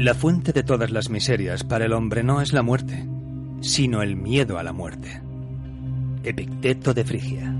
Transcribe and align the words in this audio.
La 0.00 0.14
fuente 0.14 0.54
de 0.54 0.62
todas 0.62 0.90
las 0.90 1.10
miserias 1.10 1.62
para 1.62 1.84
el 1.84 1.92
hombre 1.92 2.22
no 2.22 2.40
es 2.40 2.54
la 2.54 2.62
muerte, 2.62 3.06
sino 3.60 4.00
el 4.00 4.16
miedo 4.16 4.58
a 4.58 4.62
la 4.62 4.72
muerte. 4.72 5.20
Epicteto 6.24 6.94
de 6.94 7.04
Frigia. 7.04 7.50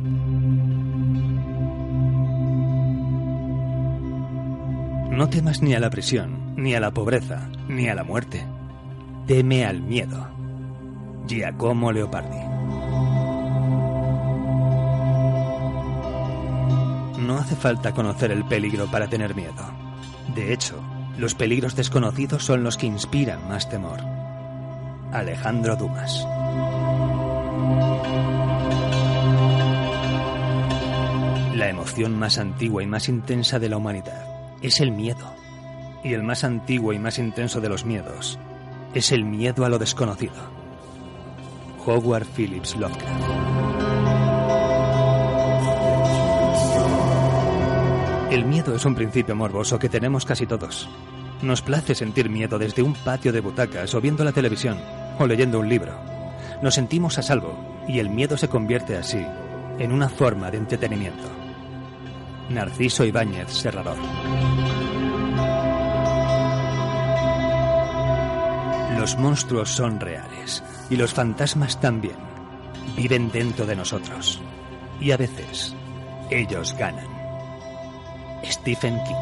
No 5.10 5.28
temas 5.28 5.60
ni 5.60 5.75
a 5.75 5.81
la 5.81 5.91
prisión, 5.91 6.54
ni 6.56 6.75
a 6.75 6.81
la 6.81 6.92
pobreza, 6.92 7.50
ni 7.69 7.91
a 7.91 7.94
la 7.94 8.04
muerte. 8.04 8.42
Teme 9.26 9.66
al 9.66 9.82
miedo. 9.82 10.26
Giacomo 11.26 11.92
Leopardi. 11.92 12.41
No 17.19 17.36
hace 17.36 17.54
falta 17.54 17.92
conocer 17.92 18.31
el 18.31 18.47
peligro 18.47 18.91
para 18.91 19.10
tener 19.10 19.34
miedo. 19.34 19.70
De 20.34 20.54
hecho, 20.54 20.82
los 21.20 21.34
peligros 21.34 21.76
desconocidos 21.76 22.44
son 22.44 22.64
los 22.64 22.78
que 22.78 22.86
inspiran 22.86 23.47
más 23.47 23.69
temor. 23.69 24.00
Alejandro 25.12 25.76
Dumas. 25.76 26.26
La 31.54 31.69
emoción 31.69 32.19
más 32.19 32.38
antigua 32.38 32.82
y 32.82 32.86
más 32.86 33.10
intensa 33.10 33.59
de 33.59 33.69
la 33.69 33.76
humanidad 33.76 34.25
es 34.62 34.80
el 34.80 34.92
miedo. 34.92 35.34
Y 36.03 36.14
el 36.14 36.22
más 36.22 36.42
antiguo 36.42 36.94
y 36.94 36.98
más 36.98 37.19
intenso 37.19 37.60
de 37.60 37.69
los 37.69 37.84
miedos 37.84 38.38
es 38.94 39.12
el 39.12 39.26
miedo 39.26 39.66
a 39.66 39.69
lo 39.69 39.78
desconocido. 39.78 40.32
Howard 41.84 42.25
Phillips 42.34 42.75
Lovecraft. 42.76 43.50
El 48.30 48.44
miedo 48.44 48.76
es 48.76 48.84
un 48.84 48.94
principio 48.94 49.34
morboso 49.34 49.76
que 49.76 49.88
tenemos 49.88 50.24
casi 50.24 50.46
todos. 50.46 50.88
Nos 51.42 51.62
place 51.62 51.96
sentir 51.96 52.30
miedo 52.30 52.60
desde 52.60 52.80
un 52.80 52.94
patio 52.94 53.32
de 53.32 53.41
butacas 53.41 53.92
o 53.96 54.00
viendo 54.00 54.22
la 54.22 54.30
televisión 54.30 54.78
o 55.18 55.26
leyendo 55.26 55.58
un 55.58 55.68
libro. 55.68 55.98
Nos 56.62 56.74
sentimos 56.74 57.18
a 57.18 57.22
salvo 57.22 57.84
y 57.88 57.98
el 57.98 58.08
miedo 58.08 58.36
se 58.36 58.46
convierte 58.46 58.96
así 58.96 59.26
en 59.80 59.91
una 59.91 60.08
forma 60.08 60.48
de 60.48 60.58
entretenimiento. 60.58 61.28
Narciso 62.50 63.04
Ibáñez 63.04 63.50
Serrador. 63.50 63.96
Los 68.97 69.18
monstruos 69.18 69.70
son 69.70 69.98
reales 69.98 70.62
y 70.88 70.94
los 70.94 71.12
fantasmas 71.12 71.80
también. 71.80 72.16
Viven 72.97 73.32
dentro 73.32 73.66
de 73.66 73.74
nosotros. 73.74 74.41
Y 75.00 75.10
a 75.10 75.16
veces 75.16 75.74
ellos 76.30 76.76
ganan. 76.78 77.19
Stephen 78.60 79.00
King. 79.04 79.15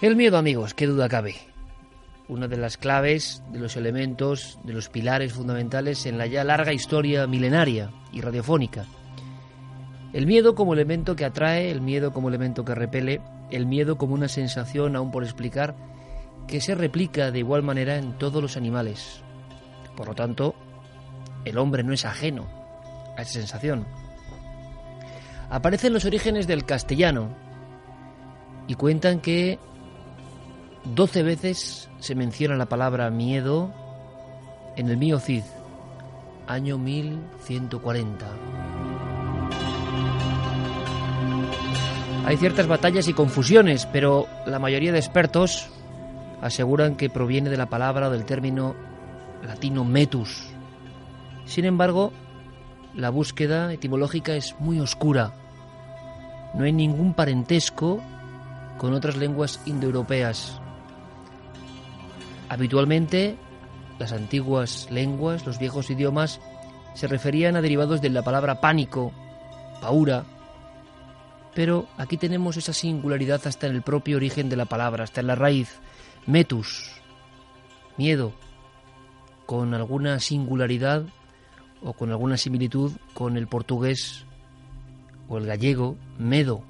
El 0.00 0.16
miedo, 0.16 0.38
amigos, 0.38 0.74
qué 0.74 0.86
duda 0.86 1.08
cabe. 1.08 1.36
Una 2.26 2.48
de 2.48 2.56
las 2.56 2.76
claves, 2.76 3.42
de 3.52 3.58
los 3.58 3.76
elementos, 3.76 4.58
de 4.64 4.72
los 4.72 4.88
pilares 4.88 5.32
fundamentales 5.32 6.04
en 6.06 6.18
la 6.18 6.26
ya 6.26 6.44
larga 6.44 6.72
historia 6.72 7.26
milenaria 7.26 7.90
y 8.12 8.20
radiofónica. 8.20 8.86
El 10.12 10.26
miedo 10.26 10.54
como 10.54 10.72
elemento 10.72 11.16
que 11.16 11.24
atrae, 11.24 11.70
el 11.70 11.80
miedo 11.80 12.12
como 12.12 12.28
elemento 12.28 12.64
que 12.64 12.74
repele, 12.74 13.20
el 13.50 13.66
miedo 13.66 13.98
como 13.98 14.14
una 14.14 14.28
sensación 14.28 14.96
aún 14.96 15.10
por 15.10 15.22
explicar 15.22 15.74
que 16.46 16.60
se 16.60 16.74
replica 16.74 17.30
de 17.30 17.40
igual 17.40 17.62
manera 17.62 17.96
en 17.96 18.16
todos 18.16 18.40
los 18.40 18.56
animales. 18.56 19.22
Por 19.96 20.08
lo 20.08 20.14
tanto, 20.14 20.54
el 21.44 21.58
hombre 21.58 21.82
no 21.82 21.92
es 21.92 22.04
ajeno 22.04 22.46
a 23.16 23.22
esa 23.22 23.32
sensación. 23.32 23.86
Aparece 25.50 25.88
en 25.88 25.92
los 25.92 26.04
orígenes 26.04 26.46
del 26.46 26.64
castellano 26.64 27.28
y 28.66 28.74
cuentan 28.74 29.20
que 29.20 29.58
Doce 30.94 31.22
veces 31.22 31.90
se 31.98 32.14
menciona 32.14 32.56
la 32.56 32.66
palabra 32.66 33.10
miedo 33.10 33.72
en 34.76 34.88
el 34.88 34.96
mío 34.96 35.18
Cid, 35.18 35.42
año 36.46 36.78
1140. 36.78 38.26
Hay 42.28 42.36
ciertas 42.36 42.66
batallas 42.66 43.08
y 43.08 43.14
confusiones, 43.14 43.86
pero 43.86 44.26
la 44.44 44.58
mayoría 44.58 44.92
de 44.92 44.98
expertos 44.98 45.70
aseguran 46.42 46.94
que 46.94 47.08
proviene 47.08 47.48
de 47.48 47.56
la 47.56 47.70
palabra 47.70 48.08
o 48.08 48.10
del 48.10 48.26
término 48.26 48.76
latino 49.42 49.82
metus. 49.82 50.50
Sin 51.46 51.64
embargo, 51.64 52.12
la 52.94 53.08
búsqueda 53.08 53.72
etimológica 53.72 54.34
es 54.34 54.54
muy 54.58 54.78
oscura. 54.78 55.32
No 56.52 56.64
hay 56.64 56.72
ningún 56.74 57.14
parentesco 57.14 58.02
con 58.76 58.92
otras 58.92 59.16
lenguas 59.16 59.62
indoeuropeas. 59.64 60.60
Habitualmente, 62.50 63.38
las 63.98 64.12
antiguas 64.12 64.86
lenguas, 64.90 65.46
los 65.46 65.58
viejos 65.58 65.88
idiomas, 65.88 66.42
se 66.92 67.06
referían 67.06 67.56
a 67.56 67.62
derivados 67.62 68.02
de 68.02 68.10
la 68.10 68.20
palabra 68.20 68.60
pánico, 68.60 69.12
paura, 69.80 70.26
Pero 71.58 71.88
aquí 71.96 72.16
tenemos 72.16 72.56
esa 72.56 72.72
singularidad 72.72 73.44
hasta 73.44 73.66
en 73.66 73.74
el 73.74 73.82
propio 73.82 74.16
origen 74.16 74.48
de 74.48 74.54
la 74.54 74.66
palabra, 74.66 75.02
hasta 75.02 75.22
en 75.22 75.26
la 75.26 75.34
raíz. 75.34 75.80
Metus, 76.24 76.92
miedo, 77.96 78.32
con 79.44 79.74
alguna 79.74 80.20
singularidad 80.20 81.02
o 81.82 81.94
con 81.94 82.10
alguna 82.12 82.36
similitud 82.36 82.92
con 83.12 83.36
el 83.36 83.48
portugués 83.48 84.24
o 85.28 85.38
el 85.38 85.46
gallego, 85.46 85.96
medo. 86.16 86.62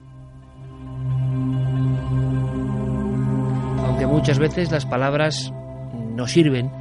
Aunque 3.85 4.07
muchas 4.07 4.39
veces 4.39 4.73
las 4.73 4.87
palabras 4.87 5.53
no 6.15 6.27
sirven 6.27 6.73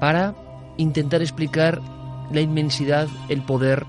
para 0.00 0.34
intentar 0.76 1.22
explicar 1.22 1.80
la 2.30 2.42
inmensidad, 2.42 3.08
el 3.30 3.40
poder 3.40 3.86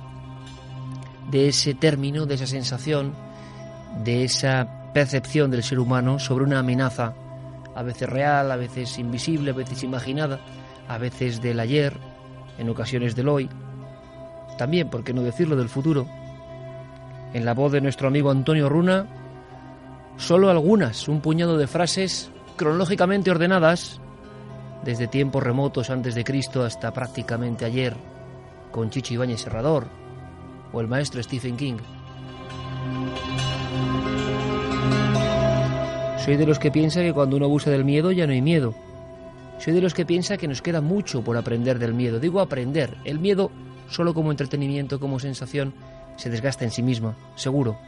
de 1.29 1.49
ese 1.49 1.73
término, 1.73 2.25
de 2.25 2.35
esa 2.35 2.47
sensación, 2.47 3.27
de 4.03 4.23
esa 4.23 4.91
percepción 4.93 5.51
del 5.51 5.63
ser 5.63 5.79
humano 5.79 6.19
sobre 6.19 6.45
una 6.45 6.59
amenaza, 6.59 7.13
a 7.75 7.83
veces 7.83 8.09
real, 8.09 8.51
a 8.51 8.55
veces 8.55 8.97
invisible, 8.99 9.51
a 9.51 9.53
veces 9.53 9.83
imaginada, 9.83 10.39
a 10.87 10.97
veces 10.97 11.41
del 11.41 11.59
ayer, 11.59 11.97
en 12.57 12.69
ocasiones 12.69 13.15
del 13.15 13.29
hoy, 13.29 13.49
también, 14.57 14.89
por 14.89 15.03
qué 15.03 15.13
no 15.13 15.21
decirlo, 15.21 15.55
del 15.55 15.69
futuro. 15.69 16.05
En 17.33 17.45
la 17.45 17.53
voz 17.53 17.71
de 17.71 17.79
nuestro 17.79 18.07
amigo 18.07 18.31
Antonio 18.31 18.67
Runa, 18.67 19.07
solo 20.17 20.49
algunas, 20.49 21.07
un 21.07 21.21
puñado 21.21 21.57
de 21.57 21.67
frases 21.67 22.31
cronológicamente 22.57 23.31
ordenadas, 23.31 24.01
desde 24.83 25.07
tiempos 25.07 25.43
remotos 25.43 25.89
antes 25.89 26.15
de 26.15 26.23
Cristo 26.23 26.63
hasta 26.63 26.91
prácticamente 26.91 27.65
ayer, 27.65 27.95
con 28.71 28.89
Chicho 28.89 29.13
Ibáñez 29.13 29.41
Serrador 29.41 29.87
o 30.71 30.81
el 30.81 30.87
maestro 30.87 31.23
Stephen 31.23 31.55
King. 31.55 31.77
Soy 36.29 36.37
de 36.37 36.45
los 36.45 36.59
que 36.59 36.69
piensa 36.69 37.01
que 37.01 37.11
cuando 37.11 37.37
uno 37.37 37.47
abusa 37.47 37.71
del 37.71 37.83
miedo 37.83 38.11
ya 38.11 38.27
no 38.27 38.33
hay 38.33 38.41
miedo. 38.43 38.75
Soy 39.57 39.73
de 39.73 39.81
los 39.81 39.95
que 39.95 40.05
piensa 40.05 40.37
que 40.37 40.47
nos 40.47 40.61
queda 40.61 40.79
mucho 40.79 41.23
por 41.23 41.35
aprender 41.35 41.79
del 41.79 41.95
miedo. 41.95 42.19
Digo 42.19 42.39
aprender. 42.39 42.95
El 43.03 43.17
miedo, 43.17 43.49
solo 43.89 44.13
como 44.13 44.29
entretenimiento, 44.29 44.99
como 44.99 45.17
sensación, 45.17 45.73
se 46.17 46.29
desgasta 46.29 46.65
en 46.65 46.69
sí 46.69 46.83
misma, 46.83 47.15
seguro. 47.33 47.79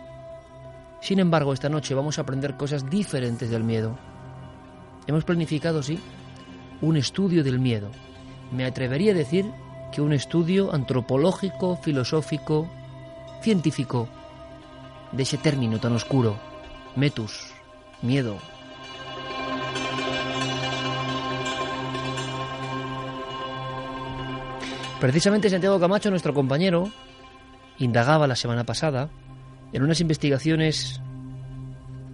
Sin 1.01 1.19
embargo, 1.19 1.53
esta 1.53 1.69
noche 1.69 1.93
vamos 1.93 2.17
a 2.17 2.23
aprender 2.23 2.57
cosas 2.57 2.89
diferentes 2.89 3.51
del 3.51 3.63
miedo. 3.63 3.95
Hemos 5.05 5.23
planificado, 5.23 5.83
sí, 5.83 5.99
un 6.81 6.97
estudio 6.97 7.43
del 7.43 7.59
miedo. 7.59 7.91
Me 8.51 8.65
atrevería 8.65 9.11
a 9.11 9.15
decir 9.15 9.45
que 9.91 10.01
un 10.01 10.13
estudio 10.13 10.73
antropológico, 10.73 11.75
filosófico, 11.75 12.67
científico 13.43 14.09
de 15.11 15.21
ese 15.21 15.38
término 15.38 15.79
tan 15.79 15.93
oscuro, 15.93 16.39
metus, 16.95 17.50
miedo. 18.01 18.38
Precisamente 25.00 25.50
Santiago 25.50 25.80
Camacho, 25.80 26.12
nuestro 26.12 26.33
compañero, 26.33 26.92
indagaba 27.80 28.27
la 28.27 28.36
semana 28.36 28.63
pasada 28.63 29.09
en 29.74 29.81
unas 29.81 30.00
investigaciones 30.00 31.01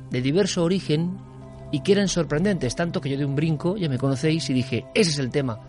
de 0.09 0.21
diverso 0.21 0.63
origen 0.63 1.17
y 1.71 1.81
que 1.81 1.91
eran 1.91 2.07
sorprendentes, 2.07 2.75
tanto 2.75 3.01
que 3.01 3.09
yo 3.09 3.17
de 3.17 3.25
un 3.25 3.35
brinco, 3.35 3.75
ya 3.75 3.89
me 3.89 3.97
conocéis, 3.97 4.49
y 4.49 4.53
dije, 4.53 4.85
ese 4.95 5.11
es 5.11 5.19
el 5.19 5.31
tema 5.31 5.59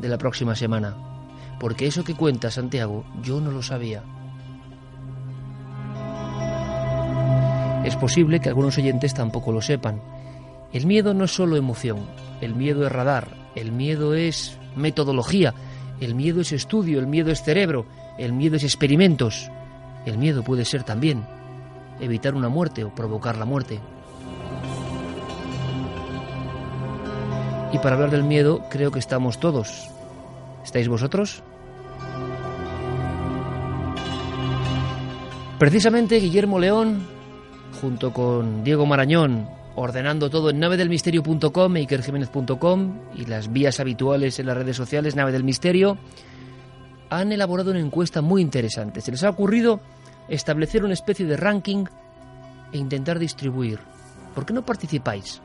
de 0.00 0.08
la 0.08 0.18
próxima 0.18 0.54
semana. 0.54 0.94
Porque 1.58 1.86
eso 1.86 2.04
que 2.04 2.14
cuenta 2.14 2.50
Santiago, 2.50 3.06
yo 3.22 3.40
no 3.40 3.50
lo 3.50 3.62
sabía. 3.62 4.02
Es 7.86 7.94
posible 7.94 8.40
que 8.40 8.48
algunos 8.48 8.76
oyentes 8.78 9.14
tampoco 9.14 9.52
lo 9.52 9.62
sepan. 9.62 10.00
El 10.72 10.86
miedo 10.86 11.14
no 11.14 11.26
es 11.26 11.30
solo 11.30 11.56
emoción, 11.56 11.98
el 12.40 12.52
miedo 12.52 12.84
es 12.84 12.90
radar, 12.90 13.28
el 13.54 13.70
miedo 13.70 14.12
es 14.16 14.58
metodología, 14.74 15.54
el 16.00 16.16
miedo 16.16 16.40
es 16.40 16.50
estudio, 16.50 16.98
el 16.98 17.06
miedo 17.06 17.30
es 17.30 17.44
cerebro, 17.44 17.86
el 18.18 18.32
miedo 18.32 18.56
es 18.56 18.64
experimentos. 18.64 19.52
El 20.04 20.18
miedo 20.18 20.42
puede 20.42 20.64
ser 20.64 20.82
también 20.82 21.24
evitar 22.00 22.34
una 22.34 22.48
muerte 22.48 22.82
o 22.82 22.92
provocar 22.92 23.38
la 23.38 23.44
muerte. 23.44 23.78
Y 27.72 27.78
para 27.78 27.94
hablar 27.94 28.10
del 28.10 28.24
miedo 28.24 28.64
creo 28.68 28.90
que 28.90 28.98
estamos 28.98 29.38
todos. 29.38 29.88
¿Estáis 30.64 30.88
vosotros? 30.88 31.40
Precisamente 35.60 36.16
Guillermo 36.16 36.58
León, 36.58 37.15
junto 37.80 38.12
con 38.12 38.64
Diego 38.64 38.86
Marañón, 38.86 39.48
ordenando 39.74 40.30
todo 40.30 40.50
en 40.50 40.58
navedelmisterio.com, 40.58 41.76
ikerjiménez.com 41.76 42.98
y 43.14 43.26
las 43.26 43.52
vías 43.52 43.78
habituales 43.80 44.38
en 44.38 44.46
las 44.46 44.56
redes 44.56 44.76
sociales, 44.76 45.14
Nave 45.14 45.32
del 45.32 45.44
Misterio, 45.44 45.98
han 47.10 47.32
elaborado 47.32 47.70
una 47.70 47.80
encuesta 47.80 48.22
muy 48.22 48.42
interesante. 48.42 49.00
Se 49.00 49.12
les 49.12 49.22
ha 49.22 49.30
ocurrido 49.30 49.80
establecer 50.28 50.84
una 50.84 50.94
especie 50.94 51.26
de 51.26 51.36
ranking 51.36 51.84
e 52.72 52.78
intentar 52.78 53.18
distribuir. 53.18 53.78
¿Por 54.34 54.44
qué 54.44 54.52
no 54.52 54.64
participáis 54.64 55.40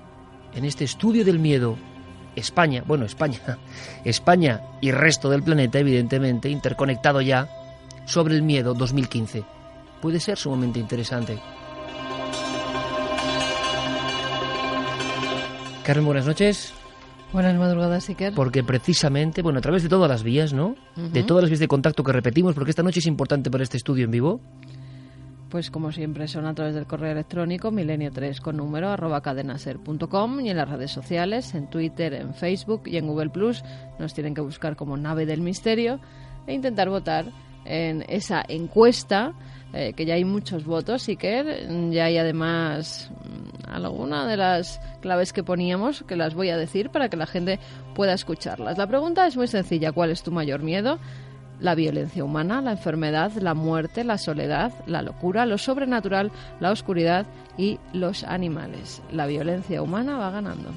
en 0.56 0.66
este 0.66 0.86
estudio 0.86 1.24
del 1.24 1.39
miedo 1.39 1.78
España, 2.36 2.83
bueno, 2.86 3.06
España, 3.06 3.39
España 4.06 4.62
y 4.80 4.92
resto 4.92 5.30
del 5.30 5.44
planeta, 5.44 5.80
evidentemente, 5.80 6.50
interconectado 6.50 7.22
ya, 7.22 7.48
sobre 8.06 8.36
el 8.36 8.42
miedo 8.42 8.74
2015. 8.74 9.44
Puede 10.01 10.19
ser 10.19 10.38
sumamente 10.38 10.80
interesante. 10.80 11.39
Carmen, 15.83 16.06
buenas 16.06 16.28
noches. 16.28 16.74
Buenas 17.33 17.56
madrugadas, 17.56 18.07
Iker. 18.10 18.33
Porque 18.33 18.63
precisamente, 18.63 19.42
bueno, 19.42 19.60
a 19.60 19.62
través 19.62 19.81
de 19.81 19.89
todas 19.89 20.10
las 20.10 20.22
vías, 20.22 20.54
¿no? 20.54 20.75
De 20.95 21.24
todas 21.24 21.44
las 21.44 21.50
vías 21.50 21.60
de 21.60 21.68
contacto 21.68 22.04
que 22.04 22.12
repetimos, 22.12 22.54
porque 22.54 22.69
esta 22.69 22.83
noche 22.83 23.00
es 23.00 23.07
importante 23.07 23.50
para 23.50 23.63
este 23.63 23.78
estudio 23.78 24.06
en 24.06 24.12
vivo. 24.12 24.42
Pues 25.50 25.72
como 25.72 25.92
siempre 25.92 26.28
son 26.28 26.45
a 26.45 26.54
través 26.54 26.75
del 26.75 26.86
correo 26.86 27.12
electrónico 27.12 27.72
milenio3 27.72 28.39
con 28.42 28.57
número 28.57 28.89
arroba 28.89 29.22
cadenaser.com 29.22 30.39
y 30.42 30.50
en 30.50 30.57
las 30.57 30.69
redes 30.69 30.92
sociales, 30.92 31.56
en 31.56 31.69
Twitter, 31.69 32.13
en 32.13 32.33
Facebook 32.33 32.83
y 32.86 32.98
en 32.98 33.07
Google 33.07 33.31
Plus 33.31 33.63
nos 34.00 34.13
tienen 34.13 34.33
que 34.33 34.42
buscar 34.42 34.75
como 34.75 34.95
nave 34.98 35.25
del 35.25 35.42
misterio 35.42 36.00
e 36.48 36.54
intentar 36.54 36.89
votar 36.89 37.25
en 37.66 38.06
esa 38.07 38.44
encuesta 38.48 39.33
eh, 39.74 39.94
que 39.94 40.06
ya 40.06 40.13
hay 40.13 40.25
muchos 40.25 40.66
votos 40.66 41.10
y 41.10 41.16
que 41.18 41.68
ya 41.92 42.06
hay 42.06 42.18
además 42.18 43.12
alguna 43.71 44.27
de 44.27 44.38
las 44.38 44.81
claves 45.01 45.33
que 45.33 45.44
poníamos 45.44 46.04
que 46.04 46.16
las 46.16 46.33
voy 46.33 46.49
a 46.49 46.57
decir 46.57 46.90
para 46.90 47.09
que 47.09 47.18
la 47.18 47.28
gente 47.28 47.59
pueda 47.95 48.13
escucharlas. 48.13 48.78
La 48.78 48.87
pregunta 48.87 49.28
es 49.28 49.37
muy 49.37 49.47
sencilla, 49.47 49.92
¿cuál 49.92 50.11
es 50.11 50.23
tu 50.23 50.31
mayor 50.31 50.61
miedo? 50.61 50.99
la 51.61 51.75
violencia 51.75 52.23
humana, 52.23 52.61
la 52.61 52.71
enfermedad, 52.71 53.31
la 53.33 53.54
muerte, 53.54 54.04
la 54.04 54.18
soledad, 54.18 54.73
la 54.87 55.01
locura, 55.01 55.45
lo 55.45 55.57
sobrenatural, 55.57 56.31
la 56.59 56.71
oscuridad 56.71 57.25
y 57.57 57.80
los 57.94 58.23
animales. 58.23 59.01
La 59.11 59.28
violencia 59.28 59.81
humana 59.81 60.18
va 60.18 60.31
ganando. 60.31 60.69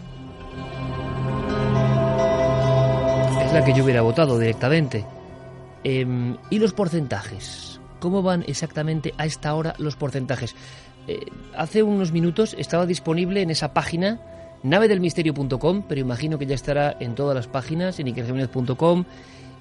Es 3.42 3.52
la 3.52 3.64
que 3.64 3.72
yo 3.72 3.82
hubiera 3.82 4.02
votado 4.02 4.38
directamente. 4.38 5.04
Em, 5.82 6.36
¿Y 6.50 6.58
los 6.58 6.72
porcentajes? 6.72 7.80
¿Cómo 7.98 8.22
van 8.22 8.44
exactamente 8.46 9.14
a 9.16 9.24
esta 9.24 9.54
hora 9.54 9.74
los 9.78 9.96
porcentajes? 9.96 10.54
Eh, 11.06 11.26
hace 11.56 11.82
unos 11.82 12.12
minutos 12.12 12.54
estaba 12.58 12.87
disponible 12.87 13.42
en 13.42 13.50
esa 13.50 13.75
página 13.75 14.20
navedelmisterio.com, 14.62 15.82
pero 15.88 16.00
imagino 16.00 16.38
que 16.38 16.46
ya 16.46 16.54
estará 16.54 16.96
en 16.99 17.14
todas 17.14 17.34
las 17.37 17.46
páginas, 17.46 18.00
en 18.00 18.08
ikerjiménez.com, 18.08 19.04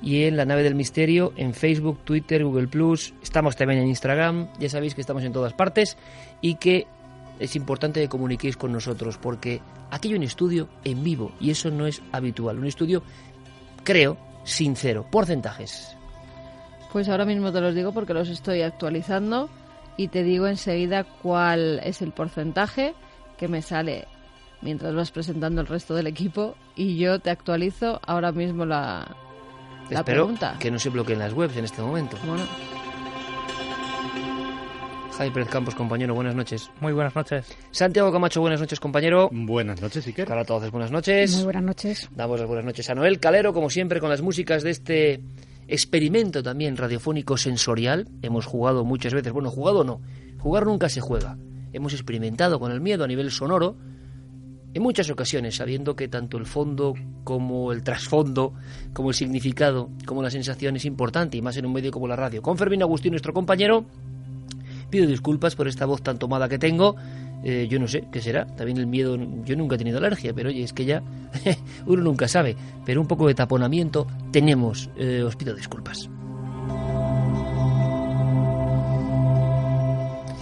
y 0.02 0.24
en 0.24 0.36
La 0.36 0.46
Nave 0.46 0.64
del 0.64 0.76
Misterio, 0.76 1.34
en 1.38 1.54
Facebook, 1.54 2.00
Twitter, 2.04 2.44
Google 2.44 2.68
Plus. 2.68 3.14
Estamos 3.22 3.56
también 3.56 3.82
en 3.82 3.88
Instagram, 3.88 4.50
ya 4.60 4.70
sabéis 4.70 4.96
que 4.96 5.02
estamos 5.02 5.24
en 5.24 5.32
todas 5.32 5.54
partes 5.54 5.98
y 6.42 6.56
que 6.56 6.88
es 7.40 7.56
importante 7.56 8.02
que 8.02 8.10
comuniquéis 8.10 8.58
con 8.58 8.72
nosotros 8.72 9.18
porque 9.18 9.62
aquí 9.92 10.10
hay 10.10 10.16
un 10.16 10.24
estudio 10.24 10.68
en 10.84 11.04
vivo 11.04 11.32
y 11.40 11.52
eso 11.52 11.72
no 11.72 11.88
es 11.88 12.02
habitual. 12.12 12.60
Un 12.60 12.68
estudio, 12.68 13.02
creo, 13.84 14.18
sincero. 14.44 15.06
Porcentajes. 15.10 15.96
Pues 16.92 17.08
ahora 17.10 17.26
mismo 17.26 17.52
te 17.52 17.62
los 17.62 17.74
digo 17.74 17.94
porque 17.94 18.14
los 18.14 18.30
estoy 18.30 18.62
actualizando 18.62 19.50
y 19.98 20.08
te 20.08 20.24
digo 20.24 20.48
enseguida 20.48 21.04
cuál 21.04 21.80
es 21.84 22.02
el 22.02 22.12
porcentaje 22.12 22.94
que 23.38 23.48
me 23.48 23.62
sale 23.62 24.08
mientras 24.62 24.94
vas 24.96 25.12
presentando 25.12 25.62
el 25.62 25.68
resto 25.68 25.94
del 25.96 26.08
equipo 26.08 26.56
y 26.76 26.98
yo 26.98 27.20
te 27.20 27.30
actualizo 27.30 28.00
ahora 28.06 28.32
mismo 28.32 28.66
la, 28.66 29.16
la 29.90 30.00
Espero 30.00 30.04
pregunta. 30.24 30.56
que 30.60 30.72
no 30.72 30.80
se 30.80 30.90
bloqueen 30.90 31.20
las 31.20 31.34
webs 31.34 31.58
en 31.58 31.66
este 31.66 31.82
momento. 31.82 32.18
Bueno, 32.26 32.44
Javi 35.18 35.30
Pérez 35.30 35.50
Campos, 35.50 35.76
compañero, 35.76 36.16
buenas 36.16 36.34
noches. 36.34 36.72
Muy 36.82 36.92
buenas 36.92 37.16
noches. 37.16 37.46
Santiago 37.70 38.12
Camacho, 38.12 38.42
buenas 38.42 38.60
noches, 38.60 38.80
compañero. 38.80 39.30
Buenas 39.32 39.80
noches, 39.80 40.08
Iker. 40.08 40.28
Para 40.28 40.44
todos, 40.44 40.72
buenas 40.72 40.90
noches. 40.92 41.36
Muy 41.36 41.44
buenas 41.44 41.64
noches. 41.64 42.10
Damos 42.16 42.40
las 42.40 42.48
buenas 42.48 42.66
noches 42.66 42.90
a 42.90 42.96
Noel 42.96 43.20
Calero, 43.20 43.54
como 43.54 43.70
siempre, 43.70 44.00
con 44.00 44.10
las 44.10 44.22
músicas 44.24 44.64
de 44.64 44.72
este 44.72 45.22
experimento 45.68 46.44
también 46.44 46.78
radiofónico 46.78 47.38
sensorial. 47.38 48.08
Hemos 48.22 48.46
jugado 48.46 48.84
muchas 48.84 49.14
veces, 49.14 49.32
bueno, 49.34 49.50
jugado 49.50 49.84
no, 49.84 50.02
jugar 50.40 50.66
nunca 50.66 50.90
se 50.90 51.02
juega. 51.02 51.38
hemos 51.72 51.94
experimentado 51.94 52.60
con 52.60 52.72
el 52.72 52.82
miedo 52.82 53.04
a 53.04 53.08
nivel 53.08 53.32
sonoro, 53.32 53.76
en 54.76 54.82
muchas 54.82 55.10
ocasiones, 55.10 55.56
sabiendo 55.56 55.96
que 55.96 56.08
tanto 56.08 56.38
el 56.38 56.46
fondo 56.46 56.96
como 57.24 57.72
el 57.72 57.84
trasfondo, 57.84 58.54
como 58.94 59.10
el 59.10 59.16
significado, 59.16 59.90
como 60.06 60.24
la 60.24 60.32
sensación 60.32 60.76
es 60.76 60.86
importante, 60.86 61.38
y 61.38 61.42
más 61.42 61.58
en 61.58 61.66
un 61.66 61.74
medio 61.74 61.92
como 61.92 62.08
la 62.08 62.16
radio. 62.16 62.42
Con 62.42 62.58
Fermín 62.58 62.82
Agustín, 62.82 63.12
nuestro 63.12 63.34
compañero, 63.34 63.86
pido 64.90 65.06
disculpas 65.06 65.56
por 65.56 65.68
esta 65.68 65.86
voz 65.86 66.02
tan 66.02 66.18
tomada 66.18 66.50
que 66.50 66.58
tengo. 66.58 66.96
Eh, 67.44 67.68
yo 67.70 67.80
no 67.80 67.88
sé 67.88 68.06
qué 68.12 68.22
será. 68.22 68.46
También 68.46 68.78
el 68.78 68.88
miedo, 68.88 69.18
yo 69.44 69.56
nunca 69.56 69.76
he 69.76 69.78
tenido 69.78 69.98
alergia, 69.98 70.34
pero 70.34 70.50
oye, 70.50 70.64
es 70.64 70.74
que 70.74 70.86
ya 70.86 71.02
uno 71.86 72.04
nunca 72.04 72.28
sabe. 72.28 72.56
Pero 72.86 73.02
un 73.02 73.08
poco 73.08 73.28
de 73.28 73.36
taponamiento 73.36 74.08
tenemos. 74.32 74.90
Eh, 74.98 75.24
os 75.24 75.36
pido 75.36 75.54
disculpas. 75.54 76.10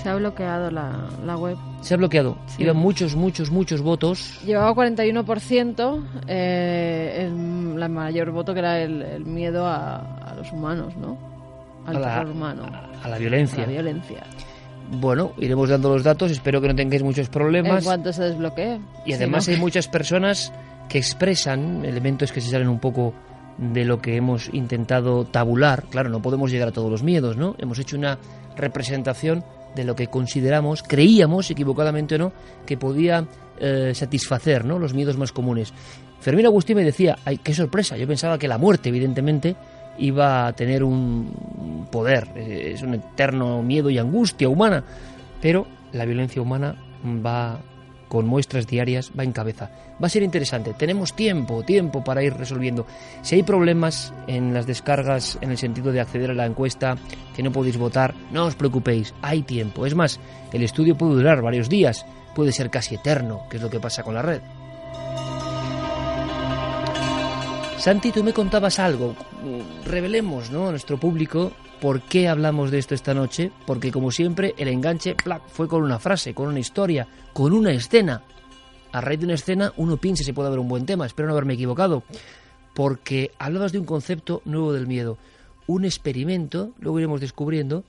Se 0.02 0.10
ha 0.10 0.16
bloqueado 0.16 0.72
la, 0.72 1.10
la 1.26 1.38
web. 1.38 1.58
Se 1.82 1.94
ha 1.94 1.98
bloqueado. 1.98 2.36
Sí. 2.48 2.64
Iban 2.64 2.78
muchos, 2.78 3.16
muchos, 3.16 3.52
muchos 3.52 3.82
votos. 3.82 4.40
Llevaba 4.44 4.74
41%, 4.74 6.04
eh, 6.28 7.28
el, 7.28 7.80
la 7.80 7.88
mayor 7.88 8.32
voto 8.32 8.54
que 8.54 8.60
era 8.60 8.82
el, 8.82 9.02
el 9.04 9.26
miedo 9.26 9.66
a, 9.68 9.98
a 9.98 10.36
los 10.36 10.52
humanos, 10.52 10.96
¿no? 10.98 11.18
Al 11.86 11.98
a 11.98 12.24
la, 12.24 12.32
humano. 12.32 12.64
a 13.04 13.08
la 13.08 13.18
violencia. 13.18 13.64
A 13.64 13.68
la 13.68 13.72
violencia. 13.74 14.24
Bueno, 14.92 15.32
iremos 15.38 15.70
dando 15.70 15.90
los 15.90 16.04
datos. 16.04 16.32
Espero 16.32 16.60
que 16.62 16.68
no 16.68 16.76
tengáis 16.76 17.02
muchos 17.04 17.28
En 17.28 17.32
problemas. 17.32 17.84
cuanto 17.84 18.12
se 18.12 18.24
desbloquee. 18.24 18.80
Y 19.06 19.10
Si 19.12 19.14
además 19.14 19.48
no- 19.48 19.54
hay 19.54 19.60
muchas 19.60 19.88
personas 19.88 20.52
que 20.90 20.98
expresan 20.98 21.86
elementos 21.86 22.32
que 22.32 22.42
se 22.42 22.50
salen 22.52 22.68
un 22.68 22.80
poco 22.80 23.14
de 23.58 23.86
lo 23.86 24.02
que 24.02 24.16
hemos 24.18 24.50
intentado 24.54 25.24
tabular. 25.26 25.84
Claro, 25.90 26.10
no 26.10 26.22
podemos 26.22 26.52
llegar 26.52 26.68
a 26.68 26.72
todos 26.72 26.92
los 26.92 27.04
miedos, 27.04 27.38
¿no? 27.38 27.56
Hemos 27.60 27.80
hecho 27.80 27.96
una 27.98 28.18
representación 28.58 29.44
de 29.76 29.86
lo 29.86 29.96
que 29.96 30.08
consideramos, 30.08 30.84
creíamos, 30.84 31.50
equivocadamente 31.50 32.16
o 32.16 32.18
no, 32.18 32.32
que 32.66 32.76
podía 32.78 33.26
eh, 33.60 33.92
satisfacer 33.96 34.66
¿no? 34.66 34.80
los 34.80 34.94
miedos 34.94 35.18
más 35.18 35.32
comunes. 35.32 35.72
Fermín 36.20 36.46
Agustín 36.46 36.76
me 36.76 36.84
decía, 36.84 37.18
ay, 37.26 37.38
qué 37.38 37.54
sorpresa, 37.54 37.96
yo 37.96 38.06
pensaba 38.08 38.38
que 38.38 38.48
la 38.48 38.58
muerte, 38.58 38.90
evidentemente, 38.90 39.56
iba 39.98 40.48
a 40.48 40.54
tener 40.54 40.84
un 40.84 41.88
poder, 41.92 42.30
eh, 42.36 42.72
es 42.74 42.82
un 42.82 42.96
eterno 42.96 43.62
miedo 43.62 43.90
y 43.90 43.98
angustia 43.98 44.50
humana, 44.50 44.84
pero 45.42 45.68
la 45.92 46.06
violencia 46.06 46.42
humana 46.42 46.76
va 47.04 47.60
con 48.08 48.28
muestras 48.28 48.68
diarias, 48.68 49.12
va 49.18 49.24
en 49.24 49.32
cabeza. 49.32 49.70
Va 50.02 50.08
a 50.08 50.10
ser 50.10 50.24
interesante, 50.24 50.74
tenemos 50.74 51.14
tiempo, 51.14 51.64
tiempo 51.64 52.04
para 52.04 52.22
ir 52.22 52.34
resolviendo. 52.34 52.86
Si 53.22 53.36
hay 53.36 53.44
problemas 53.44 54.14
en 54.28 54.54
las 54.54 54.66
descargas, 54.66 55.38
en 55.40 55.52
el 55.52 55.58
sentido 55.58 55.94
de 55.94 56.02
acceder 56.02 56.32
a 56.32 56.34
la 56.34 56.46
encuesta, 56.46 56.98
que 57.34 57.44
no 57.44 57.54
podéis 57.54 57.78
votar, 57.78 58.14
no 58.32 58.48
os 58.48 58.56
preocupéis, 58.56 59.14
hay 59.22 59.44
tiempo. 59.44 59.86
Es 59.86 59.96
más, 59.96 60.20
el 60.52 60.64
estudio 60.64 60.98
puede 60.98 61.16
durar 61.16 61.42
varios 61.42 61.70
días, 61.70 62.06
puede 62.36 62.52
ser 62.52 62.70
casi 62.70 62.96
eterno, 62.96 63.44
que 63.50 63.58
es 63.58 63.64
lo 63.64 63.70
que 63.70 63.80
pasa 63.80 64.04
con 64.04 64.16
la 64.16 64.22
red. 64.22 64.42
Santi, 67.82 68.12
tú 68.12 68.24
me 68.24 68.32
contabas 68.32 68.78
algo. 68.78 69.16
Revelemos 69.86 70.52
¿no? 70.52 70.68
a 70.68 70.70
nuestro 70.70 71.00
público 71.00 71.52
por 71.82 72.04
qué 72.04 72.30
hablamos 72.30 72.70
de 72.70 72.78
esto 72.78 72.94
esta 72.94 73.16
noche, 73.16 73.52
porque 73.66 73.92
como 73.92 74.12
siempre 74.12 74.54
el 74.60 74.68
enganche 74.68 75.16
fue 75.48 75.68
con 75.68 75.82
una 75.82 75.98
frase, 75.98 76.36
con 76.36 76.48
una 76.48 76.60
historia, 76.60 77.08
con 77.34 77.54
una 77.54 77.72
escena. 77.72 78.22
A 78.92 79.02
raíz 79.02 79.20
de 79.20 79.26
una 79.26 79.34
escena 79.34 79.74
uno 79.78 79.98
piensa 79.98 80.24
si 80.24 80.32
puede 80.32 80.50
haber 80.50 80.60
un 80.60 80.68
buen 80.68 80.86
tema, 80.86 81.08
espero 81.08 81.28
no 81.28 81.34
haberme 81.34 81.56
equivocado, 81.56 82.04
porque 82.76 83.32
hablabas 83.40 83.72
de 83.72 83.80
un 83.80 83.86
concepto 83.86 84.44
nuevo 84.46 84.74
del 84.74 84.86
miedo, 84.86 85.18
un 85.66 85.84
experimento, 85.84 86.74
luego 86.78 87.00
iremos 87.00 87.20
descubriendo, 87.20 87.84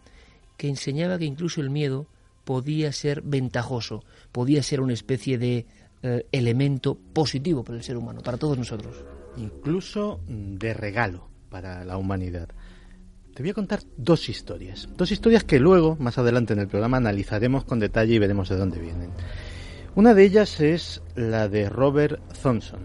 que 0.56 0.70
enseñaba 0.70 1.18
que 1.18 1.26
incluso 1.26 1.61
el 1.61 1.68
miedo 1.68 2.06
podía 2.46 2.92
ser 2.92 3.20
ventajoso, 3.20 4.04
podía 4.32 4.62
ser 4.62 4.80
una 4.80 4.94
especie 4.94 5.37
de 5.37 5.66
eh, 6.02 6.26
elemento 6.32 6.96
positivo 7.12 7.62
para 7.62 7.76
el 7.76 7.84
ser 7.84 7.99
humano, 7.99 8.22
para 8.22 8.38
todos 8.38 8.56
nosotros. 8.56 8.96
Incluso 9.36 10.20
de 10.26 10.74
regalo 10.74 11.28
para 11.48 11.84
la 11.84 11.96
humanidad. 11.96 12.48
Te 13.34 13.42
voy 13.42 13.50
a 13.50 13.54
contar 13.54 13.80
dos 13.96 14.28
historias. 14.28 14.88
Dos 14.96 15.10
historias 15.10 15.44
que 15.44 15.58
luego, 15.58 15.96
más 15.96 16.18
adelante 16.18 16.52
en 16.52 16.58
el 16.58 16.68
programa, 16.68 16.98
analizaremos 16.98 17.64
con 17.64 17.78
detalle 17.78 18.14
y 18.14 18.18
veremos 18.18 18.48
de 18.50 18.56
dónde 18.56 18.78
vienen. 18.78 19.10
Una 19.94 20.14
de 20.14 20.24
ellas 20.24 20.60
es 20.60 21.02
la 21.14 21.48
de 21.48 21.68
Robert 21.68 22.20
Thompson. 22.42 22.80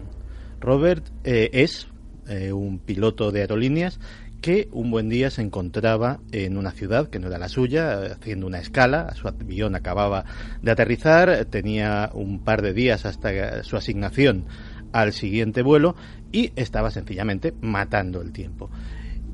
Robert 0.60 1.06
eh, 1.24 1.50
es 1.52 1.88
eh, 2.28 2.52
un 2.52 2.78
piloto 2.78 3.30
de 3.30 3.42
aerolíneas 3.42 4.00
que 4.40 4.68
un 4.72 4.90
buen 4.90 5.08
día 5.08 5.30
se 5.30 5.42
encontraba 5.42 6.20
en 6.32 6.56
una 6.56 6.70
ciudad 6.70 7.08
que 7.08 7.18
no 7.18 7.26
era 7.26 7.38
la 7.38 7.48
suya, 7.48 8.12
haciendo 8.12 8.46
una 8.46 8.60
escala. 8.60 9.14
Su 9.16 9.28
avión 9.28 9.74
acababa 9.74 10.24
de 10.62 10.70
aterrizar, 10.70 11.44
tenía 11.46 12.10
un 12.14 12.44
par 12.44 12.62
de 12.62 12.72
días 12.72 13.04
hasta 13.04 13.62
su 13.64 13.76
asignación 13.76 14.46
al 14.92 15.12
siguiente 15.12 15.62
vuelo 15.62 15.96
y 16.32 16.52
estaba 16.56 16.90
sencillamente 16.90 17.54
matando 17.60 18.20
el 18.20 18.32
tiempo. 18.32 18.70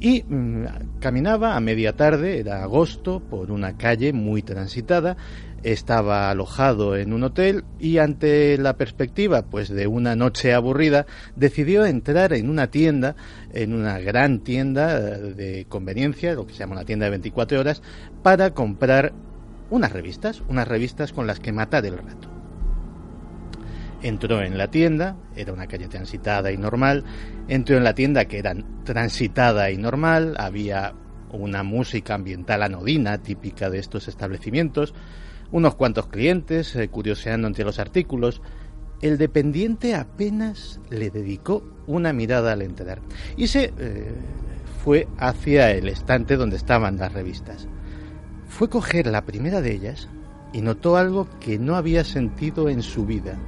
Y 0.00 0.22
mm, 0.22 0.98
caminaba 1.00 1.56
a 1.56 1.60
media 1.60 1.96
tarde, 1.96 2.38
era 2.38 2.62
agosto, 2.62 3.20
por 3.20 3.50
una 3.50 3.76
calle 3.76 4.12
muy 4.12 4.42
transitada, 4.42 5.16
estaba 5.62 6.30
alojado 6.30 6.94
en 6.96 7.14
un 7.14 7.22
hotel 7.24 7.64
y 7.80 7.96
ante 7.96 8.58
la 8.58 8.76
perspectiva 8.76 9.42
pues 9.46 9.70
de 9.70 9.86
una 9.86 10.14
noche 10.14 10.52
aburrida 10.52 11.06
decidió 11.36 11.86
entrar 11.86 12.34
en 12.34 12.50
una 12.50 12.66
tienda, 12.66 13.16
en 13.52 13.72
una 13.72 13.98
gran 13.98 14.40
tienda 14.40 14.98
eh, 14.98 15.32
de 15.34 15.66
conveniencia, 15.66 16.34
lo 16.34 16.46
que 16.46 16.52
se 16.52 16.58
llama 16.58 16.74
una 16.74 16.84
tienda 16.84 17.06
de 17.06 17.10
24 17.10 17.58
horas, 17.58 17.82
para 18.22 18.52
comprar 18.52 19.14
unas 19.70 19.90
revistas, 19.92 20.42
unas 20.48 20.68
revistas 20.68 21.12
con 21.14 21.26
las 21.26 21.40
que 21.40 21.52
matar 21.52 21.86
el 21.86 21.96
rato. 21.96 22.33
Entró 24.04 24.42
en 24.42 24.58
la 24.58 24.68
tienda, 24.68 25.16
era 25.34 25.54
una 25.54 25.66
calle 25.66 25.88
transitada 25.88 26.52
y 26.52 26.58
normal, 26.58 27.04
entró 27.48 27.78
en 27.78 27.84
la 27.84 27.94
tienda 27.94 28.26
que 28.26 28.36
era 28.36 28.54
transitada 28.84 29.70
y 29.70 29.78
normal, 29.78 30.34
había 30.38 30.92
una 31.30 31.62
música 31.62 32.14
ambiental 32.14 32.62
anodina 32.62 33.16
típica 33.22 33.70
de 33.70 33.78
estos 33.78 34.06
establecimientos, 34.06 34.92
unos 35.52 35.76
cuantos 35.76 36.08
clientes 36.08 36.76
eh, 36.76 36.86
curioseando 36.88 37.48
entre 37.48 37.64
los 37.64 37.78
artículos. 37.78 38.42
El 39.00 39.16
dependiente 39.16 39.94
apenas 39.94 40.82
le 40.90 41.08
dedicó 41.08 41.64
una 41.86 42.12
mirada 42.12 42.52
al 42.52 42.60
entrar 42.60 43.00
y 43.38 43.46
se 43.46 43.72
eh, 43.78 44.12
fue 44.84 45.08
hacia 45.16 45.70
el 45.70 45.88
estante 45.88 46.36
donde 46.36 46.56
estaban 46.56 46.98
las 46.98 47.14
revistas. 47.14 47.68
Fue 48.48 48.68
coger 48.68 49.06
la 49.06 49.24
primera 49.24 49.62
de 49.62 49.72
ellas 49.72 50.10
y 50.52 50.60
notó 50.60 50.98
algo 50.98 51.26
que 51.40 51.58
no 51.58 51.76
había 51.76 52.04
sentido 52.04 52.68
en 52.68 52.82
su 52.82 53.06
vida 53.06 53.38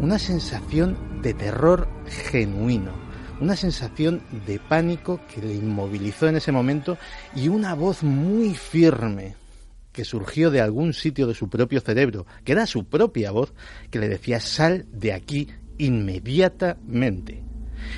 una 0.00 0.18
sensación 0.18 0.96
de 1.22 1.34
terror 1.34 1.88
genuino, 2.06 2.92
una 3.40 3.54
sensación 3.54 4.22
de 4.46 4.58
pánico 4.58 5.20
que 5.32 5.42
le 5.42 5.54
inmovilizó 5.54 6.26
en 6.28 6.36
ese 6.36 6.52
momento 6.52 6.96
y 7.34 7.48
una 7.48 7.74
voz 7.74 8.02
muy 8.02 8.54
firme 8.54 9.36
que 9.92 10.04
surgió 10.04 10.50
de 10.50 10.60
algún 10.60 10.94
sitio 10.94 11.26
de 11.26 11.34
su 11.34 11.48
propio 11.48 11.80
cerebro, 11.80 12.26
que 12.44 12.52
era 12.52 12.66
su 12.66 12.84
propia 12.84 13.30
voz, 13.30 13.52
que 13.90 13.98
le 13.98 14.08
decía 14.08 14.40
sal 14.40 14.86
de 14.92 15.12
aquí 15.12 15.48
inmediatamente. 15.78 17.42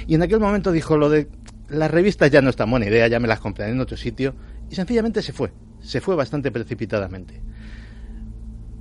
Y 0.06 0.14
en 0.14 0.23
aquel 0.23 0.40
momento 0.40 0.73
dijo 0.73 0.97
lo 0.97 1.09
de 1.09 1.28
las 1.68 1.90
revistas 1.90 2.30
ya 2.30 2.42
no 2.42 2.50
es 2.50 2.56
tan 2.56 2.71
buena 2.71 2.87
idea, 2.87 3.09
ya 3.09 3.21
me 3.21 3.28
las 3.28 3.40
compraré 3.40 3.73
en 3.73 3.80
otro 3.80 3.97
sitio, 3.97 4.35
y 4.71 4.75
sencillamente 4.75 5.23
se 5.23 5.32
fue, 5.32 5.52
se 5.80 6.00
fue 6.00 6.16
bastante 6.16 6.50
precipitadamente. 6.50 7.40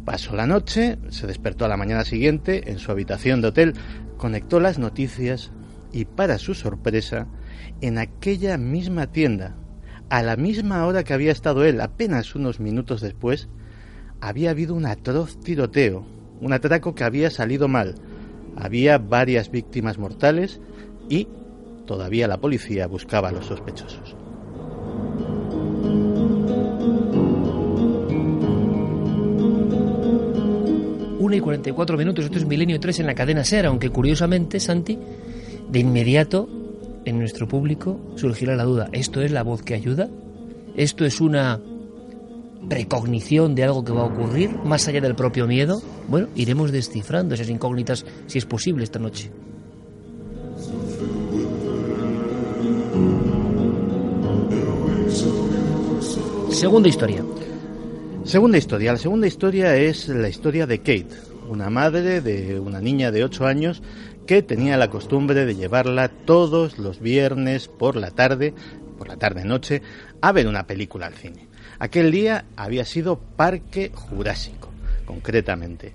Pasó 0.05 0.36
la 0.36 0.48
noche, 0.48 0.98
se 1.10 1.27
despertó 1.27 1.65
a 1.65 1.67
la 1.67 1.77
mañana 1.77 2.05
siguiente 2.05 2.72
en 2.72 2.79
su 2.79 2.91
habitación 2.91 3.41
de 3.41 3.50
hotel, 3.50 3.74
conectó 4.17 4.60
las 4.60 4.79
noticias 4.79 5.51
y 5.91 6.05
para 6.05 6.38
su 6.38 6.55
sorpresa, 6.55 7.27
en 7.81 7.98
aquella 7.98 8.58
misma 8.58 9.08
tienda, 9.08 9.55
a 10.10 10.24
la 10.24 10.36
misma 10.36 10.86
hora 10.86 11.03
que 11.03 11.13
había 11.13 11.31
estado 11.31 11.63
él, 11.63 11.79
apenas 11.79 12.36
unos 12.36 12.60
minutos 12.60 13.01
después, 13.01 13.48
había 14.20 14.51
habido 14.51 14.75
un 14.75 14.86
atroz 14.86 15.39
tiroteo, 15.39 16.05
un 16.41 16.53
atraco 16.53 16.96
que 16.96 17.03
había 17.03 17.29
salido 17.29 17.67
mal. 17.67 17.96
Había 18.55 18.98
varias 18.98 19.51
víctimas 19.51 19.98
mortales 19.98 20.60
y 21.08 21.27
todavía 21.86 22.27
la 22.27 22.41
policía 22.41 22.88
buscaba 22.88 23.29
a 23.29 23.31
los 23.31 23.46
sospechosos. 23.46 24.20
1 31.31 31.38
y 31.38 31.39
44 31.39 31.97
minutos, 31.97 32.25
esto 32.25 32.39
es 32.39 32.45
Milenio 32.45 32.77
3 32.77 33.00
en 33.00 33.07
la 33.07 33.15
cadena 33.15 33.45
SER, 33.45 33.65
aunque 33.67 33.89
curiosamente, 33.89 34.59
Santi, 34.59 35.00
de 35.69 35.79
inmediato 35.79 36.50
en 37.05 37.19
nuestro 37.19 37.47
público 37.47 37.97
surgirá 38.17 38.57
la 38.57 38.65
duda, 38.65 38.89
¿esto 38.91 39.21
es 39.21 39.31
la 39.31 39.41
voz 39.41 39.61
que 39.61 39.73
ayuda? 39.73 40.09
¿Esto 40.75 41.05
es 41.05 41.21
una 41.21 41.61
precognición 42.67 43.55
de 43.55 43.63
algo 43.63 43.85
que 43.85 43.93
va 43.93 44.01
a 44.01 44.07
ocurrir, 44.07 44.51
más 44.65 44.89
allá 44.89 45.00
del 45.00 45.15
propio 45.15 45.47
miedo? 45.47 45.81
Bueno, 46.09 46.27
iremos 46.35 46.73
descifrando 46.73 47.35
esas 47.35 47.50
incógnitas 47.50 48.05
si 48.27 48.38
es 48.38 48.45
posible 48.45 48.83
esta 48.83 49.00
noche. 49.00 49.31
Segunda 56.50 56.89
historia. 56.89 57.23
Segunda 58.23 58.59
historia. 58.59 58.91
La 58.91 58.99
segunda 58.99 59.25
historia 59.25 59.75
es 59.75 60.07
la 60.07 60.29
historia 60.29 60.67
de 60.67 60.77
Kate, 60.77 61.09
una 61.49 61.71
madre 61.71 62.21
de 62.21 62.59
una 62.59 62.79
niña 62.79 63.11
de 63.11 63.23
8 63.23 63.47
años 63.47 63.81
que 64.27 64.43
tenía 64.43 64.77
la 64.77 64.91
costumbre 64.91 65.43
de 65.45 65.55
llevarla 65.55 66.07
todos 66.07 66.77
los 66.77 66.99
viernes 66.99 67.67
por 67.67 67.95
la 67.95 68.11
tarde, 68.11 68.53
por 68.99 69.07
la 69.07 69.17
tarde-noche, 69.17 69.81
a 70.21 70.31
ver 70.31 70.47
una 70.47 70.67
película 70.67 71.07
al 71.07 71.15
cine. 71.15 71.47
Aquel 71.79 72.11
día 72.11 72.45
había 72.55 72.85
sido 72.85 73.19
Parque 73.19 73.91
Jurásico, 73.93 74.69
concretamente. 75.05 75.93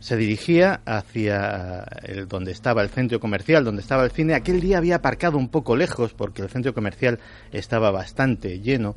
Se 0.00 0.16
dirigía 0.16 0.80
hacia 0.86 1.84
el, 2.02 2.26
donde 2.26 2.50
estaba 2.50 2.82
el 2.82 2.88
centro 2.88 3.20
comercial, 3.20 3.62
donde 3.62 3.82
estaba 3.82 4.04
el 4.04 4.10
cine. 4.10 4.34
Aquel 4.34 4.60
día 4.60 4.78
había 4.78 4.96
aparcado 4.96 5.36
un 5.36 5.48
poco 5.48 5.76
lejos 5.76 6.14
porque 6.14 6.42
el 6.42 6.48
centro 6.48 6.72
comercial 6.74 7.20
estaba 7.52 7.90
bastante 7.90 8.58
lleno. 8.58 8.96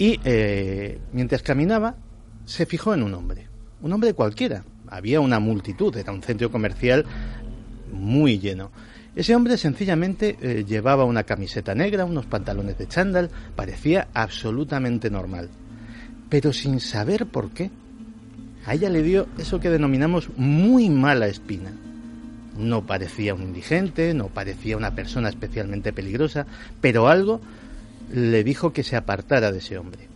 Y 0.00 0.18
eh, 0.24 0.98
mientras 1.12 1.42
caminaba, 1.42 1.94
se 2.46 2.64
fijó 2.64 2.94
en 2.94 3.02
un 3.02 3.12
hombre. 3.12 3.48
Un 3.82 3.92
hombre 3.92 4.14
cualquiera. 4.14 4.64
Había 4.88 5.20
una 5.20 5.40
multitud, 5.40 5.94
era 5.94 6.10
un 6.10 6.22
centro 6.22 6.50
comercial 6.50 7.04
muy 7.92 8.38
lleno. 8.38 8.70
Ese 9.14 9.36
hombre 9.36 9.58
sencillamente 9.58 10.38
eh, 10.40 10.64
llevaba 10.66 11.04
una 11.04 11.24
camiseta 11.24 11.74
negra, 11.74 12.06
unos 12.06 12.24
pantalones 12.24 12.78
de 12.78 12.88
chándal, 12.88 13.28
parecía 13.54 14.08
absolutamente 14.14 15.10
normal. 15.10 15.50
Pero 16.30 16.54
sin 16.54 16.80
saber 16.80 17.26
por 17.26 17.50
qué, 17.50 17.70
a 18.64 18.72
ella 18.72 18.88
le 18.88 19.02
dio 19.02 19.26
eso 19.36 19.60
que 19.60 19.68
denominamos 19.68 20.30
muy 20.38 20.88
mala 20.88 21.26
espina. 21.26 21.72
No 22.56 22.86
parecía 22.86 23.34
un 23.34 23.42
indigente, 23.42 24.14
no 24.14 24.28
parecía 24.28 24.78
una 24.78 24.94
persona 24.94 25.28
especialmente 25.28 25.92
peligrosa, 25.92 26.46
pero 26.80 27.08
algo 27.08 27.42
le 28.12 28.44
dijo 28.44 28.72
que 28.72 28.82
se 28.82 28.96
apartara 28.96 29.52
de 29.52 29.58
ese 29.58 29.78
hombre. 29.78 30.08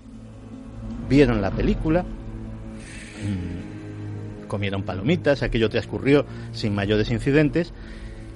Vieron 1.08 1.40
la 1.40 1.50
película, 1.50 2.02
mm, 2.02 4.48
comieron 4.48 4.82
palomitas, 4.82 5.42
aquello 5.42 5.68
transcurrió 5.68 6.26
sin 6.52 6.74
mayores 6.74 7.10
incidentes 7.10 7.72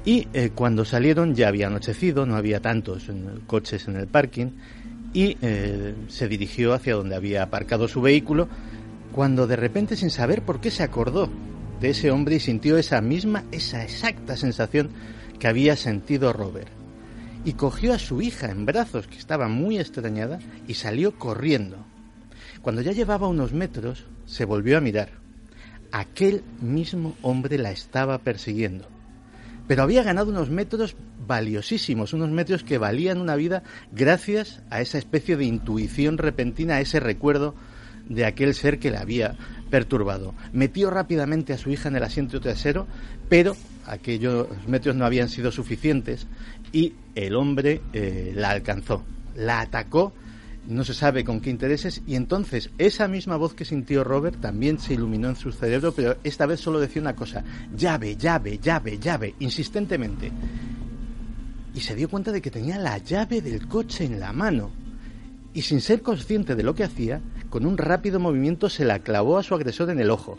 y 0.04 0.28
eh, 0.32 0.50
cuando 0.54 0.84
salieron 0.84 1.34
ya 1.34 1.48
había 1.48 1.66
anochecido, 1.66 2.26
no 2.26 2.36
había 2.36 2.60
tantos 2.60 3.10
coches 3.46 3.88
en 3.88 3.96
el 3.96 4.06
parking 4.06 4.50
y 5.12 5.36
eh, 5.42 5.94
se 6.08 6.28
dirigió 6.28 6.74
hacia 6.74 6.94
donde 6.94 7.16
había 7.16 7.42
aparcado 7.42 7.88
su 7.88 8.00
vehículo 8.00 8.48
cuando 9.12 9.46
de 9.46 9.56
repente 9.56 9.96
sin 9.96 10.10
saber 10.10 10.42
por 10.42 10.60
qué 10.60 10.70
se 10.70 10.82
acordó 10.82 11.30
de 11.80 11.90
ese 11.90 12.10
hombre 12.10 12.36
y 12.36 12.40
sintió 12.40 12.76
esa 12.76 13.00
misma, 13.00 13.44
esa 13.52 13.82
exacta 13.82 14.36
sensación 14.36 14.90
que 15.38 15.48
había 15.48 15.76
sentido 15.76 16.32
Robert. 16.32 16.77
Y 17.44 17.54
cogió 17.54 17.94
a 17.94 17.98
su 17.98 18.20
hija 18.20 18.50
en 18.50 18.66
brazos, 18.66 19.06
que 19.06 19.18
estaba 19.18 19.48
muy 19.48 19.78
extrañada, 19.78 20.38
y 20.66 20.74
salió 20.74 21.18
corriendo. 21.18 21.76
Cuando 22.62 22.82
ya 22.82 22.92
llevaba 22.92 23.28
unos 23.28 23.52
metros, 23.52 24.04
se 24.26 24.44
volvió 24.44 24.76
a 24.78 24.80
mirar. 24.82 25.10
Aquel 25.92 26.42
mismo 26.60 27.16
hombre 27.22 27.56
la 27.58 27.70
estaba 27.70 28.18
persiguiendo 28.18 28.88
pero 29.68 29.82
había 29.82 30.02
ganado 30.02 30.30
unos 30.30 30.50
metros 30.50 30.96
valiosísimos, 31.26 32.14
unos 32.14 32.30
metros 32.30 32.64
que 32.64 32.78
valían 32.78 33.20
una 33.20 33.36
vida 33.36 33.62
gracias 33.92 34.62
a 34.70 34.80
esa 34.80 34.96
especie 34.96 35.36
de 35.36 35.44
intuición 35.44 36.16
repentina, 36.16 36.76
a 36.76 36.80
ese 36.80 36.98
recuerdo 36.98 37.54
de 38.08 38.24
aquel 38.24 38.54
ser 38.54 38.78
que 38.78 38.90
la 38.90 39.02
había 39.02 39.36
perturbado. 39.70 40.34
Metió 40.54 40.88
rápidamente 40.88 41.52
a 41.52 41.58
su 41.58 41.70
hija 41.70 41.90
en 41.90 41.96
el 41.96 42.02
asiento 42.02 42.40
trasero, 42.40 42.86
pero 43.28 43.54
aquellos 43.86 44.48
metros 44.66 44.96
no 44.96 45.04
habían 45.04 45.28
sido 45.28 45.52
suficientes 45.52 46.26
y 46.72 46.94
el 47.14 47.34
hombre 47.34 47.80
eh, 47.92 48.32
la 48.34 48.50
alcanzó, 48.50 49.04
la 49.34 49.60
atacó 49.60 50.12
no 50.68 50.84
se 50.84 50.92
sabe 50.92 51.24
con 51.24 51.40
qué 51.40 51.48
intereses, 51.48 52.02
y 52.06 52.14
entonces 52.14 52.70
esa 52.76 53.08
misma 53.08 53.36
voz 53.36 53.54
que 53.54 53.64
sintió 53.64 54.04
Robert 54.04 54.38
también 54.38 54.78
se 54.78 54.94
iluminó 54.94 55.30
en 55.30 55.36
su 55.36 55.50
cerebro, 55.50 55.92
pero 55.92 56.16
esta 56.22 56.44
vez 56.44 56.60
solo 56.60 56.78
decía 56.78 57.00
una 57.00 57.16
cosa, 57.16 57.42
llave, 57.74 58.16
llave, 58.16 58.58
llave, 58.58 58.98
llave, 58.98 59.34
insistentemente. 59.38 60.30
Y 61.74 61.80
se 61.80 61.94
dio 61.94 62.10
cuenta 62.10 62.32
de 62.32 62.42
que 62.42 62.50
tenía 62.50 62.78
la 62.78 62.98
llave 62.98 63.40
del 63.40 63.66
coche 63.66 64.04
en 64.04 64.20
la 64.20 64.32
mano. 64.32 64.70
Y 65.54 65.62
sin 65.62 65.80
ser 65.80 66.02
consciente 66.02 66.54
de 66.54 66.62
lo 66.62 66.74
que 66.74 66.84
hacía, 66.84 67.22
con 67.48 67.64
un 67.64 67.78
rápido 67.78 68.20
movimiento 68.20 68.68
se 68.68 68.84
la 68.84 68.98
clavó 68.98 69.38
a 69.38 69.42
su 69.42 69.54
agresor 69.54 69.88
en 69.88 70.00
el 70.00 70.10
ojo, 70.10 70.38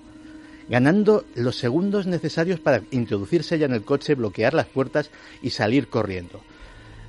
ganando 0.69 1.25
los 1.35 1.57
segundos 1.57 2.05
necesarios 2.05 2.59
para 2.59 2.83
introducirse 2.91 3.57
ya 3.57 3.65
en 3.65 3.73
el 3.73 3.83
coche, 3.83 4.15
bloquear 4.15 4.53
las 4.53 4.67
puertas 4.67 5.09
y 5.41 5.49
salir 5.49 5.87
corriendo. 5.87 6.41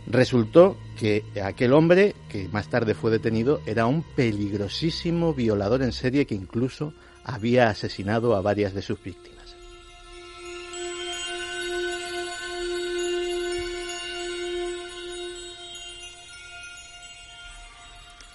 Resultó 0.06 0.78
que 0.98 1.24
aquel 1.44 1.74
hombre, 1.74 2.16
que 2.30 2.48
más 2.48 2.68
tarde 2.68 2.94
fue 2.94 3.10
detenido, 3.10 3.60
era 3.66 3.86
un 3.86 4.02
peligrosísimo 4.02 5.34
violador 5.34 5.82
en 5.82 5.92
serie 5.92 6.26
que 6.26 6.34
incluso 6.34 6.94
había 7.22 7.68
asesinado 7.68 8.34
a 8.34 8.40
varias 8.40 8.72
de 8.72 8.82
sus 8.82 9.00
víctimas. 9.02 9.54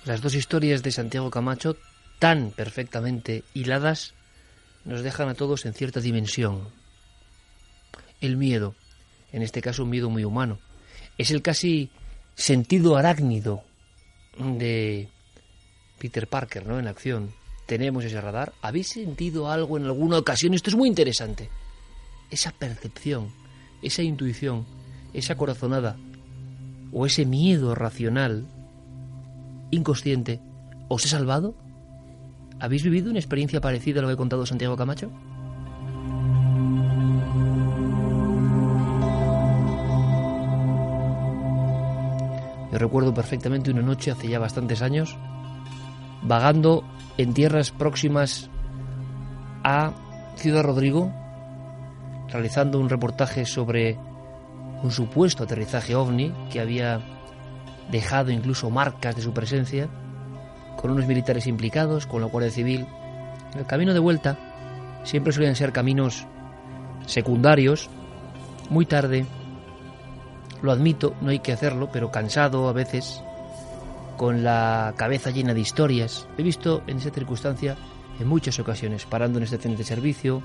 Las 0.05 0.21
dos 0.21 0.35
historias 0.35 0.83
de 0.83 0.91
Santiago 0.91 1.31
Camacho, 1.31 1.77
tan 2.19 2.51
perfectamente 2.51 3.43
hiladas, 3.55 4.13
nos 4.85 5.01
dejan 5.01 5.29
a 5.29 5.33
todos 5.33 5.65
en 5.65 5.73
cierta 5.73 5.99
dimensión. 5.99 6.69
El 8.21 8.37
miedo, 8.37 8.75
en 9.31 9.41
este 9.41 9.61
caso 9.61 9.83
un 9.83 9.89
miedo 9.89 10.09
muy 10.09 10.23
humano, 10.23 10.59
es 11.17 11.31
el 11.31 11.41
casi 11.41 11.89
sentido 12.35 12.95
arácnido 12.95 13.63
de 14.37 15.09
Peter 15.99 16.27
Parker, 16.27 16.65
¿no? 16.65 16.79
En 16.79 16.87
acción. 16.87 17.33
Tenemos 17.65 18.05
ese 18.05 18.21
radar. 18.21 18.53
¿Habéis 18.61 18.89
sentido 18.89 19.49
algo 19.49 19.77
en 19.77 19.85
alguna 19.85 20.17
ocasión? 20.17 20.53
Esto 20.53 20.69
es 20.69 20.75
muy 20.75 20.87
interesante. 20.87 21.49
Esa 22.29 22.51
percepción, 22.51 23.31
esa 23.81 24.03
intuición, 24.03 24.65
esa 25.13 25.35
corazonada 25.35 25.97
o 26.91 27.05
ese 27.05 27.25
miedo 27.25 27.73
racional 27.75 28.45
inconsciente 29.71 30.39
os 30.87 31.05
he 31.05 31.09
salvado? 31.09 31.55
¿Habéis 32.65 32.81
vivido 32.81 33.11
una 33.11 33.19
experiencia 33.19 33.61
parecida 33.61 33.99
a 33.99 34.01
lo 34.01 34.07
que 34.07 34.15
ha 34.15 34.17
contado 34.17 34.43
Santiago 34.43 34.75
Camacho? 34.75 35.11
Yo 42.71 42.79
recuerdo 42.79 43.13
perfectamente 43.13 43.69
una 43.69 43.83
noche 43.83 44.09
hace 44.09 44.29
ya 44.29 44.39
bastantes 44.39 44.81
años, 44.81 45.15
vagando 46.23 46.83
en 47.19 47.35
tierras 47.35 47.69
próximas 47.69 48.49
a 49.63 49.93
Ciudad 50.35 50.63
Rodrigo, 50.63 51.13
realizando 52.31 52.79
un 52.79 52.89
reportaje 52.89 53.45
sobre 53.45 53.95
un 54.81 54.89
supuesto 54.89 55.43
aterrizaje 55.43 55.93
ovni 55.93 56.33
que 56.51 56.61
había 56.61 56.99
dejado 57.91 58.31
incluso 58.31 58.71
marcas 58.71 59.15
de 59.15 59.21
su 59.21 59.33
presencia, 59.33 59.87
con 60.79 60.91
unos 60.91 61.07
militares 61.07 61.47
implicados, 61.47 62.07
con 62.07 62.21
la 62.21 62.27
Guardia 62.27 62.51
Civil. 62.51 62.85
El 63.55 63.65
camino 63.65 63.93
de 63.93 63.99
vuelta 63.99 64.37
siempre 65.03 65.33
solían 65.33 65.55
ser 65.55 65.71
caminos 65.71 66.25
secundarios, 67.05 67.89
muy 68.69 68.85
tarde, 68.85 69.25
lo 70.61 70.71
admito, 70.71 71.15
no 71.21 71.29
hay 71.29 71.39
que 71.39 71.53
hacerlo, 71.53 71.89
pero 71.91 72.11
cansado 72.11 72.67
a 72.67 72.73
veces, 72.73 73.21
con 74.17 74.43
la 74.43 74.93
cabeza 74.97 75.29
llena 75.29 75.53
de 75.53 75.59
historias. 75.59 76.27
He 76.37 76.43
visto 76.43 76.81
en 76.87 76.97
esa 76.97 77.11
circunstancia 77.11 77.77
en 78.19 78.27
muchas 78.27 78.59
ocasiones, 78.59 79.05
parando 79.05 79.37
en 79.37 79.43
estaciones 79.43 79.77
de 79.77 79.85
servicio, 79.85 80.41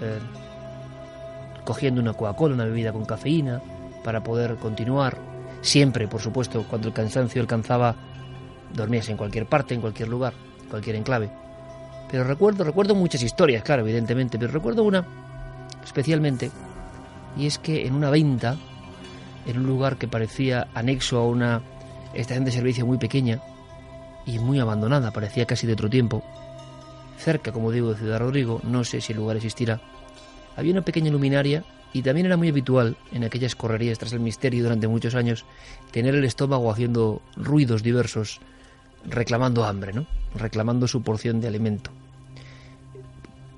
eh, 0.00 0.18
cogiendo 1.64 2.00
una 2.00 2.12
Coca-Cola, 2.12 2.54
una 2.54 2.64
bebida 2.64 2.92
con 2.92 3.04
cafeína, 3.04 3.62
para 4.04 4.22
poder 4.22 4.56
continuar. 4.56 5.16
Siempre, 5.60 6.08
por 6.08 6.20
supuesto, 6.20 6.66
cuando 6.68 6.88
el 6.88 6.94
cansancio 6.94 7.40
alcanzaba, 7.40 7.94
dormías 8.74 9.08
en 9.08 9.16
cualquier 9.16 9.46
parte, 9.46 9.74
en 9.74 9.80
cualquier 9.80 10.08
lugar, 10.08 10.34
cualquier 10.70 10.96
enclave. 10.96 11.30
Pero 12.10 12.24
recuerdo, 12.24 12.64
recuerdo 12.64 12.94
muchas 12.94 13.22
historias, 13.22 13.62
claro, 13.62 13.82
evidentemente, 13.82 14.38
pero 14.38 14.52
recuerdo 14.52 14.84
una 14.84 15.04
especialmente, 15.82 16.50
y 17.36 17.46
es 17.46 17.58
que 17.58 17.86
en 17.86 17.94
una 17.94 18.10
venta 18.10 18.56
en 19.46 19.58
un 19.58 19.66
lugar 19.66 19.96
que 19.96 20.08
parecía 20.08 20.68
anexo 20.74 21.18
a 21.18 21.26
una 21.26 21.62
estación 22.14 22.44
de 22.44 22.52
servicio 22.52 22.86
muy 22.86 22.98
pequeña 22.98 23.40
y 24.26 24.38
muy 24.38 24.60
abandonada, 24.60 25.10
parecía 25.10 25.46
casi 25.46 25.66
de 25.66 25.72
otro 25.72 25.90
tiempo. 25.90 26.22
Cerca, 27.18 27.52
como 27.52 27.70
digo, 27.70 27.92
de 27.92 27.98
Ciudad 27.98 28.20
Rodrigo, 28.20 28.60
no 28.62 28.84
sé 28.84 29.00
si 29.00 29.12
el 29.12 29.18
lugar 29.18 29.36
existirá, 29.36 29.80
había 30.56 30.72
una 30.72 30.82
pequeña 30.82 31.10
luminaria 31.10 31.64
y 31.92 32.02
también 32.02 32.26
era 32.26 32.36
muy 32.36 32.48
habitual 32.48 32.96
en 33.10 33.24
aquellas 33.24 33.54
correrías 33.54 33.98
tras 33.98 34.12
el 34.12 34.20
misterio 34.20 34.62
durante 34.62 34.88
muchos 34.88 35.14
años 35.14 35.44
tener 35.90 36.14
el 36.14 36.24
estómago 36.24 36.70
haciendo 36.70 37.20
ruidos 37.36 37.82
diversos, 37.82 38.40
reclamando 39.06 39.64
hambre, 39.64 39.92
¿no? 39.92 40.06
Reclamando 40.34 40.88
su 40.88 41.02
porción 41.02 41.40
de 41.40 41.48
alimento. 41.48 41.90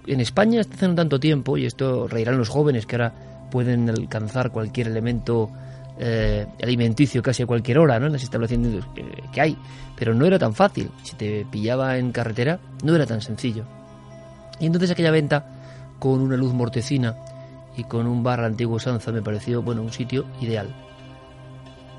En 0.07 0.21
España, 0.21 0.61
hace 0.61 0.89
no 0.89 0.95
tanto 0.95 1.19
tiempo, 1.19 1.57
y 1.57 1.65
esto 1.65 2.09
reirán 2.09 2.37
los 2.37 2.49
jóvenes 2.49 2.87
que 2.87 2.97
ahora 2.97 3.49
pueden 3.51 3.89
alcanzar 3.89 4.51
cualquier 4.51 4.89
elemento 4.89 5.51
eh, 5.99 6.47
alimenticio 6.63 7.23
casi 7.23 7.45
a 7.45 7.47
cualquier 7.47 7.79
hora, 7.79 7.99
¿no? 7.99 8.07
En 8.07 8.13
las 8.13 8.23
instalaciones 8.23 8.85
que 9.33 9.41
hay. 9.41 9.57
Pero 9.97 10.15
no 10.15 10.27
era 10.27 10.39
tan 10.39 10.53
fácil. 10.53 10.91
Si 11.03 11.15
te 11.17 11.47
pillaba 11.51 11.97
en 11.99 12.13
carretera, 12.13 12.59
no 12.83 12.95
era 12.95 13.07
tan 13.07 13.21
sencillo. 13.21 13.65
Y 14.61 14.67
entonces 14.67 14.91
aquella 14.91 15.11
venta, 15.11 15.47
con 15.99 16.21
una 16.21 16.37
luz 16.37 16.53
mortecina 16.53 17.17
y 17.77 17.85
con 17.85 18.07
un 18.07 18.23
bar 18.23 18.41
antiguo 18.41 18.79
Sanza, 18.79 19.13
me 19.13 19.23
pareció, 19.23 19.63
bueno, 19.63 19.83
un 19.83 19.93
sitio 19.93 20.27
ideal. 20.41 20.75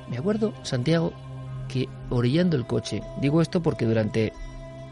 Me 0.10 0.18
acuerdo, 0.18 0.54
Santiago, 0.64 1.14
que 1.68 1.88
orillando 2.10 2.56
el 2.56 2.66
coche, 2.66 3.02
digo 3.22 3.42
esto 3.42 3.62
porque 3.62 3.86
durante 3.86 4.34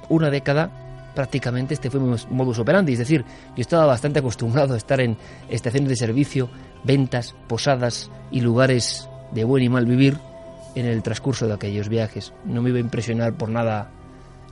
una 0.10 0.30
década 0.30 0.72
prácticamente 1.14 1.74
este 1.74 1.90
fue 1.90 2.00
mi 2.00 2.16
modus 2.32 2.60
operandi, 2.60 2.94
es 2.94 3.00
decir, 3.00 3.24
yo 3.56 3.62
estaba 3.62 3.86
bastante 3.86 4.20
acostumbrado 4.20 4.74
a 4.74 4.78
estar 4.78 5.00
en 5.00 5.18
estaciones 5.50 5.90
de 5.90 5.96
servicio, 5.96 6.50
ventas, 6.84 7.36
posadas 7.48 8.10
y 8.32 8.42
lugares 8.42 9.08
de 9.32 9.44
buen 9.44 9.64
y 9.64 9.70
mal 9.70 9.86
vivir 9.86 10.18
en 10.76 10.86
el 10.86 11.04
transcurso 11.04 11.48
de 11.48 11.54
aquellos 11.54 11.90
viajes. 11.90 12.34
No 12.46 12.62
me 12.62 12.70
iba 12.70 12.78
a 12.78 12.82
impresionar 12.82 13.34
por 13.34 13.50
nada 13.50 13.92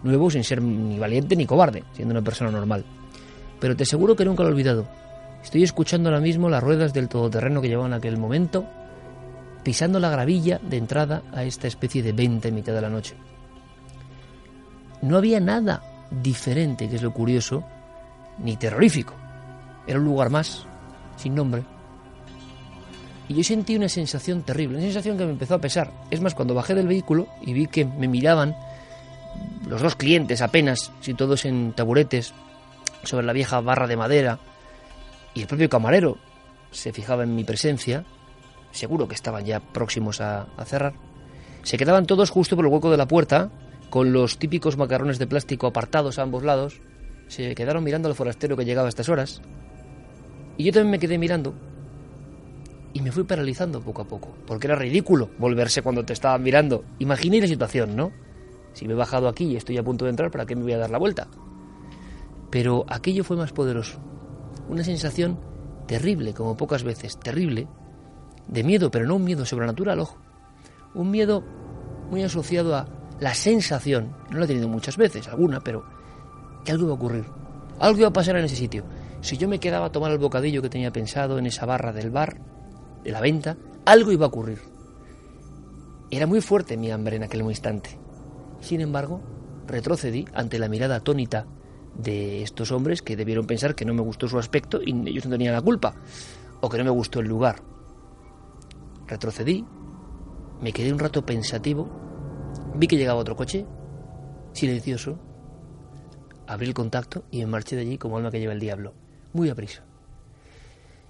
nuevo 0.03 0.29
sin 0.29 0.43
ser 0.43 0.61
ni 0.61 0.99
valiente 0.99 1.35
ni 1.35 1.45
cobarde, 1.45 1.83
siendo 1.93 2.13
una 2.13 2.21
persona 2.21 2.51
normal. 2.51 2.85
Pero 3.59 3.75
te 3.75 3.83
aseguro 3.83 4.15
que 4.15 4.25
nunca 4.25 4.43
lo 4.43 4.49
he 4.49 4.51
olvidado. 4.53 4.87
Estoy 5.43 5.63
escuchando 5.63 6.09
ahora 6.09 6.21
mismo 6.21 6.49
las 6.49 6.63
ruedas 6.63 6.93
del 6.93 7.09
todoterreno 7.09 7.61
que 7.61 7.67
llevaba 7.67 7.87
en 7.87 7.93
aquel 7.93 8.17
momento, 8.17 8.65
pisando 9.63 9.99
la 9.99 10.09
gravilla 10.09 10.59
de 10.59 10.77
entrada 10.77 11.23
a 11.33 11.43
esta 11.43 11.67
especie 11.67 12.01
de 12.01 12.13
venta 12.13 12.47
en 12.47 12.55
mitad 12.55 12.73
de 12.73 12.81
la 12.81 12.89
noche. 12.89 13.15
No 15.01 15.17
había 15.17 15.39
nada 15.39 15.81
diferente, 16.09 16.89
que 16.89 16.95
es 16.95 17.01
lo 17.01 17.13
curioso, 17.13 17.63
ni 18.39 18.57
terrorífico. 18.57 19.13
Era 19.87 19.99
un 19.99 20.05
lugar 20.05 20.29
más, 20.29 20.65
sin 21.17 21.35
nombre. 21.35 21.63
Y 23.27 23.35
yo 23.35 23.43
sentí 23.43 23.75
una 23.75 23.89
sensación 23.89 24.43
terrible, 24.43 24.77
una 24.77 24.85
sensación 24.85 25.17
que 25.17 25.25
me 25.25 25.31
empezó 25.31 25.55
a 25.55 25.61
pesar. 25.61 25.91
Es 26.11 26.21
más, 26.21 26.35
cuando 26.35 26.53
bajé 26.53 26.75
del 26.75 26.87
vehículo 26.87 27.27
y 27.41 27.53
vi 27.53 27.67
que 27.67 27.85
me 27.85 28.07
miraban 28.07 28.55
los 29.67 29.81
dos 29.81 29.95
clientes 29.95 30.41
apenas, 30.41 30.91
si 31.01 31.13
todos 31.13 31.45
en 31.45 31.73
taburetes, 31.73 32.33
sobre 33.03 33.25
la 33.25 33.33
vieja 33.33 33.61
barra 33.61 33.87
de 33.87 33.95
madera, 33.95 34.39
y 35.33 35.41
el 35.41 35.47
propio 35.47 35.69
camarero 35.69 36.17
se 36.71 36.91
fijaba 36.91 37.23
en 37.23 37.35
mi 37.35 37.43
presencia, 37.43 38.03
seguro 38.71 39.07
que 39.07 39.15
estaban 39.15 39.45
ya 39.45 39.59
próximos 39.59 40.21
a, 40.21 40.47
cerrar, 40.65 40.93
se 41.63 41.77
quedaban 41.77 42.05
todos 42.05 42.29
justo 42.29 42.55
por 42.55 42.65
el 42.65 42.71
hueco 42.71 42.91
de 42.91 42.97
la 42.97 43.07
puerta, 43.07 43.51
con 43.89 44.13
los 44.13 44.37
típicos 44.37 44.77
macarrones 44.77 45.19
de 45.19 45.27
plástico 45.27 45.67
apartados 45.67 46.17
a 46.17 46.23
ambos 46.23 46.43
lados, 46.43 46.81
se 47.27 47.55
quedaron 47.55 47.83
mirando 47.83 48.09
al 48.09 48.15
forastero 48.15 48.57
que 48.57 48.65
llegaba 48.65 48.87
a 48.87 48.89
estas 48.89 49.09
horas. 49.09 49.41
Y 50.57 50.63
yo 50.65 50.71
también 50.71 50.91
me 50.91 50.99
quedé 50.99 51.17
mirando. 51.17 51.53
Y 52.93 53.01
me 53.01 53.11
fui 53.11 53.23
paralizando 53.23 53.81
poco 53.81 54.01
a 54.01 54.07
poco, 54.07 54.35
porque 54.45 54.67
era 54.67 54.75
ridículo 54.75 55.29
volverse 55.37 55.81
cuando 55.81 56.03
te 56.03 56.13
estaban 56.13 56.43
mirando. 56.43 56.83
Imaginé 56.99 57.39
la 57.39 57.47
situación, 57.47 57.95
¿no? 57.95 58.11
Si 58.73 58.85
me 58.87 58.93
he 58.93 58.97
bajado 58.97 59.27
aquí 59.27 59.45
y 59.45 59.55
estoy 59.55 59.77
a 59.77 59.83
punto 59.83 60.05
de 60.05 60.11
entrar, 60.11 60.31
¿para 60.31 60.45
qué 60.45 60.55
me 60.55 60.63
voy 60.63 60.73
a 60.73 60.77
dar 60.77 60.89
la 60.89 60.97
vuelta? 60.97 61.27
Pero 62.49 62.85
aquello 62.89 63.23
fue 63.23 63.37
más 63.37 63.53
poderoso. 63.53 63.99
Una 64.67 64.83
sensación 64.83 65.39
terrible, 65.87 66.33
como 66.33 66.57
pocas 66.57 66.83
veces, 66.83 67.17
terrible, 67.17 67.67
de 68.51 68.63
miedo, 68.63 68.91
pero 68.91 69.07
no 69.07 69.15
un 69.15 69.23
miedo 69.23 69.45
sobrenatural, 69.45 69.99
ojo. 69.99 70.17
Un 70.93 71.09
miedo 71.09 71.43
muy 72.11 72.21
asociado 72.21 72.75
a 72.75 72.87
la 73.19 73.33
sensación, 73.33 74.15
no 74.29 74.39
la 74.39 74.45
he 74.45 74.47
tenido 74.47 74.67
muchas 74.67 74.97
veces, 74.97 75.27
alguna, 75.27 75.61
pero 75.61 75.83
que 76.63 76.71
algo 76.71 76.83
iba 76.83 76.93
a 76.93 76.95
ocurrir. 76.95 77.25
Algo 77.79 77.99
iba 77.99 78.09
a 78.09 78.13
pasar 78.13 78.35
en 78.35 78.45
ese 78.45 78.55
sitio. 78.55 78.83
Si 79.21 79.37
yo 79.37 79.47
me 79.47 79.59
quedaba 79.59 79.87
a 79.87 79.91
tomar 79.91 80.11
el 80.11 80.17
bocadillo 80.17 80.61
que 80.61 80.69
tenía 80.69 80.91
pensado 80.91 81.39
en 81.39 81.45
esa 81.45 81.65
barra 81.65 81.93
del 81.93 82.11
bar, 82.11 82.39
de 83.03 83.11
la 83.11 83.21
venta, 83.21 83.57
algo 83.85 84.11
iba 84.11 84.25
a 84.25 84.29
ocurrir. 84.29 84.59
Era 86.11 86.27
muy 86.27 86.41
fuerte 86.41 86.77
mi 86.77 86.91
hambre 86.91 87.15
en 87.15 87.23
aquel 87.23 87.41
instante. 87.41 87.97
Sin 88.59 88.81
embargo, 88.81 89.21
retrocedí 89.65 90.25
ante 90.33 90.59
la 90.59 90.67
mirada 90.67 90.97
atónita 90.97 91.47
de 91.95 92.43
estos 92.43 92.71
hombres 92.71 93.01
que 93.01 93.15
debieron 93.15 93.47
pensar 93.47 93.75
que 93.75 93.85
no 93.85 93.93
me 93.93 94.01
gustó 94.01 94.27
su 94.27 94.37
aspecto 94.37 94.81
y 94.83 94.91
ellos 95.09 95.25
no 95.25 95.31
tenían 95.31 95.53
la 95.53 95.61
culpa, 95.61 95.95
o 96.59 96.69
que 96.69 96.77
no 96.77 96.83
me 96.83 96.89
gustó 96.89 97.21
el 97.21 97.27
lugar. 97.27 97.70
Retrocedí, 99.11 99.63
me 100.61 100.73
quedé 100.73 100.91
un 100.91 100.99
rato 100.99 101.25
pensativo 101.25 102.01
Vi 102.75 102.87
que 102.87 102.97
llegaba 102.97 103.19
otro 103.19 103.35
coche, 103.35 103.65
silencioso. 104.53 105.19
Abrí 106.47 106.67
el 106.67 106.73
contacto 106.73 107.25
y 107.31 107.39
me 107.39 107.47
marché 107.47 107.75
de 107.75 107.83
allí 107.83 107.97
como 107.97 108.17
alma 108.17 108.31
que 108.31 108.39
lleva 108.39 108.53
el 108.53 108.59
diablo, 108.59 108.93
muy 109.33 109.49
a 109.49 109.55
prisa. 109.55 109.83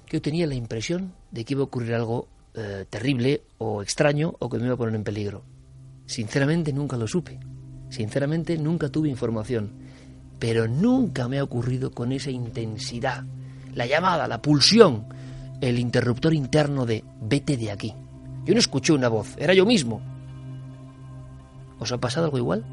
Yo 0.07 0.21
tenía 0.21 0.45
la 0.47 0.55
impresión 0.55 1.13
de 1.31 1.45
que 1.45 1.53
iba 1.53 1.61
a 1.61 1.65
ocurrir 1.65 1.93
algo 1.93 2.27
eh, 2.53 2.85
terrible 2.89 3.43
o 3.57 3.81
extraño 3.81 4.33
o 4.39 4.49
que 4.49 4.57
me 4.57 4.65
iba 4.65 4.73
a 4.73 4.77
poner 4.77 4.95
en 4.95 5.03
peligro. 5.03 5.43
Sinceramente 6.05 6.73
nunca 6.73 6.97
lo 6.97 7.07
supe. 7.07 7.39
Sinceramente 7.89 8.57
nunca 8.57 8.89
tuve 8.89 9.09
información. 9.09 9.71
Pero 10.39 10.67
nunca 10.67 11.27
me 11.27 11.39
ha 11.39 11.43
ocurrido 11.43 11.91
con 11.91 12.11
esa 12.11 12.31
intensidad. 12.31 13.23
La 13.73 13.85
llamada, 13.85 14.27
la 14.27 14.41
pulsión, 14.41 15.05
el 15.61 15.79
interruptor 15.79 16.33
interno 16.33 16.85
de 16.85 17.03
vete 17.21 17.55
de 17.55 17.71
aquí. 17.71 17.93
Yo 18.45 18.53
no 18.53 18.59
escuché 18.59 18.93
una 18.93 19.07
voz, 19.07 19.35
era 19.37 19.53
yo 19.53 19.65
mismo, 19.65 20.01
¿Os 21.81 21.91
ha 21.91 21.97
pasado 21.97 22.25
algo 22.27 22.37
igual? 22.37 22.63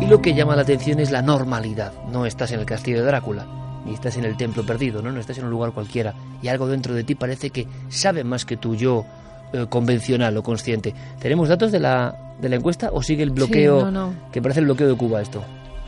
Y 0.00 0.06
lo 0.06 0.22
que 0.22 0.34
llama 0.34 0.54
la 0.54 0.62
atención 0.62 1.00
es 1.00 1.10
la 1.10 1.20
normalidad. 1.20 1.92
No 2.12 2.26
estás 2.26 2.52
en 2.52 2.60
el 2.60 2.66
castillo 2.66 2.98
de 2.98 3.06
Drácula, 3.06 3.44
ni 3.84 3.92
estás 3.92 4.16
en 4.16 4.24
el 4.24 4.36
templo 4.36 4.64
perdido, 4.64 5.02
¿no? 5.02 5.10
No 5.10 5.18
estás 5.18 5.38
en 5.38 5.46
un 5.46 5.50
lugar 5.50 5.72
cualquiera. 5.72 6.14
Y 6.42 6.46
algo 6.46 6.68
dentro 6.68 6.94
de 6.94 7.02
ti 7.02 7.16
parece 7.16 7.50
que 7.50 7.66
sabe 7.88 8.22
más 8.22 8.44
que 8.44 8.56
tu 8.56 8.76
yo 8.76 9.04
eh, 9.52 9.66
convencional 9.68 10.36
o 10.36 10.44
consciente. 10.44 10.94
¿Tenemos 11.18 11.48
datos 11.48 11.72
de 11.72 11.80
la, 11.80 12.36
de 12.40 12.48
la 12.48 12.54
encuesta 12.54 12.90
o 12.92 13.02
sigue 13.02 13.24
el 13.24 13.30
bloqueo, 13.30 14.12
que 14.30 14.40
parece 14.40 14.60
el 14.60 14.66
bloqueo 14.66 14.86
de 14.86 14.94
Cuba 14.96 15.22
esto? 15.22 15.42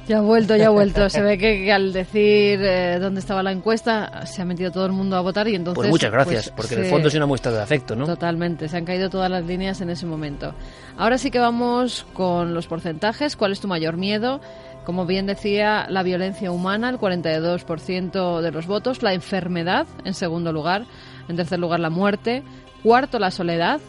Ya 0.09 0.19
ha 0.19 0.21
vuelto, 0.21 0.57
ya 0.57 0.67
ha 0.67 0.71
vuelto. 0.71 1.09
Se 1.11 1.21
ve 1.21 1.37
que, 1.39 1.73
al 1.73 1.93
decir 1.93 2.61
eh, 2.63 2.99
dónde 3.01 3.21
estaba 3.21 3.43
la 3.43 3.53
encuesta 3.53 4.25
se 4.27 4.43
ha 4.43 4.45
metido 4.45 4.71
todo 4.71 4.87
el 4.87 4.93
mundo 4.93 5.17
a 5.17 5.21
votar 5.21 5.49
y 5.49 5.55
entonces... 5.55 5.79
Pues 5.79 5.91
muchas 5.91 6.13
gracias, 6.13 6.45
pues, 6.51 6.55
porque 6.57 6.75
en 6.75 6.85
el 6.85 6.91
fondo 6.91 7.09
es 7.09 7.15
una 7.15 7.27
muestra 7.27 7.53
de 7.53 7.61
afecto, 7.61 7.97
¿no? 7.97 8.07
Totalmente, 8.07 8.69
se 8.69 8.77
han 8.77 8.85
caído 8.85 9.11
todas 9.11 9.31
las 9.31 9.45
líneas 9.45 9.81
en 9.81 9.91
ese 9.91 10.07
momento. 10.07 10.55
Ahora 10.97 11.19
sí 11.19 11.31
que 11.31 11.39
vamos 11.39 12.07
con 12.13 12.55
los 12.55 12.67
porcentajes. 12.67 13.37
¿Cuál 13.37 13.53
es 13.53 13.61
tu 13.61 13.69
mayor 13.69 13.97
miedo? 13.97 14.41
Como 14.85 15.05
bien 15.05 15.27
decía, 15.27 15.87
la 15.91 16.05
violencia 16.05 16.53
humana, 16.53 16.89
el 16.89 16.99
42% 16.99 18.41
de 18.41 18.53
los 18.53 18.69
votos. 18.69 19.03
La 19.03 19.15
enfermedad, 19.15 19.87
en 20.05 20.15
segundo 20.15 20.53
lugar. 20.53 20.87
En 21.29 21.35
tercer 21.35 21.59
lugar, 21.59 21.81
la 21.81 21.91
muerte. 21.91 22.45
Cuarto, 22.85 23.19
la 23.19 23.33
soledad. 23.33 23.81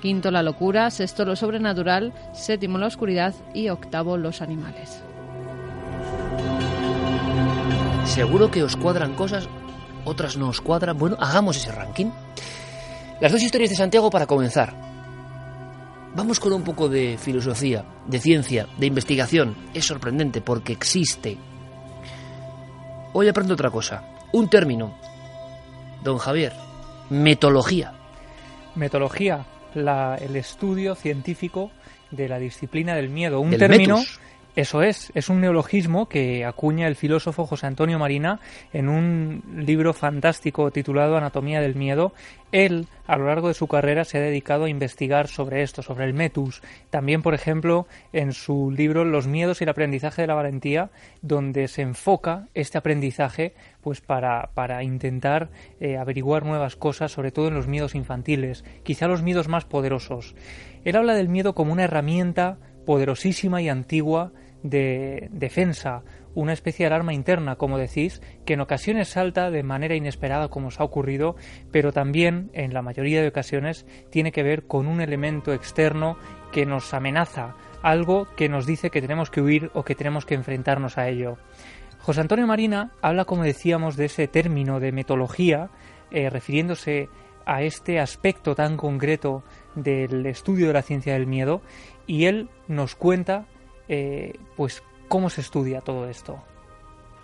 Quinto, 0.00 0.30
la 0.30 0.42
locura. 0.42 0.90
Sexto, 0.90 1.26
lo 1.26 1.36
sobrenatural. 1.36 2.14
Séptimo, 2.32 2.78
la 2.78 2.86
oscuridad. 2.86 3.34
Y 3.52 3.68
octavo, 3.68 4.16
los 4.16 4.40
animales. 4.40 5.02
Seguro 8.06 8.50
que 8.50 8.62
os 8.62 8.76
cuadran 8.76 9.14
cosas, 9.14 9.48
otras 10.04 10.36
no 10.36 10.48
os 10.48 10.60
cuadran. 10.60 10.96
Bueno, 10.96 11.16
hagamos 11.20 11.56
ese 11.56 11.72
ranking. 11.72 12.06
Las 13.20 13.32
dos 13.32 13.42
historias 13.42 13.70
de 13.70 13.76
Santiago 13.76 14.08
para 14.10 14.26
comenzar. 14.26 14.74
Vamos 16.14 16.40
con 16.40 16.52
un 16.54 16.62
poco 16.62 16.88
de 16.88 17.18
filosofía, 17.18 17.84
de 18.06 18.18
ciencia, 18.18 18.68
de 18.78 18.86
investigación. 18.86 19.54
Es 19.74 19.84
sorprendente 19.84 20.40
porque 20.40 20.72
existe. 20.72 21.36
Hoy 23.12 23.28
aprendo 23.28 23.54
otra 23.54 23.70
cosa. 23.70 24.02
Un 24.32 24.48
término. 24.48 24.96
Don 26.02 26.16
Javier. 26.16 26.54
Metología. 27.10 27.92
Metología, 28.74 29.44
el 29.74 30.36
estudio 30.36 30.94
científico 30.94 31.70
de 32.10 32.28
la 32.28 32.38
disciplina 32.38 32.94
del 32.94 33.10
miedo. 33.10 33.40
Un 33.40 33.56
término 33.56 34.02
eso 34.56 34.80
es, 34.80 35.12
es 35.14 35.28
un 35.28 35.42
neologismo 35.42 36.08
que 36.08 36.46
acuña 36.46 36.86
el 36.86 36.96
filósofo 36.96 37.44
José 37.44 37.66
Antonio 37.66 37.98
Marina 37.98 38.40
en 38.72 38.88
un 38.88 39.42
libro 39.54 39.92
fantástico 39.92 40.70
titulado 40.70 41.18
Anatomía 41.18 41.60
del 41.60 41.74
Miedo. 41.74 42.14
Él, 42.52 42.86
a 43.06 43.18
lo 43.18 43.26
largo 43.26 43.48
de 43.48 43.54
su 43.54 43.68
carrera, 43.68 44.06
se 44.06 44.16
ha 44.16 44.22
dedicado 44.22 44.64
a 44.64 44.70
investigar 44.70 45.28
sobre 45.28 45.62
esto, 45.62 45.82
sobre 45.82 46.06
el 46.06 46.14
metus. 46.14 46.62
También, 46.88 47.20
por 47.20 47.34
ejemplo, 47.34 47.86
en 48.14 48.32
su 48.32 48.70
libro 48.70 49.04
Los 49.04 49.26
miedos 49.26 49.60
y 49.60 49.64
el 49.64 49.70
aprendizaje 49.70 50.22
de 50.22 50.28
la 50.28 50.34
valentía, 50.34 50.88
donde 51.20 51.68
se 51.68 51.82
enfoca 51.82 52.48
este 52.54 52.78
aprendizaje 52.78 53.52
pues 53.82 54.00
para, 54.00 54.52
para 54.54 54.82
intentar 54.82 55.50
eh, 55.80 55.98
averiguar 55.98 56.46
nuevas 56.46 56.76
cosas, 56.76 57.12
sobre 57.12 57.30
todo 57.30 57.48
en 57.48 57.54
los 57.54 57.66
miedos 57.66 57.94
infantiles, 57.94 58.64
quizá 58.84 59.06
los 59.06 59.22
miedos 59.22 59.48
más 59.48 59.66
poderosos. 59.66 60.34
Él 60.82 60.96
habla 60.96 61.12
del 61.12 61.28
miedo 61.28 61.54
como 61.54 61.74
una 61.74 61.84
herramienta 61.84 62.56
poderosísima 62.86 63.60
y 63.60 63.68
antigua 63.68 64.32
de 64.70 65.28
defensa, 65.30 66.02
una 66.34 66.52
especie 66.52 66.84
de 66.84 66.88
alarma 66.88 67.14
interna, 67.14 67.56
como 67.56 67.78
decís, 67.78 68.20
que 68.44 68.54
en 68.54 68.60
ocasiones 68.60 69.08
salta 69.08 69.50
de 69.50 69.62
manera 69.62 69.94
inesperada 69.94 70.48
como 70.48 70.68
os 70.68 70.80
ha 70.80 70.84
ocurrido, 70.84 71.36
pero 71.70 71.92
también 71.92 72.50
en 72.52 72.74
la 72.74 72.82
mayoría 72.82 73.22
de 73.22 73.28
ocasiones 73.28 73.86
tiene 74.10 74.32
que 74.32 74.42
ver 74.42 74.66
con 74.66 74.86
un 74.86 75.00
elemento 75.00 75.52
externo 75.52 76.18
que 76.52 76.66
nos 76.66 76.92
amenaza, 76.92 77.56
algo 77.82 78.26
que 78.36 78.48
nos 78.48 78.66
dice 78.66 78.90
que 78.90 79.00
tenemos 79.00 79.30
que 79.30 79.40
huir 79.40 79.70
o 79.74 79.84
que 79.84 79.94
tenemos 79.94 80.26
que 80.26 80.34
enfrentarnos 80.34 80.98
a 80.98 81.08
ello. 81.08 81.38
José 82.00 82.20
Antonio 82.20 82.46
Marina 82.46 82.92
habla, 83.02 83.24
como 83.24 83.42
decíamos, 83.42 83.96
de 83.96 84.04
ese 84.04 84.28
término 84.28 84.78
de 84.78 84.92
metología 84.92 85.70
eh, 86.10 86.30
refiriéndose 86.30 87.08
a 87.46 87.62
este 87.62 88.00
aspecto 88.00 88.54
tan 88.54 88.76
concreto 88.76 89.42
del 89.74 90.26
estudio 90.26 90.66
de 90.66 90.72
la 90.72 90.82
ciencia 90.82 91.14
del 91.14 91.26
miedo 91.26 91.62
y 92.06 92.26
él 92.26 92.48
nos 92.68 92.94
cuenta 92.94 93.46
eh, 93.88 94.32
pues 94.56 94.82
cómo 95.08 95.30
se 95.30 95.40
estudia 95.40 95.80
todo 95.80 96.08
esto. 96.08 96.42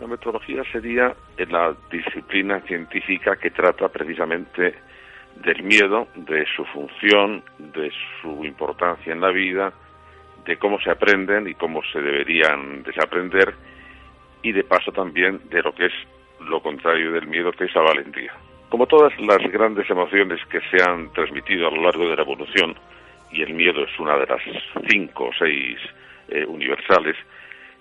La 0.01 0.07
metodología 0.07 0.63
sería 0.73 1.15
la 1.39 1.77
disciplina 1.91 2.61
científica 2.63 3.37
que 3.37 3.51
trata 3.51 3.89
precisamente 3.89 4.75
del 5.37 5.63
miedo, 5.63 6.09
de 6.17 6.45
su 6.57 6.65
función, 6.67 7.43
de 7.59 7.91
su 8.21 8.45
importancia 8.45 9.13
en 9.13 9.21
la 9.21 9.31
vida, 9.31 9.73
de 10.45 10.57
cómo 10.57 10.81
se 10.81 10.91
aprenden 10.91 11.49
y 11.49 11.55
cómo 11.55 11.83
se 11.93 12.01
deberían 12.01 12.83
desaprender 12.83 13.55
y 14.43 14.53
de 14.53 14.65
paso 14.65 14.91
también 14.91 15.41
de 15.51 15.63
lo 15.63 15.73
que 15.73 15.87
es 15.87 15.93
lo 16.41 16.61
contrario 16.61 17.13
del 17.13 17.29
miedo, 17.29 17.53
que 17.53 17.65
es 17.65 17.75
la 17.75 17.83
valentía. 17.83 18.33
Como 18.69 18.87
todas 18.87 19.13
las 19.21 19.39
grandes 19.53 19.89
emociones 19.89 20.41
que 20.47 20.61
se 20.71 20.83
han 20.83 21.13
transmitido 21.13 21.69
a 21.69 21.71
lo 21.71 21.83
largo 21.83 22.09
de 22.09 22.17
la 22.17 22.23
evolución, 22.23 22.75
y 23.31 23.43
el 23.43 23.55
miedo 23.55 23.85
es 23.85 23.99
una 23.99 24.17
de 24.17 24.27
las 24.27 24.43
cinco 24.89 25.27
o 25.27 25.31
seis 25.39 25.79
eh, 26.29 26.45
universales, 26.47 27.17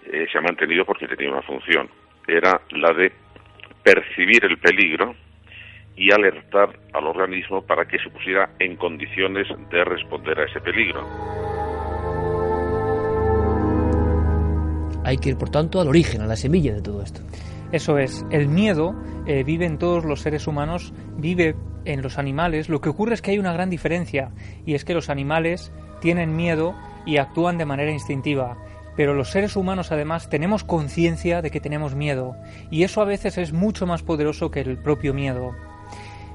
eh, 0.05 0.25
se 0.31 0.37
ha 0.37 0.41
mantenido 0.41 0.85
porque 0.85 1.07
tenía 1.07 1.31
una 1.31 1.41
función. 1.41 1.89
Era 2.27 2.61
la 2.71 2.93
de 2.93 3.11
percibir 3.83 4.45
el 4.45 4.57
peligro 4.57 5.15
y 5.95 6.11
alertar 6.11 6.69
al 6.93 7.05
organismo 7.05 7.61
para 7.65 7.85
que 7.85 7.99
se 7.99 8.09
pusiera 8.09 8.51
en 8.59 8.75
condiciones 8.75 9.47
de 9.69 9.83
responder 9.83 10.39
a 10.39 10.45
ese 10.45 10.61
peligro. 10.61 11.07
Hay 15.03 15.17
que 15.17 15.29
ir, 15.29 15.37
por 15.37 15.49
tanto, 15.49 15.81
al 15.81 15.87
origen, 15.87 16.21
a 16.21 16.27
la 16.27 16.35
semilla 16.35 16.73
de 16.73 16.81
todo 16.81 17.01
esto. 17.01 17.21
Eso 17.71 17.97
es, 17.97 18.25
el 18.31 18.47
miedo 18.47 18.93
eh, 19.25 19.43
vive 19.43 19.65
en 19.65 19.77
todos 19.77 20.05
los 20.05 20.21
seres 20.21 20.45
humanos, 20.47 20.93
vive 21.17 21.55
en 21.85 22.01
los 22.01 22.17
animales. 22.17 22.69
Lo 22.69 22.81
que 22.81 22.89
ocurre 22.89 23.13
es 23.13 23.21
que 23.21 23.31
hay 23.31 23.39
una 23.39 23.53
gran 23.53 23.69
diferencia, 23.69 24.31
y 24.65 24.75
es 24.75 24.85
que 24.85 24.93
los 24.93 25.09
animales 25.09 25.73
tienen 26.01 26.35
miedo 26.35 26.75
y 27.05 27.17
actúan 27.17 27.57
de 27.57 27.65
manera 27.65 27.91
instintiva. 27.91 28.57
Pero 28.95 29.13
los 29.13 29.29
seres 29.31 29.55
humanos 29.55 29.91
además 29.91 30.29
tenemos 30.29 30.63
conciencia 30.63 31.41
de 31.41 31.49
que 31.49 31.61
tenemos 31.61 31.95
miedo, 31.95 32.35
y 32.69 32.83
eso 32.83 33.01
a 33.01 33.05
veces 33.05 33.37
es 33.37 33.53
mucho 33.53 33.85
más 33.85 34.03
poderoso 34.03 34.51
que 34.51 34.61
el 34.61 34.77
propio 34.77 35.13
miedo. 35.13 35.55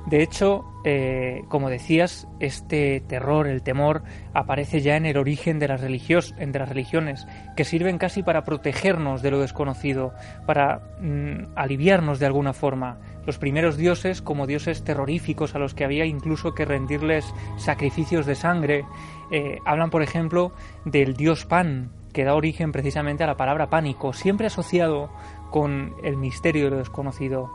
De 0.07 0.23
hecho, 0.23 0.65
eh, 0.85 1.43
como 1.49 1.69
decías, 1.69 2.29
este 2.39 3.01
terror, 3.01 3.49
el 3.49 3.63
temor, 3.63 4.05
aparece 4.35 4.81
ya 4.81 4.97
en 4.97 5.05
el 5.05 5.17
origen 5.17 5.59
de 5.59 5.67
las, 5.67 5.81
de 5.81 6.59
las 6.59 6.69
religiones, 6.69 7.27
que 7.57 7.65
sirven 7.65 7.99
casi 7.99 8.23
para 8.23 8.45
protegernos 8.45 9.21
de 9.21 9.33
lo 9.33 9.41
desconocido, 9.41 10.15
para 10.47 10.81
mm, 11.01 11.57
aliviarnos 11.57 12.21
de 12.21 12.27
alguna 12.27 12.53
forma. 12.53 12.99
Los 13.27 13.39
primeros 13.39 13.77
dioses 13.77 14.23
como 14.23 14.47
dioses 14.47 14.85
terroríficos 14.85 15.57
a 15.57 15.59
los 15.59 15.75
que 15.75 15.85
había 15.85 16.05
incluso 16.05 16.55
que 16.55 16.65
rendirles 16.65 17.27
sacrificios 17.57 18.27
de 18.27 18.37
sangre, 18.37 18.85
eh, 19.31 19.59
hablan, 19.65 19.91
por 19.91 20.03
ejemplo, 20.03 20.53
del 20.85 21.15
dios 21.15 21.45
Pan, 21.45 21.91
que 22.13 22.25
da 22.25 22.35
origen 22.35 22.73
precisamente 22.73 23.25
a 23.25 23.27
la 23.27 23.37
palabra 23.37 23.69
pánico, 23.69 24.13
siempre 24.13 24.47
asociado 24.47 25.11
con 25.51 25.95
el 26.03 26.17
misterio 26.17 26.65
de 26.65 26.71
lo 26.71 26.77
desconocido. 26.79 27.51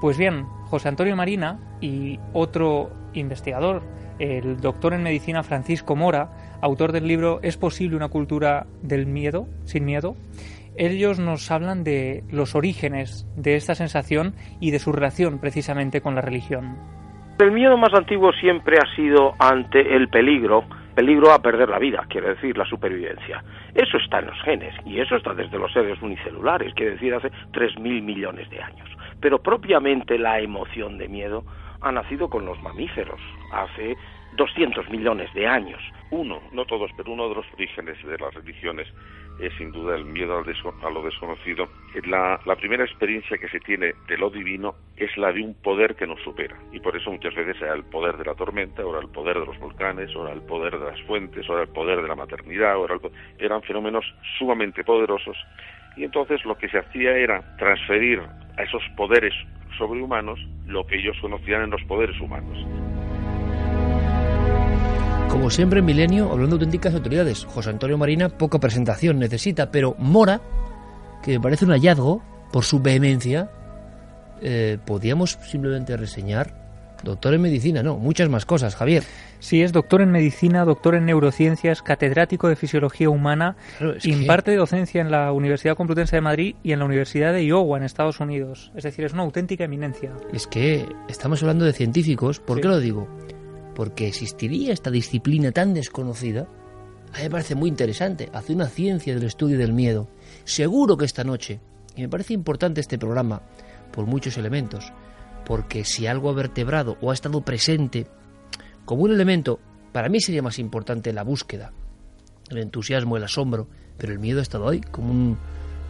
Pues 0.00 0.18
bien, 0.18 0.44
José 0.66 0.88
Antonio 0.88 1.16
Marina 1.16 1.58
y 1.80 2.18
otro 2.32 2.90
investigador, 3.14 3.82
el 4.18 4.60
doctor 4.60 4.94
en 4.94 5.02
medicina 5.02 5.42
Francisco 5.42 5.96
Mora, 5.96 6.58
autor 6.60 6.92
del 6.92 7.06
libro 7.06 7.40
¿Es 7.42 7.56
posible 7.56 7.96
una 7.96 8.08
cultura 8.08 8.66
del 8.82 9.06
miedo, 9.06 9.46
sin 9.64 9.84
miedo? 9.84 10.16
Ellos 10.76 11.18
nos 11.18 11.50
hablan 11.50 11.84
de 11.84 12.22
los 12.30 12.54
orígenes 12.54 13.26
de 13.36 13.56
esta 13.56 13.74
sensación 13.74 14.34
y 14.60 14.70
de 14.70 14.78
su 14.78 14.92
relación 14.92 15.38
precisamente 15.38 16.02
con 16.02 16.14
la 16.14 16.20
religión. 16.20 16.76
El 17.38 17.52
miedo 17.52 17.76
más 17.76 17.92
antiguo 17.94 18.32
siempre 18.32 18.76
ha 18.78 18.94
sido 18.94 19.32
ante 19.38 19.96
el 19.96 20.08
peligro, 20.08 20.64
peligro 20.96 21.30
a 21.30 21.40
perder 21.40 21.68
la 21.68 21.78
vida, 21.78 22.04
quiere 22.08 22.30
decir 22.30 22.58
la 22.58 22.64
supervivencia. 22.64 23.44
Eso 23.74 23.98
está 23.98 24.18
en 24.18 24.26
los 24.26 24.42
genes 24.42 24.74
y 24.84 24.98
eso 24.98 25.14
está 25.14 25.32
desde 25.34 25.58
los 25.58 25.72
seres 25.72 26.02
unicelulares, 26.02 26.74
quiere 26.74 26.92
decir 26.92 27.14
hace 27.14 27.30
3.000 27.52 28.02
millones 28.02 28.50
de 28.50 28.60
años 28.60 28.96
pero 29.20 29.42
propiamente 29.42 30.18
la 30.18 30.40
emoción 30.40 30.98
de 30.98 31.08
miedo 31.08 31.44
ha 31.80 31.92
nacido 31.92 32.28
con 32.28 32.44
los 32.44 32.60
mamíferos 32.62 33.20
hace 33.52 33.96
200 34.36 34.88
millones 34.90 35.32
de 35.34 35.46
años. 35.46 35.80
Uno, 36.10 36.40
no 36.52 36.64
todos, 36.64 36.90
pero 36.96 37.12
uno 37.12 37.28
de 37.28 37.36
los 37.36 37.46
orígenes 37.54 37.96
de 38.04 38.18
las 38.18 38.34
religiones 38.34 38.86
es 39.40 39.52
sin 39.58 39.70
duda 39.70 39.96
el 39.96 40.04
miedo 40.04 40.38
a 40.38 40.90
lo 40.90 41.02
desconocido. 41.02 41.68
La, 42.06 42.38
primera 42.56 42.84
experiencia 42.84 43.36
que 43.38 43.48
se 43.48 43.60
tiene 43.60 43.94
de 44.08 44.18
lo 44.18 44.30
divino 44.30 44.74
es 44.96 45.14
la 45.16 45.32
de 45.32 45.42
un 45.42 45.54
poder 45.54 45.94
que 45.94 46.06
nos 46.06 46.20
supera. 46.22 46.56
Y 46.72 46.80
por 46.80 46.96
eso 46.96 47.10
muchas 47.10 47.34
veces 47.34 47.56
era 47.60 47.74
el 47.74 47.84
poder 47.84 48.16
de 48.16 48.24
la 48.24 48.34
tormenta, 48.34 48.82
ahora 48.82 49.00
el 49.00 49.08
poder 49.08 49.38
de 49.38 49.46
los 49.46 49.58
volcanes, 49.58 50.10
ahora 50.14 50.32
el 50.32 50.42
poder 50.42 50.78
de 50.78 50.86
las 50.86 51.00
fuentes, 51.02 51.48
ahora 51.48 51.62
el 51.62 51.68
poder 51.68 52.02
de 52.02 52.08
la 52.08 52.16
maternidad, 52.16 52.72
ahora 52.72 52.98
eran 53.38 53.62
fenómenos 53.62 54.04
sumamente 54.38 54.84
poderosos. 54.84 55.36
Y 55.96 56.04
entonces 56.04 56.44
lo 56.44 56.56
que 56.56 56.68
se 56.68 56.78
hacía 56.78 57.16
era 57.16 57.56
transferir 57.58 58.20
a 58.20 58.62
esos 58.62 58.82
poderes 58.96 59.34
sobrehumanos 59.78 60.38
lo 60.66 60.86
que 60.86 60.96
ellos 60.96 61.16
conocían 61.20 61.62
en 61.62 61.70
los 61.70 61.82
poderes 61.84 62.18
humanos. 62.20 63.05
Como 65.36 65.50
siempre 65.50 65.80
en 65.80 65.84
Milenio, 65.84 66.32
hablando 66.32 66.56
de 66.56 66.64
auténticas 66.64 66.94
autoridades, 66.94 67.44
José 67.44 67.68
Antonio 67.68 67.98
Marina 67.98 68.30
poca 68.30 68.58
presentación 68.58 69.18
necesita, 69.18 69.70
pero 69.70 69.94
Mora, 69.98 70.40
que 71.22 71.32
me 71.32 71.40
parece 71.40 71.66
un 71.66 71.72
hallazgo 71.72 72.22
por 72.50 72.64
su 72.64 72.80
vehemencia, 72.80 73.50
eh, 74.40 74.78
podíamos 74.86 75.38
simplemente 75.42 75.94
reseñar 75.98 76.54
Doctor 77.04 77.34
en 77.34 77.42
medicina, 77.42 77.82
no, 77.82 77.98
muchas 77.98 78.30
más 78.30 78.46
cosas, 78.46 78.74
Javier. 78.74 79.02
Sí, 79.38 79.60
es 79.60 79.74
doctor 79.74 80.00
en 80.00 80.10
medicina, 80.10 80.64
doctor 80.64 80.94
en 80.94 81.04
neurociencias, 81.04 81.82
catedrático 81.82 82.48
de 82.48 82.56
fisiología 82.56 83.10
humana, 83.10 83.56
imparte 84.04 84.56
docencia 84.56 85.02
en 85.02 85.10
la 85.10 85.30
Universidad 85.32 85.76
Complutense 85.76 86.16
de 86.16 86.22
Madrid 86.22 86.56
y 86.62 86.72
en 86.72 86.78
la 86.78 86.86
Universidad 86.86 87.34
de 87.34 87.44
Iowa, 87.44 87.76
en 87.76 87.84
Estados 87.84 88.18
Unidos. 88.20 88.72
Es 88.74 88.84
decir, 88.84 89.04
es 89.04 89.12
una 89.12 89.24
auténtica 89.24 89.64
eminencia. 89.64 90.14
Es 90.32 90.46
que 90.46 90.88
estamos 91.06 91.42
hablando 91.42 91.66
de 91.66 91.74
científicos, 91.74 92.40
¿por 92.40 92.62
qué 92.62 92.68
lo 92.68 92.80
digo? 92.80 93.06
Porque 93.76 94.08
existiría 94.08 94.72
esta 94.72 94.90
disciplina 94.90 95.52
tan 95.52 95.74
desconocida. 95.74 96.48
A 97.12 97.18
mí 97.18 97.24
me 97.24 97.30
parece 97.30 97.54
muy 97.54 97.68
interesante, 97.68 98.30
hace 98.32 98.54
una 98.54 98.68
ciencia 98.68 99.14
del 99.14 99.24
estudio 99.24 99.58
del 99.58 99.74
miedo. 99.74 100.08
Seguro 100.44 100.96
que 100.96 101.04
esta 101.04 101.24
noche, 101.24 101.60
y 101.94 102.00
me 102.00 102.08
parece 102.08 102.32
importante 102.32 102.80
este 102.80 102.98
programa, 102.98 103.42
por 103.92 104.06
muchos 104.06 104.38
elementos, 104.38 104.94
porque 105.44 105.84
si 105.84 106.06
algo 106.06 106.30
ha 106.30 106.32
vertebrado 106.32 106.96
o 107.02 107.10
ha 107.10 107.14
estado 107.14 107.42
presente 107.42 108.06
como 108.86 109.02
un 109.02 109.12
elemento, 109.12 109.60
para 109.92 110.08
mí 110.08 110.20
sería 110.20 110.42
más 110.42 110.58
importante 110.58 111.12
la 111.12 111.22
búsqueda, 111.22 111.72
el 112.48 112.58
entusiasmo, 112.58 113.18
el 113.18 113.24
asombro, 113.24 113.68
pero 113.98 114.10
el 114.10 114.18
miedo 114.18 114.40
ha 114.40 114.42
estado 114.42 114.70
ahí 114.70 114.80
como, 114.80 115.10
un, 115.10 115.36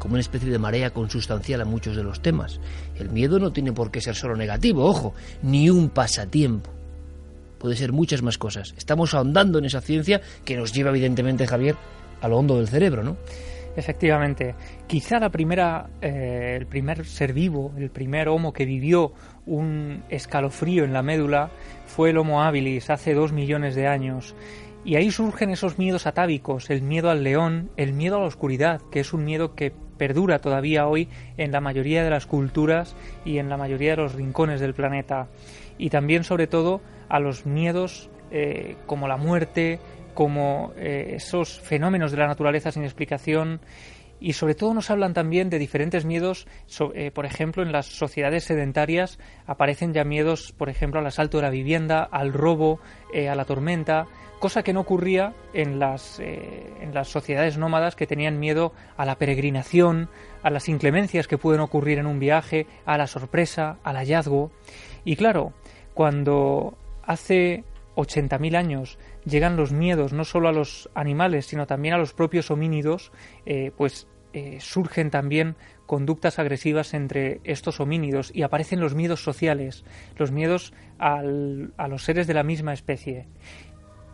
como 0.01 0.15
una 0.15 0.21
especie 0.21 0.51
de 0.51 0.59
marea 0.59 0.91
consustancial 0.91 1.61
a 1.61 1.65
muchos 1.65 1.95
de 1.95 2.03
los 2.03 2.21
temas. 2.21 2.59
El 2.97 3.11
miedo 3.11 3.39
no 3.39 3.53
tiene 3.53 3.73
por 3.73 3.93
qué 3.93 4.01
ser 4.01 4.17
solo 4.17 4.35
negativo, 4.35 4.85
ojo, 4.85 5.15
ni 5.43 5.71
un 5.71 5.89
pasatiempo. 5.89 6.76
Puede 7.59 7.77
ser 7.77 7.93
muchas 7.93 8.23
más 8.23 8.39
cosas. 8.39 8.75
Estamos 8.77 9.15
ahondando 9.15 9.59
en 9.59 9.65
esa 9.65 9.81
ciencia 9.81 10.21
que 10.45 10.57
nos 10.57 10.73
lleva, 10.73 10.91
evidentemente, 10.91 11.47
Javier, 11.47 11.77
a 12.21 12.29
lo 12.29 12.39
hondo 12.39 12.57
del 12.59 12.69
cerebro, 12.69 13.03
¿no? 13.03 13.17
Efectivamente, 13.77 14.55
quizá 14.87 15.19
la 15.19 15.29
primera, 15.29 15.87
eh, 16.01 16.57
el 16.59 16.67
primer 16.67 17.05
ser 17.05 17.35
vivo, 17.35 17.73
el 17.77 17.91
primer 17.91 18.29
homo 18.29 18.53
que 18.55 18.65
vivió 18.65 19.13
un 19.45 20.03
escalofrío 20.09 20.85
en 20.85 20.95
la 20.95 21.03
médula 21.03 21.51
fue 21.85 22.11
el 22.11 22.17
Homo 22.17 22.43
habilis 22.43 22.89
hace 22.89 23.13
dos 23.13 23.33
millones 23.33 23.75
de 23.75 23.87
años. 23.87 24.35
Y 24.83 24.97
ahí 24.97 25.11
surgen 25.11 25.51
esos 25.51 25.79
miedos 25.79 26.07
atávicos, 26.07 26.71
el 26.71 26.81
miedo 26.81 27.11
al 27.11 27.23
león, 27.23 27.71
el 27.77 27.93
miedo 27.93 28.17
a 28.17 28.21
la 28.21 28.27
oscuridad, 28.27 28.81
que 28.91 29.01
es 29.01 29.13
un 29.13 29.25
miedo 29.25 29.55
que 29.55 29.73
perdura 29.99 30.39
todavía 30.39 30.87
hoy 30.87 31.09
en 31.37 31.53
la 31.53 31.61
mayoría 31.61 32.03
de 32.03 32.11
las 32.11 32.27
culturas 32.27 32.95
y 33.25 33.39
en 33.39 33.49
la 33.49 33.57
mayoría 33.57 33.91
de 33.91 33.97
los 33.99 34.15
rincones 34.15 34.61
del 34.61 34.75
planeta. 34.75 35.29
Y 35.77 35.91
también, 35.91 36.25
sobre 36.25 36.47
todo, 36.47 36.81
a 37.09 37.21
los 37.21 37.47
miedos 37.47 38.11
eh, 38.31 38.77
como 38.87 39.07
la 39.07 39.17
muerte, 39.17 39.79
como 40.15 40.73
eh, 40.77 41.13
esos 41.15 41.61
fenómenos 41.61 42.11
de 42.11 42.19
la 42.19 42.27
naturaleza 42.27 42.73
sin 42.73 42.83
explicación 42.83 43.61
y 44.19 44.33
sobre 44.33 44.55
todo 44.55 44.75
nos 44.75 44.91
hablan 44.91 45.15
también 45.15 45.49
de 45.51 45.59
diferentes 45.59 46.05
miedos, 46.05 46.49
eh, 46.95 47.11
por 47.13 47.27
ejemplo, 47.27 47.63
en 47.63 47.71
las 47.71 47.87
sociedades 47.87 48.45
sedentarias 48.45 49.19
aparecen 49.47 49.93
ya 49.93 50.05
miedos, 50.05 50.53
por 50.53 50.71
ejemplo, 50.71 50.99
al 50.99 51.07
asalto 51.07 51.37
de 51.37 51.45
la 51.45 51.51
vivienda, 51.51 52.03
al 52.03 52.33
robo, 52.33 52.81
a 53.15 53.35
la 53.35 53.45
tormenta, 53.45 54.07
cosa 54.41 54.63
que 54.63 54.73
no 54.73 54.81
ocurría 54.81 55.35
en 55.53 55.79
las, 55.79 56.19
en 56.19 56.95
las 56.95 57.09
sociedades 57.09 57.59
nómadas 57.59 57.95
que 57.95 58.07
tenían 58.07 58.41
miedo 58.41 58.73
a 58.97 59.05
la 59.05 59.17
peregrinación, 59.17 60.09
a 60.43 60.49
las 60.49 60.69
inclemencias 60.71 61.29
que 61.29 61.39
pueden 61.39 61.61
ocurrir 61.61 61.99
en 61.99 62.07
un 62.07 62.19
viaje, 62.19 62.67
a 62.87 62.97
la 62.97 63.07
sorpresa, 63.07 63.77
al 63.85 63.97
hallazgo. 63.97 64.51
Y 65.05 65.17
claro, 65.17 65.53
cuando 65.93 66.77
hace 67.07 67.65
80.000 67.95 68.57
años 68.57 68.99
llegan 69.25 69.57
los 69.57 69.73
miedos 69.73 70.13
no 70.13 70.25
solo 70.25 70.49
a 70.49 70.53
los 70.53 70.91
animales, 70.95 71.47
sino 71.47 71.67
también 71.67 71.95
a 71.95 71.99
los 71.99 72.13
propios 72.13 72.51
homínidos, 72.51 73.13
eh, 73.47 73.73
pues 73.77 74.07
eh, 74.33 74.59
surgen 74.61 75.11
también 75.11 75.57
conductas 75.87 76.39
agresivas 76.39 76.93
entre 76.93 77.41
estos 77.45 77.81
homínidos 77.81 78.31
y 78.35 78.43
aparecen 78.43 78.81
los 78.81 78.95
miedos 78.95 79.23
sociales, 79.23 79.85
los 80.17 80.31
miedos 80.31 80.75
a 80.99 81.23
los 81.23 82.05
seres 82.05 82.27
de 82.27 82.35
la 82.35 82.43
misma 82.43 82.75
especie. 82.75 83.27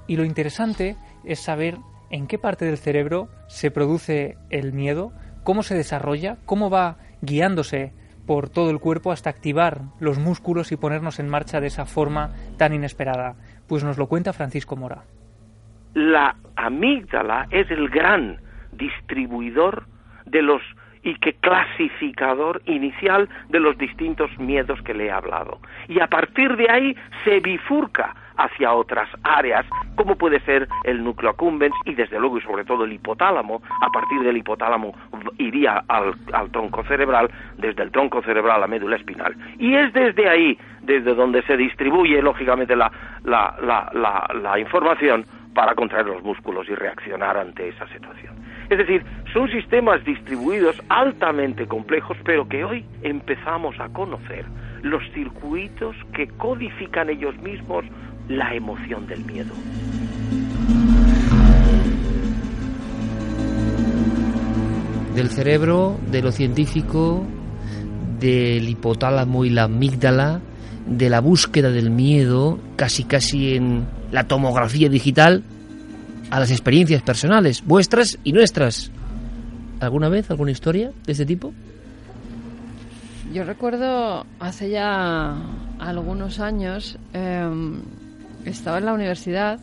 Y 0.06 0.16
lo 0.16 0.24
interesante 0.24 0.96
es 1.24 1.40
saber 1.40 1.78
en 2.10 2.26
qué 2.26 2.38
parte 2.38 2.66
del 2.66 2.78
cerebro 2.78 3.28
se 3.48 3.70
produce 3.70 4.36
el 4.50 4.72
miedo, 4.72 5.12
cómo 5.44 5.62
se 5.62 5.74
desarrolla, 5.74 6.38
cómo 6.44 6.70
va 6.70 6.98
guiándose 7.22 7.92
por 8.26 8.48
todo 8.48 8.70
el 8.70 8.78
cuerpo 8.78 9.12
hasta 9.12 9.30
activar 9.30 9.80
los 10.00 10.18
músculos 10.18 10.72
y 10.72 10.76
ponernos 10.76 11.18
en 11.18 11.28
marcha 11.28 11.60
de 11.60 11.66
esa 11.66 11.86
forma 11.86 12.30
tan 12.58 12.72
inesperada. 12.72 13.34
Pues 13.68 13.84
nos 13.84 13.98
lo 13.98 14.06
cuenta 14.06 14.32
Francisco 14.32 14.76
Mora. 14.76 15.02
La 15.94 16.36
amígdala 16.56 17.48
es 17.50 17.70
el 17.70 17.88
gran 17.88 18.38
distribuidor 18.72 19.86
de 20.26 20.42
los 20.42 20.62
y 21.04 21.16
que 21.16 21.34
clasificador 21.34 22.62
inicial 22.66 23.28
de 23.48 23.60
los 23.60 23.76
distintos 23.76 24.30
miedos 24.38 24.80
que 24.82 24.94
le 24.94 25.06
he 25.06 25.10
hablado. 25.10 25.60
Y 25.88 26.00
a 26.00 26.06
partir 26.06 26.56
de 26.56 26.70
ahí 26.70 26.96
se 27.24 27.40
bifurca 27.40 28.14
hacia 28.36 28.72
otras 28.72 29.08
áreas, 29.22 29.66
como 29.94 30.16
puede 30.16 30.40
ser 30.40 30.68
el 30.84 31.02
núcleo 31.02 31.30
accumbens 31.30 31.74
y 31.84 31.94
desde 31.94 32.18
luego 32.18 32.38
y 32.38 32.42
sobre 32.42 32.64
todo 32.64 32.84
el 32.84 32.92
hipotálamo. 32.92 33.62
A 33.80 33.90
partir 33.90 34.20
del 34.20 34.36
hipotálamo 34.36 34.94
iría 35.38 35.84
al, 35.88 36.14
tronco 36.50 36.84
cerebral, 36.84 37.30
desde 37.58 37.82
el 37.82 37.90
tronco 37.90 38.22
cerebral 38.22 38.56
a 38.56 38.60
la 38.60 38.66
médula 38.66 38.96
espinal. 38.96 39.34
Y 39.58 39.74
es 39.74 39.92
desde 39.92 40.28
ahí, 40.28 40.58
desde 40.82 41.14
donde 41.14 41.42
se 41.42 41.56
distribuye 41.56 42.20
lógicamente 42.22 42.76
la, 42.76 42.90
la 43.24 44.58
información 44.58 45.24
para 45.54 45.74
contraer 45.74 46.06
los 46.06 46.22
músculos 46.22 46.68
y 46.68 46.74
reaccionar 46.74 47.36
ante 47.36 47.68
esa 47.68 47.86
situación. 47.88 48.34
Es 48.70 48.78
decir, 48.78 49.04
son 49.32 49.50
sistemas 49.50 50.02
distribuidos 50.04 50.80
altamente 50.88 51.66
complejos, 51.66 52.16
pero 52.24 52.48
que 52.48 52.64
hoy 52.64 52.86
empezamos 53.02 53.78
a 53.80 53.88
conocer 53.90 54.46
los 54.82 55.02
circuitos 55.12 55.94
que 56.14 56.28
codifican 56.28 57.10
ellos 57.10 57.36
mismos 57.42 57.84
la 58.28 58.54
emoción 58.54 59.06
del 59.06 59.24
miedo. 59.24 59.52
Del 65.14 65.28
cerebro, 65.28 65.98
de 66.10 66.22
lo 66.22 66.32
científico, 66.32 67.26
del 68.18 68.68
hipotálamo 68.68 69.44
y 69.44 69.50
la 69.50 69.64
amígdala, 69.64 70.40
de 70.86 71.10
la 71.10 71.20
búsqueda 71.20 71.70
del 71.70 71.90
miedo, 71.90 72.58
casi 72.76 73.04
casi 73.04 73.54
en 73.56 73.86
la 74.10 74.24
tomografía 74.24 74.88
digital, 74.88 75.42
a 76.30 76.40
las 76.40 76.50
experiencias 76.50 77.02
personales, 77.02 77.62
vuestras 77.66 78.18
y 78.24 78.32
nuestras. 78.32 78.90
¿Alguna 79.80 80.08
vez 80.08 80.30
alguna 80.30 80.50
historia 80.50 80.92
de 81.04 81.12
este 81.12 81.26
tipo? 81.26 81.52
Yo 83.32 83.44
recuerdo 83.44 84.26
hace 84.40 84.70
ya 84.70 85.36
algunos 85.78 86.38
años, 86.38 86.98
em, 87.12 87.82
estaba 88.44 88.78
en 88.78 88.86
la 88.86 88.94
universidad 88.94 89.60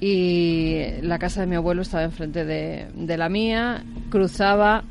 y 0.00 0.82
la 1.02 1.18
casa 1.18 1.40
de 1.40 1.46
mi 1.46 1.56
abuelo 1.56 1.82
estaba 1.82 2.04
enfrente 2.04 2.44
de, 2.44 3.16
la 3.16 3.28
mía, 3.28 3.84
cruzaba 4.10 4.84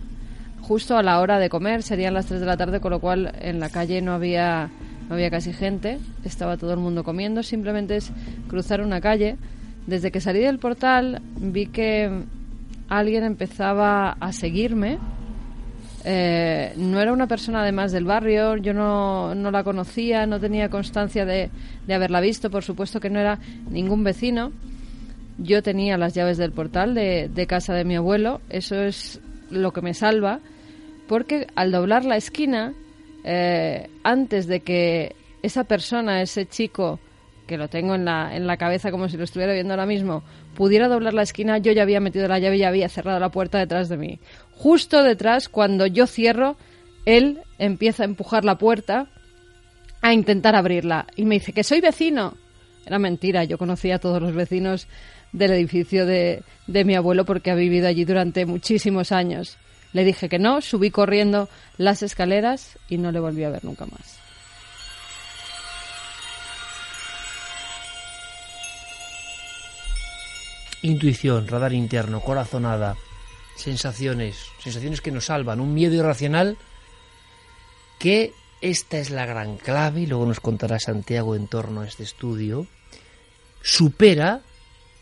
justo 0.61 0.97
a 0.97 1.03
la 1.03 1.19
hora 1.19 1.39
de 1.39 1.49
comer, 1.49 1.83
serían 1.83 2.13
las 2.13 2.25
3 2.27 2.39
de 2.39 2.45
la 2.45 2.57
tarde, 2.57 2.79
con 2.79 2.91
lo 2.91 2.99
cual 2.99 3.33
en 3.41 3.59
la 3.59 3.69
calle 3.69 4.01
no 4.01 4.13
había, 4.13 4.69
no 5.09 5.15
había 5.15 5.29
casi 5.29 5.53
gente, 5.53 5.99
estaba 6.23 6.57
todo 6.57 6.73
el 6.73 6.79
mundo 6.79 7.03
comiendo, 7.03 7.43
simplemente 7.43 7.97
es 7.97 8.11
cruzar 8.47 8.81
una 8.81 9.01
calle 9.01 9.37
desde 9.87 10.11
que 10.11 10.21
salí 10.21 10.39
del 10.39 10.59
portal 10.59 11.21
vi 11.35 11.65
que 11.67 12.09
alguien 12.87 13.23
empezaba 13.23 14.11
a 14.11 14.31
seguirme. 14.31 14.97
Eh, 16.05 16.73
no 16.75 16.99
era 16.99 17.13
una 17.13 17.27
persona 17.27 17.61
además 17.61 17.91
del 17.91 18.03
barrio, 18.05 18.57
yo 18.57 18.73
no, 18.73 19.33
no 19.35 19.51
la 19.51 19.63
conocía, 19.63 20.25
no 20.25 20.39
tenía 20.39 20.69
constancia 20.69 21.25
de, 21.25 21.49
de, 21.87 21.93
haberla 21.93 22.19
visto, 22.19 22.49
por 22.49 22.63
supuesto 22.63 22.99
que 22.99 23.09
no 23.09 23.19
era 23.19 23.39
ningún 23.69 24.03
vecino. 24.03 24.51
Yo 25.37 25.63
tenía 25.63 25.97
las 25.97 26.13
llaves 26.13 26.37
del 26.37 26.51
portal 26.51 26.93
de, 26.93 27.29
de 27.29 27.47
casa 27.47 27.73
de 27.73 27.85
mi 27.85 27.95
abuelo, 27.95 28.41
eso 28.49 28.75
es 28.75 29.21
lo 29.49 29.71
que 29.71 29.81
me 29.81 29.93
salva, 29.93 30.39
porque 31.07 31.47
al 31.55 31.71
doblar 31.71 32.05
la 32.05 32.17
esquina, 32.17 32.73
eh, 33.23 33.89
antes 34.03 34.47
de 34.47 34.59
que 34.59 35.15
esa 35.41 35.63
persona, 35.63 36.21
ese 36.21 36.45
chico, 36.45 36.99
que 37.47 37.57
lo 37.57 37.67
tengo 37.67 37.95
en 37.95 38.05
la, 38.05 38.35
en 38.35 38.47
la 38.47 38.57
cabeza 38.57 38.91
como 38.91 39.09
si 39.09 39.17
lo 39.17 39.23
estuviera 39.23 39.53
viendo 39.53 39.73
ahora 39.73 39.85
mismo, 39.85 40.23
pudiera 40.55 40.87
doblar 40.87 41.13
la 41.13 41.23
esquina, 41.23 41.57
yo 41.57 41.71
ya 41.71 41.83
había 41.83 41.99
metido 41.99 42.27
la 42.27 42.39
llave 42.39 42.57
y 42.57 42.59
ya 42.59 42.69
había 42.69 42.89
cerrado 42.89 43.19
la 43.19 43.29
puerta 43.29 43.57
detrás 43.57 43.89
de 43.89 43.97
mí. 43.97 44.19
Justo 44.55 45.03
detrás, 45.03 45.49
cuando 45.49 45.85
yo 45.85 46.07
cierro, 46.07 46.57
él 47.05 47.41
empieza 47.57 48.03
a 48.03 48.05
empujar 48.05 48.45
la 48.45 48.57
puerta 48.57 49.07
a 50.01 50.13
intentar 50.13 50.55
abrirla 50.55 51.07
y 51.15 51.25
me 51.25 51.35
dice 51.35 51.53
que 51.53 51.63
soy 51.63 51.81
vecino. 51.81 52.35
Era 52.85 52.99
mentira, 52.99 53.45
yo 53.45 53.57
conocía 53.57 53.95
a 53.95 53.99
todos 53.99 54.21
los 54.21 54.33
vecinos 54.33 54.87
del 55.31 55.51
edificio 55.51 56.05
de, 56.05 56.43
de 56.67 56.85
mi 56.85 56.95
abuelo 56.95 57.25
porque 57.25 57.51
ha 57.51 57.55
vivido 57.55 57.87
allí 57.87 58.05
durante 58.05 58.45
muchísimos 58.45 59.11
años. 59.11 59.57
Le 59.93 60.03
dije 60.03 60.27
que 60.27 60.39
no, 60.39 60.59
subí 60.61 60.91
corriendo 60.91 61.49
las 61.77 62.03
escaleras 62.03 62.77
y 62.89 62.97
no 62.97 63.11
le 63.11 63.19
volví 63.19 63.43
a 63.43 63.49
ver 63.49 63.63
nunca 63.63 63.85
más. 63.85 64.19
Intuición, 70.81 71.47
radar 71.47 71.71
interno, 71.71 72.19
corazonada, 72.19 72.97
sensaciones, 73.55 74.47
sensaciones 74.59 75.01
que 75.01 75.11
nos 75.11 75.25
salvan, 75.25 75.59
un 75.59 75.73
miedo 75.73 75.93
irracional 75.95 76.57
que 77.99 78.33
esta 78.61 78.97
es 78.97 79.09
la 79.09 79.25
gran 79.25 79.57
clave, 79.57 80.01
y 80.01 80.05
luego 80.07 80.25
nos 80.25 80.39
contará 80.39 80.79
Santiago 80.79 81.35
en 81.35 81.47
torno 81.47 81.81
a 81.81 81.87
este 81.87 82.03
estudio, 82.03 82.65
supera 83.61 84.41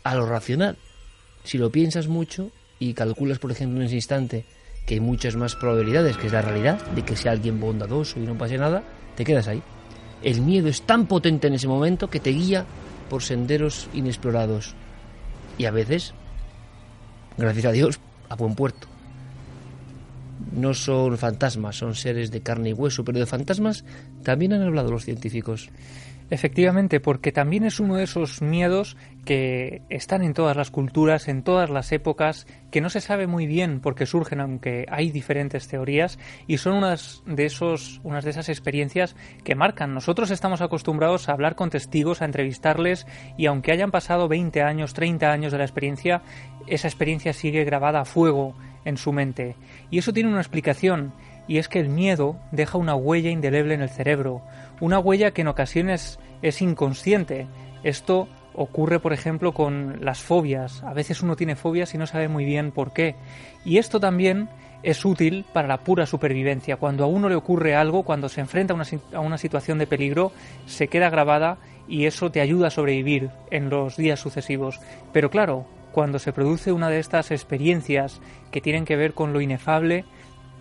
a 0.02 0.14
lo 0.14 0.26
racional. 0.26 0.76
Si 1.44 1.58
lo 1.58 1.70
piensas 1.70 2.08
mucho 2.08 2.50
y 2.78 2.94
calculas, 2.94 3.38
por 3.38 3.52
ejemplo, 3.52 3.80
en 3.80 3.86
ese 3.86 3.96
instante 3.96 4.44
que 4.86 4.94
hay 4.94 5.00
muchas 5.00 5.36
más 5.36 5.54
probabilidades, 5.54 6.16
que 6.16 6.26
es 6.26 6.32
la 6.32 6.42
realidad, 6.42 6.84
de 6.90 7.04
que 7.04 7.16
sea 7.16 7.32
alguien 7.32 7.60
bondadoso 7.60 8.18
y 8.18 8.22
no 8.22 8.36
pase 8.36 8.58
nada, 8.58 8.82
te 9.16 9.24
quedas 9.24 9.46
ahí. 9.46 9.62
El 10.22 10.40
miedo 10.40 10.68
es 10.68 10.82
tan 10.82 11.06
potente 11.06 11.46
en 11.46 11.54
ese 11.54 11.68
momento 11.68 12.10
que 12.10 12.20
te 12.20 12.30
guía 12.30 12.64
por 13.08 13.22
senderos 13.22 13.88
inexplorados 13.92 14.74
y 15.58 15.66
a 15.66 15.70
veces, 15.70 16.14
gracias 17.36 17.66
a 17.66 17.72
Dios, 17.72 18.00
a 18.32 18.36
buen 18.36 18.54
puerto. 18.54 18.88
No 20.52 20.74
son 20.74 21.16
fantasmas, 21.18 21.76
son 21.76 21.94
seres 21.94 22.30
de 22.30 22.40
carne 22.40 22.70
y 22.70 22.72
hueso, 22.72 23.04
pero 23.04 23.18
de 23.18 23.26
fantasmas 23.26 23.84
también 24.22 24.52
han 24.52 24.62
hablado 24.62 24.90
los 24.90 25.04
científicos. 25.04 25.70
Efectivamente, 26.32 26.98
porque 26.98 27.30
también 27.30 27.62
es 27.64 27.78
uno 27.78 27.96
de 27.96 28.04
esos 28.04 28.40
miedos 28.40 28.96
que 29.26 29.82
están 29.90 30.22
en 30.22 30.32
todas 30.32 30.56
las 30.56 30.70
culturas, 30.70 31.28
en 31.28 31.42
todas 31.42 31.68
las 31.68 31.92
épocas, 31.92 32.46
que 32.70 32.80
no 32.80 32.88
se 32.88 33.02
sabe 33.02 33.26
muy 33.26 33.46
bien 33.46 33.80
por 33.80 33.94
qué 33.94 34.06
surgen, 34.06 34.40
aunque 34.40 34.86
hay 34.88 35.10
diferentes 35.10 35.68
teorías, 35.68 36.18
y 36.46 36.56
son 36.56 36.72
unas 36.72 37.22
de, 37.26 37.44
esos, 37.44 38.00
unas 38.02 38.24
de 38.24 38.30
esas 38.30 38.48
experiencias 38.48 39.14
que 39.44 39.54
marcan. 39.54 39.92
Nosotros 39.92 40.30
estamos 40.30 40.62
acostumbrados 40.62 41.28
a 41.28 41.32
hablar 41.32 41.54
con 41.54 41.68
testigos, 41.68 42.22
a 42.22 42.24
entrevistarles, 42.24 43.06
y 43.36 43.44
aunque 43.44 43.72
hayan 43.72 43.90
pasado 43.90 44.26
20 44.26 44.62
años, 44.62 44.94
30 44.94 45.30
años 45.30 45.52
de 45.52 45.58
la 45.58 45.64
experiencia, 45.64 46.22
esa 46.66 46.88
experiencia 46.88 47.34
sigue 47.34 47.64
grabada 47.64 48.00
a 48.00 48.04
fuego 48.06 48.54
en 48.86 48.96
su 48.96 49.12
mente. 49.12 49.54
Y 49.90 49.98
eso 49.98 50.14
tiene 50.14 50.30
una 50.30 50.40
explicación, 50.40 51.12
y 51.46 51.58
es 51.58 51.68
que 51.68 51.80
el 51.80 51.90
miedo 51.90 52.38
deja 52.52 52.78
una 52.78 52.94
huella 52.94 53.28
indeleble 53.28 53.74
en 53.74 53.82
el 53.82 53.90
cerebro, 53.90 54.40
una 54.80 54.98
huella 54.98 55.32
que 55.32 55.42
en 55.42 55.48
ocasiones 55.48 56.18
es 56.42 56.62
inconsciente. 56.62 57.46
Esto 57.82 58.28
ocurre, 58.54 59.00
por 59.00 59.12
ejemplo, 59.12 59.52
con 59.52 60.04
las 60.04 60.20
fobias. 60.20 60.82
A 60.82 60.92
veces 60.92 61.22
uno 61.22 61.36
tiene 61.36 61.56
fobias 61.56 61.94
y 61.94 61.98
no 61.98 62.06
sabe 62.06 62.28
muy 62.28 62.44
bien 62.44 62.72
por 62.72 62.92
qué. 62.92 63.16
Y 63.64 63.78
esto 63.78 64.00
también 64.00 64.48
es 64.82 65.04
útil 65.04 65.44
para 65.52 65.68
la 65.68 65.78
pura 65.78 66.06
supervivencia. 66.06 66.76
Cuando 66.76 67.04
a 67.04 67.06
uno 67.06 67.28
le 67.28 67.36
ocurre 67.36 67.74
algo, 67.74 68.02
cuando 68.02 68.28
se 68.28 68.40
enfrenta 68.40 68.74
a 68.74 68.76
una, 68.76 68.86
a 69.14 69.20
una 69.20 69.38
situación 69.38 69.78
de 69.78 69.86
peligro, 69.86 70.32
se 70.66 70.88
queda 70.88 71.10
grabada 71.10 71.58
y 71.88 72.06
eso 72.06 72.30
te 72.30 72.40
ayuda 72.40 72.68
a 72.68 72.70
sobrevivir 72.70 73.30
en 73.50 73.70
los 73.70 73.96
días 73.96 74.20
sucesivos. 74.20 74.80
Pero 75.12 75.30
claro, 75.30 75.66
cuando 75.92 76.18
se 76.18 76.32
produce 76.32 76.72
una 76.72 76.88
de 76.88 76.98
estas 76.98 77.30
experiencias 77.30 78.20
que 78.50 78.60
tienen 78.60 78.84
que 78.84 78.96
ver 78.96 79.14
con 79.14 79.32
lo 79.32 79.40
inefable, 79.40 80.04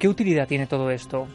¿Qué 0.01 0.09
utilidad 0.09 0.47
tiene 0.47 0.65
todo 0.65 0.89
esto? 0.89 1.27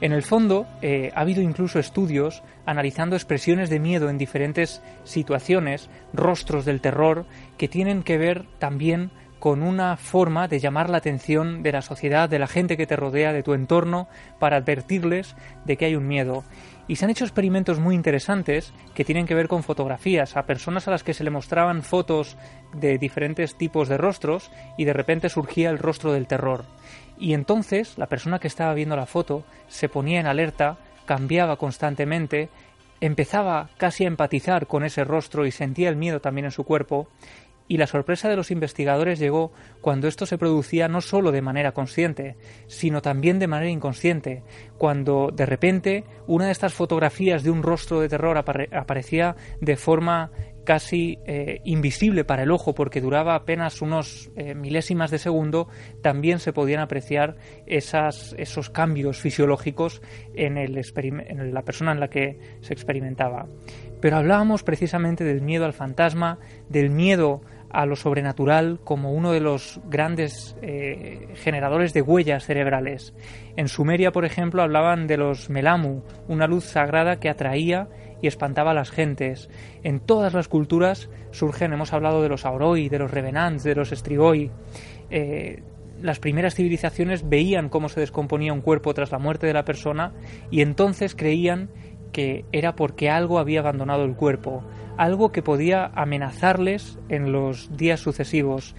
En 0.00 0.12
el 0.12 0.22
fondo, 0.22 0.66
eh, 0.82 1.10
ha 1.14 1.20
habido 1.20 1.40
incluso 1.40 1.78
estudios 1.78 2.42
analizando 2.66 3.16
expresiones 3.16 3.70
de 3.70 3.80
miedo 3.80 4.10
en 4.10 4.18
diferentes 4.18 4.82
situaciones, 5.04 5.88
rostros 6.12 6.66
del 6.66 6.82
terror, 6.82 7.24
que 7.56 7.68
tienen 7.68 8.02
que 8.02 8.18
ver 8.18 8.44
también 8.58 9.10
con 9.38 9.62
una 9.62 9.96
forma 9.96 10.48
de 10.48 10.58
llamar 10.58 10.90
la 10.90 10.98
atención 10.98 11.62
de 11.62 11.72
la 11.72 11.82
sociedad, 11.82 12.28
de 12.28 12.38
la 12.38 12.46
gente 12.46 12.76
que 12.76 12.86
te 12.86 12.96
rodea, 12.96 13.32
de 13.32 13.42
tu 13.42 13.54
entorno, 13.54 14.08
para 14.38 14.56
advertirles 14.56 15.34
de 15.64 15.76
que 15.76 15.86
hay 15.86 15.96
un 15.96 16.08
miedo. 16.08 16.44
Y 16.88 16.96
se 16.96 17.04
han 17.04 17.10
hecho 17.10 17.24
experimentos 17.24 17.78
muy 17.78 17.94
interesantes 17.94 18.72
que 18.94 19.04
tienen 19.04 19.26
que 19.26 19.34
ver 19.34 19.48
con 19.48 19.62
fotografías, 19.62 20.36
a 20.36 20.46
personas 20.46 20.88
a 20.88 20.90
las 20.90 21.02
que 21.02 21.14
se 21.14 21.24
le 21.24 21.30
mostraban 21.30 21.82
fotos 21.82 22.36
de 22.74 22.98
diferentes 22.98 23.56
tipos 23.56 23.88
de 23.88 23.98
rostros 23.98 24.50
y 24.76 24.84
de 24.84 24.92
repente 24.92 25.28
surgía 25.28 25.70
el 25.70 25.78
rostro 25.78 26.12
del 26.12 26.26
terror. 26.26 26.64
Y 27.18 27.34
entonces 27.34 27.96
la 27.98 28.06
persona 28.06 28.38
que 28.38 28.48
estaba 28.48 28.74
viendo 28.74 28.96
la 28.96 29.06
foto 29.06 29.44
se 29.68 29.88
ponía 29.88 30.20
en 30.20 30.26
alerta, 30.26 30.78
cambiaba 31.06 31.56
constantemente, 31.56 32.48
empezaba 33.00 33.70
casi 33.76 34.04
a 34.04 34.08
empatizar 34.08 34.66
con 34.66 34.84
ese 34.84 35.04
rostro 35.04 35.46
y 35.46 35.50
sentía 35.50 35.88
el 35.88 35.96
miedo 35.96 36.20
también 36.20 36.46
en 36.46 36.50
su 36.50 36.64
cuerpo. 36.64 37.08
Y 37.68 37.78
la 37.78 37.88
sorpresa 37.88 38.28
de 38.28 38.36
los 38.36 38.52
investigadores 38.52 39.18
llegó 39.18 39.50
cuando 39.80 40.06
esto 40.06 40.24
se 40.24 40.38
producía 40.38 40.86
no 40.86 41.00
solo 41.00 41.32
de 41.32 41.42
manera 41.42 41.72
consciente, 41.72 42.36
sino 42.68 43.02
también 43.02 43.40
de 43.40 43.48
manera 43.48 43.70
inconsciente, 43.70 44.44
cuando 44.78 45.30
de 45.32 45.46
repente 45.46 46.04
una 46.28 46.46
de 46.46 46.52
estas 46.52 46.74
fotografías 46.74 47.42
de 47.42 47.50
un 47.50 47.64
rostro 47.64 48.00
de 48.00 48.08
terror 48.08 48.38
aparecía 48.38 49.34
de 49.60 49.76
forma 49.76 50.30
casi 50.66 51.18
eh, 51.24 51.62
invisible 51.64 52.24
para 52.24 52.42
el 52.42 52.50
ojo 52.50 52.74
porque 52.74 53.00
duraba 53.00 53.34
apenas 53.34 53.80
unos 53.80 54.30
eh, 54.36 54.54
milésimas 54.54 55.10
de 55.10 55.18
segundo, 55.18 55.68
también 56.02 56.40
se 56.40 56.52
podían 56.52 56.80
apreciar 56.80 57.36
esos 57.66 58.68
cambios 58.70 59.18
fisiológicos 59.18 60.02
en, 60.34 60.58
el 60.58 60.74
la 61.54 61.62
persona 61.62 61.92
en 61.92 62.00
la 62.00 62.08
que 62.08 62.38
se 62.60 62.74
experimentaba. 62.74 63.46
Pero 64.00 64.16
hablábamos 64.18 64.62
precisamente 64.62 65.24
del 65.24 65.40
miedo 65.40 65.64
al 65.64 65.72
fantasma, 65.72 66.38
del 66.68 66.90
miedo 66.90 67.40
a 67.70 67.86
lo 67.86 67.96
sobrenatural 67.96 68.80
como 68.84 69.12
uno 69.12 69.32
de 69.32 69.40
los 69.40 69.80
grandes 69.88 70.56
eh, 70.62 71.28
generadores 71.34 71.92
de 71.92 72.02
huellas 72.02 72.44
cerebrales. 72.44 73.14
En 73.56 73.68
Sumeria, 73.68 74.12
por 74.12 74.24
ejemplo, 74.24 74.62
hablaban 74.62 75.06
de 75.06 75.16
los 75.16 75.50
melamu, 75.50 76.02
una 76.28 76.46
luz 76.46 76.64
sagrada 76.64 77.20
que 77.20 77.28
atraía 77.28 77.88
y 78.22 78.26
espantaba 78.26 78.72
a 78.72 78.74
las 78.74 78.90
gentes. 78.90 79.48
En 79.82 80.00
todas 80.00 80.34
las 80.34 80.48
culturas 80.48 81.08
surgen, 81.30 81.72
hemos 81.72 81.92
hablado 81.92 82.22
de 82.22 82.28
los 82.28 82.44
auroi, 82.44 82.88
de 82.88 82.98
los 82.98 83.10
revenants, 83.10 83.64
de 83.64 83.74
los 83.74 83.92
estrigoi. 83.92 84.50
Eh, 85.10 85.62
las 86.02 86.18
primeras 86.18 86.54
civilizaciones 86.54 87.28
veían 87.28 87.68
cómo 87.68 87.88
se 87.88 88.00
descomponía 88.00 88.52
un 88.52 88.60
cuerpo 88.60 88.92
tras 88.94 89.12
la 89.12 89.18
muerte 89.18 89.46
de 89.46 89.54
la 89.54 89.64
persona 89.64 90.12
y 90.50 90.60
entonces 90.60 91.14
creían 91.14 91.70
que 92.12 92.44
era 92.52 92.76
porque 92.76 93.10
algo 93.10 93.38
había 93.38 93.60
abandonado 93.60 94.04
el 94.04 94.14
cuerpo, 94.14 94.62
algo 94.96 95.32
que 95.32 95.42
podía 95.42 95.86
amenazarles 95.94 96.98
en 97.08 97.32
los 97.32 97.76
días 97.76 98.00
sucesivos. 98.00 98.74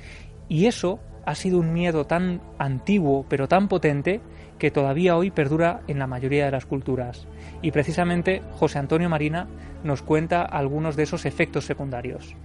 Y 0.47 0.65
eso 0.65 0.99
ha 1.25 1.35
sido 1.35 1.59
un 1.59 1.73
miedo 1.73 2.05
tan 2.05 2.41
antiguo 2.57 3.25
pero 3.27 3.47
tan 3.47 3.67
potente 3.67 4.21
que 4.59 4.71
todavía 4.71 5.15
hoy 5.15 5.31
perdura 5.31 5.81
en 5.87 5.99
la 5.99 6.07
mayoría 6.07 6.45
de 6.45 6.51
las 6.51 6.65
culturas. 6.65 7.27
Y 7.61 7.71
precisamente 7.71 8.41
José 8.51 8.79
Antonio 8.79 9.09
Marina 9.09 9.47
nos 9.83 10.01
cuenta 10.01 10.43
algunos 10.43 10.95
de 10.95 11.03
esos 11.03 11.25
efectos 11.25 11.65
secundarios. 11.65 12.35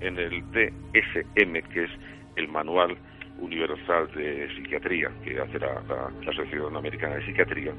En 0.00 0.18
el 0.18 0.42
DSM, 0.50 1.68
que 1.72 1.84
es 1.84 1.90
el 2.36 2.48
Manual 2.48 2.96
Universal 3.40 4.08
de 4.14 4.48
Psiquiatría 4.54 5.10
que 5.24 5.40
hace 5.40 5.58
la, 5.58 5.82
la 5.88 6.30
Asociación 6.30 6.76
Americana 6.76 7.16
de 7.16 7.26
Psiquiatría, 7.26 7.72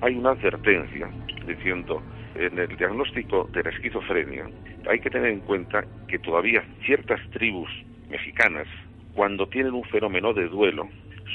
hay 0.00 0.14
una 0.16 0.30
advertencia 0.30 1.08
diciendo 1.46 2.02
en 2.34 2.58
el 2.58 2.76
diagnóstico 2.76 3.48
de 3.52 3.62
la 3.62 3.70
esquizofrenia 3.70 4.46
hay 4.88 4.98
que 5.00 5.10
tener 5.10 5.30
en 5.30 5.40
cuenta 5.40 5.84
que 6.08 6.18
todavía 6.18 6.62
ciertas 6.84 7.20
tribus 7.30 7.70
mexicanas, 8.10 8.66
cuando 9.14 9.46
tienen 9.46 9.72
un 9.72 9.84
fenómeno 9.84 10.34
de 10.34 10.48
duelo, 10.48 10.88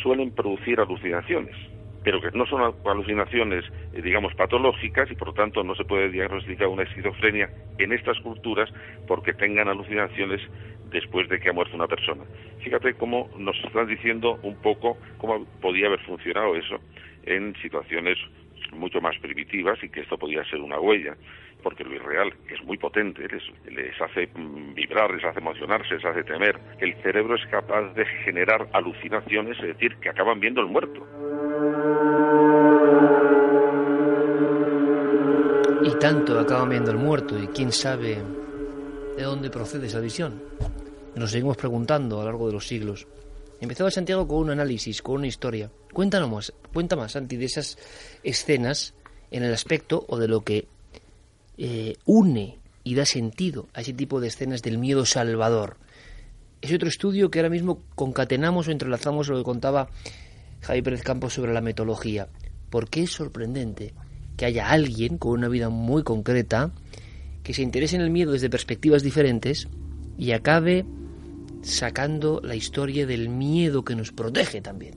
suelen 0.04 0.32
producir 0.32 0.80
alucinaciones, 0.80 1.56
pero 2.04 2.22
que 2.22 2.32
no 2.32 2.46
son 2.46 2.74
alucinaciones, 2.86 3.66
eh, 3.94 4.02
digamos, 4.02 4.34
patológicas 4.36 5.10
y 5.12 5.16
por 5.16 5.30
lo 5.30 5.34
tanto 5.34 5.64
no 5.64 5.76
se 5.76 5.84
puede 5.84 6.10
diagnosticar 6.10 6.68
una 6.68 6.84
esquizofrenia 6.84 7.50
en 7.78 7.94
estas 7.94 8.20
culturas 8.20 8.70
porque 9.08 9.34
tengan 9.34 9.68
alucinaciones 9.68 10.42
después 10.92 11.28
de 11.30 11.40
que 11.40 11.50
ha 11.50 11.54
muerto 11.54 11.76
una 11.76 11.88
persona. 11.88 12.24
Fíjate 12.64 12.94
cómo 12.96 13.30
nos 13.38 13.58
están 13.64 13.88
diciendo 13.88 14.40
un 14.44 14.56
poco 14.62 14.98
cómo 15.18 15.46
podía 15.62 15.88
haber 15.88 16.00
funcionado 16.02 16.56
eso 16.56 16.80
en 17.24 17.56
situaciones 17.62 18.18
mucho 18.74 19.02
más 19.02 19.18
primitivas 19.20 19.82
y 19.84 19.90
que 19.90 20.02
esto 20.02 20.18
podía 20.18 20.44
ser 20.46 20.60
una 20.62 20.80
huella, 20.80 21.16
porque 21.64 21.84
lo 21.84 21.94
irreal 21.94 22.34
es 22.50 22.64
muy 22.64 22.78
potente, 22.78 23.28
les, 23.28 23.44
les 23.72 24.00
hace 24.02 24.28
mm, 24.28 24.74
vibrar, 24.76 25.14
les 25.14 25.24
hace 25.24 25.40
emocionarse, 25.40 25.96
les 25.96 26.06
hace 26.06 26.24
temer. 26.24 26.58
El 26.80 26.94
cerebro 27.02 27.36
es 27.36 27.46
capaz 27.48 27.94
de 27.94 28.06
generar 28.24 28.68
alucinaciones, 28.74 29.58
es 29.60 29.68
decir, 29.68 29.96
que 29.98 30.10
acaban 30.10 30.40
viendo 30.40 30.62
el 30.62 30.68
muerto. 30.68 31.06
Y 35.84 36.00
tanto 36.00 36.40
acaban 36.40 36.70
viendo 36.70 36.92
el 36.92 36.98
muerto, 36.98 37.38
y 37.38 37.48
quién 37.48 37.72
sabe 37.72 38.22
de 39.18 39.24
dónde 39.24 39.50
procede 39.50 39.88
esa 39.88 40.00
visión. 40.00 40.42
Nos 41.16 41.32
seguimos 41.32 41.58
preguntando 41.58 42.18
a 42.18 42.20
lo 42.20 42.26
largo 42.26 42.48
de 42.48 42.54
los 42.54 42.68
siglos. 42.68 43.08
Empezaba 43.60 43.92
Santiago 43.92 44.28
con 44.28 44.38
un 44.38 44.52
análisis, 44.52 45.02
con 45.02 45.16
una 45.16 45.28
historia. 45.28 45.70
Cuéntanos 45.92 46.30
más, 46.30 46.54
cuenta 46.74 46.96
más, 46.96 47.12
Santi, 47.12 47.36
de 47.36 47.46
esas 47.46 47.78
escenas 48.24 48.94
en 49.32 49.44
el 49.44 49.54
aspecto 49.54 50.06
o 50.08 50.18
de 50.18 50.28
lo 50.28 50.42
que 50.42 50.68
eh, 51.58 51.96
une 52.06 52.58
y 52.84 52.96
da 52.96 53.06
sentido 53.06 53.68
a 53.74 53.82
ese 53.82 53.94
tipo 53.94 54.22
de 54.22 54.28
escenas 54.28 54.62
del 54.62 54.78
miedo 54.78 55.06
salvador. 55.06 55.78
Es 56.62 56.74
otro 56.74 56.88
estudio 56.88 57.30
que 57.30 57.40
ahora 57.40 57.50
mismo 57.50 57.82
concatenamos 57.96 58.68
o 58.68 58.72
entrelazamos 58.72 59.28
lo 59.28 59.38
que 59.38 59.44
contaba 59.44 59.90
Javier 60.62 60.84
Pérez 60.84 61.04
Campos 61.04 61.34
sobre 61.34 61.54
la 61.54 61.62
metodología. 61.62 62.28
Porque 62.70 63.04
es 63.04 63.12
sorprendente 63.12 63.94
que 64.38 64.46
haya 64.46 64.70
alguien 64.70 65.18
con 65.18 65.32
una 65.32 65.48
vida 65.48 65.70
muy 65.70 66.04
concreta 66.04 66.72
que 67.44 67.54
se 67.54 67.62
interese 67.62 67.96
en 67.96 68.02
el 68.02 68.10
miedo 68.10 68.32
desde 68.32 68.50
perspectivas 68.50 69.04
diferentes 69.04 69.68
y 70.18 70.32
acabe 70.32 70.86
sacando 71.62 72.42
la 72.44 72.56
historia 72.56 73.06
del 73.06 73.30
miedo 73.30 73.84
que 73.84 73.96
nos 73.96 74.12
protege 74.12 74.62
también. 74.62 74.96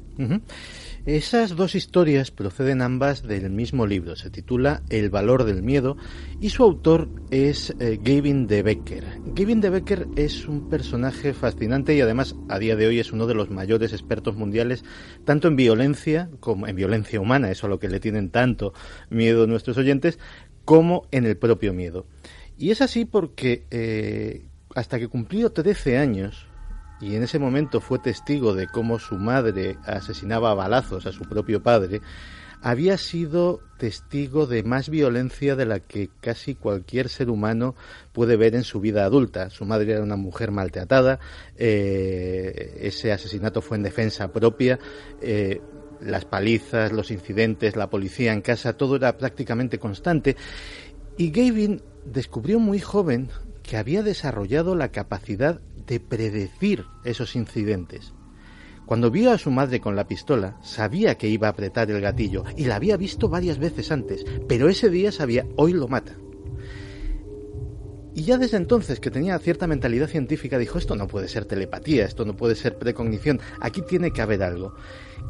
Esas 1.05 1.57
dos 1.57 1.75
historias 1.75 2.31
proceden 2.31 2.81
ambas 2.81 3.25
del 3.25 3.51
mismo 3.51 3.89
libro, 3.89 4.15
se 4.15 4.31
titula 4.31 4.85
El 4.89 5.11
valor 5.11 5.43
del 5.43 5.61
miedo 5.61 5.97
y 6.41 6.51
su 6.51 6.63
autor 6.63 7.09
es 7.33 7.75
eh, 7.81 7.99
Gavin 8.01 8.47
de 8.47 8.63
Becker. 8.63 9.05
Gavin 9.35 9.61
de 9.61 9.71
Becker 9.71 10.07
es 10.15 10.47
un 10.47 10.71
personaje 10.71 11.35
fascinante 11.35 11.97
y 11.97 12.01
además 12.01 12.37
a 12.49 12.61
día 12.61 12.77
de 12.77 12.87
hoy 12.87 13.01
es 13.01 13.11
uno 13.11 13.27
de 13.27 13.35
los 13.35 13.51
mayores 13.51 13.93
expertos 13.93 14.37
mundiales 14.37 14.85
tanto 15.25 15.49
en 15.49 15.57
violencia 15.57 16.31
como 16.39 16.69
en 16.69 16.77
violencia 16.77 17.21
humana, 17.21 17.51
eso 17.51 17.67
a 17.67 17.71
lo 17.71 17.81
que 17.81 17.89
le 17.89 17.99
tienen 17.99 18.31
tanto 18.31 18.73
miedo 19.11 19.49
nuestros 19.49 19.79
oyentes, 19.79 20.21
como 20.65 21.09
en 21.11 21.27
el 21.27 21.37
propio 21.37 21.73
miedo. 21.73 22.07
Y 22.57 22.71
es 22.71 22.81
así 22.81 23.07
porque 23.07 23.67
eh, 23.73 24.45
hasta 24.77 25.01
que 25.01 25.09
cumplió 25.09 25.51
13 25.51 25.99
años, 25.99 26.47
y 27.03 27.17
en 27.17 27.25
ese 27.25 27.41
momento 27.41 27.81
fue 27.81 27.99
testigo 27.99 28.55
de 28.55 28.69
cómo 28.69 29.01
su 29.01 29.17
madre 29.17 29.77
asesinaba 29.85 30.53
a 30.53 30.55
balazos 30.55 31.05
a 31.05 31.13
su 31.13 31.25
propio 31.25 31.61
padre, 31.61 32.01
había 32.63 32.97
sido 32.97 33.61
testigo 33.77 34.47
de 34.47 34.63
más 34.63 34.89
violencia 34.89 35.57
de 35.57 35.67
la 35.67 35.81
que 35.81 36.11
casi 36.21 36.55
cualquier 36.55 37.09
ser 37.09 37.29
humano 37.29 37.75
puede 38.13 38.37
ver 38.37 38.55
en 38.55 38.63
su 38.63 38.79
vida 38.79 39.05
adulta. 39.05 39.51
Su 39.51 39.65
madre 39.65 39.95
era 39.95 40.03
una 40.03 40.15
mujer 40.15 40.53
maltratada, 40.53 41.19
eh, 41.57 42.79
ese 42.83 43.11
asesinato 43.11 43.63
fue 43.63 43.79
en 43.79 43.83
defensa 43.83 44.33
propia, 44.33 44.79
eh, 45.21 45.61
las 46.01 46.25
palizas, 46.25 46.93
los 46.93 47.11
incidentes, 47.11 47.75
la 47.75 47.91
policía 47.91 48.33
en 48.33 48.43
casa, 48.43 48.77
todo 48.77 48.95
era 48.95 49.19
prácticamente 49.19 49.79
constante. 49.79 50.37
Y 51.17 51.33
Gavin 51.33 51.83
descubrió 52.05 52.61
muy 52.61 52.79
joven 52.79 53.29
que 53.65 53.77
había 53.77 54.03
desarrollado 54.05 54.77
la 54.77 54.93
capacidad 54.93 55.61
de 55.87 56.01
predecir 56.01 56.85
esos 57.05 57.37
incidentes. 57.37 58.13
Cuando 58.87 59.11
vio 59.11 59.31
a 59.31 59.39
su 59.39 59.51
madre 59.51 59.81
con 59.81 59.97
la 59.97 60.07
pistola, 60.07 60.59
sabía 60.63 61.17
que 61.17 61.29
iba 61.29 61.47
a 61.47 61.51
apretar 61.51 61.91
el 61.91 62.01
gatillo 62.01 62.45
y 62.57 62.65
la 62.65 62.77
había 62.77 62.97
visto 62.97 63.29
varias 63.29 63.59
veces 63.59 63.93
antes, 63.93 64.25
pero 64.49 64.69
ese 64.69 64.91
día 64.91 65.13
sabía, 65.13 65.47
hoy 65.57 65.73
lo 65.73 65.89
mata. 65.89 66.17
Y 68.15 68.25
ya 68.25 68.37
desde 68.37 68.59
entonces, 68.59 69.01
que 69.01 69.11
tenía 69.11 69.39
cierta 69.39 69.67
mentalidad 69.67 70.09
científica, 70.09 70.59
dijo, 70.59 70.79
esto 70.79 70.97
no 70.97 71.07
puede 71.07 71.29
ser 71.29 71.47
telepatía, 71.47 72.05
esto 72.05 72.27
no 72.27 72.37
puede 72.37 72.55
ser 72.55 72.77
precognición, 72.77 73.41
aquí 73.61 73.81
tiene 73.83 74.11
que 74.11 74.21
haber 74.21 74.43
algo. 74.43 74.75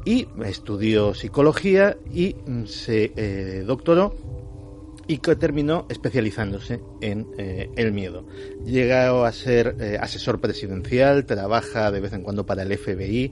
Y 0.05 0.27
estudió 0.45 1.15
psicología 1.15 1.97
y 2.11 2.35
mm, 2.35 2.65
se 2.67 3.13
eh, 3.15 3.63
doctoró 3.65 4.17
y 5.07 5.19
que 5.19 5.37
terminó 5.37 5.87
especializándose 5.89 6.81
en 7.01 7.27
eh, 7.39 7.71
el 7.77 7.93
miedo. 7.93 8.27
Llegó 8.65 9.25
a 9.25 9.33
ser 9.33 9.77
eh, 9.81 9.99
asesor 10.01 10.41
presidencial, 10.41 11.25
trabaja 11.27 11.91
de 11.91 12.01
vez 12.01 12.13
en 12.13 12.23
cuando 12.23 12.47
para 12.47 12.63
el 12.63 12.77
FBI, 12.77 13.31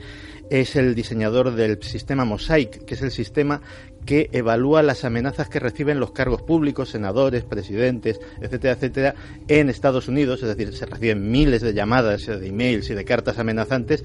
es 0.50 0.74
el 0.76 0.94
diseñador 0.94 1.54
del 1.54 1.82
sistema 1.82 2.24
Mosaic, 2.24 2.84
que 2.84 2.94
es 2.94 3.02
el 3.02 3.12
sistema 3.12 3.62
que 4.04 4.30
evalúa 4.32 4.82
las 4.82 5.04
amenazas 5.04 5.48
que 5.48 5.60
reciben 5.60 6.00
los 6.00 6.12
cargos 6.12 6.42
públicos, 6.42 6.88
senadores, 6.88 7.44
presidentes, 7.44 8.20
etcétera, 8.40 8.74
etcétera, 8.74 9.14
en 9.46 9.68
Estados 9.68 10.08
Unidos, 10.08 10.42
es 10.42 10.48
decir, 10.48 10.74
se 10.74 10.86
reciben 10.86 11.30
miles 11.30 11.62
de 11.62 11.74
llamadas, 11.74 12.26
de 12.26 12.46
emails 12.46 12.90
y 12.90 12.94
de 12.94 13.04
cartas 13.04 13.38
amenazantes 13.38 14.02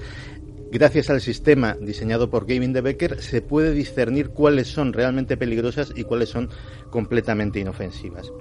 Gracias 0.70 1.10
al 1.10 1.20
sistema 1.20 1.76
diseñado 1.80 2.28
por 2.28 2.46
Gavin 2.46 2.72
de 2.72 2.80
Becker 2.80 3.22
se 3.22 3.40
puede 3.40 3.72
discernir 3.72 4.30
cuáles 4.30 4.66
son 4.66 4.92
realmente 4.92 5.36
peligrosas 5.36 5.92
y 5.94 6.04
cuáles 6.04 6.28
son 6.28 6.50
completamente 6.90 7.60
inofensivas. 7.60 8.32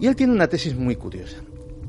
Y 0.00 0.06
él 0.06 0.16
tiene 0.16 0.32
una 0.32 0.48
tesis 0.48 0.74
muy 0.74 0.96
curiosa. 0.96 1.38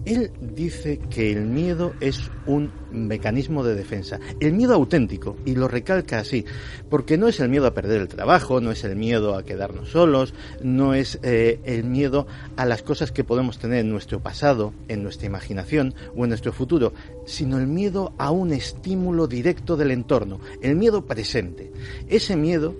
Él 0.05 0.31
dice 0.41 0.99
que 1.09 1.31
el 1.31 1.45
miedo 1.45 1.93
es 1.99 2.31
un 2.45 2.71
mecanismo 2.91 3.63
de 3.63 3.75
defensa, 3.75 4.19
el 4.39 4.53
miedo 4.53 4.73
auténtico, 4.73 5.37
y 5.45 5.55
lo 5.55 5.67
recalca 5.67 6.19
así, 6.19 6.45
porque 6.89 7.17
no 7.17 7.27
es 7.27 7.39
el 7.39 7.49
miedo 7.49 7.67
a 7.67 7.73
perder 7.73 8.01
el 8.01 8.07
trabajo, 8.07 8.61
no 8.61 8.71
es 8.71 8.83
el 8.83 8.95
miedo 8.95 9.35
a 9.35 9.43
quedarnos 9.43 9.89
solos, 9.89 10.33
no 10.61 10.93
es 10.93 11.19
eh, 11.21 11.59
el 11.65 11.83
miedo 11.83 12.27
a 12.55 12.65
las 12.65 12.81
cosas 12.81 13.11
que 13.11 13.23
podemos 13.23 13.59
tener 13.59 13.79
en 13.79 13.91
nuestro 13.91 14.21
pasado, 14.21 14.73
en 14.87 15.03
nuestra 15.03 15.27
imaginación 15.27 15.93
o 16.15 16.23
en 16.23 16.29
nuestro 16.29 16.53
futuro, 16.53 16.93
sino 17.25 17.59
el 17.59 17.67
miedo 17.67 18.13
a 18.17 18.31
un 18.31 18.53
estímulo 18.53 19.27
directo 19.27 19.77
del 19.77 19.91
entorno, 19.91 20.39
el 20.61 20.75
miedo 20.75 21.05
presente, 21.05 21.71
ese 22.07 22.35
miedo 22.35 22.75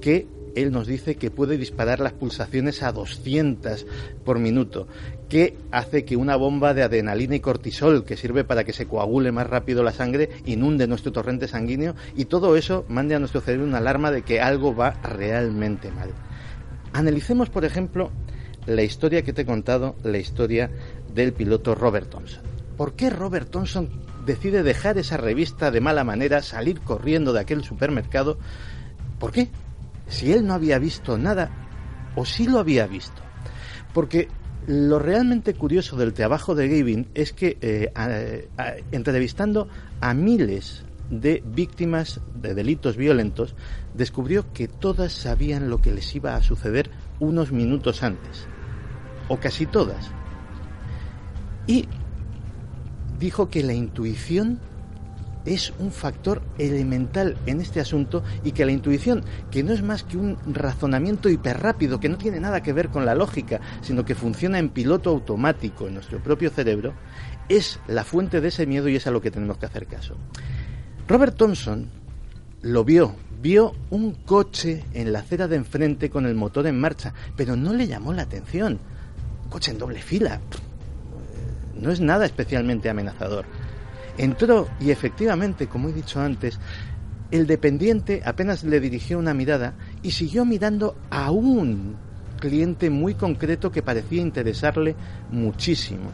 que 0.00 0.26
él 0.54 0.72
nos 0.72 0.86
dice 0.86 1.16
que 1.16 1.30
puede 1.30 1.56
disparar 1.56 2.00
las 2.00 2.12
pulsaciones 2.12 2.82
a 2.82 2.92
200 2.92 3.86
por 4.24 4.38
minuto, 4.38 4.86
que 5.28 5.56
hace 5.70 6.04
que 6.04 6.16
una 6.16 6.36
bomba 6.36 6.74
de 6.74 6.82
adrenalina 6.82 7.36
y 7.36 7.40
cortisol, 7.40 8.04
que 8.04 8.16
sirve 8.16 8.44
para 8.44 8.64
que 8.64 8.72
se 8.72 8.86
coagule 8.86 9.32
más 9.32 9.46
rápido 9.46 9.82
la 9.82 9.92
sangre, 9.92 10.30
inunde 10.44 10.86
nuestro 10.86 11.12
torrente 11.12 11.48
sanguíneo 11.48 11.94
y 12.16 12.26
todo 12.26 12.56
eso 12.56 12.84
mande 12.88 13.14
a 13.14 13.18
nuestro 13.18 13.40
cerebro 13.40 13.66
una 13.66 13.78
alarma 13.78 14.10
de 14.10 14.22
que 14.22 14.40
algo 14.40 14.74
va 14.74 14.90
realmente 15.02 15.90
mal. 15.90 16.10
Analicemos, 16.92 17.50
por 17.50 17.64
ejemplo, 17.64 18.10
la 18.66 18.82
historia 18.82 19.22
que 19.22 19.32
te 19.32 19.42
he 19.42 19.46
contado, 19.46 19.96
la 20.02 20.18
historia 20.18 20.70
del 21.14 21.32
piloto 21.32 21.74
Robert 21.74 22.10
Thompson. 22.10 22.42
¿Por 22.76 22.94
qué 22.94 23.10
Robert 23.10 23.50
Thompson 23.50 23.88
decide 24.26 24.62
dejar 24.62 24.98
esa 24.98 25.16
revista 25.16 25.70
de 25.70 25.80
mala 25.80 26.04
manera, 26.04 26.42
salir 26.42 26.80
corriendo 26.80 27.32
de 27.32 27.40
aquel 27.40 27.62
supermercado? 27.64 28.38
¿Por 29.18 29.32
qué? 29.32 29.48
Si 30.10 30.32
él 30.32 30.46
no 30.46 30.52
había 30.52 30.78
visto 30.78 31.16
nada 31.16 31.50
o 32.14 32.26
si 32.26 32.46
lo 32.46 32.58
había 32.58 32.86
visto. 32.86 33.22
Porque 33.94 34.28
lo 34.66 34.98
realmente 34.98 35.54
curioso 35.54 35.96
del 35.96 36.12
trabajo 36.12 36.54
de 36.54 36.68
Gavin 36.68 37.08
es 37.14 37.32
que 37.32 37.56
eh, 37.62 38.48
entrevistando 38.92 39.68
a 40.00 40.12
miles 40.12 40.84
de 41.08 41.42
víctimas 41.44 42.20
de 42.34 42.54
delitos 42.54 42.96
violentos, 42.96 43.54
descubrió 43.94 44.52
que 44.52 44.68
todas 44.68 45.12
sabían 45.12 45.68
lo 45.68 45.78
que 45.78 45.92
les 45.92 46.14
iba 46.14 46.36
a 46.36 46.42
suceder 46.42 46.90
unos 47.18 47.50
minutos 47.52 48.02
antes, 48.02 48.46
o 49.28 49.38
casi 49.38 49.66
todas. 49.66 50.10
Y 51.66 51.88
dijo 53.18 53.50
que 53.50 53.62
la 53.62 53.74
intuición 53.74 54.60
es 55.54 55.72
un 55.78 55.90
factor 55.90 56.42
elemental 56.58 57.36
en 57.46 57.60
este 57.60 57.80
asunto 57.80 58.22
y 58.44 58.52
que 58.52 58.64
la 58.64 58.72
intuición, 58.72 59.24
que 59.50 59.62
no 59.62 59.72
es 59.72 59.82
más 59.82 60.04
que 60.04 60.16
un 60.16 60.38
razonamiento 60.46 61.28
hiperrápido, 61.28 61.98
que 61.98 62.08
no 62.08 62.18
tiene 62.18 62.40
nada 62.40 62.62
que 62.62 62.72
ver 62.72 62.88
con 62.88 63.04
la 63.04 63.14
lógica, 63.14 63.60
sino 63.82 64.04
que 64.04 64.14
funciona 64.14 64.58
en 64.58 64.68
piloto 64.68 65.10
automático 65.10 65.88
en 65.88 65.94
nuestro 65.94 66.22
propio 66.22 66.50
cerebro, 66.50 66.94
es 67.48 67.80
la 67.88 68.04
fuente 68.04 68.40
de 68.40 68.48
ese 68.48 68.66
miedo 68.66 68.88
y 68.88 68.96
es 68.96 69.06
a 69.06 69.10
lo 69.10 69.20
que 69.20 69.30
tenemos 69.30 69.58
que 69.58 69.66
hacer 69.66 69.86
caso. 69.86 70.16
Robert 71.08 71.36
Thompson 71.36 71.90
lo 72.62 72.84
vio, 72.84 73.16
vio 73.42 73.74
un 73.90 74.14
coche 74.14 74.84
en 74.94 75.12
la 75.12 75.20
acera 75.20 75.48
de 75.48 75.56
enfrente 75.56 76.10
con 76.10 76.26
el 76.26 76.34
motor 76.36 76.66
en 76.66 76.78
marcha, 76.78 77.12
pero 77.36 77.56
no 77.56 77.72
le 77.72 77.88
llamó 77.88 78.12
la 78.12 78.22
atención. 78.22 78.78
Coche 79.48 79.72
en 79.72 79.78
doble 79.78 80.00
fila. 80.00 80.40
No 81.74 81.90
es 81.90 82.00
nada 82.00 82.26
especialmente 82.26 82.88
amenazador. 82.88 83.46
Entró 84.20 84.68
y 84.78 84.90
efectivamente, 84.90 85.66
como 85.66 85.88
he 85.88 85.94
dicho 85.94 86.20
antes, 86.20 86.60
el 87.30 87.46
dependiente 87.46 88.20
apenas 88.22 88.64
le 88.64 88.78
dirigió 88.78 89.18
una 89.18 89.32
mirada 89.32 89.72
y 90.02 90.10
siguió 90.10 90.44
mirando 90.44 90.94
a 91.08 91.30
un 91.30 91.96
cliente 92.38 92.90
muy 92.90 93.14
concreto 93.14 93.72
que 93.72 93.80
parecía 93.80 94.20
interesarle 94.20 94.94
muchísimo. 95.30 96.10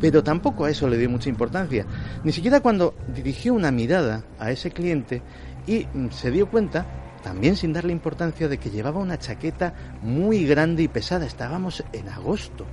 Pero 0.00 0.22
tampoco 0.22 0.64
a 0.64 0.70
eso 0.70 0.88
le 0.88 0.96
dio 0.96 1.10
mucha 1.10 1.28
importancia. 1.28 1.84
Ni 2.24 2.32
siquiera 2.32 2.60
cuando 2.60 2.94
dirigió 3.14 3.52
una 3.52 3.70
mirada 3.70 4.24
a 4.38 4.50
ese 4.50 4.70
cliente 4.70 5.20
y 5.66 5.86
se 6.12 6.30
dio 6.30 6.48
cuenta, 6.48 6.86
también 7.22 7.56
sin 7.56 7.74
darle 7.74 7.92
importancia, 7.92 8.48
de 8.48 8.56
que 8.56 8.70
llevaba 8.70 9.00
una 9.00 9.18
chaqueta 9.18 9.74
muy 10.00 10.46
grande 10.46 10.84
y 10.84 10.88
pesada. 10.88 11.26
Estábamos 11.26 11.84
en 11.92 12.08
agosto 12.08 12.64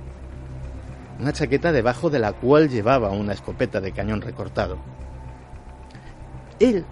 una 1.18 1.32
chaqueta 1.32 1.72
debajo 1.72 2.10
de 2.10 2.18
la 2.18 2.32
cual 2.32 2.68
llevaba 2.68 3.10
una 3.10 3.32
escopeta 3.32 3.80
de 3.80 3.92
cañón 3.92 4.20
recortado. 4.20 4.78
Él, 6.60 6.84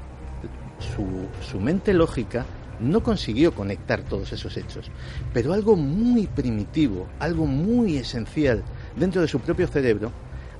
su, 0.78 1.60
mente 1.60 1.94
lógica, 1.94 2.44
no 2.80 3.02
consiguió 3.02 3.54
conectar 3.54 4.02
todos 4.02 4.32
esos 4.32 4.56
hechos, 4.56 4.90
pero 5.32 5.52
algo 5.52 5.76
muy 5.76 6.26
primitivo, 6.26 7.06
algo 7.18 7.46
muy 7.46 7.96
esencial 7.96 8.62
dentro 8.96 9.22
de 9.22 9.28
su 9.28 9.40
propio 9.40 9.68
cerebro, 9.68 10.10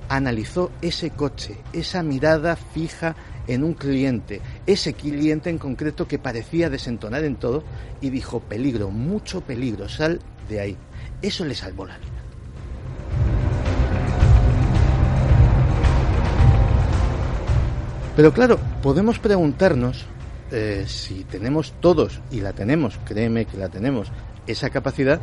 analizó 0.09 0.71
ese 0.81 1.09
coche, 1.11 1.57
esa 1.73 2.03
mirada 2.03 2.55
fija 2.55 3.15
en 3.47 3.63
un 3.63 3.73
cliente, 3.73 4.41
ese 4.65 4.93
cliente 4.93 5.49
en 5.49 5.57
concreto 5.57 6.07
que 6.07 6.19
parecía 6.19 6.69
desentonar 6.69 7.23
en 7.23 7.35
todo, 7.35 7.63
y 8.01 8.09
dijo, 8.09 8.39
peligro, 8.39 8.89
mucho 8.89 9.41
peligro, 9.41 9.89
sal 9.89 10.19
de 10.49 10.59
ahí. 10.59 10.77
Eso 11.21 11.45
le 11.45 11.53
salvó 11.53 11.85
la 11.85 11.97
vida. 11.97 12.15
Pero 18.15 18.31
claro, 18.31 18.57
podemos 18.81 19.19
preguntarnos 19.19 20.05
eh, 20.49 20.85
si 20.87 21.25
tenemos 21.25 21.73
todos, 21.81 22.21
y 22.31 22.39
la 22.39 22.53
tenemos, 22.53 22.97
créeme 23.03 23.45
que 23.45 23.57
la 23.57 23.67
tenemos, 23.67 24.09
esa 24.47 24.69
capacidad, 24.69 25.19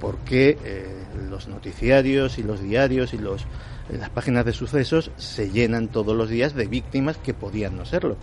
¿por 0.00 0.18
qué 0.18 0.56
eh, 0.64 0.86
los 1.28 1.48
noticiarios 1.48 2.38
y 2.38 2.44
los 2.44 2.62
diarios 2.62 3.14
y 3.14 3.18
los, 3.18 3.46
las 3.90 4.10
páginas 4.10 4.44
de 4.44 4.52
sucesos 4.52 5.10
se 5.16 5.50
llenan 5.50 5.88
todos 5.88 6.16
los 6.16 6.28
días 6.28 6.54
de 6.54 6.68
víctimas 6.68 7.16
que 7.16 7.34
podían 7.34 7.76
no 7.76 7.84
serlo? 7.84 8.16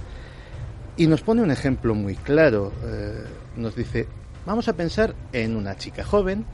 Y 0.95 1.07
nos 1.07 1.21
pone 1.21 1.41
un 1.41 1.51
ejemplo 1.51 1.95
muy 1.95 2.15
claro. 2.15 2.71
Eh, 2.85 3.25
nos 3.57 3.75
dice, 3.75 4.07
vamos 4.45 4.69
a 4.69 4.73
pensar 4.73 5.13
en 5.33 5.57
una 5.57 5.75
chica 5.75 6.05
joven 6.05 6.45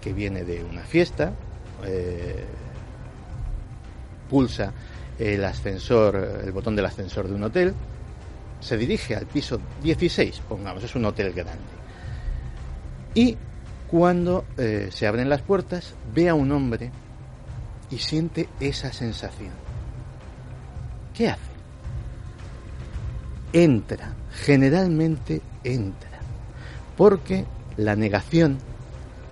que 0.00 0.12
viene 0.12 0.44
de 0.44 0.62
una 0.62 0.82
fiesta, 0.82 1.32
pulsa 4.28 4.72
el 5.20 5.44
ascensor, 5.44 6.40
el 6.42 6.50
botón 6.50 6.74
del 6.74 6.86
ascensor 6.86 7.28
de 7.28 7.34
un 7.34 7.44
hotel, 7.44 7.74
se 8.58 8.76
dirige 8.76 9.14
al 9.14 9.26
piso 9.26 9.60
16, 9.82 10.40
pongamos, 10.48 10.82
es 10.82 10.94
un 10.94 11.04
hotel 11.04 11.32
grande. 11.32 11.60
Y 13.14 13.36
cuando 13.86 14.46
eh, 14.56 14.88
se 14.90 15.06
abren 15.06 15.28
las 15.28 15.42
puertas, 15.42 15.94
ve 16.14 16.28
a 16.28 16.34
un 16.34 16.50
hombre 16.52 16.90
y 17.90 17.98
siente 17.98 18.48
esa 18.60 18.92
sensación. 18.92 19.52
¿Qué 21.14 21.28
hace? 21.28 21.40
Entra, 23.52 24.14
generalmente 24.32 25.42
entra, 25.64 26.20
porque 26.96 27.44
la 27.76 27.94
negación 27.94 28.58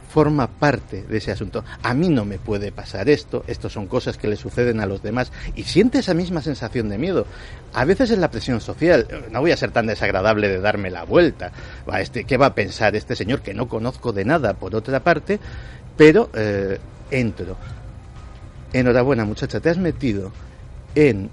forma 0.08 0.46
parte 0.46 1.02
de 1.02 1.18
ese 1.18 1.30
asunto. 1.30 1.64
A 1.82 1.94
mí 1.94 2.08
no 2.08 2.24
me 2.24 2.38
puede 2.38 2.72
pasar 2.72 3.08
esto, 3.08 3.44
esto 3.46 3.68
son 3.68 3.86
cosas 3.86 4.16
que 4.16 4.28
le 4.28 4.36
suceden 4.36 4.80
a 4.80 4.86
los 4.86 5.02
demás 5.02 5.30
y 5.54 5.64
siente 5.64 5.98
esa 5.98 6.14
misma 6.14 6.42
sensación 6.42 6.88
de 6.88 6.98
miedo. 6.98 7.26
A 7.74 7.84
veces 7.84 8.10
es 8.10 8.18
la 8.18 8.30
presión 8.30 8.60
social, 8.60 9.06
no 9.30 9.40
voy 9.40 9.52
a 9.52 9.56
ser 9.56 9.70
tan 9.70 9.86
desagradable 9.86 10.48
de 10.48 10.60
darme 10.60 10.90
la 10.90 11.04
vuelta. 11.04 11.52
Este, 11.98 12.24
¿Qué 12.24 12.36
va 12.36 12.46
a 12.46 12.54
pensar 12.54 12.96
este 12.96 13.14
señor 13.14 13.42
que 13.42 13.54
no 13.54 13.68
conozco 13.68 14.12
de 14.12 14.24
nada 14.24 14.54
por 14.54 14.74
otra 14.74 15.00
parte? 15.00 15.38
Pero 15.96 16.30
eh, 16.34 16.78
entro. 17.10 17.56
Enhorabuena 18.72 19.24
muchacha, 19.24 19.60
te 19.60 19.70
has 19.70 19.78
metido 19.78 20.32
en 20.94 21.30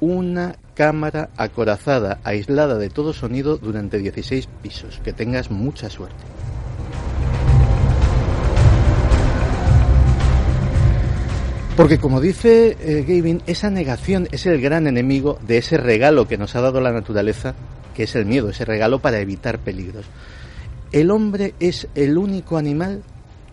una 0.00 0.56
cámara 0.74 1.28
acorazada, 1.36 2.20
aislada 2.24 2.78
de 2.78 2.88
todo 2.88 3.12
sonido 3.12 3.58
durante 3.58 3.98
16 3.98 4.48
pisos. 4.62 5.00
Que 5.04 5.12
tengas 5.12 5.50
mucha 5.50 5.90
suerte. 5.90 6.39
Porque 11.76 11.98
como 11.98 12.20
dice 12.20 12.76
eh, 12.80 13.04
Gavin, 13.06 13.42
esa 13.46 13.70
negación 13.70 14.28
es 14.32 14.44
el 14.46 14.60
gran 14.60 14.86
enemigo 14.86 15.38
de 15.46 15.58
ese 15.58 15.78
regalo 15.78 16.28
que 16.28 16.36
nos 16.36 16.54
ha 16.54 16.60
dado 16.60 16.80
la 16.80 16.92
naturaleza, 16.92 17.54
que 17.94 18.02
es 18.02 18.14
el 18.16 18.26
miedo, 18.26 18.50
ese 18.50 18.64
regalo 18.64 18.98
para 18.98 19.18
evitar 19.20 19.58
peligros. 19.58 20.04
El 20.92 21.10
hombre 21.10 21.54
es 21.60 21.88
el 21.94 22.18
único 22.18 22.58
animal 22.58 23.02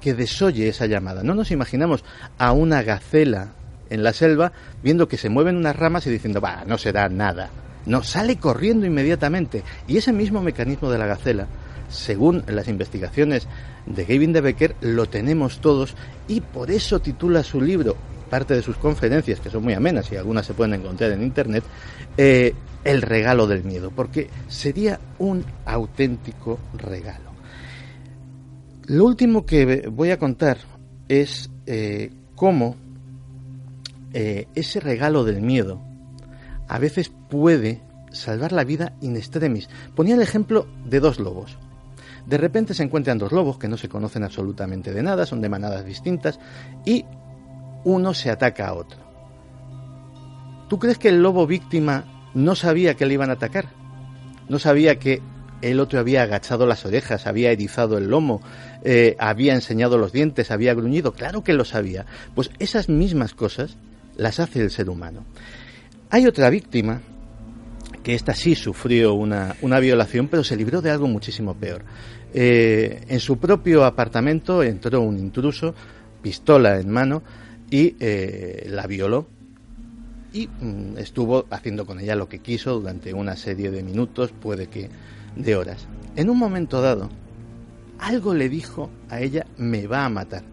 que 0.01 0.13
desoye 0.13 0.67
esa 0.67 0.87
llamada. 0.87 1.23
No 1.23 1.35
nos 1.35 1.51
imaginamos 1.51 2.03
a 2.37 2.51
una 2.51 2.81
gacela 2.81 3.53
en 3.89 4.03
la 4.03 4.13
selva 4.13 4.51
viendo 4.83 5.07
que 5.07 5.17
se 5.17 5.29
mueven 5.29 5.55
unas 5.55 5.75
ramas 5.75 6.05
y 6.07 6.09
diciendo, 6.09 6.41
va, 6.41 6.63
no 6.65 6.77
será 6.77 7.09
nada. 7.09 7.49
No, 7.85 8.03
sale 8.03 8.37
corriendo 8.37 8.85
inmediatamente. 8.85 9.63
Y 9.87 9.97
ese 9.97 10.11
mismo 10.11 10.41
mecanismo 10.41 10.91
de 10.91 10.97
la 10.97 11.05
gacela, 11.05 11.47
según 11.89 12.43
las 12.47 12.67
investigaciones 12.67 13.47
de 13.87 14.05
Gavin 14.05 14.33
de 14.33 14.41
Becker, 14.41 14.75
lo 14.81 15.05
tenemos 15.07 15.59
todos 15.59 15.95
y 16.27 16.41
por 16.41 16.71
eso 16.71 16.99
titula 16.99 17.43
su 17.43 17.61
libro, 17.61 17.95
parte 18.29 18.53
de 18.53 18.61
sus 18.61 18.77
conferencias, 18.77 19.39
que 19.39 19.49
son 19.49 19.63
muy 19.63 19.73
amenas 19.73 20.11
y 20.11 20.15
algunas 20.15 20.45
se 20.45 20.53
pueden 20.53 20.73
encontrar 20.73 21.11
en 21.11 21.23
Internet, 21.23 21.63
eh, 22.17 22.53
El 22.83 23.01
regalo 23.01 23.47
del 23.47 23.63
miedo, 23.63 23.91
porque 23.91 24.29
sería 24.47 24.99
un 25.19 25.43
auténtico 25.65 26.59
regalo. 26.73 27.31
Lo 28.85 29.05
último 29.05 29.45
que 29.45 29.89
voy 29.91 30.11
a 30.11 30.19
contar 30.19 30.57
es 31.09 31.49
eh, 31.65 32.11
cómo 32.35 32.77
eh, 34.13 34.47
ese 34.55 34.79
regalo 34.79 35.25
del 35.25 35.41
miedo 35.41 35.81
a 36.69 36.79
veces 36.79 37.11
puede 37.29 37.81
salvar 38.11 38.51
la 38.51 38.63
vida 38.63 38.93
in 39.01 39.17
extremis. 39.17 39.69
Ponía 39.95 40.15
el 40.15 40.21
ejemplo 40.21 40.67
de 40.85 40.99
dos 40.99 41.19
lobos. 41.19 41.57
De 42.27 42.37
repente 42.37 42.73
se 42.73 42.83
encuentran 42.83 43.17
dos 43.17 43.31
lobos 43.31 43.57
que 43.57 43.69
no 43.69 43.77
se 43.77 43.87
conocen 43.87 44.23
absolutamente 44.23 44.93
de 44.93 45.01
nada, 45.01 45.25
son 45.25 45.41
de 45.41 45.49
manadas 45.49 45.85
distintas, 45.85 46.39
y 46.85 47.05
uno 47.85 48.13
se 48.13 48.29
ataca 48.29 48.67
a 48.67 48.73
otro. 48.73 48.99
¿Tú 50.67 50.77
crees 50.77 50.97
que 50.97 51.07
el 51.07 51.21
lobo 51.21 51.47
víctima 51.47 52.29
no 52.33 52.53
sabía 52.55 52.95
que 52.95 53.05
le 53.05 53.13
iban 53.13 53.29
a 53.29 53.33
atacar? 53.33 53.69
¿No 54.49 54.59
sabía 54.59 54.99
que 54.99 55.21
el 55.61 55.79
otro 55.79 55.99
había 55.99 56.23
agachado 56.23 56.65
las 56.67 56.85
orejas, 56.85 57.27
había 57.27 57.51
erizado 57.51 57.97
el 57.97 58.09
lomo, 58.09 58.41
eh, 58.83 59.15
había 59.19 59.55
enseñado 59.55 59.97
los 59.97 60.11
dientes, 60.11 60.51
había 60.51 60.73
gruñido? 60.73 61.13
Claro 61.13 61.45
que 61.45 61.53
lo 61.53 61.63
sabía. 61.63 62.05
Pues 62.35 62.51
esas 62.59 62.89
mismas 62.89 63.33
cosas 63.33 63.77
las 64.17 64.41
hace 64.41 64.61
el 64.61 64.69
ser 64.69 64.89
humano. 64.89 65.23
Hay 66.09 66.27
otra 66.27 66.49
víctima 66.49 67.01
que 68.03 68.15
esta 68.15 68.33
sí 68.33 68.55
sufrió 68.55 69.13
una, 69.13 69.79
violación, 69.81 70.29
pero 70.29 70.43
se 70.43 70.55
libró 70.55 70.81
de 70.81 70.91
algo 70.91 71.07
muchísimo 71.07 71.55
peor. 71.55 71.83
Eh, 72.33 73.03
en 73.07 73.19
su 73.19 73.37
propio 73.37 73.85
apartamento 73.85 74.63
entró 74.63 75.01
un 75.01 75.17
intruso, 75.17 75.73
pistola 76.21 76.79
en 76.79 76.89
mano, 76.89 77.23
y 77.69 77.95
eh, 77.99 78.67
la 78.69 78.87
violó. 78.87 79.27
Y 80.33 80.47
mm, 80.47 80.97
estuvo 80.97 81.45
haciendo 81.49 81.85
con 81.85 81.99
ella 81.99 82.15
lo 82.15 82.27
que 82.27 82.39
quiso 82.39 82.79
durante 82.79 83.13
una 83.13 83.35
serie 83.35 83.71
de 83.71 83.83
minutos, 83.83 84.31
puede 84.31 84.67
que 84.67 84.89
de 85.35 85.55
horas. 85.55 85.87
En 86.15 86.29
un 86.29 86.37
momento 86.37 86.81
dado, 86.81 87.09
algo 87.99 88.33
le 88.33 88.49
dijo 88.49 88.89
a 89.09 89.21
ella, 89.21 89.45
me 89.57 89.87
va 89.87 90.05
a 90.05 90.09
matar. 90.09 90.43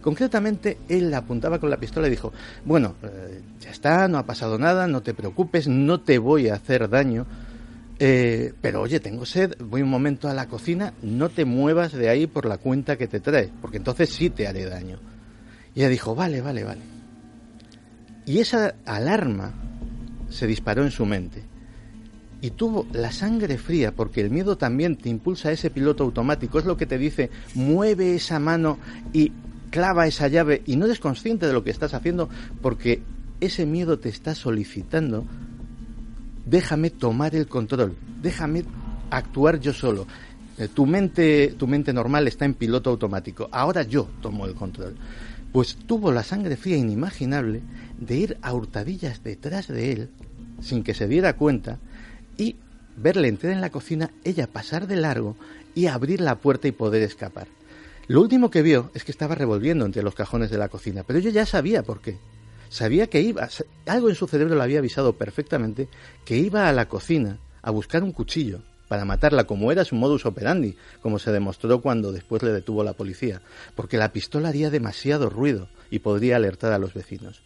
Concretamente, 0.00 0.78
él 0.88 1.10
la 1.10 1.18
apuntaba 1.18 1.58
con 1.58 1.70
la 1.70 1.78
pistola 1.78 2.08
y 2.08 2.10
dijo, 2.10 2.32
bueno, 2.66 2.94
eh, 3.02 3.40
ya 3.60 3.70
está, 3.70 4.06
no 4.06 4.18
ha 4.18 4.26
pasado 4.26 4.58
nada, 4.58 4.86
no 4.86 5.02
te 5.02 5.14
preocupes, 5.14 5.66
no 5.66 6.00
te 6.00 6.18
voy 6.18 6.48
a 6.48 6.56
hacer 6.56 6.90
daño, 6.90 7.26
eh, 7.98 8.52
pero 8.60 8.82
oye, 8.82 9.00
tengo 9.00 9.24
sed, 9.24 9.54
voy 9.60 9.82
un 9.82 9.90
momento 9.90 10.28
a 10.28 10.34
la 10.34 10.48
cocina, 10.48 10.94
no 11.02 11.28
te 11.28 11.44
muevas 11.44 11.92
de 11.92 12.08
ahí 12.08 12.26
por 12.26 12.46
la 12.46 12.58
cuenta 12.58 12.96
que 12.96 13.06
te 13.06 13.20
trae, 13.20 13.50
porque 13.60 13.76
entonces 13.76 14.10
sí 14.10 14.30
te 14.30 14.46
haré 14.46 14.64
daño. 14.64 14.98
Y 15.74 15.80
ella 15.80 15.88
dijo, 15.88 16.14
vale, 16.14 16.40
vale, 16.40 16.64
vale. 16.64 16.82
Y 18.26 18.38
esa 18.38 18.74
alarma 18.84 19.52
se 20.30 20.46
disparó 20.46 20.82
en 20.82 20.90
su 20.90 21.04
mente. 21.06 21.44
Y 22.40 22.50
tuvo 22.50 22.86
la 22.92 23.10
sangre 23.10 23.56
fría, 23.58 23.92
porque 23.92 24.20
el 24.20 24.30
miedo 24.30 24.58
también 24.58 24.96
te 24.96 25.08
impulsa 25.08 25.48
a 25.48 25.52
ese 25.52 25.70
piloto 25.70 26.04
automático. 26.04 26.58
Es 26.58 26.64
lo 26.64 26.76
que 26.76 26.86
te 26.86 26.98
dice, 26.98 27.30
mueve 27.54 28.14
esa 28.14 28.38
mano 28.38 28.78
y 29.12 29.32
clava 29.70 30.06
esa 30.06 30.28
llave 30.28 30.62
y 30.66 30.76
no 30.76 30.84
eres 30.84 31.00
consciente 31.00 31.46
de 31.46 31.52
lo 31.52 31.64
que 31.64 31.70
estás 31.70 31.94
haciendo 31.94 32.28
porque 32.62 33.02
ese 33.40 33.66
miedo 33.66 33.98
te 33.98 34.08
está 34.08 34.36
solicitando, 34.36 35.26
déjame 36.46 36.90
tomar 36.90 37.34
el 37.34 37.46
control, 37.46 37.96
déjame 38.22 38.64
actuar 39.10 39.60
yo 39.60 39.72
solo. 39.72 40.06
Eh, 40.58 40.68
tu 40.68 40.86
mente, 40.86 41.54
tu 41.58 41.66
mente 41.66 41.92
normal 41.92 42.28
está 42.28 42.44
en 42.44 42.54
piloto 42.54 42.90
automático. 42.90 43.48
Ahora 43.50 43.82
yo 43.82 44.08
tomo 44.20 44.46
el 44.46 44.54
control. 44.54 44.94
Pues 45.52 45.76
tuvo 45.86 46.12
la 46.12 46.22
sangre 46.22 46.56
fría 46.56 46.76
inimaginable 46.76 47.62
de 47.98 48.16
ir 48.16 48.38
a 48.42 48.52
hurtadillas 48.52 49.22
detrás 49.22 49.68
de 49.68 49.92
él, 49.92 50.10
sin 50.60 50.82
que 50.82 50.94
se 50.94 51.06
diera 51.08 51.36
cuenta, 51.36 51.78
y 52.36 52.56
verle 52.96 53.28
entrar 53.28 53.52
en 53.52 53.60
la 53.60 53.70
cocina, 53.70 54.10
ella 54.24 54.46
pasar 54.46 54.86
de 54.86 54.96
largo 54.96 55.36
y 55.74 55.86
abrir 55.86 56.20
la 56.20 56.36
puerta 56.36 56.68
y 56.68 56.72
poder 56.72 57.02
escapar. 57.02 57.48
Lo 58.06 58.20
último 58.20 58.50
que 58.50 58.62
vio 58.62 58.90
es 58.94 59.04
que 59.04 59.12
estaba 59.12 59.34
revolviendo 59.34 59.86
entre 59.86 60.02
los 60.02 60.14
cajones 60.14 60.50
de 60.50 60.58
la 60.58 60.68
cocina, 60.68 61.02
pero 61.04 61.18
ella 61.18 61.30
ya 61.30 61.46
sabía 61.46 61.82
por 61.82 62.00
qué. 62.00 62.18
Sabía 62.74 63.06
que 63.06 63.20
iba, 63.20 63.48
algo 63.86 64.08
en 64.08 64.16
su 64.16 64.26
cerebro 64.26 64.56
le 64.56 64.62
había 64.64 64.80
avisado 64.80 65.12
perfectamente 65.12 65.88
que 66.24 66.36
iba 66.36 66.68
a 66.68 66.72
la 66.72 66.88
cocina 66.88 67.38
a 67.62 67.70
buscar 67.70 68.02
un 68.02 68.10
cuchillo 68.10 68.62
para 68.88 69.04
matarla, 69.04 69.44
como 69.44 69.70
era 69.70 69.84
su 69.84 69.94
modus 69.94 70.26
operandi, 70.26 70.76
como 71.00 71.20
se 71.20 71.30
demostró 71.30 71.80
cuando 71.80 72.10
después 72.10 72.42
le 72.42 72.50
detuvo 72.50 72.82
la 72.82 72.94
policía, 72.94 73.42
porque 73.76 73.96
la 73.96 74.10
pistola 74.12 74.48
haría 74.48 74.70
demasiado 74.70 75.30
ruido 75.30 75.68
y 75.88 76.00
podría 76.00 76.34
alertar 76.34 76.72
a 76.72 76.78
los 76.78 76.94
vecinos 76.94 77.42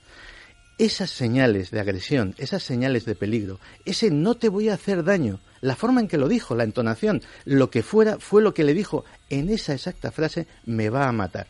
esas 0.79 1.11
señales 1.11 1.73
de 1.73 1.81
agresión, 1.81 2.35
esas 2.39 2.63
señales 2.63 3.05
de 3.05 3.15
peligro, 3.15 3.61
ese 3.85 4.11
no 4.11 4.35
te 4.37 4.49
voy 4.49 4.71
a 4.71 4.75
hacer 4.75 5.05
daño, 5.05 5.41
la 5.61 5.77
forma 5.77 6.01
en 6.01 6.09
que 6.09 6.17
lo 6.17 6.29
dijo, 6.29 6.55
la 6.55 6.65
entonación, 6.65 7.21
lo 7.45 7.69
que 7.69 7.83
fuera, 7.83 8.19
fue 8.19 8.41
lo 8.41 8.55
que 8.55 8.65
le 8.65 8.73
dijo 8.73 9.05
en 9.29 9.51
esa 9.51 9.75
exacta 9.75 10.11
frase, 10.11 10.47
me 10.65 10.89
va 10.89 11.07
a 11.07 11.13
matar. 11.13 11.49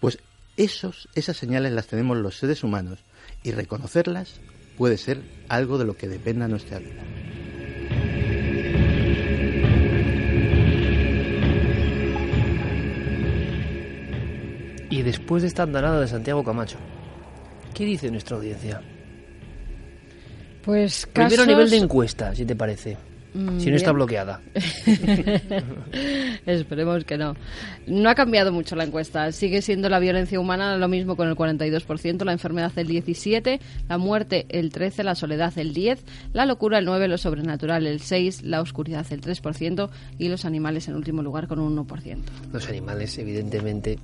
Pues 0.00 0.18
esos, 0.56 1.08
esas 1.14 1.36
señales 1.36 1.72
las 1.72 1.86
tenemos 1.86 2.16
los 2.16 2.36
seres 2.36 2.64
humanos 2.64 2.98
y 3.42 3.52
reconocerlas 3.52 4.40
puede 4.76 4.98
ser 4.98 5.20
algo 5.48 5.78
de 5.78 5.84
lo 5.84 5.96
que 5.96 6.08
dependa 6.08 6.48
nuestra 6.48 6.78
vida. 6.78 7.02
Y 14.88 15.02
después 15.02 15.42
de 15.42 15.48
esta 15.48 15.64
andanada 15.64 16.00
de 16.00 16.08
Santiago 16.08 16.42
Camacho, 16.42 16.78
¿Qué 17.76 17.84
dice 17.84 18.10
nuestra 18.10 18.36
audiencia? 18.36 18.80
Pues 20.64 21.06
Primero 21.12 21.42
a 21.42 21.46
nivel 21.46 21.68
de 21.68 21.76
encuesta, 21.76 22.34
si 22.34 22.46
te 22.46 22.56
parece. 22.56 22.96
Mm, 23.36 23.60
si 23.60 23.70
no 23.70 23.76
está 23.76 23.92
bloqueada. 23.92 24.40
Esperemos 26.46 27.04
que 27.04 27.18
no. 27.18 27.34
No 27.86 28.08
ha 28.08 28.14
cambiado 28.14 28.50
mucho 28.50 28.76
la 28.76 28.84
encuesta. 28.84 29.30
Sigue 29.32 29.60
siendo 29.60 29.90
la 29.90 29.98
violencia 29.98 30.40
humana 30.40 30.78
lo 30.78 30.88
mismo 30.88 31.16
con 31.16 31.28
el 31.28 31.36
42%, 31.36 32.24
la 32.24 32.32
enfermedad 32.32 32.72
el 32.76 32.88
17%, 32.88 33.60
la 33.88 33.98
muerte 33.98 34.46
el 34.48 34.72
13%, 34.72 35.02
la 35.02 35.14
soledad 35.14 35.52
el 35.58 35.74
10%, 35.74 35.98
la 36.32 36.46
locura 36.46 36.78
el 36.78 36.86
9%, 36.86 37.06
lo 37.08 37.18
sobrenatural 37.18 37.86
el 37.86 38.00
6%, 38.00 38.42
la 38.42 38.62
oscuridad 38.62 39.06
el 39.10 39.20
3% 39.20 39.90
y 40.18 40.28
los 40.28 40.46
animales 40.46 40.88
en 40.88 40.94
último 40.94 41.22
lugar 41.22 41.46
con 41.46 41.58
un 41.58 41.76
1%. 41.76 42.22
Los 42.52 42.68
animales, 42.68 43.18
evidentemente, 43.18 43.98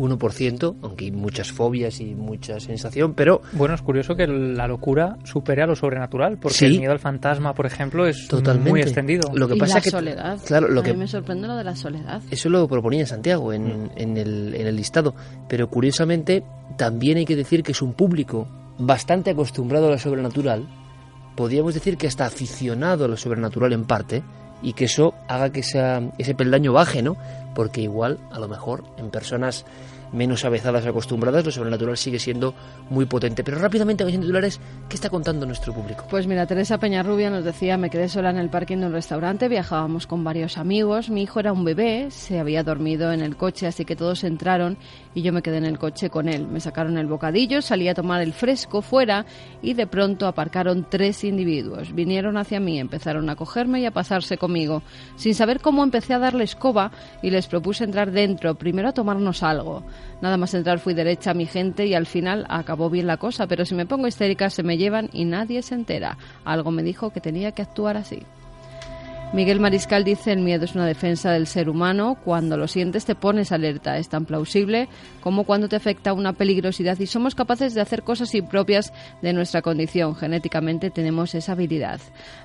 1%, 0.00 0.76
aunque 0.82 1.06
hay 1.06 1.10
muchas 1.10 1.52
fobias 1.52 2.00
y 2.00 2.14
mucha 2.14 2.58
sensación, 2.60 3.14
pero... 3.14 3.42
Bueno, 3.52 3.74
es 3.74 3.82
curioso 3.82 4.16
que 4.16 4.26
la 4.26 4.66
locura 4.66 5.18
supere 5.24 5.62
a 5.62 5.66
lo 5.66 5.76
sobrenatural, 5.76 6.38
porque 6.38 6.66
el 6.66 6.78
miedo 6.78 6.92
al 6.92 6.98
fantasma, 6.98 7.54
por 7.54 7.66
ejemplo, 7.66 8.06
es 8.06 8.28
muy 8.60 8.80
extendido. 8.80 9.30
Lo 9.34 9.48
que 9.48 9.56
pasa 9.56 9.76
la 9.76 9.80
que, 9.80 9.90
soledad. 9.90 10.38
Claro, 10.46 10.68
lo 10.68 10.80
a 10.80 10.84
que, 10.84 10.92
mí 10.92 11.00
me 11.00 11.08
sorprende 11.08 11.46
lo 11.46 11.56
de 11.56 11.64
la 11.64 11.76
soledad. 11.76 12.22
Eso 12.30 12.48
lo 12.48 12.66
proponía 12.68 13.06
Santiago 13.06 13.52
en, 13.52 13.84
mm. 13.84 13.90
en, 13.96 14.16
el, 14.16 14.54
en 14.54 14.66
el 14.66 14.76
listado, 14.76 15.14
pero 15.48 15.68
curiosamente 15.68 16.42
también 16.76 17.18
hay 17.18 17.24
que 17.24 17.36
decir 17.36 17.62
que 17.62 17.72
es 17.72 17.82
un 17.82 17.92
público 17.92 18.48
bastante 18.78 19.30
acostumbrado 19.30 19.88
a 19.88 19.90
lo 19.90 19.98
sobrenatural, 19.98 20.66
podríamos 21.36 21.74
decir 21.74 21.96
que 21.96 22.06
está 22.06 22.26
aficionado 22.26 23.04
a 23.04 23.08
lo 23.08 23.16
sobrenatural 23.16 23.72
en 23.72 23.84
parte, 23.84 24.22
y 24.62 24.72
que 24.74 24.84
eso 24.86 25.14
haga 25.28 25.50
que 25.50 25.60
ese 25.60 26.34
peldaño 26.34 26.72
baje, 26.72 27.02
¿no? 27.02 27.16
Porque 27.54 27.80
igual, 27.80 28.18
a 28.30 28.38
lo 28.38 28.48
mejor, 28.48 28.84
en 28.98 29.10
personas 29.10 29.64
menos 30.12 30.44
avezadas, 30.44 30.86
acostumbradas, 30.86 31.44
lo 31.44 31.50
sobrenatural 31.50 31.96
sigue 31.96 32.18
siendo 32.18 32.54
muy 32.88 33.06
potente. 33.06 33.44
Pero 33.44 33.58
rápidamente, 33.58 34.04
en 34.04 34.20
titulares, 34.20 34.60
¿qué 34.88 34.96
está 34.96 35.10
contando 35.10 35.46
nuestro 35.46 35.72
público? 35.72 36.04
Pues 36.10 36.26
mira, 36.26 36.46
Teresa 36.46 36.78
Peñarrubia 36.78 37.30
nos 37.30 37.44
decía, 37.44 37.76
me 37.76 37.90
quedé 37.90 38.08
sola 38.08 38.30
en 38.30 38.38
el 38.38 38.50
parking 38.50 38.78
de 38.78 38.86
un 38.86 38.92
restaurante, 38.92 39.48
viajábamos 39.48 40.06
con 40.06 40.24
varios 40.24 40.58
amigos, 40.58 41.10
mi 41.10 41.22
hijo 41.22 41.40
era 41.40 41.52
un 41.52 41.64
bebé, 41.64 42.10
se 42.10 42.38
había 42.38 42.62
dormido 42.62 43.12
en 43.12 43.20
el 43.20 43.36
coche, 43.36 43.66
así 43.66 43.84
que 43.84 43.96
todos 43.96 44.24
entraron 44.24 44.76
y 45.14 45.22
yo 45.22 45.32
me 45.32 45.42
quedé 45.42 45.58
en 45.58 45.64
el 45.64 45.78
coche 45.78 46.10
con 46.10 46.28
él. 46.28 46.46
Me 46.46 46.60
sacaron 46.60 46.98
el 46.98 47.06
bocadillo, 47.06 47.62
salí 47.62 47.88
a 47.88 47.94
tomar 47.94 48.20
el 48.22 48.32
fresco 48.32 48.82
fuera 48.82 49.26
y 49.62 49.74
de 49.74 49.86
pronto 49.86 50.26
aparcaron 50.26 50.86
tres 50.88 51.24
individuos. 51.24 51.94
Vinieron 51.94 52.36
hacia 52.36 52.60
mí, 52.60 52.78
empezaron 52.78 53.28
a 53.30 53.36
cogerme 53.36 53.80
y 53.80 53.86
a 53.86 53.90
pasarse 53.90 54.38
conmigo. 54.38 54.82
Sin 55.16 55.34
saber 55.34 55.60
cómo 55.60 55.82
empecé 55.82 56.14
a 56.14 56.18
darle 56.18 56.44
escoba 56.44 56.90
y 57.22 57.30
les 57.30 57.46
propuse 57.46 57.84
entrar 57.84 58.10
dentro, 58.10 58.54
primero 58.54 58.88
a 58.88 58.92
tomarnos 58.92 59.42
algo. 59.42 59.82
Nada 60.20 60.36
más 60.36 60.54
entrar 60.54 60.78
fui 60.78 60.94
derecha 60.94 61.30
a 61.30 61.34
mi 61.34 61.46
gente 61.46 61.86
y 61.86 61.94
al 61.94 62.06
final 62.06 62.46
acabó 62.48 62.90
bien 62.90 63.06
la 63.06 63.16
cosa, 63.16 63.46
pero 63.46 63.64
si 63.64 63.74
me 63.74 63.86
pongo 63.86 64.06
histérica 64.06 64.50
se 64.50 64.62
me 64.62 64.76
llevan 64.76 65.08
y 65.12 65.24
nadie 65.24 65.62
se 65.62 65.74
entera. 65.74 66.18
Algo 66.44 66.70
me 66.70 66.82
dijo 66.82 67.10
que 67.10 67.20
tenía 67.20 67.52
que 67.52 67.62
actuar 67.62 67.96
así. 67.96 68.22
Miguel 69.32 69.60
Mariscal 69.60 70.02
dice 70.02 70.32
el 70.32 70.40
miedo 70.40 70.64
es 70.64 70.74
una 70.74 70.86
defensa 70.86 71.30
del 71.30 71.46
ser 71.46 71.68
humano. 71.68 72.16
Cuando 72.24 72.56
lo 72.56 72.66
sientes 72.66 73.04
te 73.04 73.14
pones 73.14 73.52
alerta. 73.52 73.96
Es 73.96 74.08
tan 74.08 74.24
plausible 74.24 74.88
como 75.20 75.44
cuando 75.44 75.68
te 75.68 75.76
afecta 75.76 76.12
una 76.12 76.32
peligrosidad 76.32 76.98
y 76.98 77.06
somos 77.06 77.36
capaces 77.36 77.72
de 77.72 77.80
hacer 77.80 78.02
cosas 78.02 78.34
impropias 78.34 78.92
de 79.22 79.32
nuestra 79.32 79.62
condición. 79.62 80.16
Genéticamente 80.16 80.90
tenemos 80.90 81.36
esa 81.36 81.52
habilidad. 81.52 82.00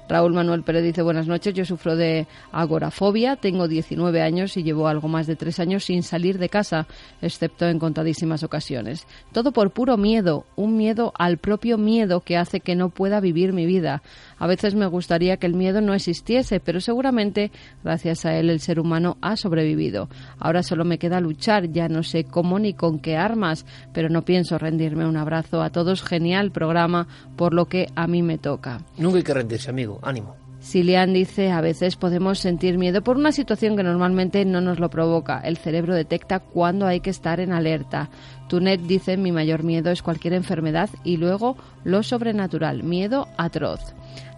Raúl 0.08 0.34
Manuel 0.34 0.64
Pérez 0.64 0.84
dice 0.84 1.02
buenas 1.02 1.28
noches. 1.28 1.54
Yo 1.54 1.66
sufro 1.66 1.96
de 1.96 2.28
agorafobia. 2.52 3.36
Tengo 3.36 3.68
19 3.68 4.22
años 4.22 4.56
y 4.58 4.64
llevo 4.64 4.88
algo 4.88 5.08
más 5.08 5.28
de 5.28 5.36
tres 5.36 5.60
años 5.60 5.86
sin 5.86 6.04
salir 6.04 6.38
de 6.38 6.50
casa, 6.50 6.88
excepto 7.22 7.68
en 7.68 7.80
contadísimas 7.80 8.44
ocasiones. 8.44 9.08
Todo 9.32 9.52
por 9.52 9.72
puro 9.72 9.98
miedo. 9.98 10.46
Un 10.56 10.78
miedo 10.78 11.12
al 11.18 11.38
propio 11.38 11.78
miedo 11.78 12.22
que 12.22 12.38
hace 12.38 12.60
que 12.60 12.76
no 12.76 12.90
pueda 12.90 13.20
vivir 13.20 13.54
mi 13.54 13.66
vida. 13.66 14.04
A 14.38 14.48
veces 14.48 14.76
me 14.76 14.86
gustaría 14.86 15.38
que 15.38 15.48
el 15.48 15.54
miedo 15.54 15.82
no 15.82 15.94
existiese, 15.94 16.60
pero 16.60 16.82
seguramente 16.82 17.52
gracias 17.84 18.26
a 18.26 18.38
él 18.38 18.50
el 18.50 18.60
ser 18.60 18.80
humano 18.80 19.18
ha 19.22 19.38
sobrevivido. 19.38 20.10
Ahora 20.40 20.62
solo 20.64 20.86
me 20.86 21.00
queda 21.00 21.20
luchar, 21.20 21.72
ya 21.72 21.88
no 21.88 22.04
sé 22.04 22.26
cómo 22.26 22.60
ni 22.60 22.74
con 22.74 23.00
qué 23.00 23.18
armas, 23.18 23.66
pero 23.94 24.10
no 24.10 24.24
pienso 24.24 24.58
rendirme. 24.58 25.08
Un 25.08 25.18
abrazo 25.18 25.62
a 25.62 25.72
todos, 25.72 26.04
genial 26.04 26.52
programa, 26.52 27.08
por 27.36 27.54
lo 27.54 27.66
que 27.66 27.88
a 27.96 28.08
mí 28.08 28.22
me 28.22 28.38
toca. 28.38 28.82
Nunca 28.98 29.18
hay 29.18 29.24
que 29.24 29.34
rendirse, 29.34 29.70
amigo, 29.70 29.95
ánimo. 30.02 30.36
Silian 30.66 31.14
dice, 31.14 31.52
a 31.52 31.62
veces 31.62 31.96
podemos 31.96 32.40
sentir 32.40 32.80
miedo 32.80 33.04
por 33.04 33.18
una 33.18 33.32
situación 33.32 33.78
que 33.78 33.84
normalmente 33.84 34.44
no 34.46 34.62
nos 34.62 34.80
lo 34.80 34.90
provoca. 34.90 35.40
El 35.42 35.58
cerebro 35.58 35.94
detecta 35.94 36.40
cuándo 36.40 36.88
hay 36.88 37.02
que 37.02 37.12
estar 37.12 37.40
en 37.40 37.54
alerta. 37.54 38.10
Tunet 38.48 38.82
dice, 38.82 39.16
mi 39.16 39.32
mayor 39.32 39.62
miedo 39.62 39.92
es 39.92 40.02
cualquier 40.02 40.34
enfermedad 40.34 40.90
y 41.04 41.18
luego 41.18 41.56
lo 41.84 42.02
sobrenatural, 42.02 42.82
miedo 42.82 43.28
atroz. 43.38 43.94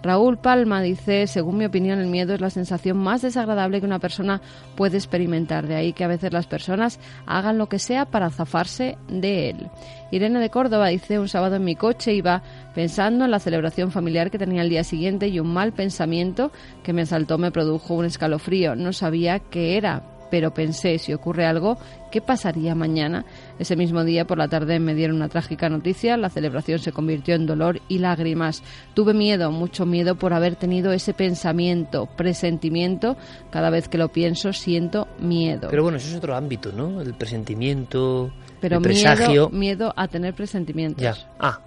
Raúl 0.08 0.38
Palma 0.38 0.82
dice, 0.82 1.28
según 1.28 1.58
mi 1.58 1.66
opinión, 1.66 2.00
el 2.00 2.08
miedo 2.08 2.34
es 2.34 2.40
la 2.40 2.50
sensación 2.50 2.96
más 2.96 3.24
desagradable 3.24 3.82
que 3.82 3.86
una 3.86 4.00
persona 4.00 4.40
puede 4.78 4.96
experimentar. 4.96 5.68
De 5.68 5.76
ahí 5.76 5.92
que 5.92 6.06
a 6.06 6.08
veces 6.08 6.32
las 6.32 6.48
personas 6.48 6.98
hagan 7.26 7.58
lo 7.58 7.68
que 7.68 7.78
sea 7.78 8.06
para 8.06 8.30
zafarse 8.30 8.98
de 9.10 9.50
él. 9.50 9.68
Irene 10.10 10.40
de 10.40 10.50
Córdoba 10.50 10.88
dice, 10.88 11.20
un 11.20 11.28
sábado 11.28 11.58
en 11.58 11.66
mi 11.66 11.76
coche 11.76 12.14
iba 12.14 12.42
pensando 12.74 13.26
en 13.26 13.32
la 13.32 13.40
celebración 13.40 13.92
familiar 13.92 14.32
que 14.32 14.38
tenía 14.38 14.62
el 14.62 14.70
día 14.70 14.86
siguiente 14.86 15.28
y 15.28 15.42
un 15.42 15.54
mal 15.54 15.74
pensamiento 15.74 16.54
que 16.84 16.94
me 16.94 17.02
asaltó 17.02 17.38
me 17.38 17.52
produjo 17.52 17.94
un 17.94 18.06
escalofrío. 18.06 18.78
No 18.78 18.94
sabía 18.94 19.40
qué 19.40 19.76
era, 19.76 20.04
pero 20.30 20.54
pensé, 20.54 20.98
si 20.98 21.14
ocurre 21.14 21.46
algo, 21.46 21.78
¿qué 22.12 22.22
pasaría 22.22 22.76
mañana? 22.76 23.26
Ese 23.60 23.76
mismo 23.76 24.04
día 24.04 24.26
por 24.26 24.38
la 24.38 24.48
tarde 24.48 24.80
me 24.80 24.96
dieron 24.96 25.18
una 25.18 25.30
trágica 25.30 25.70
noticia, 25.70 26.18
la 26.18 26.30
celebración 26.30 26.80
se 26.80 26.92
convirtió 26.92 27.36
en 27.36 27.46
dolor 27.46 27.82
y 27.88 28.00
lágrimas. 28.00 28.64
Tuve 28.94 29.14
miedo, 29.14 29.52
mucho 29.52 29.86
miedo 29.86 30.16
por 30.16 30.34
haber 30.34 30.56
tenido 30.56 30.92
ese 30.92 31.14
pensamiento, 31.14 32.06
presentimiento, 32.06 33.18
cada 33.52 33.70
vez 33.70 33.88
que 33.88 33.98
lo 33.98 34.10
pienso 34.10 34.54
siento 34.54 35.08
miedo. 35.20 35.68
Pero 35.70 35.84
bueno, 35.84 35.98
eso 35.98 36.10
es 36.10 36.16
otro 36.16 36.36
ámbito, 36.36 36.72
¿no? 36.72 37.02
El 37.02 37.14
presentimiento, 37.14 38.32
pero 38.60 38.78
el 38.78 38.84
presagio. 38.84 39.50
Miedo, 39.50 39.50
miedo 39.50 39.94
a 39.96 40.08
tener 40.08 40.34
presentimientos. 40.34 41.02
Ya. 41.02 41.16
Ah, 41.40 41.60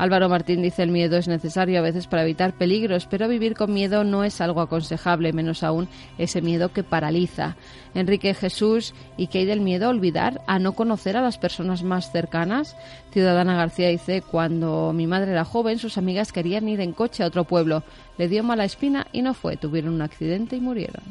Álvaro 0.00 0.30
Martín 0.30 0.62
dice 0.62 0.82
el 0.82 0.90
miedo 0.90 1.18
es 1.18 1.28
necesario 1.28 1.78
a 1.78 1.82
veces 1.82 2.06
para 2.06 2.22
evitar 2.22 2.54
peligros, 2.54 3.04
pero 3.04 3.28
vivir 3.28 3.54
con 3.54 3.74
miedo 3.74 4.02
no 4.02 4.24
es 4.24 4.40
algo 4.40 4.62
aconsejable, 4.62 5.34
menos 5.34 5.62
aún 5.62 5.88
ese 6.16 6.40
miedo 6.40 6.72
que 6.72 6.82
paraliza. 6.82 7.56
Enrique 7.92 8.32
Jesús, 8.32 8.94
¿y 9.18 9.26
qué 9.26 9.40
hay 9.40 9.44
del 9.44 9.60
miedo 9.60 9.84
a 9.84 9.90
olvidar, 9.90 10.40
a 10.46 10.58
no 10.58 10.72
conocer 10.72 11.18
a 11.18 11.20
las 11.20 11.36
personas 11.36 11.82
más 11.82 12.12
cercanas? 12.12 12.78
Ciudadana 13.12 13.56
García 13.56 13.88
dice, 13.88 14.22
cuando 14.22 14.94
mi 14.94 15.06
madre 15.06 15.32
era 15.32 15.44
joven, 15.44 15.78
sus 15.78 15.98
amigas 15.98 16.32
querían 16.32 16.66
ir 16.66 16.80
en 16.80 16.92
coche 16.92 17.22
a 17.22 17.26
otro 17.26 17.44
pueblo. 17.44 17.82
Le 18.16 18.26
dio 18.26 18.42
mala 18.42 18.64
espina 18.64 19.06
y 19.12 19.20
no 19.20 19.34
fue. 19.34 19.58
Tuvieron 19.58 19.92
un 19.92 20.00
accidente 20.00 20.56
y 20.56 20.62
murieron. 20.62 21.02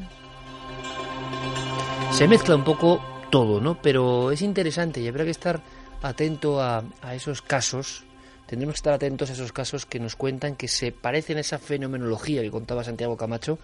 Se 2.10 2.26
mezcla 2.26 2.56
un 2.56 2.64
poco 2.64 3.00
todo, 3.30 3.60
¿no? 3.60 3.80
Pero 3.80 4.32
es 4.32 4.42
interesante 4.42 5.00
y 5.00 5.06
habrá 5.06 5.22
que 5.22 5.30
estar 5.30 5.60
atento 6.02 6.60
a, 6.60 6.82
a 7.02 7.14
esos 7.14 7.40
casos 7.40 8.09
tendremos 8.50 8.74
que 8.74 8.78
estar 8.78 8.94
atentos 8.94 9.30
a 9.30 9.34
esos 9.34 9.52
casos 9.52 9.86
que 9.86 10.00
nos 10.00 10.16
cuentan 10.16 10.56
que 10.56 10.66
se 10.66 10.90
parecen 10.90 11.36
a 11.36 11.40
esa 11.40 11.60
fenomenología 11.60 12.42
que 12.42 12.50
contaba 12.50 12.82
Santiago 12.82 13.16
Camacho 13.16 13.60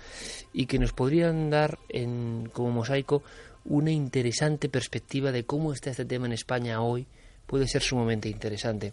y 0.53 0.66
que 0.66 0.78
nos 0.78 0.93
podrían 0.93 1.51
dar 1.51 1.80
en, 1.89 2.49
como 2.53 2.70
mosaico 2.70 3.24
una 3.64 3.91
interesante 3.91 4.68
perspectiva 4.68 5.32
de 5.32 5.43
cómo 5.43 5.72
está 5.72 5.91
este 5.91 6.05
tema 6.05 6.26
en 6.26 6.34
España 6.34 6.80
hoy. 6.82 7.09
Puede 7.49 7.66
ser 7.66 7.82
sumamente 7.82 8.28
interesante. 8.28 8.93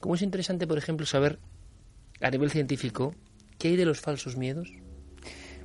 Como 0.00 0.16
es 0.16 0.22
interesante, 0.22 0.66
por 0.66 0.76
ejemplo, 0.76 1.06
saber 1.06 1.38
a 2.20 2.30
nivel 2.30 2.50
científico 2.50 3.14
qué 3.58 3.68
hay 3.68 3.76
de 3.76 3.86
los 3.86 4.02
falsos 4.02 4.36
miedos. 4.36 4.70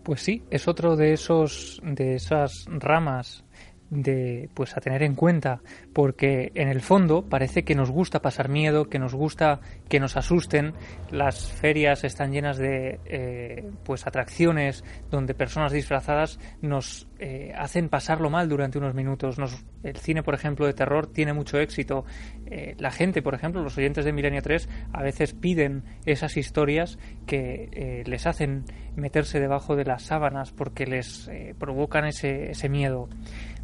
Pues 0.03 0.21
sí, 0.21 0.43
es 0.49 0.69
otro 0.69 0.95
de 0.95 1.11
esos 1.11 1.81
de 1.83 2.15
esas 2.15 2.53
ramas 2.67 3.43
de 3.89 4.49
pues 4.53 4.75
a 4.75 4.81
tener 4.81 5.03
en 5.03 5.15
cuenta 5.15 5.61
porque 5.93 6.51
en 6.55 6.67
el 6.67 6.81
fondo 6.81 7.23
parece 7.23 7.63
que 7.63 7.75
nos 7.75 7.89
gusta 7.89 8.21
pasar 8.21 8.49
miedo 8.49 8.89
que 8.89 8.99
nos 8.99 9.13
gusta 9.13 9.61
que 9.87 9.99
nos 9.99 10.17
asusten. 10.17 10.73
Las 11.11 11.51
ferias 11.51 12.03
están 12.03 12.31
llenas 12.31 12.57
de 12.57 12.99
eh, 13.05 13.69
pues 13.83 14.05
atracciones 14.05 14.83
donde 15.09 15.33
personas 15.33 15.71
disfrazadas 15.71 16.39
nos 16.61 17.07
eh, 17.19 17.53
hacen 17.57 17.89
pasarlo 17.89 18.29
mal 18.29 18.49
durante 18.49 18.77
unos 18.77 18.93
minutos. 18.93 19.37
El 19.83 19.97
cine 19.97 20.23
por 20.23 20.33
ejemplo 20.33 20.65
de 20.65 20.73
terror 20.73 21.07
tiene 21.07 21.33
mucho 21.33 21.57
éxito. 21.59 22.05
Eh, 22.45 22.75
la 22.79 22.91
gente 22.91 23.21
por 23.21 23.35
ejemplo 23.35 23.63
los 23.63 23.77
oyentes 23.77 24.03
de 24.03 24.11
Milenio 24.11 24.41
3 24.41 24.67
a 24.91 25.01
veces 25.01 25.33
piden 25.33 25.83
esas 26.05 26.35
historias 26.35 26.99
que 27.25 28.03
les 28.05 28.25
hacen 28.25 28.65
meterse 28.95 29.39
debajo 29.39 29.75
de 29.75 29.85
las 29.85 30.03
sábanas 30.03 30.51
porque 30.51 30.85
les 30.85 31.29
provocan 31.57 32.05
ese, 32.05 32.51
ese 32.51 32.69
miedo 32.69 33.09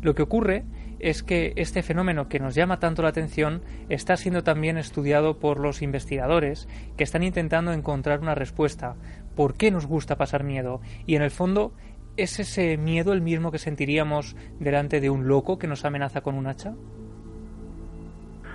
lo 0.03 0.15
que 0.15 0.21
ocurre 0.21 0.65
es 0.99 1.23
que 1.23 1.53
este 1.55 1.81
fenómeno 1.81 2.27
que 2.27 2.39
nos 2.39 2.55
llama 2.55 2.79
tanto 2.79 3.01
la 3.01 3.09
atención 3.09 3.61
está 3.89 4.15
siendo 4.15 4.43
también 4.43 4.77
estudiado 4.77 5.39
por 5.39 5.59
los 5.59 5.81
investigadores 5.81 6.67
que 6.97 7.03
están 7.03 7.23
intentando 7.23 7.73
encontrar 7.73 8.19
una 8.19 8.35
respuesta. 8.35 8.95
¿Por 9.35 9.55
qué 9.55 9.71
nos 9.71 9.85
gusta 9.85 10.17
pasar 10.17 10.43
miedo? 10.43 10.81
Y 11.05 11.15
en 11.15 11.21
el 11.21 11.31
fondo, 11.31 11.73
¿es 12.17 12.39
ese 12.39 12.77
miedo 12.77 13.13
el 13.13 13.21
mismo 13.21 13.51
que 13.51 13.57
sentiríamos 13.57 14.35
delante 14.59 14.99
de 14.99 15.09
un 15.09 15.27
loco 15.27 15.57
que 15.57 15.67
nos 15.67 15.85
amenaza 15.85 16.21
con 16.21 16.35
un 16.35 16.47
hacha? 16.47 16.73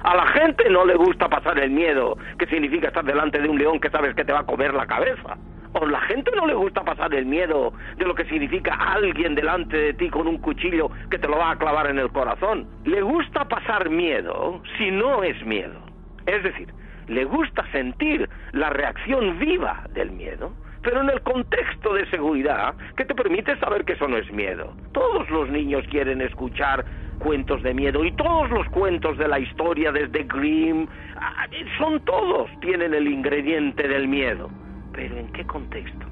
A 0.05 0.14
la 0.14 0.26
gente 0.28 0.70
no 0.70 0.84
le 0.84 0.96
gusta 0.96 1.28
pasar 1.28 1.59
el 1.59 1.70
miedo, 1.70 2.16
que 2.38 2.46
significa 2.46 2.88
estar 2.88 3.05
delante 3.05 3.40
de 3.40 3.49
un 3.49 3.59
león 3.59 3.80
que 3.80 3.90
sabes 3.90 4.14
que 4.14 4.24
te 4.24 4.32
va 4.32 4.40
a 4.40 4.46
comer 4.46 4.72
la 4.72 4.86
cabeza. 4.86 5.36
O 5.74 5.86
la 5.86 6.00
gente 6.02 6.30
no 6.34 6.46
le 6.46 6.54
gusta 6.54 6.82
pasar 6.82 7.14
el 7.14 7.26
miedo 7.26 7.72
de 7.96 8.04
lo 8.04 8.14
que 8.14 8.24
significa 8.24 8.74
alguien 8.74 9.34
delante 9.34 9.76
de 9.76 9.94
ti 9.94 10.08
con 10.08 10.26
un 10.26 10.38
cuchillo 10.38 10.90
que 11.10 11.18
te 11.18 11.28
lo 11.28 11.36
va 11.36 11.52
a 11.52 11.58
clavar 11.58 11.88
en 11.88 11.98
el 11.98 12.10
corazón. 12.10 12.66
Le 12.84 13.02
gusta 13.02 13.46
pasar 13.46 13.90
miedo 13.90 14.62
si 14.78 14.90
no 14.90 15.22
es 15.22 15.44
miedo. 15.44 15.78
Es 16.26 16.42
decir, 16.42 16.68
le 17.08 17.24
gusta 17.24 17.64
sentir 17.72 18.28
la 18.52 18.70
reacción 18.70 19.38
viva 19.38 19.84
del 19.94 20.10
miedo, 20.10 20.52
pero 20.82 21.00
en 21.00 21.10
el 21.10 21.20
contexto 21.22 21.94
de 21.94 22.06
seguridad 22.10 22.74
que 22.96 23.04
te 23.04 23.14
permite 23.14 23.56
saber 23.58 23.84
que 23.84 23.94
eso 23.94 24.08
no 24.08 24.16
es 24.16 24.30
miedo. 24.32 24.74
Todos 24.92 25.28
los 25.30 25.48
niños 25.48 25.84
quieren 25.90 26.20
escuchar 26.20 26.84
cuentos 27.18 27.62
de 27.62 27.74
miedo 27.74 28.04
y 28.04 28.12
todos 28.12 28.50
los 28.50 28.68
cuentos 28.68 29.18
de 29.18 29.28
la 29.28 29.40
historia 29.40 29.90
desde 29.92 30.24
Grimm, 30.24 30.86
ah, 31.16 31.46
son 31.78 32.00
todos, 32.04 32.48
tienen 32.60 32.94
el 32.94 33.08
ingrediente 33.08 33.88
del 33.88 34.06
miedo. 34.08 34.50
Pero 34.99 35.16
¿en 35.16 35.30
qué 35.32 35.46
contexto? 35.46 36.07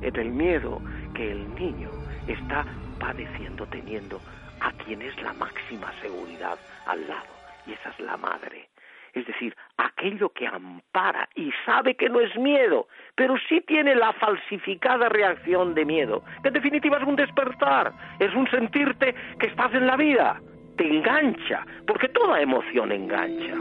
En 0.00 0.14
el 0.14 0.28
miedo 0.30 0.80
que 1.12 1.32
el 1.32 1.52
niño 1.56 1.90
está 2.28 2.64
padeciendo 3.00 3.66
teniendo 3.66 4.20
a 4.60 4.70
quien 4.84 5.02
es 5.02 5.20
la 5.20 5.32
máxima 5.32 5.92
seguridad 6.00 6.56
al 6.86 7.00
lado, 7.08 7.34
y 7.66 7.72
esa 7.72 7.90
es 7.90 7.98
la 7.98 8.16
madre. 8.16 8.68
Es 9.12 9.26
decir, 9.26 9.56
aquello 9.76 10.28
que 10.28 10.46
ampara 10.46 11.28
y 11.34 11.50
sabe 11.66 11.96
que 11.96 12.08
no 12.08 12.20
es 12.20 12.36
miedo, 12.36 12.86
pero 13.16 13.34
sí 13.48 13.60
tiene 13.66 13.96
la 13.96 14.12
falsificada 14.12 15.08
reacción 15.08 15.74
de 15.74 15.84
miedo, 15.84 16.22
que 16.40 16.48
en 16.48 16.54
definitiva 16.54 16.98
es 16.98 17.08
un 17.08 17.16
despertar, 17.16 17.92
es 18.20 18.32
un 18.36 18.48
sentirte 18.50 19.16
que 19.40 19.48
estás 19.48 19.74
en 19.74 19.84
la 19.84 19.96
vida, 19.96 20.40
te 20.76 20.86
engancha, 20.86 21.66
porque 21.88 22.08
toda 22.10 22.40
emoción 22.40 22.92
engancha. 22.92 23.56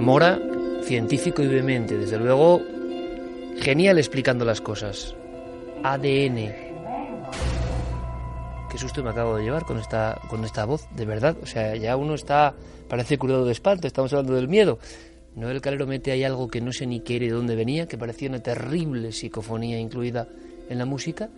Mora 0.00 0.36
científico 0.82 1.42
y 1.42 1.46
vehemente, 1.46 1.96
desde 1.96 2.18
luego, 2.18 2.62
genial 3.60 3.98
explicando 3.98 4.44
las 4.44 4.60
cosas. 4.60 5.14
ADN. 5.82 6.52
Qué 8.70 8.78
susto 8.78 9.02
me 9.02 9.10
acabo 9.10 9.36
de 9.36 9.44
llevar 9.44 9.64
con 9.64 9.78
esta, 9.78 10.20
con 10.28 10.44
esta 10.44 10.64
voz, 10.64 10.88
de 10.94 11.04
verdad. 11.04 11.36
O 11.42 11.46
sea, 11.46 11.76
ya 11.76 11.96
uno 11.96 12.14
está, 12.14 12.54
parece 12.88 13.18
curado 13.18 13.44
de 13.44 13.52
espanto, 13.52 13.86
estamos 13.86 14.12
hablando 14.12 14.34
del 14.34 14.48
miedo. 14.48 14.78
Noel 15.34 15.60
Calero 15.60 15.86
mete 15.86 16.10
ahí 16.12 16.24
algo 16.24 16.48
que 16.48 16.60
no 16.60 16.72
sé 16.72 16.86
ni 16.86 17.00
qué 17.00 17.16
era 17.16 17.26
de 17.26 17.32
dónde 17.32 17.54
venía, 17.54 17.86
que 17.86 17.96
parecía 17.96 18.28
una 18.28 18.40
terrible 18.40 19.12
psicofonía 19.12 19.78
incluida 19.78 20.28
en 20.68 20.78
la 20.78 20.84
música. 20.84 21.28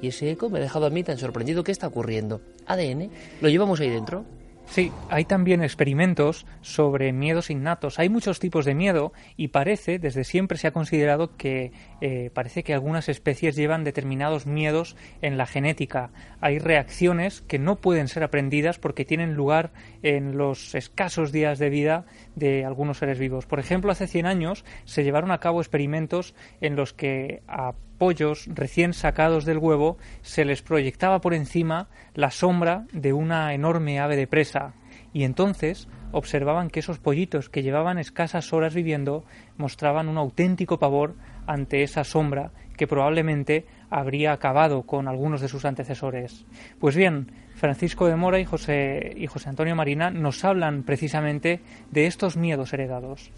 Y 0.00 0.08
ese 0.08 0.30
eco 0.30 0.48
me 0.48 0.58
ha 0.58 0.62
dejado 0.62 0.86
a 0.86 0.90
mí 0.90 1.02
tan 1.02 1.18
sorprendido. 1.18 1.64
¿Qué 1.64 1.72
está 1.72 1.88
ocurriendo? 1.88 2.40
ADN, 2.66 3.10
¿lo 3.40 3.48
llevamos 3.48 3.80
ahí 3.80 3.90
dentro? 3.90 4.24
Sí, 4.70 4.92
hay 5.08 5.24
también 5.24 5.62
experimentos 5.62 6.46
sobre 6.60 7.12
miedos 7.12 7.48
innatos. 7.48 7.98
Hay 7.98 8.10
muchos 8.10 8.38
tipos 8.38 8.66
de 8.66 8.74
miedo 8.74 9.12
y 9.36 9.48
parece, 9.48 9.98
desde 9.98 10.24
siempre 10.24 10.58
se 10.58 10.68
ha 10.68 10.72
considerado 10.72 11.36
que 11.36 11.72
eh, 12.02 12.30
parece 12.34 12.62
que 12.62 12.74
algunas 12.74 13.08
especies 13.08 13.56
llevan 13.56 13.82
determinados 13.82 14.46
miedos 14.46 14.94
en 15.22 15.38
la 15.38 15.46
genética. 15.46 16.10
Hay 16.42 16.58
reacciones 16.58 17.40
que 17.40 17.58
no 17.58 17.76
pueden 17.76 18.08
ser 18.08 18.22
aprendidas 18.22 18.78
porque 18.78 19.06
tienen 19.06 19.34
lugar 19.34 19.72
en 20.02 20.36
los 20.36 20.74
escasos 20.74 21.32
días 21.32 21.58
de 21.58 21.70
vida 21.70 22.04
de 22.36 22.66
algunos 22.66 22.98
seres 22.98 23.18
vivos. 23.18 23.46
Por 23.46 23.60
ejemplo, 23.60 23.90
hace 23.90 24.06
100 24.06 24.26
años 24.26 24.64
se 24.84 25.02
llevaron 25.02 25.30
a 25.30 25.40
cabo 25.40 25.60
experimentos 25.62 26.34
en 26.60 26.76
los 26.76 26.92
que 26.92 27.42
a 27.48 27.72
pollos 27.98 28.48
recién 28.54 28.92
sacados 28.92 29.44
del 29.44 29.58
huevo 29.58 29.98
se 30.22 30.44
les 30.44 30.62
proyectaba 30.62 31.20
por 31.20 31.34
encima 31.34 31.88
la 32.14 32.30
sombra 32.30 32.86
de 32.92 33.12
una 33.12 33.52
enorme 33.52 34.00
ave 34.00 34.16
de 34.16 34.26
presa 34.26 34.74
y 35.12 35.24
entonces 35.24 35.88
observaban 36.12 36.70
que 36.70 36.80
esos 36.80 36.98
pollitos 36.98 37.48
que 37.48 37.62
llevaban 37.62 37.98
escasas 37.98 38.52
horas 38.52 38.74
viviendo 38.74 39.24
mostraban 39.56 40.08
un 40.08 40.18
auténtico 40.18 40.78
pavor 40.78 41.14
ante 41.46 41.82
esa 41.82 42.04
sombra 42.04 42.52
que 42.76 42.86
probablemente 42.86 43.66
habría 43.90 44.32
acabado 44.32 44.82
con 44.82 45.08
algunos 45.08 45.40
de 45.40 45.48
sus 45.48 45.64
antecesores. 45.64 46.46
Pues 46.78 46.96
bien, 46.96 47.32
Francisco 47.54 48.06
de 48.06 48.16
Mora 48.16 48.38
y 48.38 48.44
José, 48.44 49.12
y 49.16 49.26
José 49.26 49.48
Antonio 49.48 49.74
Marina 49.74 50.10
nos 50.10 50.44
hablan 50.44 50.84
precisamente 50.84 51.60
de 51.90 52.06
estos 52.06 52.36
miedos 52.36 52.72
heredados. 52.72 53.32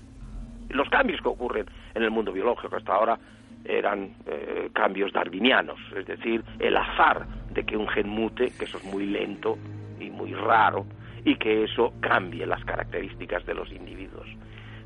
Los 0.68 0.88
cambios 0.90 1.20
que 1.22 1.28
ocurren 1.28 1.66
en 1.94 2.02
el 2.02 2.10
mundo 2.10 2.32
biológico 2.32 2.76
hasta 2.76 2.92
ahora 2.92 3.18
eran 3.64 4.14
eh, 4.26 4.70
cambios 4.72 5.12
darwinianos, 5.12 5.78
es 5.96 6.06
decir, 6.06 6.42
el 6.58 6.76
azar 6.76 7.26
de 7.52 7.64
que 7.64 7.76
un 7.76 7.88
gen 7.88 8.08
mute, 8.08 8.52
que 8.58 8.64
eso 8.64 8.78
es 8.78 8.84
muy 8.84 9.06
lento 9.06 9.58
y 9.98 10.10
muy 10.10 10.32
raro, 10.32 10.86
y 11.24 11.36
que 11.36 11.64
eso 11.64 11.92
cambie 12.00 12.46
las 12.46 12.64
características 12.64 13.44
de 13.46 13.54
los 13.54 13.70
individuos. 13.72 14.26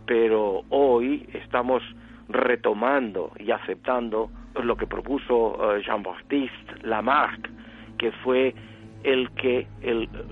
Pero 0.07 0.63
hoy 0.71 1.27
estamos 1.33 1.83
retomando 2.29 3.33
y 3.39 3.51
aceptando 3.51 4.31
lo 4.63 4.77
que 4.77 4.87
propuso 4.87 5.77
eh, 5.77 5.83
Jean-Baptiste 5.85 6.83
Lamarck, 6.83 7.51
que 7.99 8.13
fue 8.13 8.55
el 9.03 9.31
que 9.33 9.67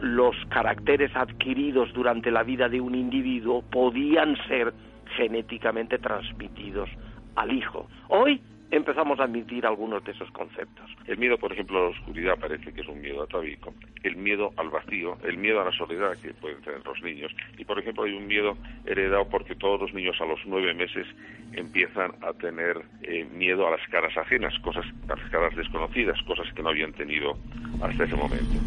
los 0.00 0.34
caracteres 0.48 1.14
adquiridos 1.14 1.92
durante 1.92 2.30
la 2.30 2.42
vida 2.42 2.68
de 2.68 2.80
un 2.80 2.94
individuo 2.94 3.62
podían 3.70 4.36
ser 4.48 4.72
genéticamente 5.16 5.98
transmitidos 5.98 6.88
al 7.36 7.52
hijo. 7.52 7.88
Hoy 8.08 8.40
empezamos 8.72 9.20
a 9.20 9.24
admitir 9.24 9.66
algunos 9.66 10.02
de 10.02 10.12
esos 10.12 10.30
conceptos. 10.30 10.90
El 11.06 11.18
miedo, 11.18 11.36
por 11.36 11.52
ejemplo, 11.52 11.78
a 11.78 11.82
la 11.82 11.88
oscuridad 11.90 12.38
parece 12.40 12.72
que 12.72 12.80
es 12.80 12.88
un 12.88 13.02
miedo 13.02 13.22
atávico. 13.22 13.74
El 14.02 14.16
miedo 14.16 14.50
al 14.56 14.70
vacío, 14.70 15.18
el 15.24 15.36
miedo 15.36 15.60
a 15.60 15.66
la 15.66 15.72
soledad 15.72 16.16
que 16.22 16.32
pueden 16.34 16.60
tener 16.62 16.84
los 16.84 17.00
niños. 17.02 17.30
Y, 17.58 17.64
por 17.64 17.78
ejemplo, 17.78 18.04
hay 18.04 18.14
un 18.14 18.26
miedo 18.26 18.56
heredado 18.86 19.28
porque 19.28 19.54
todos 19.54 19.78
los 19.78 19.92
niños 19.92 20.16
a 20.20 20.24
los 20.24 20.40
nueve 20.46 20.72
meses 20.72 21.06
empiezan 21.52 22.12
a 22.22 22.32
tener 22.32 22.80
eh, 23.02 23.24
miedo 23.24 23.68
a 23.68 23.72
las 23.72 23.86
caras 23.88 24.16
ajenas, 24.16 24.58
cosas, 24.60 24.86
a 25.06 25.16
las 25.16 25.30
caras 25.30 25.54
desconocidas, 25.54 26.20
cosas 26.22 26.46
que 26.54 26.62
no 26.62 26.70
habían 26.70 26.92
tenido 26.94 27.36
hasta 27.82 28.04
ese 28.04 28.16
momento. 28.16 28.58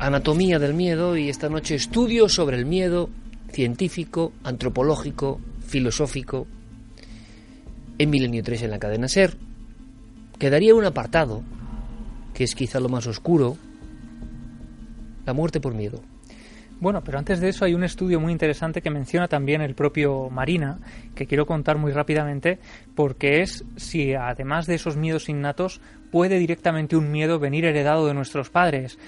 Anatomía 0.00 0.58
del 0.58 0.74
miedo 0.74 1.16
y 1.16 1.28
esta 1.28 1.48
noche 1.48 1.76
estudio 1.76 2.28
sobre 2.28 2.56
el 2.56 2.66
miedo 2.66 3.10
científico, 3.54 4.32
antropológico, 4.42 5.40
filosófico, 5.64 6.48
en 7.98 8.10
Milenio 8.10 8.42
3 8.42 8.62
en 8.64 8.70
la 8.72 8.80
cadena 8.80 9.06
Ser, 9.06 9.36
quedaría 10.40 10.74
un 10.74 10.84
apartado, 10.84 11.42
que 12.34 12.42
es 12.42 12.56
quizá 12.56 12.80
lo 12.80 12.88
más 12.88 13.06
oscuro, 13.06 13.56
la 15.24 15.32
muerte 15.32 15.60
por 15.60 15.72
miedo. 15.72 16.02
Bueno, 16.80 17.04
pero 17.04 17.18
antes 17.18 17.38
de 17.38 17.50
eso 17.50 17.64
hay 17.64 17.74
un 17.74 17.84
estudio 17.84 18.18
muy 18.18 18.32
interesante 18.32 18.82
que 18.82 18.90
menciona 18.90 19.28
también 19.28 19.60
el 19.62 19.76
propio 19.76 20.28
Marina, 20.30 20.80
que 21.14 21.26
quiero 21.26 21.46
contar 21.46 21.78
muy 21.78 21.92
rápidamente, 21.92 22.58
porque 22.96 23.40
es 23.40 23.64
si 23.76 24.14
además 24.14 24.66
de 24.66 24.74
esos 24.74 24.96
miedos 24.96 25.28
innatos 25.28 25.80
puede 26.10 26.40
directamente 26.40 26.96
un 26.96 27.12
miedo 27.12 27.38
venir 27.38 27.64
heredado 27.64 28.08
de 28.08 28.14
nuestros 28.14 28.50
padres. 28.50 28.98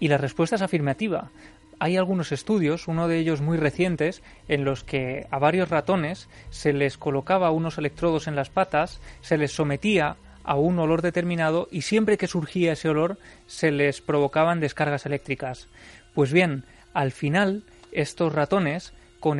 Y 0.00 0.08
la 0.08 0.18
respuesta 0.18 0.56
es 0.56 0.62
afirmativa 0.62 1.30
hay 1.78 1.96
algunos 1.96 2.32
estudios, 2.32 2.88
uno 2.88 3.08
de 3.08 3.18
ellos 3.18 3.40
muy 3.40 3.56
recientes, 3.56 4.22
en 4.48 4.64
los 4.64 4.84
que 4.84 5.26
a 5.30 5.38
varios 5.38 5.68
ratones 5.68 6.28
se 6.50 6.72
les 6.72 6.98
colocaba 6.98 7.50
unos 7.50 7.78
electrodos 7.78 8.26
en 8.26 8.36
las 8.36 8.50
patas, 8.50 9.00
se 9.20 9.38
les 9.38 9.52
sometía 9.52 10.16
a 10.42 10.56
un 10.56 10.78
olor 10.78 11.02
determinado 11.02 11.68
y 11.70 11.82
siempre 11.82 12.18
que 12.18 12.26
surgía 12.26 12.72
ese 12.72 12.88
olor 12.88 13.18
se 13.46 13.70
les 13.70 14.00
provocaban 14.00 14.60
descargas 14.60 15.06
eléctricas. 15.06 15.68
Pues 16.14 16.32
bien, 16.32 16.64
al 16.92 17.12
final 17.12 17.64
estos 17.92 18.32
ratones, 18.32 18.92
con 19.20 19.38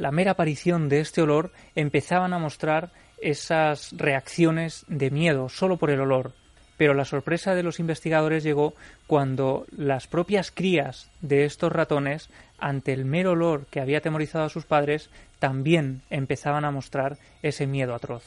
la 0.00 0.10
mera 0.10 0.32
aparición 0.32 0.88
de 0.88 1.00
este 1.00 1.22
olor, 1.22 1.52
empezaban 1.74 2.34
a 2.34 2.38
mostrar 2.38 2.92
esas 3.20 3.92
reacciones 3.96 4.84
de 4.88 5.10
miedo 5.10 5.48
solo 5.48 5.78
por 5.78 5.90
el 5.90 6.00
olor 6.00 6.34
pero 6.82 6.94
la 6.94 7.04
sorpresa 7.04 7.54
de 7.54 7.62
los 7.62 7.78
investigadores 7.78 8.42
llegó 8.42 8.74
cuando 9.06 9.66
las 9.70 10.08
propias 10.08 10.50
crías 10.50 11.06
de 11.20 11.44
estos 11.44 11.70
ratones, 11.70 12.28
ante 12.58 12.92
el 12.92 13.04
mero 13.04 13.30
olor 13.30 13.66
que 13.66 13.80
había 13.80 13.98
atemorizado 13.98 14.46
a 14.46 14.48
sus 14.48 14.64
padres, 14.64 15.08
también 15.38 16.02
empezaban 16.10 16.64
a 16.64 16.72
mostrar 16.72 17.18
ese 17.40 17.68
miedo 17.68 17.94
atroz. 17.94 18.24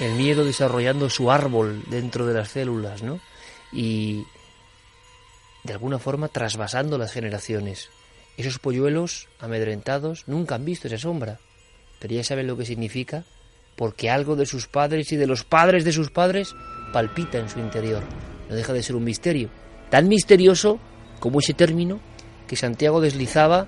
El 0.00 0.14
miedo 0.14 0.44
desarrollando 0.44 1.08
su 1.08 1.30
árbol 1.30 1.84
dentro 1.86 2.26
de 2.26 2.34
las 2.34 2.48
células, 2.48 3.04
¿no? 3.04 3.20
Y 3.72 4.24
de 5.62 5.72
alguna 5.72 6.00
forma 6.00 6.26
trasvasando 6.26 6.98
las 6.98 7.12
generaciones. 7.12 7.90
Esos 8.36 8.58
polluelos 8.58 9.28
amedrentados 9.38 10.26
nunca 10.26 10.56
han 10.56 10.64
visto 10.64 10.88
esa 10.88 10.98
sombra, 10.98 11.38
pero 12.00 12.12
ya 12.12 12.24
saben 12.24 12.48
lo 12.48 12.56
que 12.56 12.66
significa 12.66 13.22
porque 13.80 14.10
algo 14.10 14.36
de 14.36 14.44
sus 14.44 14.66
padres 14.66 15.10
y 15.10 15.16
de 15.16 15.26
los 15.26 15.42
padres 15.42 15.86
de 15.86 15.92
sus 15.92 16.10
padres 16.10 16.54
palpita 16.92 17.38
en 17.38 17.48
su 17.48 17.60
interior. 17.60 18.02
No 18.50 18.54
deja 18.54 18.74
de 18.74 18.82
ser 18.82 18.94
un 18.94 19.04
misterio, 19.04 19.48
tan 19.88 20.06
misterioso 20.06 20.78
como 21.18 21.38
ese 21.38 21.54
término 21.54 21.98
que 22.46 22.56
Santiago 22.56 23.00
deslizaba 23.00 23.66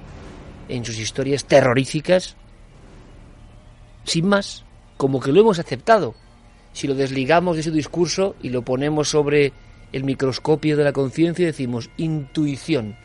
en 0.69 0.85
sus 0.85 0.99
historias 0.99 1.47
terroríficas, 1.47 2.37
sin 4.05 4.29
más, 4.29 4.67
como 4.99 5.19
que 5.19 5.33
lo 5.33 5.41
hemos 5.41 5.59
aceptado. 5.59 6.15
Si 6.75 6.87
lo 6.87 6.95
desligamos 6.95 7.57
de 7.57 7.63
su 7.63 7.71
discurso 7.71 8.37
y 8.43 8.51
lo 8.51 8.61
ponemos 8.61 9.09
sobre 9.09 9.55
el 9.93 10.05
microscopio 10.05 10.77
de 10.77 10.85
la 10.85 10.93
conciencia, 10.93 11.47
decimos 11.47 11.89
intuición. 11.97 12.99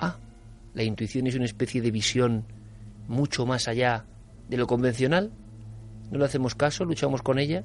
Ah, 0.00 0.16
la 0.74 0.82
intuición 0.82 1.28
es 1.28 1.36
una 1.36 1.44
especie 1.44 1.80
de 1.80 1.92
visión 1.92 2.46
mucho 3.06 3.46
más 3.46 3.68
allá 3.68 4.06
de 4.48 4.56
lo 4.56 4.66
convencional 4.66 5.30
no 6.10 6.18
le 6.18 6.24
hacemos 6.24 6.54
caso, 6.54 6.84
luchamos 6.84 7.22
con 7.22 7.38
ella, 7.38 7.64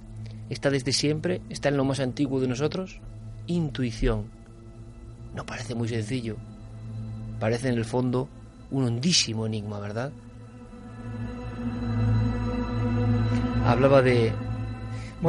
está 0.49 0.69
desde 0.69 0.91
siempre, 0.91 1.41
está 1.49 1.69
en 1.69 1.77
lo 1.77 1.85
más 1.85 1.99
antiguo 1.99 2.39
de 2.39 2.47
nosotros. 2.47 2.99
Intuición. 3.47 4.25
No 5.35 5.45
parece 5.45 5.75
muy 5.75 5.87
sencillo, 5.87 6.37
parece 7.39 7.69
en 7.69 7.75
el 7.75 7.85
fondo 7.85 8.27
un 8.71 8.83
hondísimo 8.85 9.45
enigma, 9.45 9.79
¿verdad? 9.79 10.11
Hablaba 13.65 14.01
de, 14.01 14.31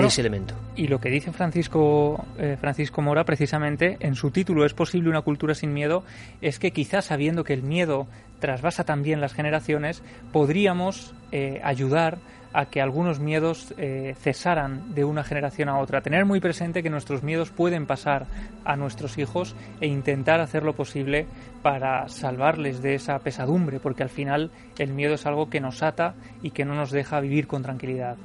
ese 0.01 0.21
elemento. 0.21 0.55
Y 0.77 0.89
lo 0.89 1.01
que 1.01 1.11
dice 1.11 1.33
Francisco, 1.33 2.25
eh, 2.39 2.57
Francisco 2.59 3.03
Mora, 3.03 3.25
precisamente, 3.25 3.99
en 4.01 4.15
su 4.15 4.31
título 4.31 4.65
¿Es 4.65 4.73
posible 4.73 5.11
una 5.11 5.21
cultura 5.21 5.55
sin 5.55 5.75
miedo? 5.75 6.05
es 6.41 6.59
que 6.59 6.71
quizás 6.71 7.07
sabiendo 7.07 7.45
que 7.45 7.53
el 7.53 7.63
miedo 7.63 8.07
trasvasa 8.39 8.85
también 8.85 9.21
las 9.21 9.35
generaciones, 9.35 10.03
podríamos 10.33 11.13
eh, 11.33 11.61
ayudar 11.63 12.19
a 12.53 12.67
que 12.67 12.81
algunos 12.81 13.21
miedos 13.21 13.73
eh, 13.79 14.15
cesaran 14.19 14.95
de 14.95 15.05
una 15.05 15.25
generación 15.25 15.69
a 15.69 15.79
otra. 15.79 16.01
Tener 16.01 16.25
muy 16.25 16.41
presente 16.41 16.83
que 16.83 16.91
nuestros 16.91 17.23
miedos 17.23 17.51
pueden 17.51 17.87
pasar 17.87 18.27
a 18.65 18.77
nuestros 18.77 19.19
hijos 19.19 19.55
e 19.81 19.87
intentar 19.87 20.41
hacer 20.41 20.63
lo 20.63 20.75
posible 20.75 21.27
para 21.63 22.09
salvarles 22.09 22.83
de 22.83 22.95
esa 22.95 23.19
pesadumbre, 23.19 23.81
porque 23.81 24.03
al 24.03 24.09
final 24.09 24.51
el 24.79 24.93
miedo 24.93 25.15
es 25.15 25.27
algo 25.27 25.51
que 25.51 25.61
nos 25.61 25.83
ata 25.83 26.15
y 26.43 26.51
que 26.51 26.65
no 26.65 26.75
nos 26.75 26.91
deja 26.91 27.21
vivir 27.21 27.47
con 27.47 27.63
tranquilidad. 27.63 28.17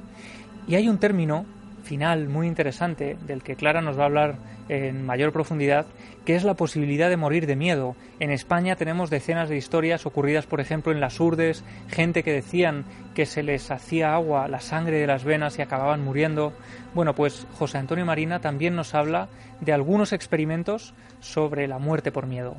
Y 0.68 0.76
hay 0.76 0.90
un 0.90 0.98
término 0.98 1.46
final 1.86 2.28
muy 2.28 2.48
interesante 2.48 3.16
del 3.26 3.44
que 3.44 3.56
Clara 3.56 3.82
nos 3.82 3.98
va 3.98 4.04
a 4.04 4.08
hablar 4.08 4.36
en 4.68 5.06
mayor 5.06 5.32
profundidad, 5.32 5.86
que 6.26 6.36
es 6.36 6.44
la 6.44 6.56
posibilidad 6.56 7.10
de 7.10 7.18
morir 7.18 7.46
de 7.46 7.56
miedo. 7.56 7.96
En 8.20 8.32
España 8.32 8.76
tenemos 8.76 9.10
decenas 9.10 9.48
de 9.48 9.58
historias 9.58 10.06
ocurridas, 10.06 10.48
por 10.48 10.60
ejemplo, 10.60 10.92
en 10.92 11.00
las 11.00 11.20
urdes, 11.20 11.64
gente 11.88 12.24
que 12.24 12.34
decían 12.34 12.84
que 13.14 13.26
se 13.26 13.44
les 13.44 13.70
hacía 13.72 14.14
agua 14.14 14.48
la 14.48 14.60
sangre 14.60 15.00
de 15.00 15.08
las 15.08 15.24
venas 15.24 15.58
y 15.58 15.62
acababan 15.62 16.04
muriendo. 16.04 16.52
Bueno, 16.94 17.14
pues 17.14 17.48
José 17.54 17.78
Antonio 17.78 18.06
Marina 18.06 18.40
también 18.42 18.76
nos 18.76 18.96
habla 18.96 19.30
de 19.62 19.72
algunos 19.72 20.12
experimentos 20.14 20.94
sobre 21.20 21.68
la 21.68 21.78
muerte 21.78 22.12
por 22.12 22.26
miedo. 22.26 22.56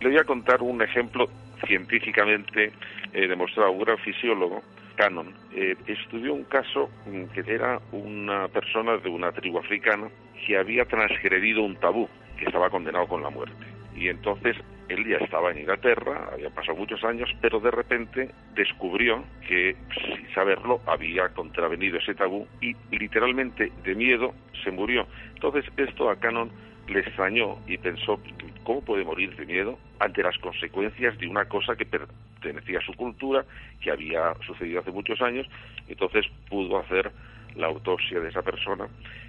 Le 0.00 0.10
voy 0.10 0.18
a 0.18 0.24
contar 0.24 0.62
un 0.62 0.80
ejemplo 0.82 1.26
científicamente 1.66 2.72
eh, 3.12 3.26
demostrado. 3.26 3.72
Un 3.72 3.80
gran 3.80 3.98
fisiólogo 3.98 4.62
Cannon, 4.96 5.34
eh, 5.52 5.76
estudió 5.86 6.34
un 6.34 6.44
caso 6.44 6.90
mm, 7.06 7.24
que 7.26 7.44
era 7.46 7.80
una 7.92 8.48
persona 8.48 8.96
de 8.96 9.08
una 9.08 9.32
tribu 9.32 9.58
africana 9.58 10.08
que 10.46 10.56
había 10.56 10.84
transgredido 10.84 11.62
un 11.62 11.76
tabú, 11.76 12.08
que 12.38 12.46
estaba 12.46 12.70
condenado 12.70 13.06
con 13.06 13.22
la 13.22 13.30
muerte. 13.30 13.64
Y 13.94 14.08
entonces 14.08 14.56
él 14.88 15.06
ya 15.06 15.16
estaba 15.16 15.50
en 15.50 15.58
Inglaterra, 15.58 16.30
había 16.32 16.50
pasado 16.50 16.76
muchos 16.76 17.02
años, 17.04 17.28
pero 17.40 17.60
de 17.60 17.70
repente 17.70 18.30
descubrió 18.54 19.24
que, 19.46 19.76
sin 19.94 20.32
saberlo, 20.34 20.80
había 20.86 21.28
contravenido 21.30 21.98
ese 21.98 22.14
tabú 22.14 22.46
y 22.60 22.74
literalmente 22.90 23.72
de 23.82 23.94
miedo 23.94 24.34
se 24.62 24.70
murió. 24.70 25.06
Entonces 25.34 25.64
esto 25.76 26.10
a 26.10 26.16
Cannon 26.16 26.50
le 26.88 27.00
extrañó 27.00 27.58
y 27.66 27.78
pensó, 27.78 28.20
¿cómo 28.62 28.82
puede 28.82 29.04
morir 29.04 29.34
de 29.36 29.46
miedo 29.46 29.78
ante 29.98 30.22
las 30.22 30.38
consecuencias 30.38 31.18
de 31.18 31.26
una 31.26 31.46
cosa 31.46 31.76
que 31.76 31.86
pertenecía 31.86 32.78
a 32.78 32.82
su 32.82 32.92
cultura, 32.94 33.44
que 33.80 33.90
había 33.90 34.34
sucedido 34.46 34.80
hace 34.80 34.90
muchos 34.90 35.20
años? 35.20 35.46
Entonces 35.88 36.26
pudo 36.48 36.78
hacer 36.78 37.10
la 37.56 37.66
autopsia 37.66 38.20
de 38.20 38.28
esa 38.28 38.42
persona 38.42 38.86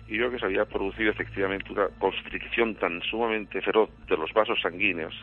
y 0.08 0.18
vio 0.18 0.32
que 0.32 0.40
se 0.40 0.46
había 0.46 0.66
producido 0.66 1.12
efectivamente 1.12 1.72
una 1.72 1.88
constricción 2.00 2.76
tan 2.76 3.02
sumamente 3.04 3.62
feroz 3.62 3.90
de 4.08 4.18
los 4.18 4.32
vasos 4.34 4.60
sanguíneos 4.62 5.14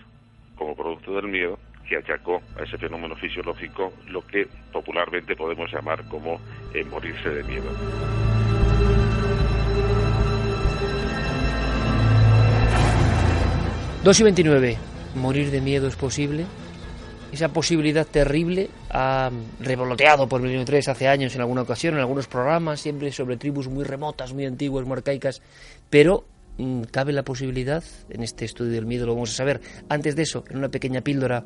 como 0.56 0.76
producto 0.76 1.14
del 1.16 1.28
miedo 1.28 1.58
que 1.88 1.96
achacó 1.96 2.42
a 2.58 2.62
ese 2.62 2.78
fenómeno 2.78 3.14
fisiológico 3.16 3.92
lo 4.08 4.26
que 4.26 4.46
popularmente 4.72 5.36
podemos 5.36 5.72
llamar 5.72 6.06
como 6.08 6.40
eh, 6.72 6.84
morirse 6.84 7.28
de 7.28 7.44
miedo. 7.44 8.33
Dos 14.04 14.20
y 14.20 14.22
29. 14.22 14.76
¿Morir 15.16 15.50
de 15.50 15.60
miedo 15.60 15.88
es 15.88 15.96
posible? 15.96 16.44
Esa 17.32 17.48
posibilidad 17.48 18.06
terrible 18.06 18.68
ha 18.90 19.30
revoloteado 19.58 20.28
por 20.28 20.40
Milenio 20.40 20.64
3 20.64 20.88
hace 20.88 21.08
años 21.08 21.34
en 21.34 21.40
alguna 21.40 21.62
ocasión, 21.62 21.94
en 21.94 22.00
algunos 22.00 22.28
programas, 22.28 22.80
siempre 22.80 23.10
sobre 23.10 23.36
tribus 23.36 23.66
muy 23.68 23.82
remotas, 23.82 24.32
muy 24.32 24.46
antiguas, 24.46 24.86
muy 24.86 24.98
arcaicas, 24.98 25.42
pero 25.90 26.26
Mm, 26.56 26.82
¿Cabe 26.90 27.12
la 27.12 27.24
posibilidad? 27.24 27.82
En 28.10 28.22
este 28.22 28.44
estudio 28.44 28.72
del 28.72 28.86
miedo 28.86 29.06
lo 29.06 29.14
vamos 29.14 29.32
a 29.32 29.34
saber. 29.34 29.60
Antes 29.88 30.14
de 30.14 30.22
eso, 30.22 30.44
en 30.48 30.58
una 30.58 30.68
pequeña 30.68 31.00
píldora, 31.00 31.44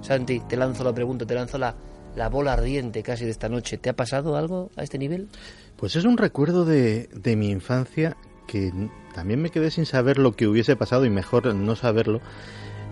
Santi, 0.00 0.40
te 0.40 0.56
lanzo 0.56 0.84
la 0.84 0.92
pregunta, 0.92 1.26
te 1.26 1.34
lanzo 1.34 1.58
la, 1.58 1.74
la 2.14 2.28
bola 2.28 2.52
ardiente 2.52 3.02
casi 3.02 3.24
de 3.24 3.32
esta 3.32 3.48
noche. 3.48 3.78
¿Te 3.78 3.90
ha 3.90 3.96
pasado 3.96 4.36
algo 4.36 4.70
a 4.76 4.82
este 4.82 4.98
nivel? 4.98 5.28
Pues 5.76 5.96
es 5.96 6.04
un 6.04 6.16
recuerdo 6.16 6.64
de, 6.64 7.08
de 7.14 7.36
mi 7.36 7.50
infancia 7.50 8.16
que 8.46 8.70
también 9.14 9.40
me 9.40 9.50
quedé 9.50 9.70
sin 9.70 9.86
saber 9.86 10.18
lo 10.18 10.32
que 10.32 10.46
hubiese 10.46 10.76
pasado 10.76 11.04
y 11.06 11.10
mejor 11.10 11.54
no 11.54 11.76
saberlo. 11.76 12.20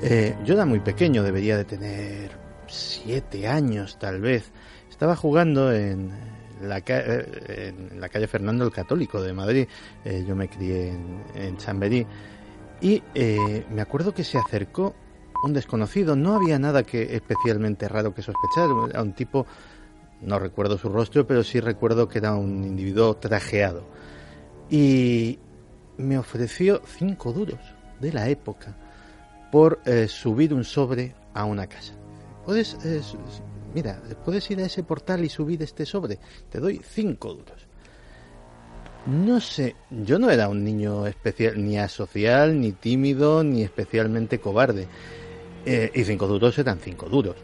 Eh, 0.01 0.37
yo 0.45 0.55
era 0.55 0.65
muy 0.65 0.81
pequeño, 0.81 1.23
debería 1.23 1.57
de 1.57 1.65
tener 1.65 2.31
siete 2.67 3.49
años 3.49 3.99
tal 3.99 4.21
vez. 4.21 4.51
Estaba 4.89 5.17
jugando 5.17 5.73
en, 5.73 6.11
la, 6.63 6.83
eh, 6.87 7.75
calle 8.11 8.27
Fernando 8.27 8.65
el 8.65 8.73
Católico 8.73 9.21
de 9.21 9.33
Madrid. 9.33 9.67
Eh, 10.05 10.25
yo 10.27 10.35
me 10.35 10.49
crié 10.49 10.91
en, 10.91 11.23
en 11.35 11.57
Chamberí. 11.57 12.07
Y 12.81 13.03
eh, 13.15 13.65
me 13.71 13.81
acuerdo 13.81 14.13
que 14.13 14.25
se 14.25 14.39
acercó 14.39 14.95
un 15.45 15.53
desconocido. 15.53 16.17
No 16.17 16.35
había 16.35 16.59
nada 16.59 16.83
que 16.83 17.15
especialmente 17.15 17.89
raro 17.89 18.15
que 18.15 18.23
sospechar. 18.23 18.69
Era 18.91 19.03
un 19.03 19.13
tipo, 19.13 19.47
no 20.21 20.39
recuerdo 20.39 20.79
su 20.79 20.89
rostro, 20.89 21.27
pero 21.27 21.45
sí 21.45 21.61
recuerdo 21.61 22.09
que 22.09 22.19
era 22.19 22.35
un 22.35 22.65
individuo 22.65 23.15
trajeado. 23.17 23.85
Y 24.69 25.39
me 25.97 26.19
ofreció 26.19 26.83
cinco 26.99 27.33
duros 27.33 27.61
de 28.01 28.13
la 28.13 28.29
época 28.29 28.77
por 29.51 29.81
subir 30.09 30.55
un 30.55 30.65
sobre 30.65 31.15
a 31.35 31.45
una 31.45 31.67
casa. 31.67 31.93
Puedes 32.45 32.77
mira, 33.75 34.01
puedes 34.25 34.51
ir 34.51 34.61
a 34.61 34.67
ese 34.67 34.83
portal 34.83 35.25
y 35.25 35.29
subir 35.29 35.63
este 35.63 35.87
sobre, 35.87 36.19
te 36.51 36.59
doy 36.59 36.81
cinco 36.85 37.35
duros. 37.35 37.67
No 39.07 39.41
sé, 39.41 39.75
yo 39.91 40.19
no 40.19 40.31
era 40.31 40.49
un 40.49 40.63
niño 40.63 41.07
especial, 41.07 41.63
ni 41.63 41.77
asocial, 41.77 42.61
ni 42.61 42.71
tímido, 42.73 43.43
ni 43.43 43.63
especialmente 43.63 44.39
cobarde. 44.39 44.87
Eh, 45.65 45.91
y 45.95 46.05
cinco 46.05 46.27
duros 46.27 46.57
eran 46.59 46.79
cinco 46.79 47.09
duros, 47.09 47.37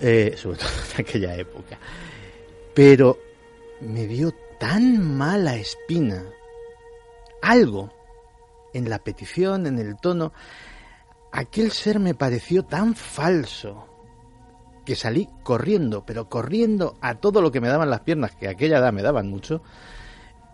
eh, 0.00 0.34
sobre 0.36 0.58
todo 0.58 0.68
en 0.94 1.00
aquella 1.00 1.34
época. 1.34 1.78
Pero 2.74 3.18
me 3.80 4.06
dio 4.06 4.34
tan 4.60 5.16
mala 5.16 5.56
espina 5.56 6.24
algo 7.42 7.90
en 8.74 8.88
la 8.90 8.98
petición, 8.98 9.66
en 9.66 9.78
el 9.78 9.96
tono, 9.96 10.32
aquel 11.32 11.72
ser 11.72 11.98
me 11.98 12.14
pareció 12.14 12.64
tan 12.64 12.94
falso, 12.94 13.86
que 14.84 14.96
salí 14.96 15.28
corriendo, 15.42 16.04
pero 16.06 16.28
corriendo 16.28 16.96
a 17.00 17.16
todo 17.16 17.42
lo 17.42 17.52
que 17.52 17.60
me 17.60 17.68
daban 17.68 17.90
las 17.90 18.00
piernas, 18.00 18.34
que 18.34 18.48
a 18.48 18.52
aquella 18.52 18.78
edad 18.78 18.92
me 18.92 19.02
daban 19.02 19.28
mucho, 19.28 19.62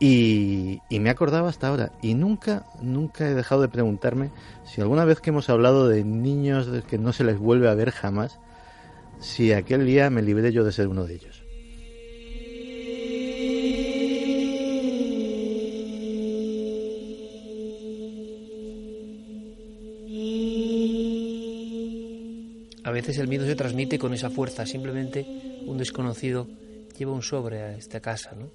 y, 0.01 0.80
y, 0.89 0.99
me 0.99 1.09
acordaba 1.09 1.49
hasta 1.49 1.68
ahora. 1.68 1.93
Y 2.03 2.14
nunca, 2.14 2.66
nunca 2.82 3.28
he 3.28 3.35
dejado 3.35 3.62
de 3.62 3.68
preguntarme 3.68 4.32
si 4.64 4.80
alguna 4.80 5.05
vez 5.05 5.20
que 5.20 5.30
hemos 5.30 5.49
hablado 5.49 5.89
de 5.89 6.03
niños 6.03 6.68
que 6.89 6.99
no 6.99 7.12
se 7.12 7.22
les 7.22 7.39
vuelve 7.39 7.68
a 7.68 7.74
ver 7.74 7.93
jamás, 7.93 8.41
si 9.20 9.53
aquel 9.53 9.87
día 9.87 10.11
me 10.11 10.20
libré 10.20 10.53
yo 10.53 10.64
de 10.64 10.72
ser 10.72 10.89
uno 10.89 11.05
de 11.05 11.14
ellos. 11.14 11.43
A 22.85 22.91
veces 22.91 23.16
el 23.16 23.28
miedo 23.28 23.47
se 23.47 23.57
transmite 23.57 23.99
con 23.99 24.12
esa 24.12 24.28
fuerza, 24.28 24.66
simplemente 24.66 25.26
un 25.66 25.78
desconocido 25.78 26.47
lleva 26.97 27.12
un 27.12 27.22
sobre 27.22 27.62
a 27.62 27.76
esta 27.76 28.01
casa, 28.01 28.32
¿no? 28.35 28.51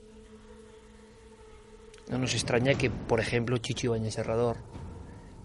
No 2.11 2.19
nos 2.19 2.33
extraña 2.33 2.75
que, 2.75 2.91
por 2.91 3.19
ejemplo, 3.19 3.57
Chicho 3.57 3.91
Baña 3.91 4.11
Serrador, 4.11 4.57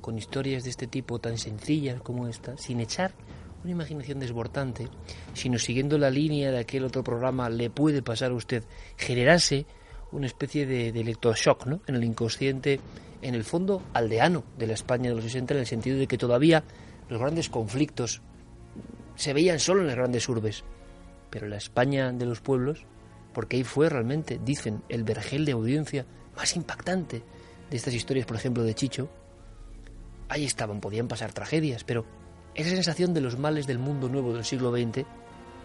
con 0.02 0.18
historias 0.18 0.64
de 0.64 0.70
este 0.70 0.86
tipo 0.86 1.18
tan 1.18 1.38
sencillas 1.38 2.00
como 2.02 2.28
esta, 2.28 2.58
sin 2.58 2.80
echar 2.80 3.12
una 3.62 3.72
imaginación 3.72 4.20
desbordante, 4.20 4.88
sino 5.32 5.58
siguiendo 5.58 5.96
la 5.96 6.10
línea 6.10 6.50
de 6.50 6.58
aquel 6.58 6.84
otro 6.84 7.02
programa, 7.02 7.48
le 7.48 7.70
puede 7.70 8.02
pasar 8.02 8.32
a 8.32 8.34
usted, 8.34 8.64
generase 8.98 9.64
una 10.12 10.26
especie 10.26 10.66
de, 10.66 10.92
de 10.92 11.00
electroshock 11.00 11.66
¿no? 11.66 11.80
en 11.86 11.94
el 11.94 12.04
inconsciente, 12.04 12.80
en 13.22 13.34
el 13.34 13.44
fondo 13.44 13.82
aldeano 13.94 14.44
de 14.58 14.66
la 14.66 14.74
España 14.74 15.08
de 15.08 15.16
los 15.16 15.24
60, 15.24 15.54
en 15.54 15.60
el 15.60 15.66
sentido 15.66 15.98
de 15.98 16.06
que 16.06 16.18
todavía 16.18 16.64
los 17.08 17.18
grandes 17.18 17.48
conflictos 17.48 18.20
se 19.16 19.32
veían 19.32 19.58
solo 19.58 19.80
en 19.80 19.88
las 19.88 19.96
grandes 19.96 20.28
urbes, 20.28 20.64
pero 21.30 21.48
la 21.48 21.56
España 21.56 22.12
de 22.12 22.26
los 22.26 22.40
pueblos, 22.40 22.84
porque 23.32 23.56
ahí 23.56 23.64
fue 23.64 23.88
realmente, 23.88 24.40
dicen, 24.42 24.82
el 24.88 25.04
vergel 25.04 25.44
de 25.44 25.52
audiencia 25.52 26.06
más 26.36 26.56
impactante 26.56 27.22
de 27.70 27.76
estas 27.76 27.94
historias, 27.94 28.26
por 28.26 28.36
ejemplo, 28.36 28.62
de 28.62 28.74
Chicho, 28.74 29.08
ahí 30.28 30.44
estaban, 30.44 30.80
podían 30.80 31.08
pasar 31.08 31.32
tragedias, 31.32 31.84
pero 31.84 32.04
esa 32.54 32.70
sensación 32.70 33.14
de 33.14 33.20
los 33.20 33.38
males 33.38 33.66
del 33.66 33.78
mundo 33.78 34.08
nuevo 34.08 34.32
del 34.32 34.44
siglo 34.44 34.70
XX 34.70 35.04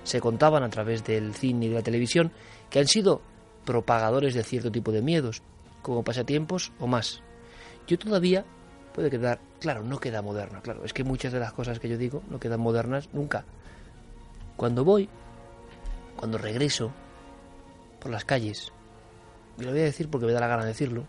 se 0.04 0.22
contaban 0.22 0.64
a 0.64 0.70
través 0.70 1.04
del 1.04 1.34
cine 1.34 1.66
y 1.66 1.70
de 1.70 1.76
la 1.76 1.84
televisión, 1.84 2.32
que 2.70 2.80
han 2.80 2.88
sido 2.88 3.22
propagadores 3.66 4.34
de 4.34 4.44
cierto 4.44 4.72
tipo 4.72 4.92
de 4.92 5.02
miedos, 5.02 5.44
como 5.82 6.04
pasatiempos 6.04 6.72
o 6.80 6.88
más. 6.88 7.22
Yo 7.88 7.98
todavía 7.98 8.46
puede 9.00 9.12
quedar, 9.12 9.40
claro, 9.62 9.82
no 9.82 9.98
queda 9.98 10.22
moderna, 10.22 10.60
claro, 10.60 10.84
es 10.84 10.92
que 10.92 11.06
muchas 11.06 11.32
de 11.32 11.40
las 11.40 11.54
cosas 11.54 11.80
que 11.80 11.88
yo 11.88 11.98
digo 11.98 12.22
no 12.30 12.38
quedan 12.38 12.60
modernas 12.60 13.08
nunca. 13.14 13.46
Cuando 14.58 14.84
voy, 14.84 15.08
cuando 16.18 16.38
regreso 16.38 16.92
por 18.02 18.12
las 18.12 18.26
calles, 18.26 18.74
y 19.58 19.64
lo 19.64 19.72
voy 19.72 19.80
a 19.80 19.84
decir 19.84 20.10
porque 20.10 20.26
me 20.26 20.34
da 20.34 20.42
la 20.42 20.50
gana 20.50 20.64
de 20.64 20.72
decirlo, 20.72 21.06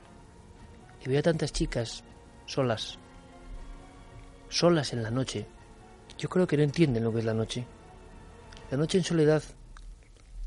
y 1.04 1.08
veo 1.08 1.18
a 1.18 1.22
tantas 1.22 1.52
chicas 1.52 2.04
solas, 2.46 2.96
solas 4.48 4.92
en 4.92 5.02
la 5.02 5.10
noche, 5.10 5.48
yo 6.16 6.28
creo 6.28 6.46
que 6.46 6.58
no 6.58 6.62
entienden 6.62 7.02
lo 7.02 7.12
que 7.12 7.18
es 7.18 7.24
la 7.24 7.34
noche. 7.34 7.66
La 8.70 8.76
noche 8.76 8.98
en 8.98 9.04
soledad 9.04 9.42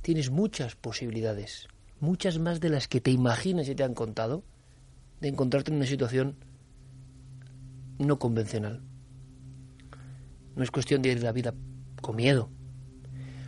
tienes 0.01 0.29
muchas 0.29 0.77
posibilidades, 0.77 1.67
muchas 1.99 2.39
más 2.39 2.61
de 2.61 2.69
las 2.69 2.87
que 2.87 3.01
te 3.01 3.11
imaginas 3.11 3.67
y 3.67 3.75
te 3.75 3.83
han 3.83 3.95
contado, 3.95 4.43
de 5.19 5.27
encontrarte 5.27 5.71
en 5.71 5.75
una 5.75 5.87
situación 5.87 6.37
no 7.97 8.19
convencional. 8.19 8.81
No 10.55 10.63
es 10.63 10.71
cuestión 10.71 11.01
de 11.01 11.11
ir 11.11 11.23
la 11.23 11.31
vida 11.31 11.53
con 12.01 12.15
miedo. 12.15 12.49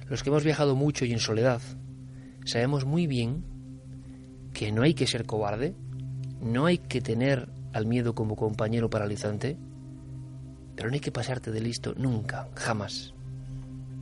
Los 0.08 0.24
que 0.24 0.30
hemos 0.30 0.44
viajado 0.44 0.76
mucho 0.76 1.06
y 1.06 1.14
en 1.14 1.20
soledad, 1.20 1.62
sabemos 2.46 2.86
muy 2.86 3.08
bien 3.08 3.44
que 4.54 4.72
no 4.72 4.84
hay 4.84 4.94
que 4.94 5.08
ser 5.08 5.26
cobarde, 5.26 5.76
no 6.42 6.66
hay 6.66 6.78
que 6.78 7.02
tener 7.02 7.50
al 7.74 7.86
miedo 7.86 8.16
como 8.16 8.36
compañero 8.36 8.90
paralizante, 8.90 9.58
pero 10.76 10.90
no 10.90 10.94
hay 10.94 11.00
que 11.00 11.12
pasarte 11.12 11.52
de 11.52 11.62
listo 11.62 11.94
nunca, 11.98 12.50
jamás. 12.56 13.14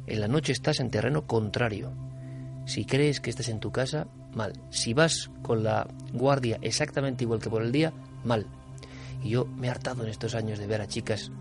En 0.05 0.19
la 0.19 0.27
noche 0.27 0.51
estás 0.51 0.79
en 0.79 0.89
terreno 0.89 1.25
contrario. 1.25 1.93
Si 2.65 2.85
crees 2.85 3.19
que 3.19 3.29
estás 3.29 3.49
en 3.49 3.59
tu 3.59 3.71
casa, 3.71 4.07
mal. 4.33 4.53
Si 4.69 4.93
vas 4.93 5.31
con 5.41 5.63
la 5.63 5.87
guardia 6.13 6.59
exactamente 6.61 7.23
igual 7.23 7.39
que 7.39 7.49
por 7.49 7.61
el 7.61 7.71
día, 7.71 7.93
mal. 8.23 8.45
Y 9.23 9.29
yo 9.29 9.45
me 9.45 9.67
he 9.67 9.69
hartado 9.69 10.03
en 10.03 10.09
estos 10.09 10.35
años 10.35 10.59
de 10.59 10.67
ver 10.67 10.81
a 10.81 10.87
chicas 10.87 11.31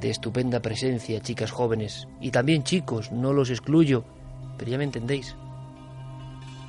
de 0.00 0.10
estupenda 0.10 0.60
presencia, 0.60 1.20
chicas 1.20 1.50
jóvenes, 1.50 2.08
y 2.20 2.30
también 2.30 2.62
chicos, 2.62 3.12
no 3.12 3.32
los 3.32 3.50
excluyo, 3.50 4.04
pero 4.56 4.70
ya 4.70 4.78
me 4.78 4.84
entendéis, 4.84 5.36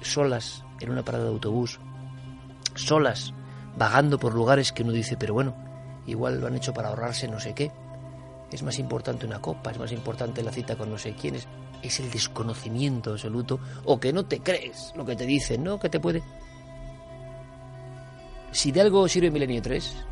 solas 0.01 0.63
en 0.81 0.91
una 0.91 1.03
parada 1.03 1.25
de 1.25 1.29
autobús, 1.29 1.79
solas, 2.75 3.33
vagando 3.77 4.19
por 4.19 4.33
lugares 4.33 4.71
que 4.71 4.83
uno 4.83 4.91
dice, 4.91 5.15
pero 5.17 5.33
bueno, 5.33 5.55
igual 6.05 6.39
lo 6.39 6.47
han 6.47 6.55
hecho 6.55 6.73
para 6.73 6.89
ahorrarse 6.89 7.27
no 7.27 7.39
sé 7.39 7.53
qué. 7.53 7.71
Es 8.51 8.61
más 8.61 8.77
importante 8.77 9.25
una 9.25 9.41
copa, 9.41 9.71
es 9.71 9.79
más 9.79 9.91
importante 9.91 10.43
la 10.43 10.51
cita 10.51 10.75
con 10.75 10.91
no 10.91 10.97
sé 10.97 11.13
quiénes. 11.13 11.47
Es 11.81 11.99
el 11.99 12.11
desconocimiento 12.11 13.11
absoluto 13.11 13.59
o 13.85 13.99
que 13.99 14.13
no 14.13 14.25
te 14.25 14.41
crees 14.41 14.93
lo 14.95 15.05
que 15.05 15.15
te 15.15 15.25
dicen, 15.25 15.63
¿no? 15.63 15.79
Que 15.79 15.89
te 15.89 15.99
puede. 15.99 16.21
Si 18.51 18.71
de 18.71 18.81
algo 18.81 19.07
sirve 19.07 19.31
Milenio 19.31 19.61
3, 19.61 20.05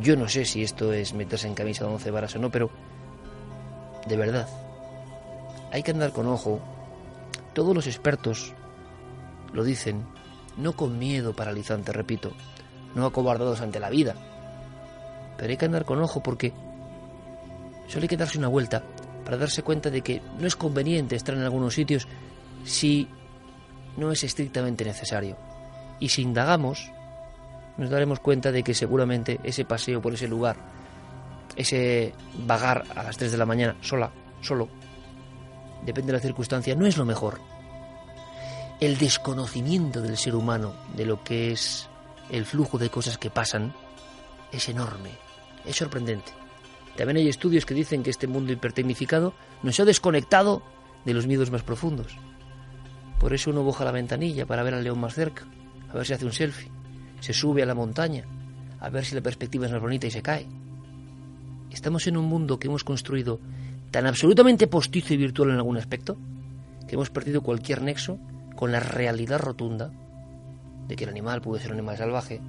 yo 0.00 0.16
no 0.16 0.28
sé 0.28 0.44
si 0.44 0.62
esto 0.62 0.92
es 0.92 1.14
meterse 1.14 1.46
en 1.46 1.54
camisa 1.54 1.84
de 1.84 1.92
once 1.92 2.10
varas 2.10 2.34
o 2.36 2.38
no, 2.38 2.50
pero 2.50 2.70
de 4.06 4.16
verdad, 4.16 4.48
hay 5.72 5.82
que 5.82 5.92
andar 5.92 6.12
con 6.12 6.26
ojo. 6.26 6.60
Todos 7.52 7.74
los 7.74 7.86
expertos 7.86 8.52
lo 9.52 9.64
dicen, 9.64 10.04
no 10.56 10.74
con 10.74 10.98
miedo 10.98 11.34
paralizante, 11.34 11.92
repito, 11.92 12.32
no 12.94 13.06
acobardados 13.06 13.60
ante 13.60 13.80
la 13.80 13.90
vida, 13.90 14.14
pero 15.36 15.50
hay 15.50 15.56
que 15.56 15.66
andar 15.66 15.84
con 15.84 16.00
ojo 16.00 16.22
porque 16.22 16.52
solo 17.88 18.02
hay 18.02 18.08
que 18.08 18.16
darse 18.16 18.38
una 18.38 18.48
vuelta 18.48 18.82
para 19.24 19.36
darse 19.36 19.62
cuenta 19.62 19.90
de 19.90 20.02
que 20.02 20.20
no 20.38 20.46
es 20.46 20.56
conveniente 20.56 21.16
estar 21.16 21.34
en 21.34 21.42
algunos 21.42 21.74
sitios 21.74 22.06
si 22.64 23.08
no 23.96 24.12
es 24.12 24.24
estrictamente 24.24 24.84
necesario. 24.84 25.36
Y 26.00 26.08
si 26.08 26.22
indagamos, 26.22 26.90
nos 27.76 27.90
daremos 27.90 28.20
cuenta 28.20 28.52
de 28.52 28.62
que 28.62 28.74
seguramente 28.74 29.40
ese 29.42 29.64
paseo 29.64 30.00
por 30.00 30.14
ese 30.14 30.28
lugar, 30.28 30.56
ese 31.56 32.14
vagar 32.46 32.84
a 32.94 33.02
las 33.02 33.16
3 33.16 33.32
de 33.32 33.38
la 33.38 33.46
mañana 33.46 33.76
sola, 33.80 34.10
solo, 34.40 34.68
depende 35.84 36.12
de 36.12 36.18
la 36.18 36.22
circunstancia, 36.22 36.74
no 36.74 36.86
es 36.86 36.96
lo 36.96 37.04
mejor. 37.04 37.40
El 38.80 38.98
desconocimiento 38.98 40.00
del 40.00 40.16
ser 40.16 40.34
humano 40.34 40.74
de 40.96 41.06
lo 41.06 41.22
que 41.22 41.52
es 41.52 41.88
el 42.30 42.44
flujo 42.44 42.78
de 42.78 42.90
cosas 42.90 43.18
que 43.18 43.30
pasan 43.30 43.72
es 44.52 44.68
enorme, 44.68 45.10
es 45.64 45.76
sorprendente. 45.76 46.32
También 46.96 47.16
hay 47.16 47.28
estudios 47.28 47.66
que 47.66 47.74
dicen 47.74 48.02
que 48.02 48.10
este 48.10 48.26
mundo 48.26 48.52
hipertecnificado 48.52 49.34
nos 49.62 49.78
ha 49.80 49.84
desconectado 49.84 50.62
de 51.04 51.14
los 51.14 51.26
miedos 51.26 51.50
más 51.50 51.62
profundos. 51.62 52.16
Por 53.18 53.34
eso 53.34 53.50
uno 53.50 53.62
boja 53.62 53.84
la 53.84 53.90
ventanilla 53.90 54.46
para 54.46 54.62
ver 54.62 54.74
al 54.74 54.84
león 54.84 55.00
más 55.00 55.14
cerca, 55.14 55.44
a 55.90 55.94
ver 55.94 56.06
si 56.06 56.12
hace 56.12 56.24
un 56.24 56.32
selfie. 56.32 56.70
Se 57.24 57.32
sube 57.32 57.62
a 57.62 57.66
la 57.66 57.74
montaña, 57.74 58.26
a 58.80 58.90
ver 58.90 59.02
si 59.02 59.14
la 59.14 59.22
perspectiva 59.22 59.64
es 59.64 59.72
más 59.72 59.80
bonita 59.80 60.06
y 60.06 60.10
se 60.10 60.20
cae. 60.20 60.46
Estamos 61.70 62.06
en 62.06 62.18
un 62.18 62.26
mundo 62.26 62.58
que 62.58 62.68
hemos 62.68 62.84
construido 62.84 63.40
tan 63.90 64.06
absolutamente 64.06 64.66
postizo 64.66 65.14
y 65.14 65.16
virtual 65.16 65.48
en 65.48 65.56
algún 65.56 65.78
aspecto, 65.78 66.18
que 66.86 66.96
hemos 66.96 67.08
perdido 67.08 67.40
cualquier 67.40 67.80
nexo 67.80 68.18
con 68.54 68.72
la 68.72 68.80
realidad 68.80 69.40
rotunda 69.40 69.90
de 70.86 70.96
que 70.96 71.04
el 71.04 71.10
animal 71.10 71.40
puede 71.40 71.62
ser 71.62 71.72
un 71.72 71.78
animal 71.78 71.96
salvaje, 71.96 72.42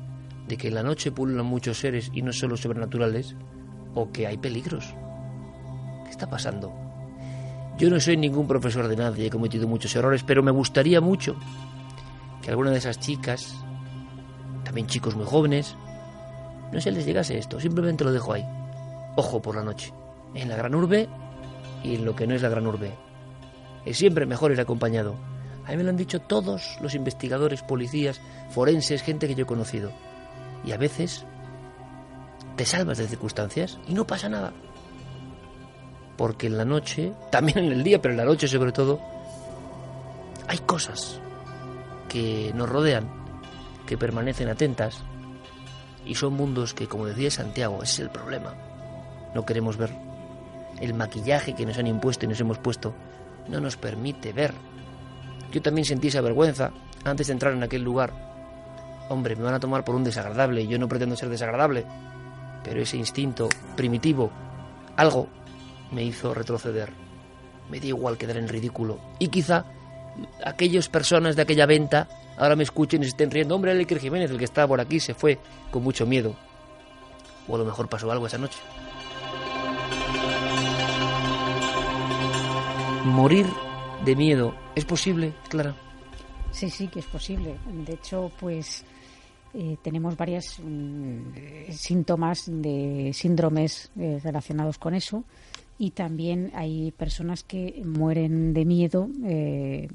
de 0.46 0.58
que 0.58 0.68
en 0.68 0.76
la 0.76 0.84
noche 0.84 1.10
pululan 1.10 1.46
muchos 1.46 1.78
seres 1.78 2.12
y 2.14 2.22
no 2.22 2.34
solo 2.34 2.58
sobrenaturales, 2.58 3.34
o 3.94 4.12
que 4.12 4.28
hay 4.28 4.38
peligros. 4.38 4.94
¿Qué 6.04 6.12
está 6.12 6.30
pasando? 6.30 6.74
Yo 7.78 7.90
no 7.90 7.98
soy 8.02 8.18
ningún 8.18 8.46
profesor 8.46 8.90
de 8.90 8.98
nadie, 8.98 9.28
he 9.28 9.30
cometido 9.30 9.70
muchos 9.70 9.96
errores, 9.96 10.24
pero 10.24 10.44
me 10.44 10.52
gustaría 10.52 11.00
mucho 11.00 11.38
que 12.42 12.50
alguna 12.50 12.72
de 12.72 12.80
esas 12.80 13.00
chicas, 13.00 13.56
también 14.76 14.88
chicos 14.88 15.16
muy 15.16 15.26
jóvenes, 15.26 15.74
no 16.74 16.82
se 16.82 16.92
les 16.92 17.06
llegase 17.06 17.38
esto, 17.38 17.62
simplemente 17.62 18.04
lo 18.04 18.12
dejo 18.12 18.34
ahí. 18.34 18.46
Ojo 19.16 19.42
por 19.42 19.56
la 19.56 19.64
noche, 19.64 19.94
en 20.34 20.50
la 20.50 20.58
gran 20.58 20.76
urbe 20.76 21.08
y 21.82 21.96
en 21.96 22.04
lo 22.04 22.14
que 22.14 22.28
no 22.28 22.36
es 22.36 22.42
la 22.42 22.50
gran 22.50 22.68
urbe. 22.68 22.92
Es 23.86 23.98
siempre 23.98 24.26
mejor 24.26 24.52
ir 24.52 24.60
acompañado. 24.60 25.16
A 25.66 25.72
mí 25.72 25.78
me 25.78 25.84
lo 25.84 25.92
han 25.92 25.96
dicho 25.96 26.20
todos 26.20 26.78
los 26.82 26.94
investigadores, 26.94 27.62
policías, 27.62 28.20
forenses, 28.50 29.02
gente 29.02 29.30
que 29.30 29.36
yo 29.36 29.44
he 29.44 29.48
conocido. 29.48 29.94
Y 30.66 30.74
a 30.74 30.78
veces 30.78 31.24
te 32.58 32.66
salvas 32.66 32.98
de 32.98 33.08
circunstancias 33.08 33.80
y 33.88 33.94
no 33.94 34.06
pasa 34.06 34.28
nada. 34.28 34.52
Porque 36.18 36.48
en 36.48 36.58
la 36.58 36.66
noche, 36.66 37.14
también 37.32 37.60
en 37.60 37.72
el 37.72 37.82
día, 37.82 38.02
pero 38.02 38.12
en 38.12 38.18
la 38.18 38.26
noche 38.26 38.50
sobre 38.50 38.74
todo, 38.74 39.00
hay 40.50 40.58
cosas 40.58 41.22
que 42.10 42.52
nos 42.54 42.68
rodean, 42.68 43.25
que 43.86 43.98
permanecen 43.98 44.50
atentas, 44.50 45.04
y 46.06 46.16
son 46.16 46.34
mundos 46.34 46.74
que, 46.74 46.88
como 46.88 47.06
decía 47.06 47.32
Santiago, 47.32 47.82
es 47.82 48.00
el 48.00 48.10
problema. 48.10 48.54
No 49.34 49.46
queremos 49.46 49.78
ver. 49.78 49.92
El 50.80 50.94
maquillaje 50.94 51.56
que 51.56 51.66
nos 51.66 51.78
han 51.78 51.88
impuesto 51.88 52.26
y 52.26 52.28
nos 52.28 52.40
hemos 52.40 52.58
puesto 52.60 52.94
no 53.48 53.60
nos 53.60 53.78
permite 53.78 54.34
ver. 54.34 54.54
Yo 55.52 55.62
también 55.62 55.86
sentí 55.86 56.10
esa 56.10 56.22
vergüenza 56.22 56.72
antes 57.04 57.28
de 57.28 57.34
entrar 57.34 57.54
en 57.54 57.64
aquel 57.64 57.82
lugar. 57.82 58.14
Hombre, 59.10 59.36
me 59.36 59.44
van 59.44 59.54
a 59.54 59.60
tomar 59.60 59.84
por 59.84 59.96
un 59.96 60.04
desagradable 60.04 60.62
y 60.62 60.68
yo 60.68 60.78
no 60.78 60.88
pretendo 60.88 61.16
ser 61.16 61.30
desagradable 61.30 61.86
pero 62.66 62.82
ese 62.82 62.98
instinto 62.98 63.48
primitivo, 63.76 64.32
algo, 64.98 65.28
me 65.92 66.04
hizo 66.04 66.34
retroceder. 66.34 66.90
Me 67.70 67.80
dio 67.80 67.96
igual 67.96 68.18
quedar 68.18 68.38
en 68.38 68.48
ridículo. 68.48 69.00
Y 69.20 69.28
quizá 69.28 69.66
aquellas 70.44 70.90
personas 70.90 71.36
de 71.36 71.44
aquella 71.44 71.68
venta 71.68 72.08
ahora 72.38 72.56
me 72.56 72.64
escuchen 72.64 73.02
y 73.02 73.06
se 73.06 73.10
estén 73.10 73.32
riendo. 73.32 73.56
Hombre, 73.56 73.72
el 73.72 73.80
Iker 73.80 74.00
Jiménez, 74.00 74.32
el 74.32 74.38
que 74.38 74.46
estaba 74.46 74.68
por 74.68 74.82
aquí, 74.82 75.00
se 75.00 75.14
fue 75.14 75.40
con 75.72 75.84
mucho 75.84 76.06
miedo. 76.06 76.36
O 77.48 77.56
a 77.56 77.60
lo 77.60 77.66
mejor 77.66 77.88
pasó 77.88 78.12
algo 78.12 78.28
esa 78.28 78.38
noche. 78.38 78.60
Morir 83.06 83.46
de 84.04 84.16
miedo, 84.16 84.56
¿es 84.76 84.86
posible, 84.86 85.34
Clara? 85.50 85.76
Sí, 86.52 86.70
sí, 86.70 86.88
que 86.88 87.00
es 87.00 87.06
posible. 87.06 87.56
De 87.86 87.94
hecho, 87.94 88.32
pues 88.40 88.84
eh, 89.54 89.78
tenemos 89.82 90.18
varios 90.18 90.60
mm, 90.62 91.72
síntomas 91.72 92.46
de 92.48 93.12
síndromes 93.14 93.92
eh, 93.98 94.20
relacionados 94.24 94.78
con 94.78 94.96
eso 94.96 95.24
y 95.78 95.92
también 95.92 96.52
hay 96.56 96.92
personas 96.92 97.44
que 97.44 97.82
mueren 97.86 98.54
de 98.54 98.66
miedo 98.66 99.08
eh, 99.26 99.88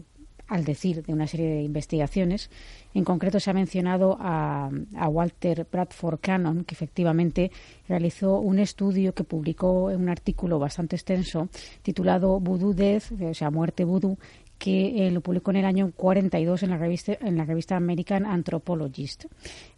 al 0.51 0.65
decir 0.65 1.03
de 1.05 1.13
una 1.13 1.29
serie 1.29 1.49
de 1.49 1.63
investigaciones. 1.63 2.51
En 2.93 3.05
concreto 3.05 3.39
se 3.39 3.51
ha 3.51 3.55
mencionado 3.55 4.17
a, 4.21 4.69
a, 4.97 5.09
Walter 5.09 5.67
Bradford 5.71 6.19
Cannon, 6.21 6.65
que 6.65 6.75
efectivamente 6.75 7.53
realizó 7.89 8.41
un 8.41 8.59
estudio 8.59 9.15
que 9.15 9.23
publicó 9.23 9.93
en 9.93 10.01
un 10.01 10.09
artículo 10.09 10.59
bastante 10.59 10.97
extenso 10.97 11.49
titulado 11.83 12.41
Voodoo 12.41 12.75
Death, 12.75 13.13
o 13.23 13.33
sea, 13.33 13.51
muerte 13.51 13.85
voodoo, 13.85 14.19
que 14.61 15.07
eh, 15.07 15.11
lo 15.11 15.23
publicó 15.23 15.53
en 15.53 15.57
el 15.57 15.65
año 15.65 15.91
42 15.97 16.65
en 16.65 16.71
la 16.71 16.77
revista, 16.77 17.17
en 17.19 17.39
la 17.39 17.47
revista 17.47 17.77
American 17.77 18.27
Anthropologist. 18.27 19.25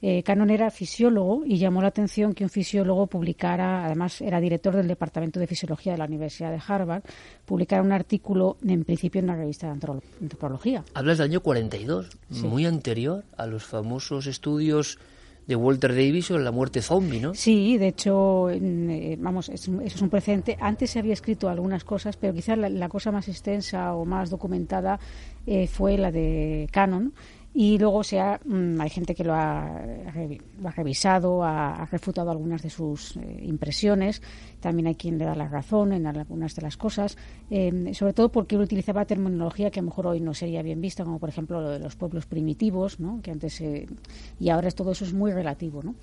Eh, 0.03 0.25
Cannon 0.25 0.51
era 0.51 0.73
fisiólogo 0.73 1.45
y 1.47 1.57
llamó 1.57 1.81
la 1.81 1.89
atención 1.89 2.35
que 2.35 2.43
un 2.43 2.51
fisiólogo 2.51 3.07
publicara, 3.07 3.87
además 3.87 4.21
era 4.21 4.41
director 4.41 4.75
del 4.75 4.89
Departamento 4.89 5.39
de 5.39 5.47
Fisiología 5.47 5.93
de 5.93 5.99
la 5.99 6.07
Universidad 6.07 6.51
de 6.51 6.61
Harvard, 6.67 7.05
publicara 7.47 7.81
un 7.81 7.93
artículo 7.93 8.57
en 8.67 8.83
principio 8.83 9.21
en 9.21 9.29
la 9.29 9.37
revista 9.37 9.69
de 9.69 9.75
Antropología. 10.21 10.83
Hablas 10.95 11.19
del 11.19 11.31
año 11.31 11.43
42, 11.43 12.11
muy 12.43 12.67
anterior 12.67 13.23
a 13.37 13.47
los 13.47 13.63
famosos 13.63 14.27
estudios 14.27 14.99
de 15.47 15.57
Walter 15.57 15.93
Davis 15.95 16.31
o 16.31 16.39
la 16.39 16.53
muerte 16.53 16.83
zombie, 16.83 17.21
¿no? 17.21 17.35
Sí, 17.35 17.77
de 17.79 17.89
hecho, 17.89 18.49
eh, 18.51 19.17
vamos, 19.19 19.49
eso 19.49 19.81
es 19.81 20.01
un 20.01 20.09
precedente. 20.09 20.57
Antes 20.61 20.91
se 20.91 20.99
había 20.99 21.13
escrito 21.13 21.49
algunas 21.49 21.85
cosas, 21.85 22.17
pero 22.17 22.33
quizás 22.33 22.57
la, 22.59 22.89
cosa 22.89 23.11
más 23.11 23.29
extensa 23.29 23.95
o 23.95 24.05
más 24.05 24.31
documentada 24.31 25.01
eh, 25.47 25.67
fue 25.67 25.99
la 25.99 26.13
de 26.13 26.69
Canon, 26.71 27.13
y 27.55 27.79
luego 27.79 28.03
se 28.03 28.19
mm, 28.19 28.81
hay 28.81 28.89
gente 28.89 29.15
que 29.15 29.25
lo 29.25 29.35
ha, 29.35 29.83
revisado, 30.75 31.45
ha, 31.45 31.87
refutado 31.91 32.31
algunas 32.31 32.63
de 32.63 32.71
sus 32.71 33.17
eh, 33.17 33.41
impresiones. 33.43 34.23
También 34.61 34.87
hay 34.87 34.95
quien 34.95 35.19
le 35.19 35.27
da 35.27 35.35
la 35.35 35.49
razón 35.49 35.93
en 35.93 36.07
algunas 36.07 36.55
de 36.55 36.63
las 36.63 36.77
cosas, 36.77 37.19
em, 37.51 37.93
sobre 37.93 38.15
todo 38.15 38.31
porque 38.31 38.55
él 38.55 38.63
utilizaba 38.63 39.05
terminología 39.05 39.71
que 39.71 39.81
a 39.81 39.83
lo 39.83 39.89
mejor 39.89 40.07
hoy 40.07 40.21
no 40.21 40.33
sería 40.33 40.63
bien 40.63 40.81
vista, 40.81 41.05
como 41.05 41.19
por 41.19 41.29
ejemplo 41.29 41.61
lo 41.61 41.71
de 41.71 41.79
los 41.79 41.95
pueblos 41.97 42.25
primitivos, 42.27 43.01
¿no? 43.01 43.21
que 43.23 43.31
antes 43.31 43.63
y 44.41 44.49
ahora 44.49 44.71
todo 44.71 44.93
eso 44.93 45.05
es 45.05 45.13
muy 45.13 45.33
relativo. 45.33 45.83
¿no? 45.83 45.95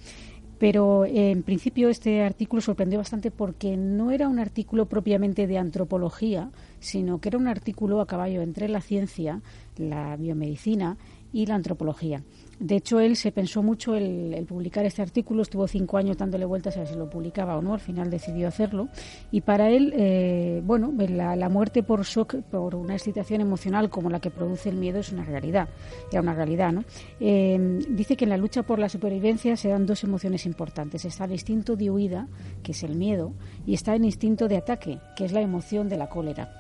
Pero 0.60 1.06
en 1.06 1.42
principio 1.44 1.88
este 1.88 2.22
artículo 2.22 2.62
sorprendió 2.62 3.00
bastante 3.00 3.32
porque 3.32 3.78
no 3.78 4.12
era 4.12 4.28
un 4.28 4.40
artículo 4.40 4.88
propiamente 4.88 5.48
de 5.48 5.58
antropología, 5.58 6.52
sino 6.82 7.22
que 7.22 7.30
era 7.30 7.38
un 7.38 7.48
artículo 7.48 8.02
a 8.02 8.06
caballo 8.06 8.42
entre 8.42 8.68
la 8.68 8.82
ciencia, 8.82 9.42
la 9.78 10.18
biomedicina 10.18 10.98
y 11.32 11.46
la 11.46 11.56
antropología. 11.56 12.24
De 12.60 12.76
hecho, 12.76 13.00
él 13.00 13.16
se 13.16 13.32
pensó 13.32 13.64
mucho 13.64 13.96
el, 13.96 14.46
publicar 14.46 14.86
este 14.86 15.02
artículo, 15.02 15.44
estuvo 15.44 15.66
cinco 15.68 15.98
años 15.98 16.18
dándole 16.18 16.44
vueltas 16.44 16.76
a 16.76 16.80
ver 16.80 16.90
si 16.90 16.96
lo 16.96 17.10
publicaba 17.10 17.58
o 17.58 17.62
no, 17.62 17.74
al 17.74 17.80
final 17.80 18.10
decidió 18.10 18.50
hacerlo. 18.50 18.90
Y 19.32 19.42
para 19.42 19.70
él, 19.70 19.94
eh, 19.96 20.62
bueno, 20.66 20.94
la, 20.98 21.50
muerte 21.50 21.84
por 21.84 22.04
shock, 22.04 22.36
por 22.52 22.76
una 22.76 22.96
excitación 22.96 23.40
emocional 23.40 23.90
como 23.90 24.10
la 24.10 24.20
que 24.20 24.30
produce 24.30 24.70
el 24.70 24.76
miedo 24.76 25.00
es 25.00 25.12
una 25.14 25.24
realidad, 25.24 25.70
era 26.12 26.22
una 26.22 26.34
realidad, 26.34 26.74
¿no? 26.74 26.84
Eh, 27.22 27.80
dice 27.90 28.18
que 28.18 28.26
en 28.26 28.30
la 28.30 28.38
lucha 28.38 28.64
por 28.64 28.78
la 28.78 28.90
supervivencia 28.90 29.56
se 29.56 29.70
dan 29.70 29.86
dos 29.86 30.04
emociones 30.04 30.46
importantes. 30.46 31.06
Está 31.06 31.26
el 31.26 31.32
instinto 31.32 31.78
de 31.78 31.90
huida, 31.90 32.28
que 32.62 32.74
es 32.74 32.84
el 32.84 32.96
miedo, 32.96 33.32
y 33.66 33.74
está 33.74 33.96
el 33.96 34.04
instinto 34.04 34.50
de 34.50 34.58
ataque, 34.58 35.00
que 35.16 35.24
es 35.24 35.32
la 35.32 35.42
emoción 35.42 35.88
de 35.88 35.98
la 35.98 36.10
cólera. 36.10 36.52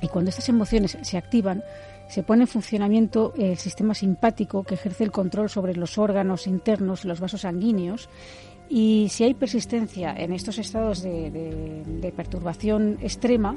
Y 0.00 0.08
cuando 0.08 0.28
estas 0.28 0.48
emociones 0.48 0.96
se 1.02 1.18
activan, 1.18 1.62
se 2.08 2.22
pone 2.22 2.42
en 2.42 2.48
funcionamiento 2.48 3.32
el 3.36 3.58
sistema 3.58 3.94
simpático 3.94 4.64
que 4.64 4.74
ejerce 4.74 5.04
el 5.04 5.12
control 5.12 5.50
sobre 5.50 5.74
los 5.74 5.98
órganos 5.98 6.46
internos, 6.46 7.04
los 7.04 7.20
vasos 7.20 7.42
sanguíneos, 7.42 8.08
y 8.70 9.08
si 9.10 9.24
hay 9.24 9.34
persistencia 9.34 10.14
en 10.16 10.32
estos 10.32 10.58
estados 10.58 11.02
de, 11.02 12.12
perturbación 12.14 12.98
extrema, 13.00 13.56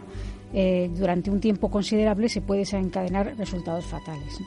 eh, 0.53 0.89
durante 0.95 1.29
un 1.29 1.39
tiempo 1.39 1.69
considerable 1.69 2.29
se 2.29 2.41
puede 2.41 2.61
desencadenar 2.61 3.35
resultados 3.37 3.85
fatales. 3.85 4.39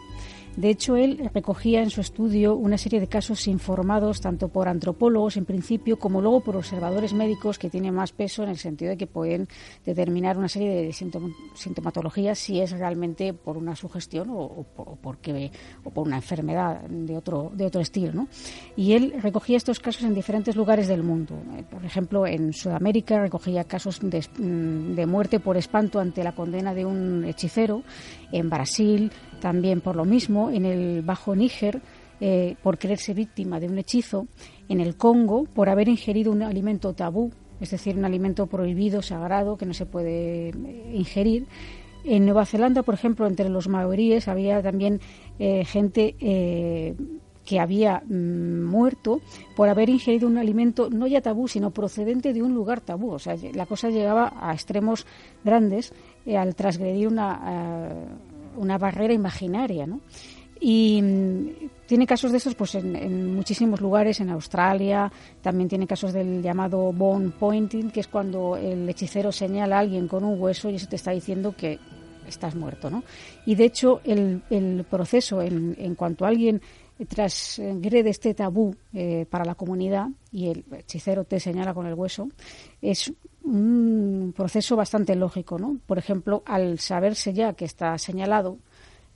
De 0.57 0.71
hecho, 0.71 0.97
él 0.97 1.31
recogía 1.33 1.83
en 1.83 1.91
su 1.91 2.01
estudio 2.01 2.55
una 2.55 2.79
serie 2.79 3.01
de 3.01 3.09
casos 3.09 3.49
informados 3.49 4.21
tanto 4.21 4.49
por 4.49 4.69
antropólogos 4.69 5.37
en 5.37 5.45
principio 5.45 5.99
como 5.99 6.21
luego 6.21 6.41
por 6.43 6.57
observadores 6.57 7.13
médicos 7.13 7.59
que 7.59 7.71
tienen 7.71 7.95
más 7.95 8.13
peso 8.13 8.43
en 8.43 8.51
el 8.51 8.59
sentido 8.59 8.91
de 8.91 8.97
que 8.97 9.07
pueden 9.07 9.49
determinar 9.85 10.39
una 10.39 10.49
serie 10.49 10.71
de 10.71 10.93
sintomatologías 10.93 12.39
si 12.39 12.61
es 12.61 12.71
realmente 12.71 13.33
por 13.33 13.57
una 13.57 13.75
sugestión 13.75 14.29
o, 14.31 14.65
por, 14.75 15.19
o 15.85 15.91
por 15.91 16.07
una 16.07 16.17
enfermedad 16.17 16.83
de 16.83 17.17
otro, 17.17 17.51
de 17.53 17.67
otro 17.67 17.81
estilo. 17.81 18.13
¿no? 18.13 18.29
Y 18.77 18.93
él 18.93 19.15
recogía 19.21 19.57
estos 19.57 19.81
casos 19.81 20.05
en 20.05 20.15
diferentes 20.15 20.57
lugares 20.57 20.89
del 20.89 21.03
mundo. 21.03 21.35
Eh, 21.57 21.65
por 21.69 21.85
ejemplo, 21.85 22.27
en 22.27 22.53
Sudamérica 22.53 23.21
recogía 23.21 23.65
casos 23.65 24.01
mm, 24.03 24.95
de 24.95 25.07
muerte 25.07 25.41
por 25.41 25.57
espanto 25.57 25.99
ante 25.99 26.23
la 26.23 26.33
condena 26.33 26.75
de 26.75 26.85
un 26.85 27.25
hechicero. 27.25 27.83
En 28.35 28.51
Brasil 28.51 29.12
también 29.40 29.81
por 29.81 29.94
lo 29.94 30.05
mismo, 30.05 30.51
en 30.51 30.65
el 30.65 31.02
Bajo 31.02 31.36
Níger, 31.36 31.81
eh, 32.20 32.56
por 32.65 32.78
creerse 32.78 33.15
víctima 33.15 33.61
de 33.61 33.69
un 33.69 33.78
hechizo, 33.78 34.27
en 34.69 34.81
el 34.81 34.97
Congo, 34.97 35.44
por 35.44 35.69
haber 35.69 35.89
ingerido 35.89 36.32
un 36.32 36.43
alimento 36.43 36.94
tabú, 36.94 37.31
es 37.61 37.70
decir, 37.70 37.97
un 37.97 38.05
alimento 38.05 38.48
prohibido, 38.48 39.02
sagrado, 39.02 39.56
que 39.56 39.66
no 39.66 39.73
se 39.73 39.86
puede 39.86 40.48
eh, 40.48 40.93
ingerir. 40.94 41.47
En 42.02 42.24
Nueva 42.24 42.44
Zelanda, 42.44 42.82
por 42.82 42.94
ejemplo, 42.94 43.28
entre 43.28 43.48
los 43.48 43.69
maoríes 43.69 44.27
había 44.27 44.61
también 44.61 45.01
eh, 45.39 45.65
gente 45.65 46.16
que 47.44 47.61
había 47.61 48.02
mm, 48.06 48.65
muerto 48.65 49.20
por 49.55 49.69
haber 49.69 49.90
ingerido 49.90 50.27
un 50.27 50.39
alimento 50.39 50.89
no 50.90 51.06
ya 51.06 51.20
tabú, 51.20 51.47
sino 51.47 51.70
procedente 51.70 52.32
de 52.32 52.43
un 52.43 52.55
lugar 52.55 52.81
tabú. 52.81 53.12
O 53.12 53.19
sea, 53.19 53.36
la 53.52 53.66
cosa 53.66 53.90
llegaba 53.90 54.32
a 54.40 54.52
extremos 54.52 55.06
grandes 55.44 55.93
al 56.27 56.55
transgredir 56.55 57.09
una 57.09 58.19
una 58.57 58.79
barrera 58.79 59.13
imaginaria, 59.13 59.87
¿no? 59.87 60.01
Y 60.61 61.01
mm, 61.03 61.49
tiene 61.87 62.07
casos 62.07 62.31
de 62.31 62.39
esos 62.39 62.55
pues 62.55 62.75
en, 62.75 63.35
muchísimos 63.35 63.81
lugares, 63.81 64.21
en 64.21 64.31
Australia, 64.31 65.13
también 65.43 65.69
tiene 65.69 65.87
casos 65.87 66.13
del 66.13 66.43
llamado 66.43 66.93
bone 66.93 67.31
pointing, 67.31 67.91
que 67.91 68.01
es 68.01 68.09
cuando 68.09 68.57
el 68.57 68.89
hechicero 68.89 69.33
señala 69.33 69.77
a 69.77 69.81
alguien 69.81 70.09
con 70.09 70.25
un 70.25 70.41
hueso 70.41 70.71
y 70.71 70.77
eso 70.77 70.89
te 70.89 70.97
está 70.97 71.11
diciendo 71.11 71.55
que 71.57 71.79
estás 72.27 72.55
muerto, 72.55 72.89
¿no? 72.89 73.05
Y 73.45 73.55
de 73.55 73.65
hecho 73.65 74.01
el, 74.05 74.43
el 74.49 74.85
proceso 74.85 75.43
en, 75.43 75.77
en 75.79 75.95
cuanto 75.95 76.25
alguien 76.25 76.63
transgrede 77.09 78.11
este 78.11 78.35
tabú 78.35 78.75
eh, 78.93 79.27
para 79.29 79.45
la 79.45 79.57
comunidad 79.57 80.09
y 80.31 80.49
el 80.49 80.65
hechicero 80.79 81.25
te 81.25 81.41
señala 81.41 81.75
con 81.75 81.87
el 81.87 81.95
hueso, 81.95 82.29
es 82.81 83.13
un 83.45 84.33
proceso 84.35 84.75
bastante 84.75 85.15
lógico, 85.15 85.59
¿no? 85.59 85.79
Por 85.87 85.99
ejemplo, 85.99 86.43
al 86.47 86.79
saberse 86.79 87.33
ya 87.33 87.53
que 87.53 87.66
está 87.66 87.97
señalado, 87.99 88.59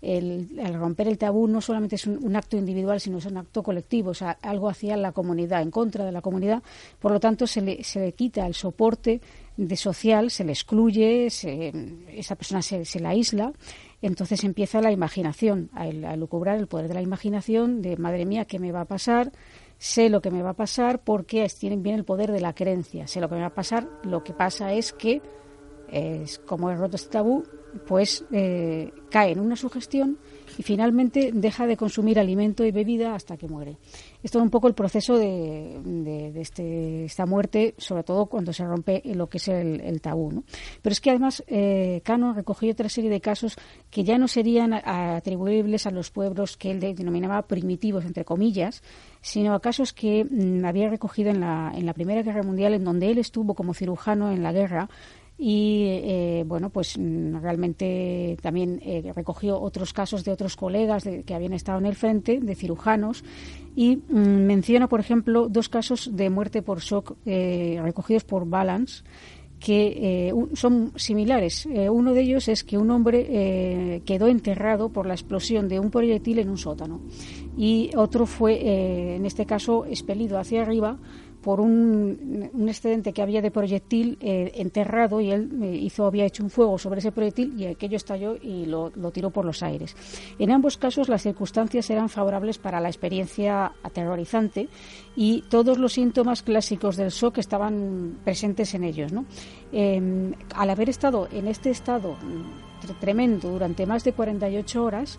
el, 0.00 0.48
romper 0.74 1.08
el 1.08 1.18
tabú 1.18 1.48
no 1.48 1.60
solamente 1.60 1.96
es 1.96 2.06
un, 2.06 2.36
acto 2.36 2.56
individual, 2.56 3.00
sino 3.00 3.18
es 3.18 3.26
un 3.26 3.36
acto 3.36 3.62
colectivo, 3.62 4.10
o 4.10 4.14
sea, 4.14 4.38
algo 4.42 4.68
hacia 4.68 4.96
la 4.96 5.12
comunidad, 5.12 5.62
en 5.62 5.70
contra 5.70 6.04
de 6.04 6.12
la 6.12 6.20
comunidad. 6.20 6.62
Por 7.00 7.10
lo 7.10 7.18
tanto, 7.18 7.46
se 7.46 7.60
le, 7.60 7.82
se 7.82 8.00
le 8.00 8.12
quita 8.12 8.46
el 8.46 8.54
soporte 8.54 9.20
de 9.56 9.76
social, 9.76 10.30
se 10.30 10.44
le 10.44 10.52
excluye, 10.52 11.26
esa 11.26 12.36
persona 12.36 12.62
se, 12.62 12.84
se, 12.84 13.00
la 13.00 13.10
aísla. 13.10 13.52
Entonces 14.00 14.44
empieza 14.44 14.80
la 14.80 14.92
imaginación, 14.92 15.68
a, 15.72 15.82
a 15.82 16.16
lucubrar 16.16 16.58
el 16.58 16.68
poder 16.68 16.86
de 16.86 16.94
la 16.94 17.02
imaginación, 17.02 17.82
de 17.82 17.96
madre 17.96 18.24
mía, 18.24 18.44
¿qué 18.44 18.60
me 18.60 18.70
va 18.70 18.82
a 18.82 18.84
pasar? 18.84 19.32
Sé 19.78 20.10
lo 20.10 20.20
que 20.20 20.30
me 20.30 20.42
va 20.42 20.50
a 20.50 20.54
pasar 20.56 21.00
porque 21.02 21.46
tienen 21.58 21.82
bien 21.82 21.96
el 21.96 22.04
poder 22.04 22.32
de 22.32 22.40
la 22.40 22.54
creencia, 22.54 23.06
sé 23.06 23.20
lo 23.20 23.28
que 23.28 23.36
me 23.36 23.40
va 23.40 23.48
a 23.48 23.54
pasar, 23.54 23.88
lo 24.02 24.24
que 24.24 24.32
pasa 24.32 24.72
es 24.72 24.92
que, 24.92 25.22
es, 25.88 26.38
como 26.40 26.70
he 26.70 26.76
roto 26.76 26.96
este 26.96 27.10
tabú, 27.10 27.44
pues 27.86 28.24
eh, 28.32 28.92
cae 29.10 29.32
en 29.32 29.40
una 29.40 29.56
sugestión 29.56 30.18
y 30.58 30.62
finalmente 30.64 31.30
deja 31.32 31.66
de 31.66 31.76
consumir 31.76 32.18
alimento 32.18 32.64
y 32.64 32.72
bebida 32.72 33.14
hasta 33.14 33.36
que 33.36 33.46
muere. 33.46 33.76
Esto 34.24 34.38
es 34.38 34.42
un 34.42 34.50
poco 34.50 34.66
el 34.66 34.74
proceso 34.74 35.16
de, 35.16 36.32
este, 36.34 37.04
esta 37.04 37.26
muerte, 37.26 37.74
sobre 37.78 38.02
todo 38.02 38.26
cuando 38.26 38.52
se 38.52 38.64
rompe 38.64 39.00
lo 39.04 39.28
que 39.28 39.38
es 39.38 39.46
el, 39.48 40.00
tabú. 40.00 40.42
Pero 40.82 40.92
es 40.92 41.00
que 41.00 41.10
además 41.10 41.44
eh, 41.46 42.02
Cano 42.04 42.34
recogió 42.34 42.72
otra 42.72 42.88
serie 42.88 43.08
de 43.08 43.20
casos 43.20 43.56
que 43.88 44.02
ya 44.02 44.18
no 44.18 44.26
serían 44.26 44.72
atribuibles 44.74 45.86
a 45.86 45.92
los 45.92 46.10
pueblos 46.10 46.56
que 46.56 46.72
él 46.72 46.80
denominaba 46.80 47.42
primitivos, 47.42 48.04
entre 48.04 48.24
comillas, 48.24 48.82
sino 49.20 49.54
a 49.54 49.60
casos 49.60 49.92
que 49.92 50.24
mm, 50.24 50.64
había 50.64 50.88
recogido 50.88 51.30
en 51.30 51.40
la, 51.40 51.72
en 51.72 51.86
la 51.86 51.94
Primera 51.94 52.22
Guerra 52.22 52.42
Mundial, 52.42 52.74
en 52.74 52.84
donde 52.84 53.10
él 53.10 53.18
estuvo 53.18 53.54
como 53.54 53.74
cirujano 53.74 54.32
en 54.32 54.42
la 54.42 54.52
guerra 54.52 54.88
y 55.38 55.84
eh, 55.86 56.44
bueno 56.44 56.68
pues 56.70 56.98
mm, 56.98 57.36
realmente 57.40 58.36
también 58.42 58.80
eh, 58.84 59.12
recogió 59.14 59.60
otros 59.60 59.92
casos 59.92 60.24
de 60.24 60.32
otros 60.32 60.56
colegas 60.56 61.04
que 61.24 61.34
habían 61.34 61.52
estado 61.52 61.78
en 61.78 61.86
el 61.86 61.94
frente 61.94 62.40
de 62.40 62.54
cirujanos 62.56 63.22
y 63.76 63.96
mm, 63.96 64.18
menciona 64.18 64.88
por 64.88 64.98
ejemplo 64.98 65.48
dos 65.48 65.68
casos 65.68 66.10
de 66.12 66.28
muerte 66.28 66.62
por 66.62 66.80
shock 66.80 67.14
eh, 67.24 67.78
recogidos 67.80 68.24
por 68.24 68.48
Balance 68.48 69.04
que 69.60 70.32
son 70.54 70.92
similares. 70.94 71.66
uno 71.66 72.14
de 72.14 72.20
ellos 72.20 72.46
es 72.46 72.62
que 72.62 72.78
un 72.78 72.92
hombre 72.92 74.00
quedó 74.04 74.28
enterrado 74.28 74.90
por 74.90 75.04
la 75.04 75.14
explosión 75.14 75.66
de 75.66 75.80
un 75.80 75.90
proyectil 75.90 76.38
en 76.38 76.48
un 76.48 76.58
sótano 76.58 77.00
y 77.56 77.90
otro 77.96 78.24
fue, 78.26 79.16
en 79.16 79.26
este 79.26 79.46
caso, 79.46 79.84
expelido 79.84 80.38
hacia 80.38 80.62
arriba 80.62 80.96
por 81.42 81.60
un, 81.60 82.50
excedente 82.68 83.12
que 83.12 83.22
había 83.22 83.40
de 83.40 83.50
proyectil 83.50 84.18
eh, 84.20 84.52
enterrado 84.56 85.20
y 85.20 85.30
él 85.30 85.50
eh, 85.62 85.76
hizo 85.76 86.06
había 86.06 86.24
hecho 86.24 86.42
un 86.42 86.50
fuego 86.50 86.78
sobre 86.78 87.00
ese 87.00 87.12
proyectil 87.12 87.58
y 87.58 87.66
aquello 87.66 87.96
estalló 87.96 88.36
y 88.36 88.66
lo, 88.66 88.90
tiró 89.12 89.30
por 89.30 89.44
los 89.44 89.62
aires. 89.62 89.96
En 90.38 90.50
ambos 90.50 90.76
casos 90.76 91.08
las 91.08 91.22
circunstancias 91.22 91.88
eran 91.90 92.08
favorables 92.08 92.58
para 92.58 92.80
la 92.80 92.88
experiencia 92.88 93.72
aterrorizante 93.82 94.68
y 95.16 95.42
todos 95.48 95.78
los 95.78 95.92
síntomas 95.92 96.42
clásicos 96.42 96.96
del 96.96 97.10
shock 97.10 97.38
estaban 97.38 98.18
presentes 98.24 98.74
en 98.74 98.84
ellos. 98.84 99.12
Em, 99.72 100.34
al 100.54 100.70
haber 100.70 100.88
estado 100.88 101.28
en 101.32 101.46
este 101.46 101.70
estado 101.70 102.16
tremendo 103.00 103.50
durante 103.50 103.86
más 103.86 104.04
de 104.04 104.12
48 104.12 104.84
horas, 104.84 105.18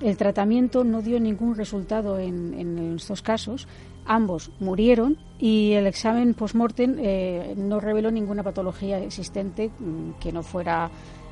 el 0.00 0.16
tratamiento 0.16 0.84
no 0.84 1.02
dio 1.02 1.20
ningún 1.20 1.54
resultado 1.54 2.18
en, 2.18 2.54
en 2.54 2.94
estos 2.96 3.22
casos 3.22 3.66
Ambos 4.12 4.50
murieron 4.58 5.18
y 5.38 5.74
el 5.74 5.86
examen 5.86 6.34
post-mortem 6.34 6.96
eh, 6.98 7.54
no 7.56 7.78
reveló 7.78 8.10
ninguna 8.10 8.42
patología 8.42 8.98
existente 8.98 9.70
mm, 9.78 10.18
que 10.18 10.32
no 10.32 10.42
fuera 10.42 10.90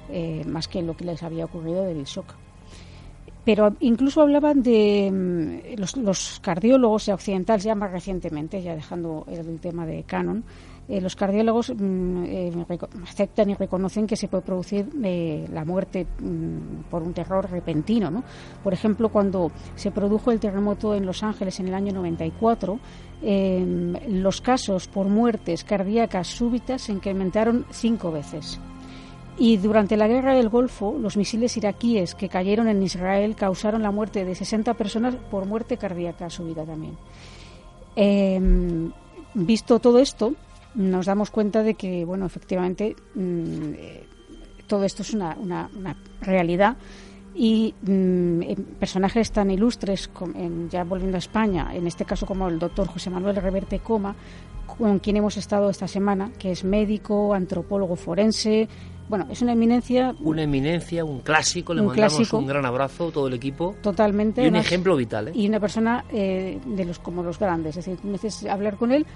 eh, 0.08 0.44
más 0.46 0.68
que 0.68 0.80
lo 0.82 0.96
que 0.96 1.04
les 1.04 1.24
había 1.24 1.46
ocurrido 1.46 1.82
del 1.82 2.04
shock. 2.04 2.36
Pero 3.44 3.74
incluso 3.80 4.22
hablaban 4.22 4.62
de 4.62 5.10
mm, 5.10 5.80
los, 5.80 5.96
los 5.96 6.38
cardiólogos 6.40 7.08
occidentales 7.08 7.64
ya 7.64 7.74
más 7.74 7.90
recientemente, 7.90 8.62
ya 8.62 8.76
dejando 8.76 9.26
el 9.26 9.58
tema 9.58 9.84
de 9.84 10.04
Canon, 10.04 10.44
eh, 10.88 11.02
los 11.02 11.14
cardiólogos 11.16 11.70
mm, 11.76 12.24
eh, 12.24 12.66
aceptan 13.02 13.50
y 13.50 13.54
reconocen 13.54 14.06
que 14.06 14.16
se 14.16 14.26
puede 14.26 14.42
producir 14.42 14.88
eh, 15.04 15.46
la 15.52 15.66
muerte 15.66 16.06
mm, 16.06 16.88
por 16.90 17.02
un 17.02 17.12
terror 17.12 17.50
repentino. 17.50 18.10
¿no? 18.10 18.24
Por 18.64 18.72
ejemplo, 18.72 19.10
cuando 19.10 19.52
se 19.74 19.90
produjo 19.90 20.30
el 20.30 20.40
terremoto 20.40 20.94
en 20.94 21.04
Los 21.04 21.22
Ángeles 21.22 21.60
en 21.60 21.68
el 21.68 21.74
año 21.74 21.92
94, 21.92 22.80
em, 23.20 23.94
los 24.08 24.40
casos 24.40 24.88
por 24.88 25.08
muertes 25.08 25.62
cardíacas 25.62 26.28
súbitas 26.28 26.82
se 26.82 26.92
incrementaron 26.92 27.66
cinco 27.70 28.10
veces. 28.10 28.58
Y 29.36 29.58
durante 29.58 29.96
la 29.96 30.08
guerra 30.08 30.34
del 30.34 30.48
Golfo, 30.48 30.96
los 30.98 31.16
misiles 31.16 31.56
iraquíes 31.56 32.14
que 32.14 32.28
cayeron 32.28 32.66
en 32.66 32.82
Israel 32.82 33.36
causaron 33.36 33.82
la 33.82 33.92
muerte 33.92 34.24
de 34.24 34.34
60 34.34 34.74
personas 34.74 35.14
por 35.30 35.46
muerte 35.46 35.76
cardíaca 35.76 36.30
súbita 36.30 36.64
también. 36.64 36.96
Em, 37.94 38.90
visto 39.34 39.78
todo 39.78 39.98
esto, 39.98 40.34
nos 40.78 41.06
damos 41.06 41.30
cuenta 41.30 41.62
de 41.62 41.74
que, 41.74 42.04
bueno, 42.04 42.24
efectivamente, 42.24 42.94
mm, 43.14 43.72
eh, 43.74 44.06
todo 44.66 44.84
esto 44.84 45.02
es 45.02 45.12
una, 45.12 45.36
una, 45.36 45.68
realidad 46.20 46.76
y 47.34 47.74
mm, 47.82 48.40
personajes 48.78 49.32
tan 49.32 49.50
ilustres, 49.50 50.08
ya 50.70 50.84
volviendo 50.84 51.16
a 51.16 51.18
España, 51.18 51.74
en 51.74 51.86
este 51.86 52.04
caso 52.04 52.26
como 52.26 52.48
el 52.48 52.58
doctor 52.58 52.86
José 52.86 53.10
Manuel 53.10 53.36
Reverte 53.36 53.80
Coma, 53.80 54.14
con 54.66 55.00
quien 55.00 55.16
hemos 55.16 55.36
estado 55.36 55.68
esta 55.68 55.88
semana, 55.88 56.30
que 56.38 56.52
es 56.52 56.62
médico, 56.62 57.34
antropólogo 57.34 57.96
forense, 57.96 58.68
bueno, 59.08 59.26
es 59.30 59.40
una 59.40 59.54
eminencia. 59.54 60.14
Una 60.20 60.42
eminencia, 60.42 61.04
un 61.04 61.20
clásico, 61.20 61.72
le 61.72 61.82
mandamos 61.82 62.32
un 62.32 62.46
gran 62.46 62.66
abrazo 62.66 63.10
todo 63.10 63.26
el 63.26 63.34
equipo. 63.34 63.74
Totalmente. 63.82 64.44
Y 64.44 64.48
un 64.48 64.56
ejemplo 64.56 64.96
vital. 64.96 65.28
¿eh? 65.28 65.32
Y 65.34 65.48
una 65.48 65.58
persona 65.58 66.04
eh, 66.12 66.60
de 66.66 66.84
los 66.84 66.98
como 66.98 67.22
los 67.22 67.38
grandes, 67.38 67.78
es 67.78 67.86
decir, 67.86 68.50
hablar 68.50 68.76
con 68.76 68.92
él 68.92 69.06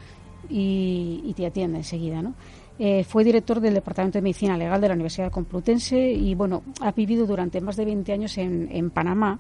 y, 0.49 1.33
te 1.37 1.47
atiende 1.47 1.79
enseguida, 1.79 2.23
¿no? 2.23 2.35
Eh, 2.79 3.05
fue 3.05 3.23
director 3.23 3.61
del 3.61 3.75
Departamento 3.75 4.19
de 4.19 4.23
Medicina 4.23 4.57
Legal 4.57 4.81
de 4.81 4.89
la 4.89 4.95
Universidad 4.95 5.31
Complutense 5.31 6.11
y, 6.11 6.35
bueno, 6.35 6.63
ha 6.81 6.93
vivido 6.93 7.27
durante 7.27 7.61
más 7.61 7.77
de 7.77 7.85
20 7.85 8.13
años 8.13 8.39
en, 8.39 8.91
Panamá. 8.91 9.39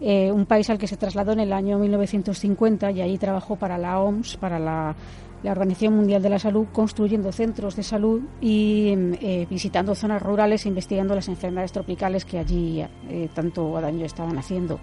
Eh, 0.00 0.32
un 0.32 0.46
país 0.46 0.70
al 0.70 0.78
que 0.78 0.86
se 0.86 0.96
trasladó 0.96 1.32
en 1.32 1.40
el 1.40 1.52
año 1.52 1.78
1950 1.78 2.90
y 2.92 3.02
allí 3.02 3.18
trabajó 3.18 3.56
para 3.56 3.76
la 3.76 4.00
OMS, 4.00 4.38
para 4.38 4.58
la 4.58 4.96
la 5.42 5.52
Organización 5.52 5.94
Mundial 5.94 6.22
de 6.22 6.30
la 6.30 6.38
Salud 6.38 6.66
construyendo 6.72 7.32
centros 7.32 7.76
de 7.76 7.82
salud 7.82 8.22
y 8.40 8.92
eh, 9.20 9.46
visitando 9.48 9.94
zonas 9.94 10.22
rurales 10.22 10.64
e 10.64 10.68
investigando 10.68 11.14
las 11.14 11.28
enfermedades 11.28 11.72
tropicales 11.72 12.24
que 12.24 12.38
allí 12.38 12.84
eh, 13.08 13.28
tanto 13.34 13.80
daño 13.80 14.04
estaban 14.04 14.36
haciendo. 14.38 14.80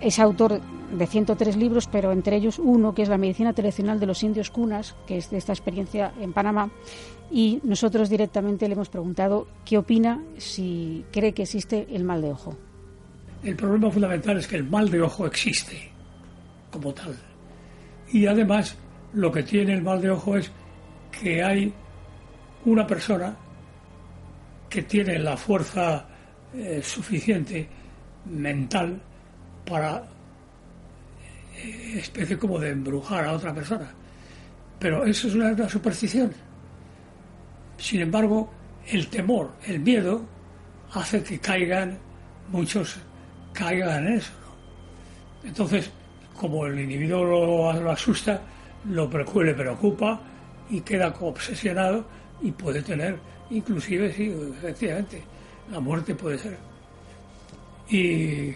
Es 0.00 0.18
autor 0.18 0.60
de 0.96 1.06
103 1.06 1.56
libros, 1.56 1.86
pero 1.86 2.12
entre 2.12 2.36
ellos 2.36 2.58
uno 2.58 2.94
que 2.94 3.02
es 3.02 3.08
La 3.08 3.18
medicina 3.18 3.52
tradicional 3.52 4.00
de 4.00 4.06
los 4.06 4.22
indios 4.22 4.50
cunas, 4.50 4.94
que 5.06 5.18
es 5.18 5.30
de 5.30 5.38
esta 5.38 5.52
experiencia 5.52 6.12
en 6.20 6.32
Panamá. 6.32 6.70
Y 7.30 7.60
nosotros 7.62 8.08
directamente 8.08 8.66
le 8.68 8.74
hemos 8.74 8.88
preguntado 8.88 9.48
qué 9.64 9.76
opina 9.78 10.22
si 10.38 11.04
cree 11.12 11.34
que 11.34 11.42
existe 11.42 11.86
el 11.90 12.04
mal 12.04 12.22
de 12.22 12.32
ojo. 12.32 12.56
El 13.42 13.56
problema 13.56 13.90
fundamental 13.90 14.38
es 14.38 14.46
que 14.46 14.56
el 14.56 14.64
mal 14.64 14.90
de 14.90 15.02
ojo 15.02 15.26
existe 15.26 15.90
como 16.70 16.92
tal. 16.92 17.16
Y 18.12 18.26
además 18.26 18.76
lo 19.12 19.30
que 19.30 19.42
tiene 19.42 19.74
el 19.74 19.82
mal 19.82 20.00
de 20.00 20.10
ojo 20.10 20.36
es 20.36 20.50
que 21.10 21.42
hay 21.42 21.72
una 22.64 22.86
persona 22.86 23.36
que 24.68 24.82
tiene 24.82 25.18
la 25.18 25.36
fuerza 25.36 26.06
eh, 26.54 26.80
suficiente 26.82 27.68
mental 28.26 29.00
para 29.68 30.04
eh, 31.56 31.98
especie 31.98 32.38
como 32.38 32.58
de 32.58 32.70
embrujar 32.70 33.24
a 33.24 33.32
otra 33.32 33.54
persona. 33.54 33.90
Pero 34.78 35.04
eso 35.04 35.28
es 35.28 35.34
una, 35.34 35.68
superstición. 35.68 36.32
Sin 37.76 38.00
embargo, 38.00 38.50
el 38.86 39.08
temor, 39.08 39.52
el 39.66 39.80
miedo, 39.80 40.24
hace 40.92 41.22
que 41.22 41.38
caigan, 41.38 41.98
muchos 42.50 42.96
caigan 43.52 44.06
en 44.06 44.14
eso. 44.14 44.32
Entonces, 45.44 45.90
como 46.36 46.66
el 46.66 46.78
individuo 46.78 47.24
lo 47.24 47.90
asusta, 47.90 48.40
lo 48.88 49.08
le 49.42 49.54
preocupa 49.54 50.20
y 50.70 50.80
queda 50.80 51.08
obsesionado 51.20 52.04
y 52.40 52.52
puede 52.52 52.82
tener, 52.82 53.18
inclusive, 53.50 54.12
sí, 54.12 54.32
efectivamente, 54.58 55.22
la 55.70 55.80
muerte 55.80 56.14
puede 56.14 56.38
ser. 56.38 56.56
Y 57.90 58.54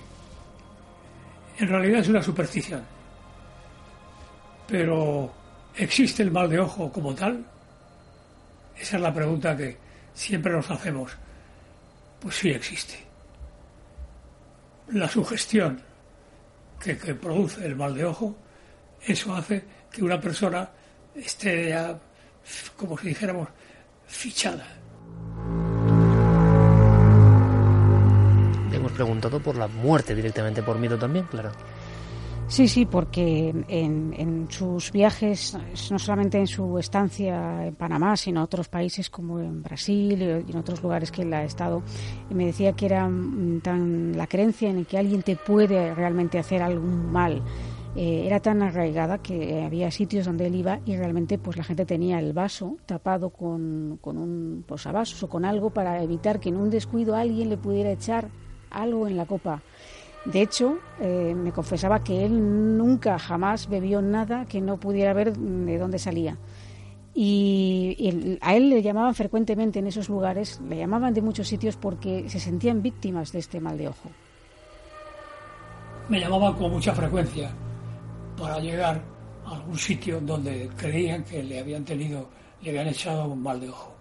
en 1.59 1.69
realidad 1.69 2.01
es 2.01 2.09
una 2.09 2.23
superstición. 2.23 2.83
Pero 4.67 5.33
¿existe 5.77 6.23
el 6.23 6.31
mal 6.31 6.49
de 6.49 6.61
ojo 6.61 6.91
como 6.91 7.15
tal? 7.15 7.45
Esa 8.79 8.97
es 8.97 9.03
la 9.03 9.13
pregunta 9.13 9.57
que 9.57 9.77
siempre 10.15 10.53
nos 10.53 10.71
hacemos. 10.71 11.13
Pues 12.21 12.37
sí 12.37 12.51
existe. 12.51 12.99
La 14.89 15.09
sugestión 15.09 15.81
que, 16.81 16.95
produce 17.15 17.65
el 17.65 17.77
mal 17.77 17.95
de 17.95 18.05
ojo, 18.05 18.37
eso 19.07 19.35
hace 19.35 19.65
que 19.91 20.03
una 20.03 20.21
persona 20.21 20.69
esté 21.15 21.69
ya, 21.69 21.99
como 22.77 22.99
si 22.99 23.09
dijéramos, 23.09 23.49
fichada. 24.07 24.82
Preguntado 29.03 29.41
por 29.41 29.57
la 29.57 29.67
muerte 29.67 30.15
directamente, 30.15 30.63
por 30.63 30.79
miedo 30.79 30.97
también, 30.97 31.27
claro. 31.27 31.51
Sí, 32.47 32.69
sí, 32.69 32.87
porque 32.87 33.53
en, 33.67 34.47
sus 34.49 34.93
viajes, 34.93 35.57
no 35.91 35.99
solamente 35.99 36.39
en 36.39 36.47
su 36.47 36.79
estancia 36.79 37.67
en 37.67 37.75
Panamá, 37.75 38.17
sino 38.17 38.41
en 38.41 38.45
otros 38.45 38.69
países 38.69 39.11
como 39.11 39.41
en 39.41 39.63
Brasil 39.63 40.45
y 40.47 40.51
en 40.51 40.57
otros 40.57 40.83
lugares 40.83 41.11
que 41.11 41.23
él 41.23 41.33
ha 41.33 41.43
estado, 41.43 41.83
me 42.31 42.47
decía 42.47 42.75
que 42.75 42.87
era 42.87 43.09
mm, 43.09 43.61
tan 43.63 44.17
la 44.17 44.27
creencia 44.27 44.71
en 44.71 44.85
que 44.85 44.99
alguien 44.99 45.23
te 45.23 45.35
puede 45.35 45.95
realmente 45.95 46.39
hacer 46.39 46.63
algún 46.63 47.11
mal 47.11 47.43
eh, 47.95 48.23
era 48.27 48.41
tan 48.41 48.63
arraigada 48.63 49.19
que 49.19 49.63
había 49.63 49.91
sitios 49.91 50.25
donde 50.25 50.47
él 50.47 50.55
iba 50.55 50.81
y 50.87 50.97
realmente 50.97 51.37
pues 51.37 51.59
la 51.59 51.65
gente 51.65 51.85
tenía 51.85 52.19
el 52.19 52.33
vaso 52.33 52.79
tapado 52.87 53.31
con, 53.31 53.99
con 54.01 54.17
un 54.17 54.65
posavasos 54.67 55.23
o 55.23 55.29
con 55.29 55.45
algo 55.45 55.71
para 55.71 56.03
evitar 56.03 56.41
que 56.41 56.49
en 56.49 56.57
un 56.57 56.71
descuido 56.71 57.15
alguien 57.15 57.51
le 57.51 57.59
pudiera 57.59 57.91
echar 57.91 58.31
algo 58.73 59.07
en 59.07 59.17
la 59.17 59.27
copa. 59.27 59.63
De 60.25 60.41
hecho, 60.41 60.79
eh, 61.01 61.35
me 61.37 61.53
confesaba 61.53 62.05
que 62.05 62.25
él 62.25 62.79
nunca, 62.79 63.19
jamás 63.19 63.69
bebió 63.69 64.01
nada 64.03 64.47
que 64.47 64.61
no 64.61 64.79
pudiera 64.79 65.13
ver 65.13 65.37
de 65.37 65.79
dónde 65.79 65.99
salía. 65.99 66.37
Y, 67.15 68.39
a 68.41 68.55
él 68.55 68.71
le 68.71 68.83
llamaban 68.83 69.15
frecuentemente 69.15 69.81
en 69.81 69.87
esos 69.87 70.09
lugares, 70.09 70.61
le 70.69 70.79
llamaban 70.79 71.13
de 71.13 71.21
muchos 71.21 71.49
sitios 71.49 71.77
porque 71.77 72.29
se 72.29 72.41
sentían 72.41 72.83
víctimas 72.83 73.33
de 73.33 73.41
este 73.41 73.61
mal 73.61 73.77
de 73.77 73.89
ojo. 73.89 74.11
Me 76.09 76.21
llamaban 76.21 76.55
con 76.55 76.71
mucha 76.71 76.95
frecuencia 76.95 77.51
para 78.39 78.59
llegar 78.61 79.03
a 79.45 79.57
algún 79.57 79.77
sitio 79.77 80.21
donde 80.21 80.71
creían 80.77 81.25
que 81.25 81.43
le 81.43 81.59
habían 81.59 81.85
tenido, 81.85 82.29
le 82.63 82.71
habían 82.71 82.89
echado 82.89 83.27
un 83.27 83.43
mal 83.43 83.61
de 83.61 83.69
ojo. 83.69 83.93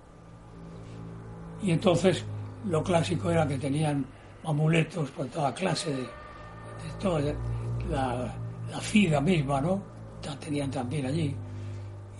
Y 1.63 1.71
entonces 1.71 2.23
lo 2.69 2.83
clásico 2.83 3.29
era 3.29 3.47
que 3.47 3.57
tenían 3.57 4.05
amuletos 4.43 5.09
por 5.11 5.27
toda 5.27 5.53
clase 5.53 5.93
de, 5.93 6.05
toda 6.99 7.21
la, 7.89 8.33
la 8.71 8.79
FIDA 8.79 9.21
misma, 9.21 9.61
¿no? 9.61 9.81
La 10.25 10.37
tenían 10.39 10.71
también 10.71 11.05
allí. 11.05 11.35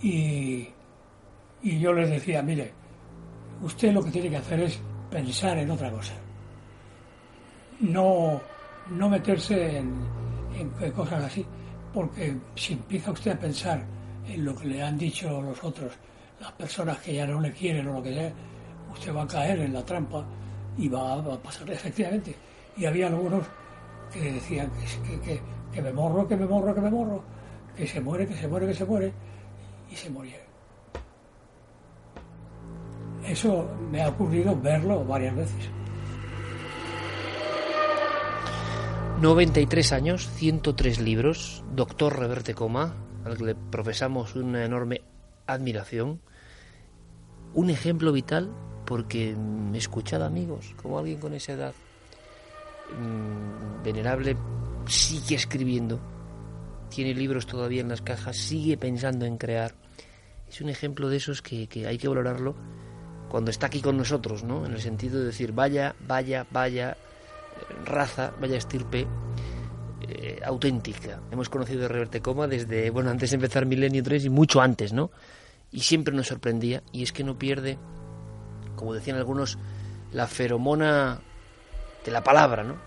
Y, 0.02 0.68
y 1.62 1.78
yo 1.78 1.92
les 1.92 2.10
decía, 2.10 2.42
mire, 2.42 2.72
usted 3.62 3.92
lo 3.92 4.02
que 4.02 4.10
tiene 4.10 4.30
que 4.30 4.36
hacer 4.36 4.60
es 4.60 4.80
pensar 5.10 5.58
en 5.58 5.70
otra 5.70 5.90
cosa. 5.90 6.14
No, 7.80 8.40
no 8.90 9.08
meterse 9.08 9.78
en, 9.78 9.94
en 10.58 10.92
cosas 10.92 11.24
así 11.24 11.44
porque 11.92 12.36
si 12.54 12.72
empieza 12.72 13.10
usted 13.10 13.32
a 13.32 13.38
pensar 13.38 13.84
en 14.26 14.44
lo 14.44 14.56
que 14.56 14.66
le 14.66 14.82
han 14.82 14.96
dicho 14.96 15.42
los 15.42 15.62
otros, 15.62 15.92
las 16.40 16.52
personas 16.52 16.98
que 16.98 17.14
ya 17.14 17.26
no 17.26 17.40
le 17.40 17.52
quieren 17.52 17.88
o 17.88 17.94
lo 17.94 18.02
que 18.02 18.14
sea, 18.14 18.32
usted 18.92 19.14
va 19.14 19.22
a 19.22 19.26
caer 19.26 19.60
en 19.60 19.72
la 19.72 19.84
trampa 19.84 20.24
y 20.78 20.88
va, 20.88 21.14
a 21.14 21.42
pasar 21.42 21.70
efectivamente. 21.70 22.34
Y 22.76 22.84
había 22.84 23.08
algunos 23.08 23.44
que 24.12 24.32
decían 24.32 24.70
que, 25.24 25.40
que, 25.72 25.82
me 25.82 25.92
morro, 25.92 26.26
que 26.26 26.36
me 26.36 26.46
morro, 26.46 26.74
que 26.74 26.80
me 26.80 26.90
morro, 26.90 27.22
que 27.76 27.86
se 27.86 28.00
muere, 28.00 28.26
que 28.26 28.34
se 28.34 28.48
muere, 28.48 28.66
que 28.66 28.74
se 28.74 28.84
muere, 28.84 29.12
y 29.90 29.96
se 29.96 30.10
moría. 30.10 30.36
Eso 33.26 33.68
me 33.90 34.02
ha 34.02 34.08
ocurrido 34.08 34.58
verlo 34.60 35.04
varias 35.04 35.36
veces. 35.36 35.70
93 39.20 39.92
años, 39.92 40.28
103 40.34 41.00
libros, 41.00 41.62
doctor 41.74 42.18
Reverte 42.18 42.54
Coma, 42.54 42.96
al 43.24 43.36
que 43.36 43.44
le 43.44 43.54
profesamos 43.54 44.34
una 44.34 44.64
enorme 44.64 45.02
admiración. 45.46 46.20
Un 47.54 47.70
ejemplo 47.70 48.10
vital 48.10 48.52
porque 48.92 49.34
he 49.72 49.78
escuchado 49.78 50.26
amigos, 50.26 50.74
como 50.82 50.98
alguien 50.98 51.18
con 51.18 51.32
esa 51.32 51.52
edad 51.52 51.72
mm, 52.94 53.82
venerable, 53.82 54.36
sigue 54.86 55.34
escribiendo, 55.34 55.98
tiene 56.90 57.14
libros 57.14 57.46
todavía 57.46 57.80
en 57.80 57.88
las 57.88 58.02
cajas, 58.02 58.36
sigue 58.36 58.76
pensando 58.76 59.24
en 59.24 59.38
crear. 59.38 59.72
Es 60.46 60.60
un 60.60 60.68
ejemplo 60.68 61.08
de 61.08 61.16
esos 61.16 61.40
que, 61.40 61.68
que 61.68 61.86
hay 61.86 61.96
que 61.96 62.06
valorarlo 62.06 62.54
cuando 63.30 63.50
está 63.50 63.68
aquí 63.68 63.80
con 63.80 63.96
nosotros, 63.96 64.44
¿no? 64.44 64.66
En 64.66 64.72
el 64.72 64.82
sentido 64.82 65.20
de 65.20 65.24
decir, 65.24 65.52
vaya, 65.52 65.96
vaya, 66.06 66.46
vaya, 66.50 66.98
raza, 67.86 68.34
vaya 68.38 68.58
estirpe 68.58 69.06
eh, 70.02 70.38
auténtica. 70.44 71.22
Hemos 71.30 71.48
conocido 71.48 71.86
a 71.86 71.88
Reverte 71.88 72.20
Coma 72.20 72.46
desde, 72.46 72.90
bueno, 72.90 73.08
antes 73.08 73.30
de 73.30 73.36
empezar 73.36 73.64
Milenio 73.64 74.02
3 74.02 74.26
y 74.26 74.28
mucho 74.28 74.60
antes, 74.60 74.92
¿no? 74.92 75.10
Y 75.70 75.80
siempre 75.80 76.14
nos 76.14 76.26
sorprendía, 76.26 76.82
y 76.92 77.02
es 77.02 77.12
que 77.14 77.24
no 77.24 77.38
pierde, 77.38 77.78
como 78.82 78.94
decían 78.94 79.16
algunos, 79.16 79.58
la 80.10 80.26
feromona 80.26 81.20
de 82.04 82.10
la 82.10 82.24
palabra, 82.24 82.64
¿no? 82.64 82.78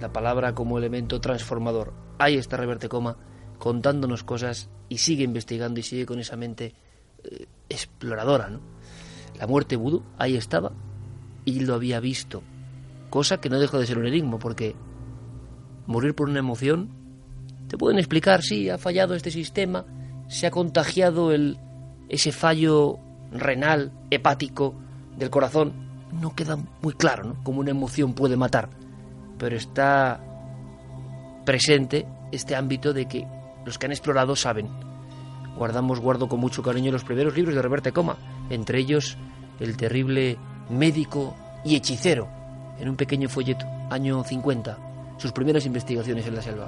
La 0.00 0.10
palabra 0.10 0.54
como 0.54 0.78
elemento 0.78 1.20
transformador. 1.20 1.92
Ahí 2.18 2.36
está 2.36 2.56
Reverte 2.56 2.88
Coma 2.88 3.18
contándonos 3.58 4.24
cosas 4.24 4.70
y 4.88 4.96
sigue 4.96 5.22
investigando 5.22 5.78
y 5.78 5.82
sigue 5.82 6.06
con 6.06 6.20
esa 6.20 6.36
mente 6.36 6.74
eh, 7.22 7.44
exploradora, 7.68 8.48
¿no? 8.48 8.60
La 9.38 9.46
muerte 9.46 9.76
vudú, 9.76 10.02
ahí 10.16 10.36
estaba, 10.36 10.72
y 11.44 11.60
lo 11.60 11.74
había 11.74 12.00
visto, 12.00 12.42
cosa 13.10 13.42
que 13.42 13.50
no 13.50 13.60
dejó 13.60 13.78
de 13.78 13.86
ser 13.86 13.98
un 13.98 14.06
enigma, 14.06 14.38
porque 14.38 14.74
morir 15.86 16.14
por 16.14 16.30
una 16.30 16.38
emoción, 16.38 16.88
te 17.68 17.76
pueden 17.76 17.98
explicar, 17.98 18.40
sí, 18.40 18.70
ha 18.70 18.78
fallado 18.78 19.14
este 19.14 19.30
sistema, 19.30 19.84
se 20.28 20.46
ha 20.46 20.50
contagiado 20.50 21.30
el, 21.30 21.58
ese 22.08 22.32
fallo 22.32 22.98
renal, 23.30 23.92
hepático 24.10 24.74
del 25.20 25.30
corazón, 25.30 25.72
no 26.20 26.34
queda 26.34 26.58
muy 26.82 26.94
claro, 26.94 27.22
¿no? 27.24 27.36
Cómo 27.44 27.60
una 27.60 27.70
emoción 27.70 28.14
puede 28.14 28.36
matar, 28.36 28.68
pero 29.38 29.54
está 29.54 30.18
presente 31.44 32.06
este 32.32 32.56
ámbito 32.56 32.92
de 32.92 33.06
que 33.06 33.26
los 33.64 33.78
que 33.78 33.86
han 33.86 33.92
explorado 33.92 34.34
saben. 34.34 34.68
Guardamos, 35.56 36.00
guardo 36.00 36.28
con 36.28 36.40
mucho 36.40 36.62
cariño 36.62 36.90
los 36.90 37.04
primeros 37.04 37.36
libros 37.36 37.54
de 37.54 37.62
Roberto 37.62 37.92
Coma, 37.92 38.16
entre 38.48 38.78
ellos 38.78 39.18
el 39.60 39.76
terrible 39.76 40.38
médico 40.70 41.36
y 41.64 41.76
hechicero, 41.76 42.26
en 42.78 42.88
un 42.88 42.96
pequeño 42.96 43.28
folleto, 43.28 43.66
año 43.90 44.24
50, 44.24 44.78
sus 45.18 45.32
primeras 45.32 45.66
investigaciones 45.66 46.26
en 46.26 46.34
la 46.34 46.42
selva. 46.42 46.66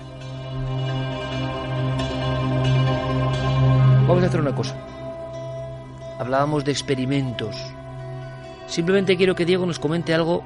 Vamos 4.07 4.23
a 4.23 4.27
hacer 4.27 4.41
una 4.41 4.55
cosa. 4.55 4.77
Hablábamos 6.19 6.65
de 6.65 6.73
experimentos. 6.73 7.57
Simplemente 8.67 9.17
quiero 9.17 9.35
que 9.35 9.45
Diego 9.45 9.67
nos 9.67 9.79
comente 9.79 10.15
algo 10.15 10.45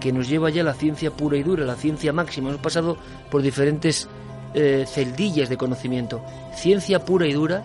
que 0.00 0.12
nos 0.12 0.28
lleva 0.28 0.50
ya 0.50 0.62
a 0.62 0.64
la 0.64 0.74
ciencia 0.74 1.10
pura 1.10 1.36
y 1.36 1.42
dura, 1.42 1.64
la 1.64 1.74
ciencia 1.74 2.12
máxima. 2.12 2.50
Hemos 2.50 2.60
pasado 2.60 2.96
por 3.30 3.42
diferentes 3.42 4.08
eh, 4.54 4.84
celdillas 4.86 5.48
de 5.48 5.56
conocimiento. 5.56 6.22
Ciencia 6.54 7.04
pura 7.04 7.26
y 7.26 7.32
dura, 7.32 7.64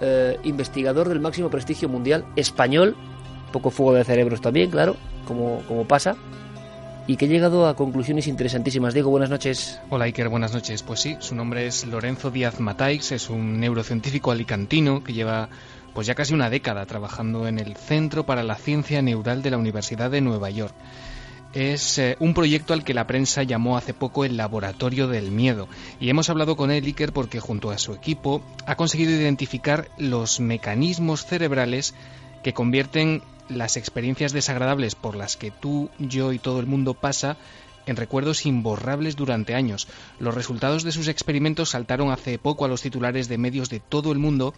eh, 0.00 0.38
investigador 0.44 1.08
del 1.08 1.20
máximo 1.20 1.50
prestigio 1.50 1.88
mundial, 1.88 2.24
español, 2.36 2.96
poco 3.52 3.70
fuego 3.70 3.94
de 3.94 4.04
cerebros 4.04 4.40
también, 4.40 4.70
claro, 4.70 4.96
como, 5.26 5.62
como 5.66 5.86
pasa, 5.86 6.16
y 7.06 7.16
que 7.16 7.24
ha 7.24 7.28
llegado 7.28 7.66
a 7.66 7.74
conclusiones 7.74 8.26
interesantísimas. 8.26 8.94
Diego, 8.94 9.10
buenas 9.10 9.30
noches. 9.30 9.80
Hola 9.90 10.04
Iker, 10.04 10.28
buenas 10.28 10.52
noches. 10.52 10.82
Pues 10.82 11.00
sí, 11.00 11.16
su 11.20 11.34
nombre 11.34 11.66
es 11.66 11.86
Lorenzo 11.86 12.30
Díaz 12.30 12.60
Mataix, 12.60 13.12
es 13.12 13.30
un 13.30 13.58
neurocientífico 13.58 14.30
alicantino 14.30 15.02
que 15.02 15.14
lleva 15.14 15.48
pues 15.98 16.06
ya 16.06 16.14
casi 16.14 16.32
una 16.32 16.48
década 16.48 16.86
trabajando 16.86 17.48
en 17.48 17.58
el 17.58 17.74
Centro 17.74 18.24
para 18.24 18.44
la 18.44 18.54
Ciencia 18.54 19.02
Neural 19.02 19.42
de 19.42 19.50
la 19.50 19.58
Universidad 19.58 20.12
de 20.12 20.20
Nueva 20.20 20.48
York. 20.48 20.72
Es 21.54 21.98
eh, 21.98 22.16
un 22.20 22.34
proyecto 22.34 22.72
al 22.72 22.84
que 22.84 22.94
la 22.94 23.08
prensa 23.08 23.42
llamó 23.42 23.76
hace 23.76 23.94
poco 23.94 24.24
el 24.24 24.36
Laboratorio 24.36 25.08
del 25.08 25.32
Miedo. 25.32 25.66
Y 25.98 26.08
hemos 26.08 26.30
hablado 26.30 26.54
con 26.54 26.70
él, 26.70 26.84
Iker, 26.84 27.12
porque 27.12 27.40
junto 27.40 27.72
a 27.72 27.78
su 27.78 27.94
equipo 27.94 28.44
ha 28.64 28.76
conseguido 28.76 29.10
identificar 29.10 29.88
los 29.98 30.38
mecanismos 30.38 31.26
cerebrales 31.26 31.96
que 32.44 32.52
convierten 32.52 33.20
las 33.48 33.76
experiencias 33.76 34.32
desagradables 34.32 34.94
por 34.94 35.16
las 35.16 35.36
que 35.36 35.50
tú, 35.50 35.90
yo 35.98 36.32
y 36.32 36.38
todo 36.38 36.60
el 36.60 36.66
mundo 36.66 36.94
pasa 36.94 37.36
en 37.88 37.96
recuerdos 37.96 38.44
imborrables 38.44 39.16
durante 39.16 39.54
años. 39.54 39.88
Los 40.20 40.34
resultados 40.34 40.84
de 40.84 40.92
sus 40.92 41.08
experimentos 41.08 41.70
saltaron 41.70 42.10
hace 42.10 42.38
poco 42.38 42.64
a 42.64 42.68
los 42.68 42.82
titulares 42.82 43.28
de 43.28 43.38
medios 43.38 43.70
de 43.70 43.80
todo 43.80 44.12
el 44.12 44.18
mundo 44.18 44.54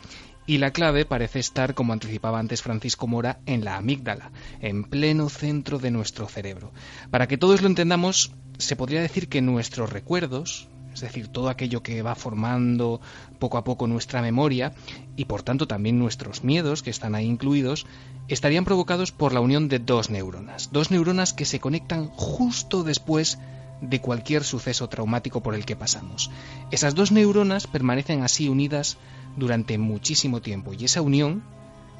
y 0.47 0.59
la 0.59 0.73
clave 0.73 1.05
parece 1.05 1.39
estar, 1.39 1.75
como 1.75 1.93
anticipaba 1.93 2.41
antes 2.41 2.63
Francisco 2.63 3.07
Mora, 3.07 3.39
en 3.47 3.65
la 3.65 3.77
amígdala, 3.77 4.33
en 4.61 4.83
pleno 4.83 5.29
centro 5.29 5.79
de 5.79 5.93
nuestro 5.93 6.27
cerebro. 6.27 6.73
Para 7.11 7.29
que 7.29 7.39
todos 7.39 7.63
lo 7.63 7.69
entendamos, 7.69 8.33
se 8.59 8.75
podría 8.75 9.01
decir 9.01 9.29
que 9.29 9.43
nuestros 9.43 9.91
recuerdos, 9.91 10.69
es 10.93 11.01
decir, 11.01 11.29
todo 11.29 11.49
aquello 11.49 11.83
que 11.83 12.03
va 12.03 12.15
formando 12.15 13.01
poco 13.39 13.59
a 13.59 13.65
poco 13.65 13.87
nuestra 13.87 14.23
memoria 14.23 14.73
y 15.17 15.27
por 15.27 15.43
tanto 15.43 15.67
también 15.67 15.99
nuestros 15.99 16.45
miedos, 16.45 16.83
que 16.83 16.91
están 16.91 17.15
ahí 17.15 17.27
incluidos, 17.27 17.87
estarían 18.29 18.65
provocados 18.65 19.13
por 19.13 19.33
la 19.33 19.41
unión 19.41 19.69
de 19.69 19.79
dos 19.79 20.11
neuronas, 20.11 20.71
dos 20.73 20.91
neuronas 20.91 21.33
que 21.33 21.45
se 21.45 21.61
conectan 21.61 22.09
justo 22.09 22.85
después 22.85 23.39
de 23.81 24.01
cualquier 24.01 24.45
suceso 24.45 24.89
traumático 24.89 25.43
por 25.43 25.55
el 25.55 25.65
que 25.65 25.77
pasamos. 25.77 26.31
Esas 26.71 26.95
dos 26.95 27.13
neuronas 27.13 27.67
permanecen 27.67 28.23
así 28.23 28.49
unidas 28.49 28.99
durante 29.37 29.79
muchísimo 29.79 30.43
tiempo 30.43 30.75
y 30.75 30.85
esa 30.85 31.01
unión 31.01 31.43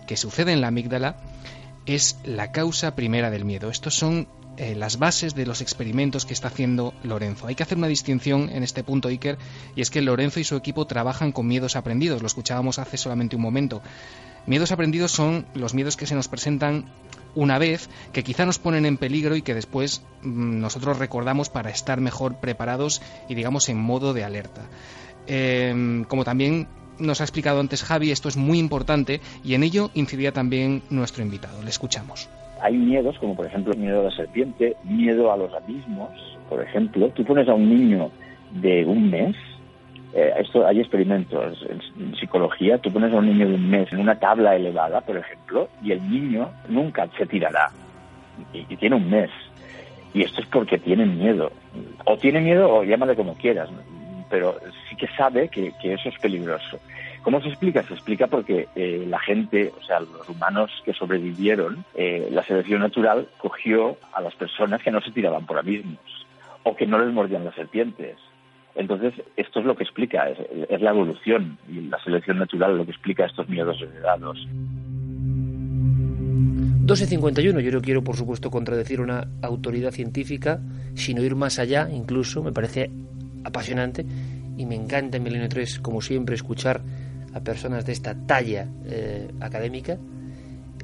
que 0.07 0.17
sucede 0.17 0.53
en 0.53 0.61
la 0.61 0.69
amígdala 0.69 1.17
es 1.87 2.19
la 2.25 2.53
causa 2.53 2.95
primera 2.95 3.31
del 3.31 3.45
miedo. 3.45 3.71
Estos 3.71 3.95
son 3.95 4.29
eh, 4.61 4.75
las 4.75 4.99
bases 4.99 5.35
de 5.35 5.47
los 5.47 5.63
experimentos 5.63 6.27
que 6.27 6.35
está 6.35 6.49
haciendo 6.49 6.93
Lorenzo. 7.03 7.47
Hay 7.47 7.55
que 7.55 7.63
hacer 7.63 7.79
una 7.79 7.87
distinción 7.87 8.51
en 8.51 8.63
este 8.63 8.85
punto, 8.85 9.09
Iker, 9.09 9.39
y 9.75 9.81
es 9.81 9.89
que 9.89 10.03
Lorenzo 10.03 10.39
y 10.39 10.45
su 10.45 10.55
equipo 10.55 10.87
trabajan 10.87 11.33
con 11.33 11.47
miedos 11.47 11.77
aprendidos. 11.77 12.21
Lo 12.21 12.27
escuchábamos 12.27 12.79
hace 12.79 12.99
solamente 12.99 13.37
un 13.37 13.41
momento. 13.41 13.81
Miedos 14.45 14.71
aprendidos 14.71 15.13
son 15.13 15.47
los 15.55 15.73
miedos 15.73 15.97
que 15.97 16.07
se 16.07 16.15
nos 16.15 16.29
presentan 16.29 16.85
una 17.35 17.57
vez, 17.57 17.89
que 18.13 18.23
quizá 18.23 18.45
nos 18.45 18.59
ponen 18.59 18.85
en 18.85 18.99
peligro 18.99 19.35
y 19.35 19.41
que 19.41 19.55
después 19.55 20.03
mm, 20.21 20.61
nosotros 20.61 20.99
recordamos 20.99 21.49
para 21.49 21.71
estar 21.71 22.03
mejor 22.03 22.37
preparados 22.37 23.01
y 23.31 23.37
digamos 23.37 23.67
en 23.71 23.79
modo 23.79 24.13
de 24.13 24.25
alerta. 24.25 24.69
Em, 25.27 26.05
como 26.05 26.23
también 26.25 26.69
nos 26.99 27.23
ha 27.23 27.25
explicado 27.25 27.61
antes 27.61 27.83
Javi, 27.83 28.11
esto 28.11 28.29
es 28.29 28.37
muy 28.37 28.59
importante 28.59 29.23
y 29.43 29.55
en 29.55 29.63
ello 29.63 29.91
incidía 29.95 30.33
también 30.33 30.83
nuestro 30.91 31.23
invitado. 31.23 31.63
Le 31.63 31.71
escuchamos. 31.71 32.29
Hay 32.63 32.77
miedos, 32.77 33.19
como 33.19 33.35
por 33.35 33.47
ejemplo 33.47 33.75
miedo 33.75 34.01
a 34.01 34.05
la 34.05 34.11
serpiente, 34.11 34.77
miedo 34.85 35.33
a 35.33 35.37
los 35.37 35.53
abismos, 35.55 36.11
por 36.49 36.63
ejemplo. 36.63 37.09
Tú 37.11 37.25
pones 37.25 37.49
a 37.49 37.55
un 37.55 37.69
niño 37.69 38.11
de 38.53 38.85
un 38.85 39.11
mes, 39.11 39.37
eh, 40.13 40.33
esto 40.39 40.67
hay 40.67 40.81
experimentos 40.81 41.67
en, 41.69 42.17
psicología, 42.17 42.79
tú 42.79 42.91
pones 42.93 43.13
a 43.13 43.17
un 43.17 43.27
niño 43.27 43.49
de 43.49 43.55
un 43.55 43.71
mes 43.71 43.93
en 43.93 44.01
una 44.01 44.19
tabla 44.19 44.57
elevada, 44.57 45.01
por 45.01 45.17
ejemplo, 45.17 45.69
y 45.83 45.93
el 45.93 46.11
niño 46.11 46.51
nunca 46.69 47.09
se 47.17 47.27
tirará. 47.27 47.71
Y, 48.53 48.77
tiene 48.77 48.97
un 48.97 49.09
mes. 49.09 49.31
Y 50.13 50.23
esto 50.23 50.41
es 50.41 50.47
porque 50.49 50.79
tiene 50.79 51.07
miedo. 51.07 51.53
O 52.05 52.17
tiene 52.17 52.41
miedo 52.41 52.69
o 52.69 52.85
llámale 52.85 53.15
como 53.15 53.35
quieras, 53.35 53.69
pero 54.29 54.57
sí 54.89 54.97
que 54.97 55.07
sabe 55.17 55.49
que 55.49 55.73
eso 55.83 56.09
es 56.09 56.19
peligroso. 56.19 56.81
¿Cómo 57.23 57.41
se 57.43 57.49
explica? 57.49 57.83
Se 57.83 57.95
explica 57.95 58.27
porque 58.29 58.69
eh, 58.75 59.05
la 59.07 59.19
gente, 59.19 59.73
o 59.79 59.85
sea, 59.85 60.01
los 60.01 60.29
humanos 60.29 60.71
que 60.85 60.95
sobrevivieron, 60.95 61.85
eh, 61.95 62.29
la 62.31 62.43
selección 62.45 62.81
natural 62.81 63.29
cogió 63.39 63.99
a 64.13 64.23
las 64.23 64.35
personas 64.35 64.83
que 64.83 64.91
no 64.91 65.03
se 65.03 65.11
tiraban 65.11 65.45
por 65.45 65.59
abismos 65.59 65.99
o 66.63 66.75
que 66.75 66.87
no 66.87 66.99
les 66.99 67.13
mordían 67.13 67.45
las 67.45 67.55
serpientes. 67.55 68.17
Entonces, 68.75 69.13
esto 69.37 69.61
es 69.61 69.67
lo 69.67 69.77
que 69.77 69.85
explica, 69.85 70.31
es, 70.31 70.81
la 70.81 70.91
evolución 70.91 71.59
y 71.69 71.83
la 71.83 72.03
selección 72.03 72.39
natural 72.39 72.79
lo 72.79 72.85
que 72.85 72.93
explica 72.93 73.27
estos 73.27 73.49
miedos 73.49 73.81
heredados. 73.83 74.39
12.51, 76.87 77.61
yo 77.61 77.73
no 77.73 77.83
quiero, 77.83 78.03
por 78.03 78.17
supuesto, 78.17 78.51
contradecir 78.51 79.01
una 79.01 79.29
autoridad 79.43 79.91
científica, 79.91 80.61
sino 80.95 81.23
ir 81.23 81.37
más 81.37 81.59
allá, 81.59 81.89
incluso, 81.91 82.43
me 82.43 82.53
parece 82.53 82.91
apasionante 83.45 84.07
y 84.57 84.67
me 84.67 84.77
encanta 84.77 85.17
en 85.19 85.25
Milenio 85.25 85.49
3, 85.49 85.81
como 85.81 86.01
siempre, 86.01 86.35
escuchar 86.35 86.81
a 87.33 87.41
personas 87.41 87.85
de 87.85 87.93
esta 87.93 88.15
talla 88.15 88.69
eh, 88.85 89.31
académica, 89.41 89.99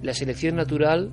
la 0.03 0.15
selección 0.15 0.57
natural 0.57 1.11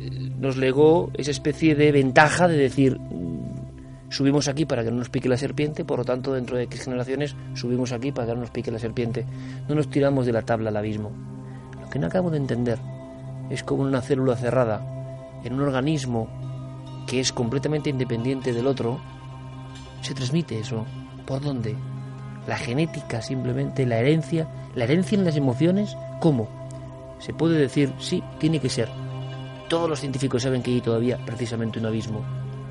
eh, 0.00 0.30
nos 0.38 0.56
legó 0.56 1.10
esa 1.14 1.30
especie 1.30 1.74
de 1.74 1.92
ventaja 1.92 2.48
de 2.48 2.56
decir, 2.56 2.98
mm, 2.98 4.10
subimos 4.10 4.48
aquí 4.48 4.66
para 4.66 4.84
que 4.84 4.90
no 4.90 4.98
nos 4.98 5.10
pique 5.10 5.28
la 5.28 5.36
serpiente, 5.36 5.84
por 5.84 5.98
lo 5.98 6.04
tanto 6.04 6.32
dentro 6.32 6.56
de 6.56 6.64
X 6.64 6.84
generaciones 6.84 7.34
subimos 7.54 7.92
aquí 7.92 8.12
para 8.12 8.28
que 8.28 8.34
no 8.34 8.40
nos 8.40 8.50
pique 8.50 8.70
la 8.70 8.78
serpiente, 8.78 9.24
no 9.68 9.74
nos 9.74 9.90
tiramos 9.90 10.26
de 10.26 10.32
la 10.32 10.42
tabla 10.42 10.70
al 10.70 10.76
abismo. 10.76 11.10
Lo 11.80 11.88
que 11.90 11.98
no 11.98 12.06
acabo 12.06 12.30
de 12.30 12.36
entender 12.36 12.78
es 13.50 13.64
como 13.64 13.82
una 13.82 14.00
célula 14.00 14.36
cerrada 14.36 15.00
en 15.44 15.54
un 15.54 15.62
organismo 15.62 16.28
que 17.06 17.20
es 17.20 17.32
completamente 17.32 17.90
independiente 17.90 18.52
del 18.52 18.66
otro, 18.66 19.00
se 20.02 20.14
transmite 20.14 20.58
eso. 20.58 20.86
¿Por 21.26 21.40
dónde? 21.40 21.74
La 22.46 22.56
genética 22.56 23.22
simplemente, 23.22 23.86
la 23.86 23.98
herencia, 23.98 24.48
la 24.74 24.84
herencia 24.84 25.16
en 25.18 25.24
las 25.24 25.36
emociones, 25.36 25.96
¿cómo? 26.20 26.48
Se 27.18 27.34
puede 27.34 27.58
decir, 27.58 27.92
sí, 27.98 28.22
tiene 28.38 28.60
que 28.60 28.68
ser. 28.68 28.88
Todos 29.68 29.88
los 29.88 30.00
científicos 30.00 30.42
saben 30.42 30.62
que 30.62 30.72
hay 30.72 30.80
todavía 30.80 31.18
precisamente 31.24 31.78
un 31.78 31.86
abismo. 31.86 32.24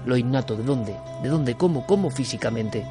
Lo 0.06 0.18
innato, 0.18 0.56
¿de 0.56 0.64
dónde? 0.64 0.96
¿De 1.22 1.30
dónde? 1.30 1.56
¿Cómo? 1.56 1.86
¿Cómo 1.86 2.10
físicamente? 2.10 2.86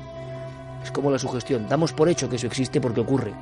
Es 0.83 0.91
como 0.91 1.11
la 1.11 1.19
sugestión. 1.19 1.69
Damos 1.69 1.93
por 1.93 2.09
hecho 2.09 2.29
que 2.29 2.37
eso 2.37 2.47
existe 2.47 2.81
porque 2.81 3.01
ocurre. 3.01 3.33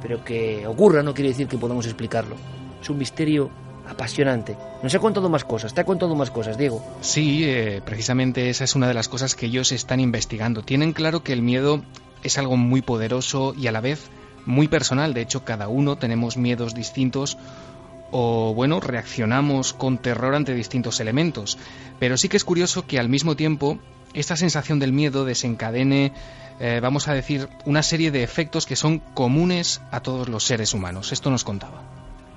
Pero 0.00 0.24
que 0.24 0.66
ocurra 0.66 1.02
no 1.02 1.12
quiere 1.12 1.30
decir 1.30 1.48
que 1.48 1.58
podamos 1.58 1.84
explicarlo. 1.86 2.36
Es 2.80 2.88
un 2.88 2.98
misterio 2.98 3.50
apasionante. 3.88 4.56
Nos 4.82 4.94
ha 4.94 4.98
contado 4.98 5.28
más 5.28 5.44
cosas, 5.44 5.74
te 5.74 5.80
ha 5.80 5.84
contado 5.84 6.14
más 6.14 6.30
cosas, 6.30 6.56
Diego. 6.56 6.82
Sí, 7.00 7.42
eh, 7.44 7.82
precisamente 7.84 8.50
esa 8.50 8.64
es 8.64 8.76
una 8.76 8.86
de 8.86 8.94
las 8.94 9.08
cosas 9.08 9.34
que 9.34 9.46
ellos 9.46 9.72
están 9.72 9.98
investigando. 10.00 10.62
Tienen 10.62 10.92
claro 10.92 11.22
que 11.22 11.32
el 11.32 11.42
miedo 11.42 11.82
es 12.22 12.38
algo 12.38 12.56
muy 12.56 12.82
poderoso 12.82 13.54
y 13.56 13.66
a 13.66 13.72
la 13.72 13.80
vez 13.80 14.10
muy 14.46 14.68
personal. 14.68 15.14
De 15.14 15.20
hecho, 15.20 15.44
cada 15.44 15.68
uno 15.68 15.96
tenemos 15.96 16.36
miedos 16.36 16.74
distintos 16.74 17.38
o, 18.10 18.54
bueno, 18.54 18.80
reaccionamos 18.80 19.74
con 19.74 19.98
terror 19.98 20.34
ante 20.34 20.54
distintos 20.54 21.00
elementos. 21.00 21.58
Pero 21.98 22.16
sí 22.16 22.28
que 22.28 22.36
es 22.36 22.44
curioso 22.44 22.86
que 22.86 22.98
al 22.98 23.08
mismo 23.08 23.36
tiempo 23.36 23.78
esta 24.14 24.36
sensación 24.36 24.78
del 24.78 24.92
miedo 24.92 25.24
desencadene, 25.24 26.12
eh, 26.60 26.80
vamos 26.82 27.08
a 27.08 27.14
decir, 27.14 27.48
una 27.66 27.82
serie 27.82 28.10
de 28.10 28.22
efectos 28.22 28.66
que 28.66 28.76
son 28.76 29.00
comunes 29.00 29.82
a 29.90 30.00
todos 30.00 30.28
los 30.28 30.44
seres 30.44 30.72
humanos. 30.72 31.12
Esto 31.12 31.30
nos 31.30 31.44
contaba. 31.44 31.82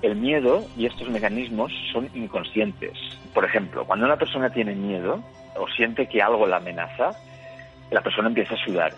El 0.02 0.16
miedo 0.16 0.66
y 0.76 0.88
estos 0.88 1.10
mecanismos 1.10 1.72
son 1.94 2.10
inconscientes. 2.14 2.98
Por 3.34 3.46
ejemplo, 3.46 3.86
cuando 3.86 4.06
una 4.06 4.18
persona 4.18 4.50
tiene 4.50 4.76
miedo 4.76 5.24
o 5.56 5.68
siente 5.70 6.08
que 6.08 6.22
algo 6.22 6.48
la 6.48 6.58
amenaza, 6.58 7.12
la 7.92 8.02
persona 8.02 8.28
empieza 8.28 8.56
a 8.56 8.66
sudar 8.66 8.94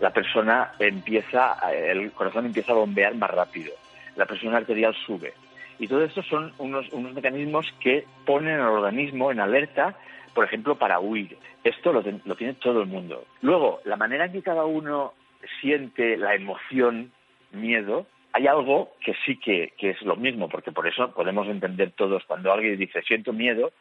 la 0.00 0.10
persona 0.10 0.72
empieza, 0.78 1.58
el 1.72 2.12
corazón 2.12 2.46
empieza 2.46 2.72
a 2.72 2.76
bombear 2.76 3.14
más 3.14 3.30
rápido, 3.30 3.72
la 4.16 4.26
presión 4.26 4.54
arterial 4.54 4.94
sube. 5.06 5.32
Y 5.78 5.86
todo 5.86 6.04
esto 6.04 6.22
son 6.22 6.52
unos, 6.58 6.92
unos 6.92 7.14
mecanismos 7.14 7.66
que 7.80 8.04
ponen 8.26 8.60
al 8.60 8.68
organismo 8.70 9.30
en 9.30 9.40
alerta, 9.40 9.96
por 10.34 10.44
ejemplo, 10.44 10.76
para 10.76 10.98
huir. 10.98 11.36
Esto 11.62 11.92
lo, 11.92 12.02
lo 12.24 12.34
tiene 12.36 12.54
todo 12.54 12.82
el 12.82 12.88
mundo. 12.88 13.24
Luego, 13.42 13.80
la 13.84 13.96
manera 13.96 14.26
en 14.26 14.32
que 14.32 14.42
cada 14.42 14.64
uno 14.64 15.14
siente 15.60 16.16
la 16.16 16.34
emoción, 16.34 17.12
miedo, 17.52 18.06
hay 18.32 18.46
algo 18.46 18.92
que 19.00 19.14
sí 19.24 19.36
que, 19.36 19.72
que 19.78 19.90
es 19.90 20.02
lo 20.02 20.16
mismo, 20.16 20.48
porque 20.48 20.72
por 20.72 20.86
eso 20.86 21.12
podemos 21.12 21.48
entender 21.48 21.92
todos, 21.92 22.24
cuando 22.24 22.52
alguien 22.52 22.78
dice 22.78 23.02
siento 23.02 23.32
miedo, 23.32 23.72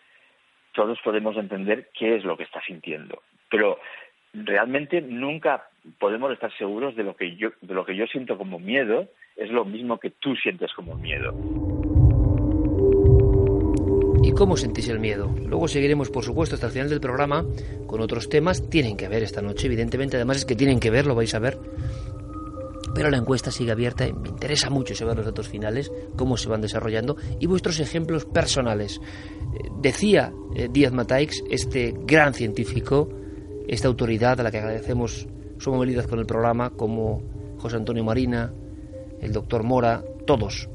todos 0.74 1.00
podemos 1.04 1.36
entender 1.38 1.90
qué 1.98 2.16
es 2.16 2.24
lo 2.24 2.38
que 2.38 2.44
está 2.44 2.62
sintiendo. 2.62 3.22
Pero 3.50 3.80
realmente 4.34 5.02
nunca 5.02 5.70
podemos 6.00 6.32
estar 6.32 6.56
seguros 6.58 6.96
de 6.96 7.04
lo 7.04 7.16
que 7.16 7.36
yo, 7.36 7.50
de 7.62 7.74
lo 7.74 7.86
que 7.86 7.96
yo 7.96 8.06
siento 8.08 8.38
como 8.38 8.60
miedo 8.60 9.08
es 9.36 9.50
lo 9.52 9.66
mismo 9.66 10.00
que 10.00 10.12
tú 10.12 10.36
sientes 10.36 10.72
como 10.74 10.96
miedo. 10.96 11.34
¿Y 14.24 14.32
cómo 14.32 14.58
sentís 14.58 14.90
el 14.90 15.00
miedo? 15.00 15.34
Luego 15.46 15.68
seguiremos, 15.68 16.10
por 16.10 16.24
supuesto, 16.24 16.56
hasta 16.56 16.68
el 16.68 16.74
final 16.74 16.90
del 16.90 17.00
programa 17.00 17.46
con 17.86 18.02
otros 18.02 18.30
temas. 18.30 18.70
Tienen 18.70 18.98
que 18.98 19.08
ver 19.08 19.24
esta 19.24 19.42
noche, 19.42 19.68
evidentemente. 19.68 20.18
Además 20.18 20.38
es 20.38 20.46
que 20.46 20.56
tienen 20.56 20.80
que 20.80 20.90
ver, 20.90 21.06
lo 21.06 21.16
vais 21.16 21.34
a 21.34 21.40
ver. 21.40 21.58
Pero 22.94 23.12
la 23.12 23.18
encuesta 23.18 23.52
sigue 23.52 23.72
abierta 23.72 24.06
me 24.06 24.30
interesa 24.30 24.72
mucho 24.72 24.96
saber 24.96 25.18
los 25.18 25.26
datos 25.26 25.48
finales, 25.48 25.92
cómo 26.16 26.36
se 26.36 26.50
van 26.50 26.62
desarrollando 26.62 27.16
y 27.40 27.46
vuestros 27.46 27.80
ejemplos 27.80 28.26
personales. 28.26 29.00
Eh, 29.54 29.70
decía 29.80 30.34
eh, 30.56 30.68
Díaz 30.72 30.94
Mataix, 30.94 31.44
este 31.50 31.94
gran 31.96 32.34
científico, 32.34 33.08
esta 33.68 33.88
autoridad 33.88 34.40
a 34.40 34.44
la 34.44 34.50
que 34.50 34.58
agradecemos 34.58 35.28
su 35.58 35.72
movilidad 35.72 36.06
con 36.06 36.20
el 36.20 36.26
programa, 36.26 36.70
como 36.70 37.22
José 37.58 37.76
Antonio 37.78 38.04
Marina, 38.04 38.54
el 39.22 39.32
doctor 39.32 39.64
Mora, 39.64 40.04
todos. 40.26 40.70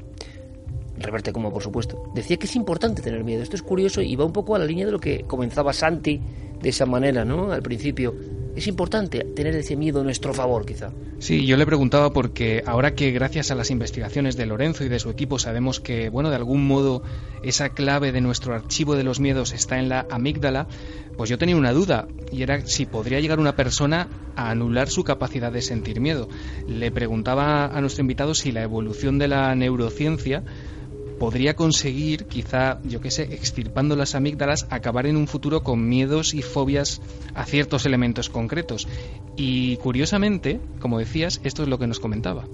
Reverte 0.97 1.33
como 1.33 1.51
por 1.51 1.63
supuesto. 1.63 2.11
Decía 2.13 2.37
que 2.37 2.45
es 2.45 2.55
importante 2.55 3.01
tener 3.01 3.23
miedo. 3.23 3.41
Esto 3.41 3.55
es 3.55 3.63
curioso 3.63 4.01
y 4.01 4.15
va 4.15 4.25
un 4.25 4.33
poco 4.33 4.55
a 4.55 4.59
la 4.59 4.65
línea 4.65 4.85
de 4.85 4.91
lo 4.91 4.99
que 4.99 5.23
comenzaba 5.23 5.73
Santi 5.73 6.21
de 6.61 6.69
esa 6.69 6.85
manera, 6.85 7.25
¿no? 7.25 7.51
Al 7.51 7.61
principio 7.61 8.13
es 8.55 8.67
importante 8.67 9.23
tener 9.35 9.55
ese 9.55 9.75
miedo 9.75 10.01
a 10.01 10.03
nuestro 10.03 10.33
favor, 10.33 10.65
quizá. 10.65 10.91
Sí, 11.19 11.45
yo 11.45 11.57
le 11.57 11.65
preguntaba 11.65 12.13
porque 12.13 12.63
ahora 12.65 12.93
que 12.93 13.11
gracias 13.11 13.49
a 13.51 13.55
las 13.55 13.71
investigaciones 13.71 14.35
de 14.35 14.45
Lorenzo 14.45 14.83
y 14.83 14.89
de 14.89 14.99
su 14.99 15.09
equipo 15.09 15.39
sabemos 15.39 15.79
que, 15.79 16.09
bueno, 16.09 16.29
de 16.29 16.35
algún 16.35 16.67
modo 16.67 17.01
esa 17.43 17.69
clave 17.69 18.11
de 18.11 18.21
nuestro 18.21 18.53
archivo 18.53 18.95
de 18.95 19.03
los 19.03 19.19
miedos 19.19 19.53
está 19.53 19.79
en 19.79 19.89
la 19.89 20.05
amígdala, 20.09 20.67
pues 21.17 21.29
yo 21.29 21.37
tenía 21.37 21.55
una 21.55 21.73
duda 21.73 22.07
y 22.31 22.43
era 22.43 22.65
si 22.65 22.85
podría 22.85 23.19
llegar 23.19 23.39
una 23.39 23.55
persona 23.55 24.07
a 24.35 24.49
anular 24.49 24.89
su 24.89 25.03
capacidad 25.03 25.51
de 25.51 25.61
sentir 25.61 25.99
miedo. 25.99 26.27
Le 26.67 26.91
preguntaba 26.91 27.65
a 27.65 27.81
nuestro 27.81 28.01
invitado 28.01 28.35
si 28.35 28.51
la 28.51 28.63
evolución 28.63 29.17
de 29.17 29.27
la 29.27 29.53
neurociencia 29.55 30.43
podría 31.19 31.55
conseguir, 31.55 32.25
quizá, 32.25 32.79
yo 32.83 33.01
qué 33.01 33.11
sé, 33.11 33.23
extirpando 33.23 33.95
las 33.95 34.15
amígdalas, 34.15 34.67
acabar 34.71 35.05
en 35.05 35.17
un 35.17 35.27
futuro 35.27 35.61
con 35.61 35.87
miedos 35.87 36.33
y 36.33 36.41
fobias 36.41 37.01
a 37.35 37.45
ciertos 37.45 37.85
elementos 37.85 38.29
concretos. 38.29 38.87
Y 39.37 39.77
curiosamente, 39.77 40.59
como 40.79 40.99
decías, 40.99 41.41
esto 41.43 41.63
es 41.63 41.69
lo 41.69 41.77
que 41.77 41.87
nos 41.87 41.99
comentaba. 41.99 42.45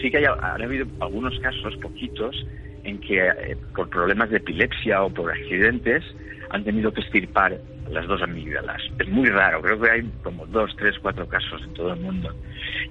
Sí 0.00 0.10
que 0.10 0.18
haya, 0.18 0.32
ha 0.40 0.54
habido 0.54 0.86
algunos 1.00 1.38
casos, 1.40 1.76
poquitos, 1.76 2.36
en 2.84 2.98
que 3.00 3.18
eh, 3.18 3.56
por 3.74 3.88
problemas 3.88 4.30
de 4.30 4.38
epilepsia 4.38 5.02
o 5.02 5.10
por 5.10 5.30
accidentes 5.30 6.04
han 6.50 6.64
tenido 6.64 6.92
que 6.92 7.00
extirpar 7.00 7.60
las 7.90 8.06
dos 8.06 8.22
amígdalas. 8.22 8.82
Es 8.98 9.08
muy 9.08 9.28
raro, 9.28 9.62
creo 9.62 9.80
que 9.80 9.90
hay 9.90 10.02
como 10.22 10.46
dos, 10.46 10.74
tres, 10.76 10.98
cuatro 11.00 11.26
casos 11.26 11.62
en 11.62 11.74
todo 11.74 11.92
el 11.92 12.00
mundo. 12.00 12.34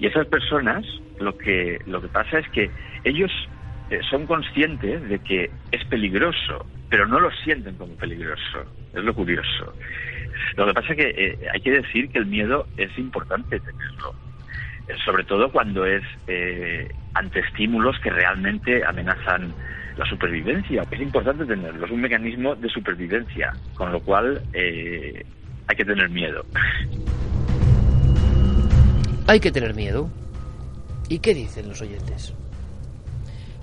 Y 0.00 0.06
esas 0.06 0.26
personas, 0.26 0.84
lo 1.18 1.36
que, 1.36 1.78
lo 1.86 2.00
que 2.00 2.08
pasa 2.08 2.38
es 2.38 2.48
que 2.50 2.70
ellos 3.04 3.30
eh, 3.90 4.00
son 4.10 4.26
conscientes 4.26 5.08
de 5.08 5.18
que 5.20 5.50
es 5.72 5.84
peligroso, 5.86 6.66
pero 6.90 7.06
no 7.06 7.20
lo 7.20 7.30
sienten 7.30 7.74
como 7.76 7.94
peligroso. 7.94 8.64
Es 8.92 9.02
lo 9.02 9.14
curioso. 9.14 9.72
Lo 10.56 10.66
que 10.66 10.74
pasa 10.74 10.92
es 10.92 10.96
que 10.96 11.08
eh, 11.08 11.38
hay 11.52 11.60
que 11.60 11.70
decir 11.70 12.10
que 12.10 12.18
el 12.18 12.26
miedo 12.26 12.66
es 12.76 12.96
importante 12.98 13.58
tenerlo, 13.60 14.14
eh, 14.88 14.94
sobre 15.04 15.24
todo 15.24 15.50
cuando 15.50 15.86
es 15.86 16.02
ante 17.14 17.40
estímulos 17.40 17.98
que 18.00 18.10
realmente 18.10 18.84
amenazan 18.84 19.54
la 19.96 20.04
supervivencia. 20.04 20.84
Es 20.90 21.00
importante 21.00 21.46
tenerlo, 21.46 21.86
es 21.86 21.90
un 21.90 22.00
mecanismo 22.00 22.54
de 22.54 22.68
supervivencia, 22.68 23.54
con 23.74 23.90
lo 23.90 24.00
cual 24.00 24.42
hay 24.54 25.76
que 25.76 25.84
tener 25.84 26.10
miedo. 26.10 26.44
Hay 29.26 29.40
que 29.40 29.50
tener 29.50 29.74
miedo. 29.74 30.10
¿Y 31.08 31.18
qué 31.18 31.34
dicen 31.34 31.68
los 31.68 31.80
oyentes? 31.80 32.34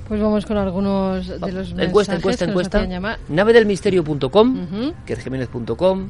Pues 0.08 0.22
vamos 0.22 0.46
con 0.46 0.58
algunos 0.58 1.28
de 1.28 1.52
los 1.52 1.72
encuesta, 1.72 2.16
encuesta, 2.16 2.46
encuesta. 2.46 2.88
Navedelmisterio.com, 3.30 4.60
uh 4.60 4.94
-huh. 4.96 6.10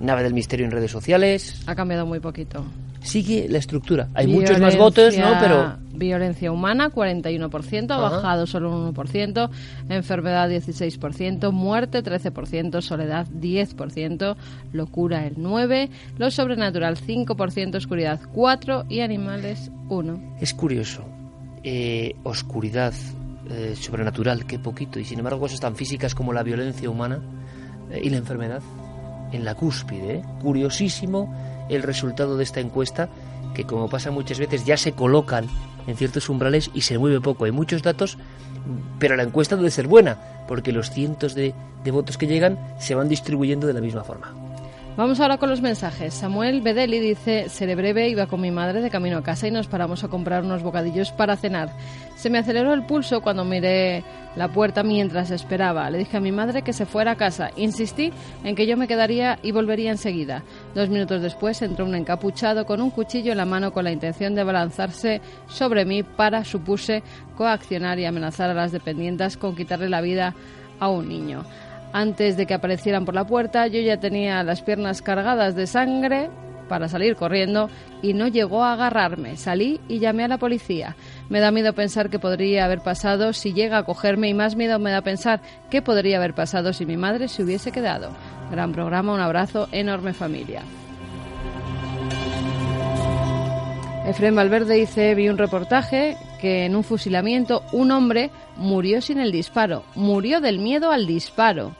Nave 0.00 0.22
del 0.22 0.34
Misterio 0.34 0.64
en 0.64 0.72
redes 0.72 0.90
sociales. 0.90 1.62
Ha 1.66 1.74
cambiado 1.74 2.06
muy 2.06 2.20
poquito. 2.20 2.64
Sigue 3.02 3.46
la 3.48 3.58
estructura. 3.58 4.08
Hay 4.14 4.26
muchos 4.26 4.58
más 4.58 4.76
votos, 4.76 5.16
¿no? 5.16 5.36
Pero 5.40 5.76
violencia 5.92 6.50
humana 6.50 6.90
41%, 6.90 7.90
ha 7.90 7.98
bajado 7.98 8.46
solo 8.46 8.74
un 8.74 8.94
1%, 8.94 9.50
enfermedad 9.90 10.50
16%, 10.50 11.52
muerte 11.52 12.02
13%, 12.02 12.80
soledad 12.80 13.26
10%, 13.28 14.36
locura 14.72 15.26
el 15.26 15.34
9, 15.36 15.90
lo 16.18 16.30
sobrenatural 16.30 16.96
5%, 16.96 17.76
oscuridad 17.76 18.20
4 18.32 18.86
y 18.88 19.00
animales 19.00 19.70
1. 19.88 20.36
Es 20.40 20.54
curioso. 20.54 21.04
Eh, 21.62 22.14
oscuridad 22.22 22.94
eh, 23.50 23.74
sobrenatural, 23.74 24.46
qué 24.46 24.58
poquito. 24.58 25.00
Y 25.00 25.04
sin 25.04 25.18
embargo, 25.18 25.40
cosas 25.40 25.60
tan 25.60 25.74
físicas 25.76 26.14
como 26.14 26.32
la 26.32 26.42
violencia 26.42 26.88
humana 26.88 27.20
eh, 27.90 28.00
y 28.02 28.10
la 28.10 28.18
enfermedad 28.18 28.62
en 29.32 29.44
la 29.44 29.54
cúspide. 29.54 30.14
¿eh? 30.14 30.22
Curiosísimo 30.40 31.34
el 31.68 31.82
resultado 31.82 32.36
de 32.36 32.44
esta 32.44 32.60
encuesta, 32.60 33.08
que 33.54 33.64
como 33.64 33.88
pasa 33.88 34.10
muchas 34.10 34.38
veces 34.38 34.64
ya 34.64 34.76
se 34.76 34.92
colocan 34.92 35.46
en 35.86 35.96
ciertos 35.96 36.28
umbrales 36.28 36.70
y 36.74 36.82
se 36.82 36.98
mueve 36.98 37.20
poco. 37.20 37.44
Hay 37.44 37.52
muchos 37.52 37.82
datos, 37.82 38.18
pero 38.98 39.16
la 39.16 39.22
encuesta 39.22 39.56
debe 39.56 39.70
ser 39.70 39.86
buena, 39.86 40.18
porque 40.46 40.72
los 40.72 40.90
cientos 40.90 41.34
de, 41.34 41.54
de 41.84 41.90
votos 41.90 42.18
que 42.18 42.26
llegan 42.26 42.58
se 42.78 42.94
van 42.94 43.08
distribuyendo 43.08 43.66
de 43.66 43.72
la 43.72 43.80
misma 43.80 44.04
forma. 44.04 44.49
Vamos 45.00 45.18
ahora 45.18 45.38
con 45.38 45.48
los 45.48 45.62
mensajes. 45.62 46.12
Samuel 46.12 46.60
Bedeli 46.60 46.98
dice, 46.98 47.48
seré 47.48 47.74
breve, 47.74 48.10
iba 48.10 48.26
con 48.26 48.38
mi 48.38 48.50
madre 48.50 48.82
de 48.82 48.90
camino 48.90 49.16
a 49.16 49.22
casa 49.22 49.48
y 49.48 49.50
nos 49.50 49.66
paramos 49.66 50.04
a 50.04 50.08
comprar 50.08 50.44
unos 50.44 50.62
bocadillos 50.62 51.10
para 51.10 51.38
cenar. 51.38 51.70
Se 52.16 52.28
me 52.28 52.36
aceleró 52.36 52.74
el 52.74 52.84
pulso 52.84 53.22
cuando 53.22 53.42
miré 53.42 54.04
la 54.36 54.48
puerta 54.48 54.82
mientras 54.82 55.30
esperaba. 55.30 55.88
Le 55.88 55.96
dije 55.96 56.18
a 56.18 56.20
mi 56.20 56.32
madre 56.32 56.60
que 56.60 56.74
se 56.74 56.84
fuera 56.84 57.12
a 57.12 57.16
casa. 57.16 57.50
Insistí 57.56 58.12
en 58.44 58.54
que 58.54 58.66
yo 58.66 58.76
me 58.76 58.86
quedaría 58.86 59.38
y 59.42 59.52
volvería 59.52 59.90
enseguida. 59.90 60.42
Dos 60.74 60.90
minutos 60.90 61.22
después 61.22 61.62
entró 61.62 61.86
un 61.86 61.94
encapuchado 61.94 62.66
con 62.66 62.82
un 62.82 62.90
cuchillo 62.90 63.32
en 63.32 63.38
la 63.38 63.46
mano 63.46 63.72
con 63.72 63.84
la 63.84 63.92
intención 63.92 64.34
de 64.34 64.42
abalanzarse 64.42 65.22
sobre 65.46 65.86
mí 65.86 66.02
para, 66.02 66.44
supuse, 66.44 67.02
coaccionar 67.38 67.98
y 67.98 68.04
amenazar 68.04 68.50
a 68.50 68.54
las 68.54 68.70
dependientes 68.70 69.38
con 69.38 69.56
quitarle 69.56 69.88
la 69.88 70.02
vida 70.02 70.34
a 70.78 70.90
un 70.90 71.08
niño. 71.08 71.46
Antes 71.92 72.36
de 72.36 72.46
que 72.46 72.54
aparecieran 72.54 73.04
por 73.04 73.14
la 73.14 73.26
puerta, 73.26 73.66
yo 73.66 73.80
ya 73.80 73.98
tenía 73.98 74.42
las 74.44 74.62
piernas 74.62 75.02
cargadas 75.02 75.54
de 75.56 75.66
sangre 75.66 76.30
para 76.68 76.88
salir 76.88 77.16
corriendo 77.16 77.68
y 78.00 78.14
no 78.14 78.28
llegó 78.28 78.62
a 78.62 78.74
agarrarme. 78.74 79.36
Salí 79.36 79.80
y 79.88 79.98
llamé 79.98 80.24
a 80.24 80.28
la 80.28 80.38
policía. 80.38 80.94
Me 81.28 81.40
da 81.40 81.50
miedo 81.50 81.72
pensar 81.72 82.10
qué 82.10 82.20
podría 82.20 82.64
haber 82.64 82.80
pasado 82.80 83.32
si 83.32 83.52
llega 83.52 83.78
a 83.78 83.82
cogerme 83.82 84.28
y 84.28 84.34
más 84.34 84.54
miedo 84.54 84.78
me 84.78 84.92
da 84.92 85.02
pensar 85.02 85.40
qué 85.68 85.82
podría 85.82 86.18
haber 86.18 86.32
pasado 86.32 86.72
si 86.72 86.86
mi 86.86 86.96
madre 86.96 87.26
se 87.26 87.42
hubiese 87.42 87.72
quedado. 87.72 88.10
Gran 88.52 88.70
programa, 88.70 89.12
un 89.12 89.20
abrazo, 89.20 89.68
enorme 89.72 90.12
familia. 90.12 90.62
Efraín 94.06 94.36
Valverde 94.36 94.74
dice, 94.74 95.14
vi 95.16 95.28
un 95.28 95.38
reportaje 95.38 96.16
que 96.40 96.64
en 96.64 96.74
un 96.74 96.84
fusilamiento 96.84 97.62
un 97.72 97.90
hombre 97.90 98.30
murió 98.56 99.00
sin 99.00 99.18
el 99.18 99.32
disparo, 99.32 99.84
murió 99.94 100.40
del 100.40 100.58
miedo 100.58 100.90
al 100.90 101.06
disparo. 101.06 101.74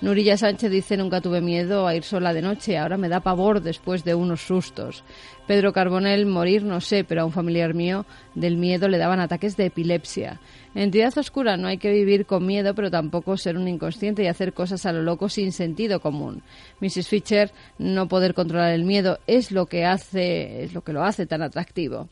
Nurilla 0.00 0.36
Sánchez 0.36 0.70
dice, 0.70 0.96
nunca 0.98 1.22
tuve 1.22 1.40
miedo 1.40 1.86
a 1.86 1.94
ir 1.94 2.02
sola 2.02 2.34
de 2.34 2.42
noche, 2.42 2.76
ahora 2.76 2.98
me 2.98 3.08
da 3.08 3.20
pavor 3.20 3.62
después 3.62 4.04
de 4.04 4.14
unos 4.14 4.42
sustos. 4.42 5.02
Pedro 5.46 5.72
Carbonell, 5.72 6.26
morir 6.26 6.62
no 6.62 6.82
sé, 6.82 7.04
pero 7.04 7.22
a 7.22 7.24
un 7.24 7.32
familiar 7.32 7.72
mío 7.72 8.04
del 8.34 8.58
miedo 8.58 8.88
le 8.88 8.98
daban 8.98 9.20
ataques 9.20 9.56
de 9.56 9.66
epilepsia. 9.66 10.40
Entidad 10.74 11.16
oscura, 11.16 11.56
no 11.56 11.68
hay 11.68 11.78
que 11.78 11.90
vivir 11.90 12.26
con 12.26 12.44
miedo, 12.44 12.74
pero 12.74 12.90
tampoco 12.90 13.36
ser 13.36 13.56
un 13.56 13.66
inconsciente 13.66 14.22
y 14.22 14.26
hacer 14.26 14.52
cosas 14.52 14.84
a 14.84 14.92
lo 14.92 15.02
loco 15.02 15.28
sin 15.28 15.52
sentido 15.52 16.00
común. 16.00 16.42
Mrs. 16.80 17.08
Fischer, 17.08 17.52
no 17.78 18.06
poder 18.06 18.34
controlar 18.34 18.72
el 18.72 18.84
miedo 18.84 19.20
es 19.26 19.52
lo 19.52 19.66
que 19.66 19.86
hace, 19.86 20.64
es 20.64 20.74
lo 20.74 20.82
que 20.82 20.92
lo 20.92 21.02
hace 21.02 21.24
tan 21.24 21.40
atractivo. 21.40 22.08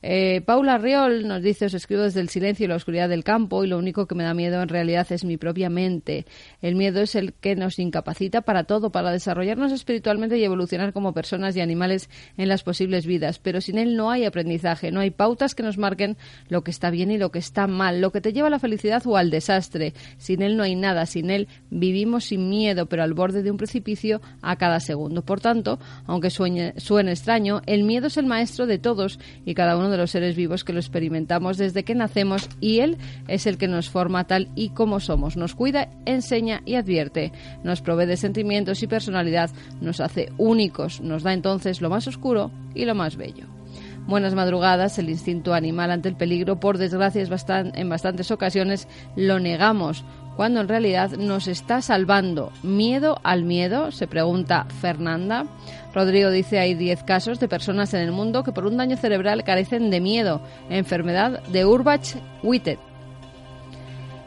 Eh, 0.00 0.42
Paula 0.42 0.78
Riol 0.78 1.26
nos 1.26 1.42
dice, 1.42 1.66
os 1.66 1.74
escribo 1.74 2.02
desde 2.02 2.20
el 2.20 2.28
silencio 2.28 2.64
y 2.64 2.68
la 2.68 2.76
oscuridad 2.76 3.08
del 3.08 3.24
campo 3.24 3.64
y 3.64 3.66
lo 3.66 3.78
único 3.78 4.06
que 4.06 4.14
me 4.14 4.22
da 4.22 4.32
miedo 4.32 4.62
en 4.62 4.68
realidad 4.68 5.06
es 5.10 5.24
mi 5.24 5.36
propia 5.36 5.70
mente. 5.70 6.24
El 6.62 6.76
miedo 6.76 7.00
es 7.00 7.16
el 7.16 7.32
que 7.32 7.56
nos 7.56 7.78
incapacita 7.80 8.42
para 8.42 8.64
todo, 8.64 8.90
para 8.90 9.10
desarrollarnos 9.10 9.72
espiritualmente 9.72 10.38
y 10.38 10.44
evolucionar 10.44 10.92
como 10.92 11.12
personas 11.12 11.56
y 11.56 11.60
animales 11.60 12.08
en 12.36 12.48
las 12.48 12.62
posibles 12.62 13.06
vidas. 13.06 13.40
Pero 13.40 13.60
sin 13.60 13.76
él 13.76 13.96
no 13.96 14.10
hay 14.10 14.24
aprendizaje, 14.24 14.92
no 14.92 15.00
hay 15.00 15.10
pautas 15.10 15.56
que 15.56 15.64
nos 15.64 15.78
marquen 15.78 16.16
lo 16.48 16.62
que 16.62 16.70
está 16.70 16.90
bien 16.90 17.10
y 17.10 17.18
lo 17.18 17.30
que 17.32 17.40
está 17.40 17.66
mal, 17.66 18.00
lo 18.00 18.12
que 18.12 18.20
te 18.20 18.32
lleva 18.32 18.46
a 18.46 18.50
la 18.50 18.60
felicidad 18.60 19.02
o 19.04 19.16
al 19.16 19.30
desastre. 19.30 19.94
Sin 20.16 20.42
él 20.42 20.56
no 20.56 20.62
hay 20.62 20.76
nada, 20.76 21.06
sin 21.06 21.30
él 21.30 21.48
vivimos 21.70 22.26
sin 22.26 22.48
miedo, 22.48 22.86
pero 22.86 23.02
al 23.02 23.14
borde 23.14 23.42
de 23.42 23.50
un 23.50 23.56
precipicio 23.56 24.20
a 24.42 24.56
cada 24.56 24.78
segundo. 24.78 25.22
Por 25.22 25.40
tanto, 25.40 25.80
aunque 26.06 26.30
suene, 26.30 26.74
suene 26.76 27.10
extraño, 27.10 27.62
el 27.66 27.82
miedo 27.82 28.06
es 28.06 28.16
el 28.16 28.26
maestro 28.26 28.66
de 28.66 28.78
todos 28.78 29.18
y 29.44 29.54
cada 29.54 29.76
uno 29.76 29.87
de 29.90 29.96
los 29.96 30.10
seres 30.10 30.36
vivos 30.36 30.64
que 30.64 30.72
lo 30.72 30.80
experimentamos 30.80 31.56
desde 31.56 31.84
que 31.84 31.94
nacemos 31.94 32.48
y 32.60 32.80
Él 32.80 32.98
es 33.26 33.46
el 33.46 33.58
que 33.58 33.68
nos 33.68 33.90
forma 33.90 34.26
tal 34.26 34.48
y 34.54 34.70
como 34.70 35.00
somos. 35.00 35.36
Nos 35.36 35.54
cuida, 35.54 35.88
enseña 36.06 36.62
y 36.64 36.74
advierte. 36.74 37.32
Nos 37.62 37.80
provee 37.80 38.06
de 38.06 38.16
sentimientos 38.16 38.82
y 38.82 38.86
personalidad, 38.86 39.50
nos 39.80 40.00
hace 40.00 40.32
únicos, 40.38 41.00
nos 41.00 41.22
da 41.22 41.32
entonces 41.32 41.80
lo 41.80 41.90
más 41.90 42.06
oscuro 42.06 42.50
y 42.74 42.84
lo 42.84 42.94
más 42.94 43.16
bello. 43.16 43.46
Buenas 44.06 44.34
madrugadas, 44.34 44.98
el 44.98 45.10
instinto 45.10 45.52
animal 45.52 45.90
ante 45.90 46.08
el 46.08 46.16
peligro, 46.16 46.58
por 46.58 46.78
desgracia, 46.78 47.22
en 47.22 47.88
bastantes 47.90 48.30
ocasiones 48.30 48.88
lo 49.16 49.38
negamos, 49.38 50.02
cuando 50.38 50.60
en 50.60 50.68
realidad 50.68 51.10
nos 51.18 51.48
está 51.48 51.82
salvando. 51.82 52.52
¿Miedo 52.62 53.18
al 53.24 53.42
miedo? 53.42 53.90
se 53.90 54.06
pregunta 54.06 54.66
Fernanda. 54.80 55.46
Rodrigo 55.92 56.30
dice 56.30 56.60
hay 56.60 56.74
10 56.74 57.02
casos 57.02 57.40
de 57.40 57.48
personas 57.48 57.92
en 57.92 58.02
el 58.02 58.12
mundo 58.12 58.44
que 58.44 58.52
por 58.52 58.64
un 58.64 58.76
daño 58.76 58.96
cerebral 58.96 59.42
carecen 59.42 59.90
de 59.90 60.00
miedo, 60.00 60.40
enfermedad 60.70 61.42
de 61.48 61.66
Urbach-Witted. 61.66 62.78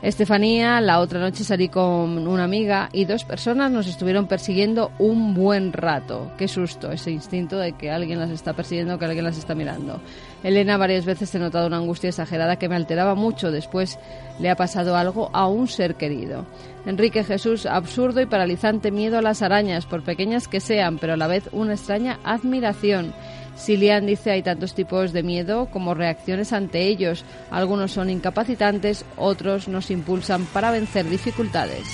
Estefanía, 0.02 0.82
la 0.82 1.00
otra 1.00 1.20
noche 1.20 1.44
salí 1.44 1.70
con 1.70 2.28
una 2.28 2.44
amiga 2.44 2.90
y 2.92 3.06
dos 3.06 3.24
personas 3.24 3.70
nos 3.70 3.86
estuvieron 3.86 4.26
persiguiendo 4.26 4.92
un 4.98 5.36
buen 5.36 5.72
rato. 5.74 6.32
Qué 6.40 6.48
susto, 6.48 6.92
ese 6.92 7.12
instinto 7.12 7.60
de 7.60 7.74
que 7.74 7.92
alguien 7.92 8.20
las 8.20 8.32
está 8.32 8.54
persiguiendo, 8.54 8.98
que 8.98 9.06
alguien 9.06 9.26
las 9.26 9.38
está 9.38 9.54
mirando. 9.54 10.02
Elena 10.44 10.78
varias 10.78 11.06
veces 11.06 11.36
he 11.36 11.40
notado 11.40 11.68
una 11.68 11.78
angustia 11.78 12.10
exagerada 12.10 12.56
que 12.56 12.68
me 12.68 12.76
alteraba 12.76 13.14
mucho. 13.14 13.52
Después 13.52 14.00
le 14.40 14.50
ha 14.50 14.56
pasado 14.56 14.98
algo 14.98 15.30
a 15.34 15.48
un 15.48 15.68
ser 15.68 15.94
querido. 15.94 16.48
Enrique 16.88 17.24
Jesús, 17.24 17.68
absurdo 17.68 18.22
y 18.22 18.26
paralizante 18.26 18.90
miedo 18.90 19.20
a 19.20 19.22
las 19.22 19.44
arañas, 19.44 19.86
por 19.86 20.02
pequeñas 20.02 20.48
que 20.48 20.62
sean, 20.62 20.98
pero 20.98 21.14
a 21.14 21.18
la 21.18 21.28
vez 21.28 21.48
una 21.52 21.74
extraña 21.74 22.20
admiración. 22.24 23.14
Silian 23.62 24.08
dice 24.08 24.32
hay 24.32 24.42
tantos 24.42 24.74
tipos 24.74 25.14
de 25.14 25.22
miedo 25.22 25.68
como 25.72 25.94
reacciones 25.94 26.52
ante 26.52 26.88
ellos. 26.88 27.24
Algunos 27.52 27.92
son 27.92 28.10
incapacitantes, 28.10 29.06
otros 29.18 29.68
nos 29.68 29.92
impulsan 29.92 30.46
para 30.46 30.72
vencer 30.72 31.08
dificultades. 31.08 31.86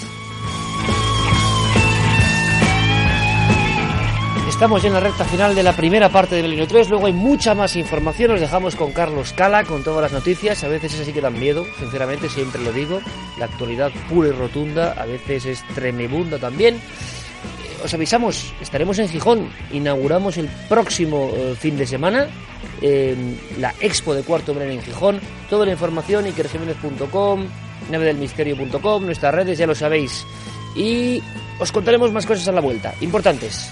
Estamos 4.48 4.82
ya 4.82 4.88
en 4.88 4.94
la 4.96 5.02
recta 5.02 5.24
final 5.24 5.54
de 5.54 5.62
la 5.62 5.74
primera 5.74 6.10
parte 6.10 6.36
de 6.36 6.42
Milenio 6.42 6.68
3, 6.68 6.90
luego 6.90 7.06
hay 7.06 7.14
mucha 7.14 7.54
más 7.54 7.76
información, 7.76 8.32
nos 8.32 8.40
dejamos 8.40 8.76
con 8.76 8.92
Carlos 8.92 9.32
Cala, 9.34 9.64
con 9.64 9.84
todas 9.84 10.02
las 10.02 10.14
noticias, 10.14 10.64
a 10.64 10.68
veces 10.68 10.96
es 10.96 11.02
así 11.02 11.14
que 11.14 11.22
dan 11.22 11.38
miedo, 11.40 11.64
sinceramente, 11.78 12.28
siempre 12.28 12.64
lo 12.64 12.72
digo, 12.72 13.00
la 13.38 13.46
actualidad 13.46 13.92
pura 14.10 14.30
y 14.30 14.32
rotunda, 14.32 14.94
a 14.94 15.06
veces 15.06 15.46
es 15.46 15.64
tremebunda 15.76 16.40
también, 16.40 16.82
os 17.84 17.94
avisamos, 17.94 18.54
estaremos 18.62 19.00
en 19.00 19.10
Gijón, 19.10 19.50
inauguramos 19.72 20.38
el 20.38 20.48
próximo 20.70 21.32
eh, 21.34 21.56
fin 21.58 21.78
de 21.78 21.86
semana 21.86 22.28
la 23.60 23.74
expo 23.82 24.14
de 24.14 24.24
Cuarto 24.24 24.54
Milenio 24.54 24.76
en 24.76 24.84
Gijón. 24.84 25.20
Toda 25.50 25.66
la 25.66 25.72
información 25.72 26.28
ikerjiménez.com, 26.28 27.46
navedelmisterio.com, 27.92 29.06
nuestras 29.06 29.34
redes 29.34 29.58
ya 29.58 29.68
lo 29.68 29.76
sabéis. 29.76 30.26
Y 30.76 31.22
os 31.60 31.72
contaremos 31.72 32.12
más 32.12 32.26
cosas 32.26 32.48
a 32.48 32.52
la 32.52 32.62
vuelta, 32.62 32.94
importantes. 33.02 33.72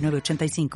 85 0.00 0.70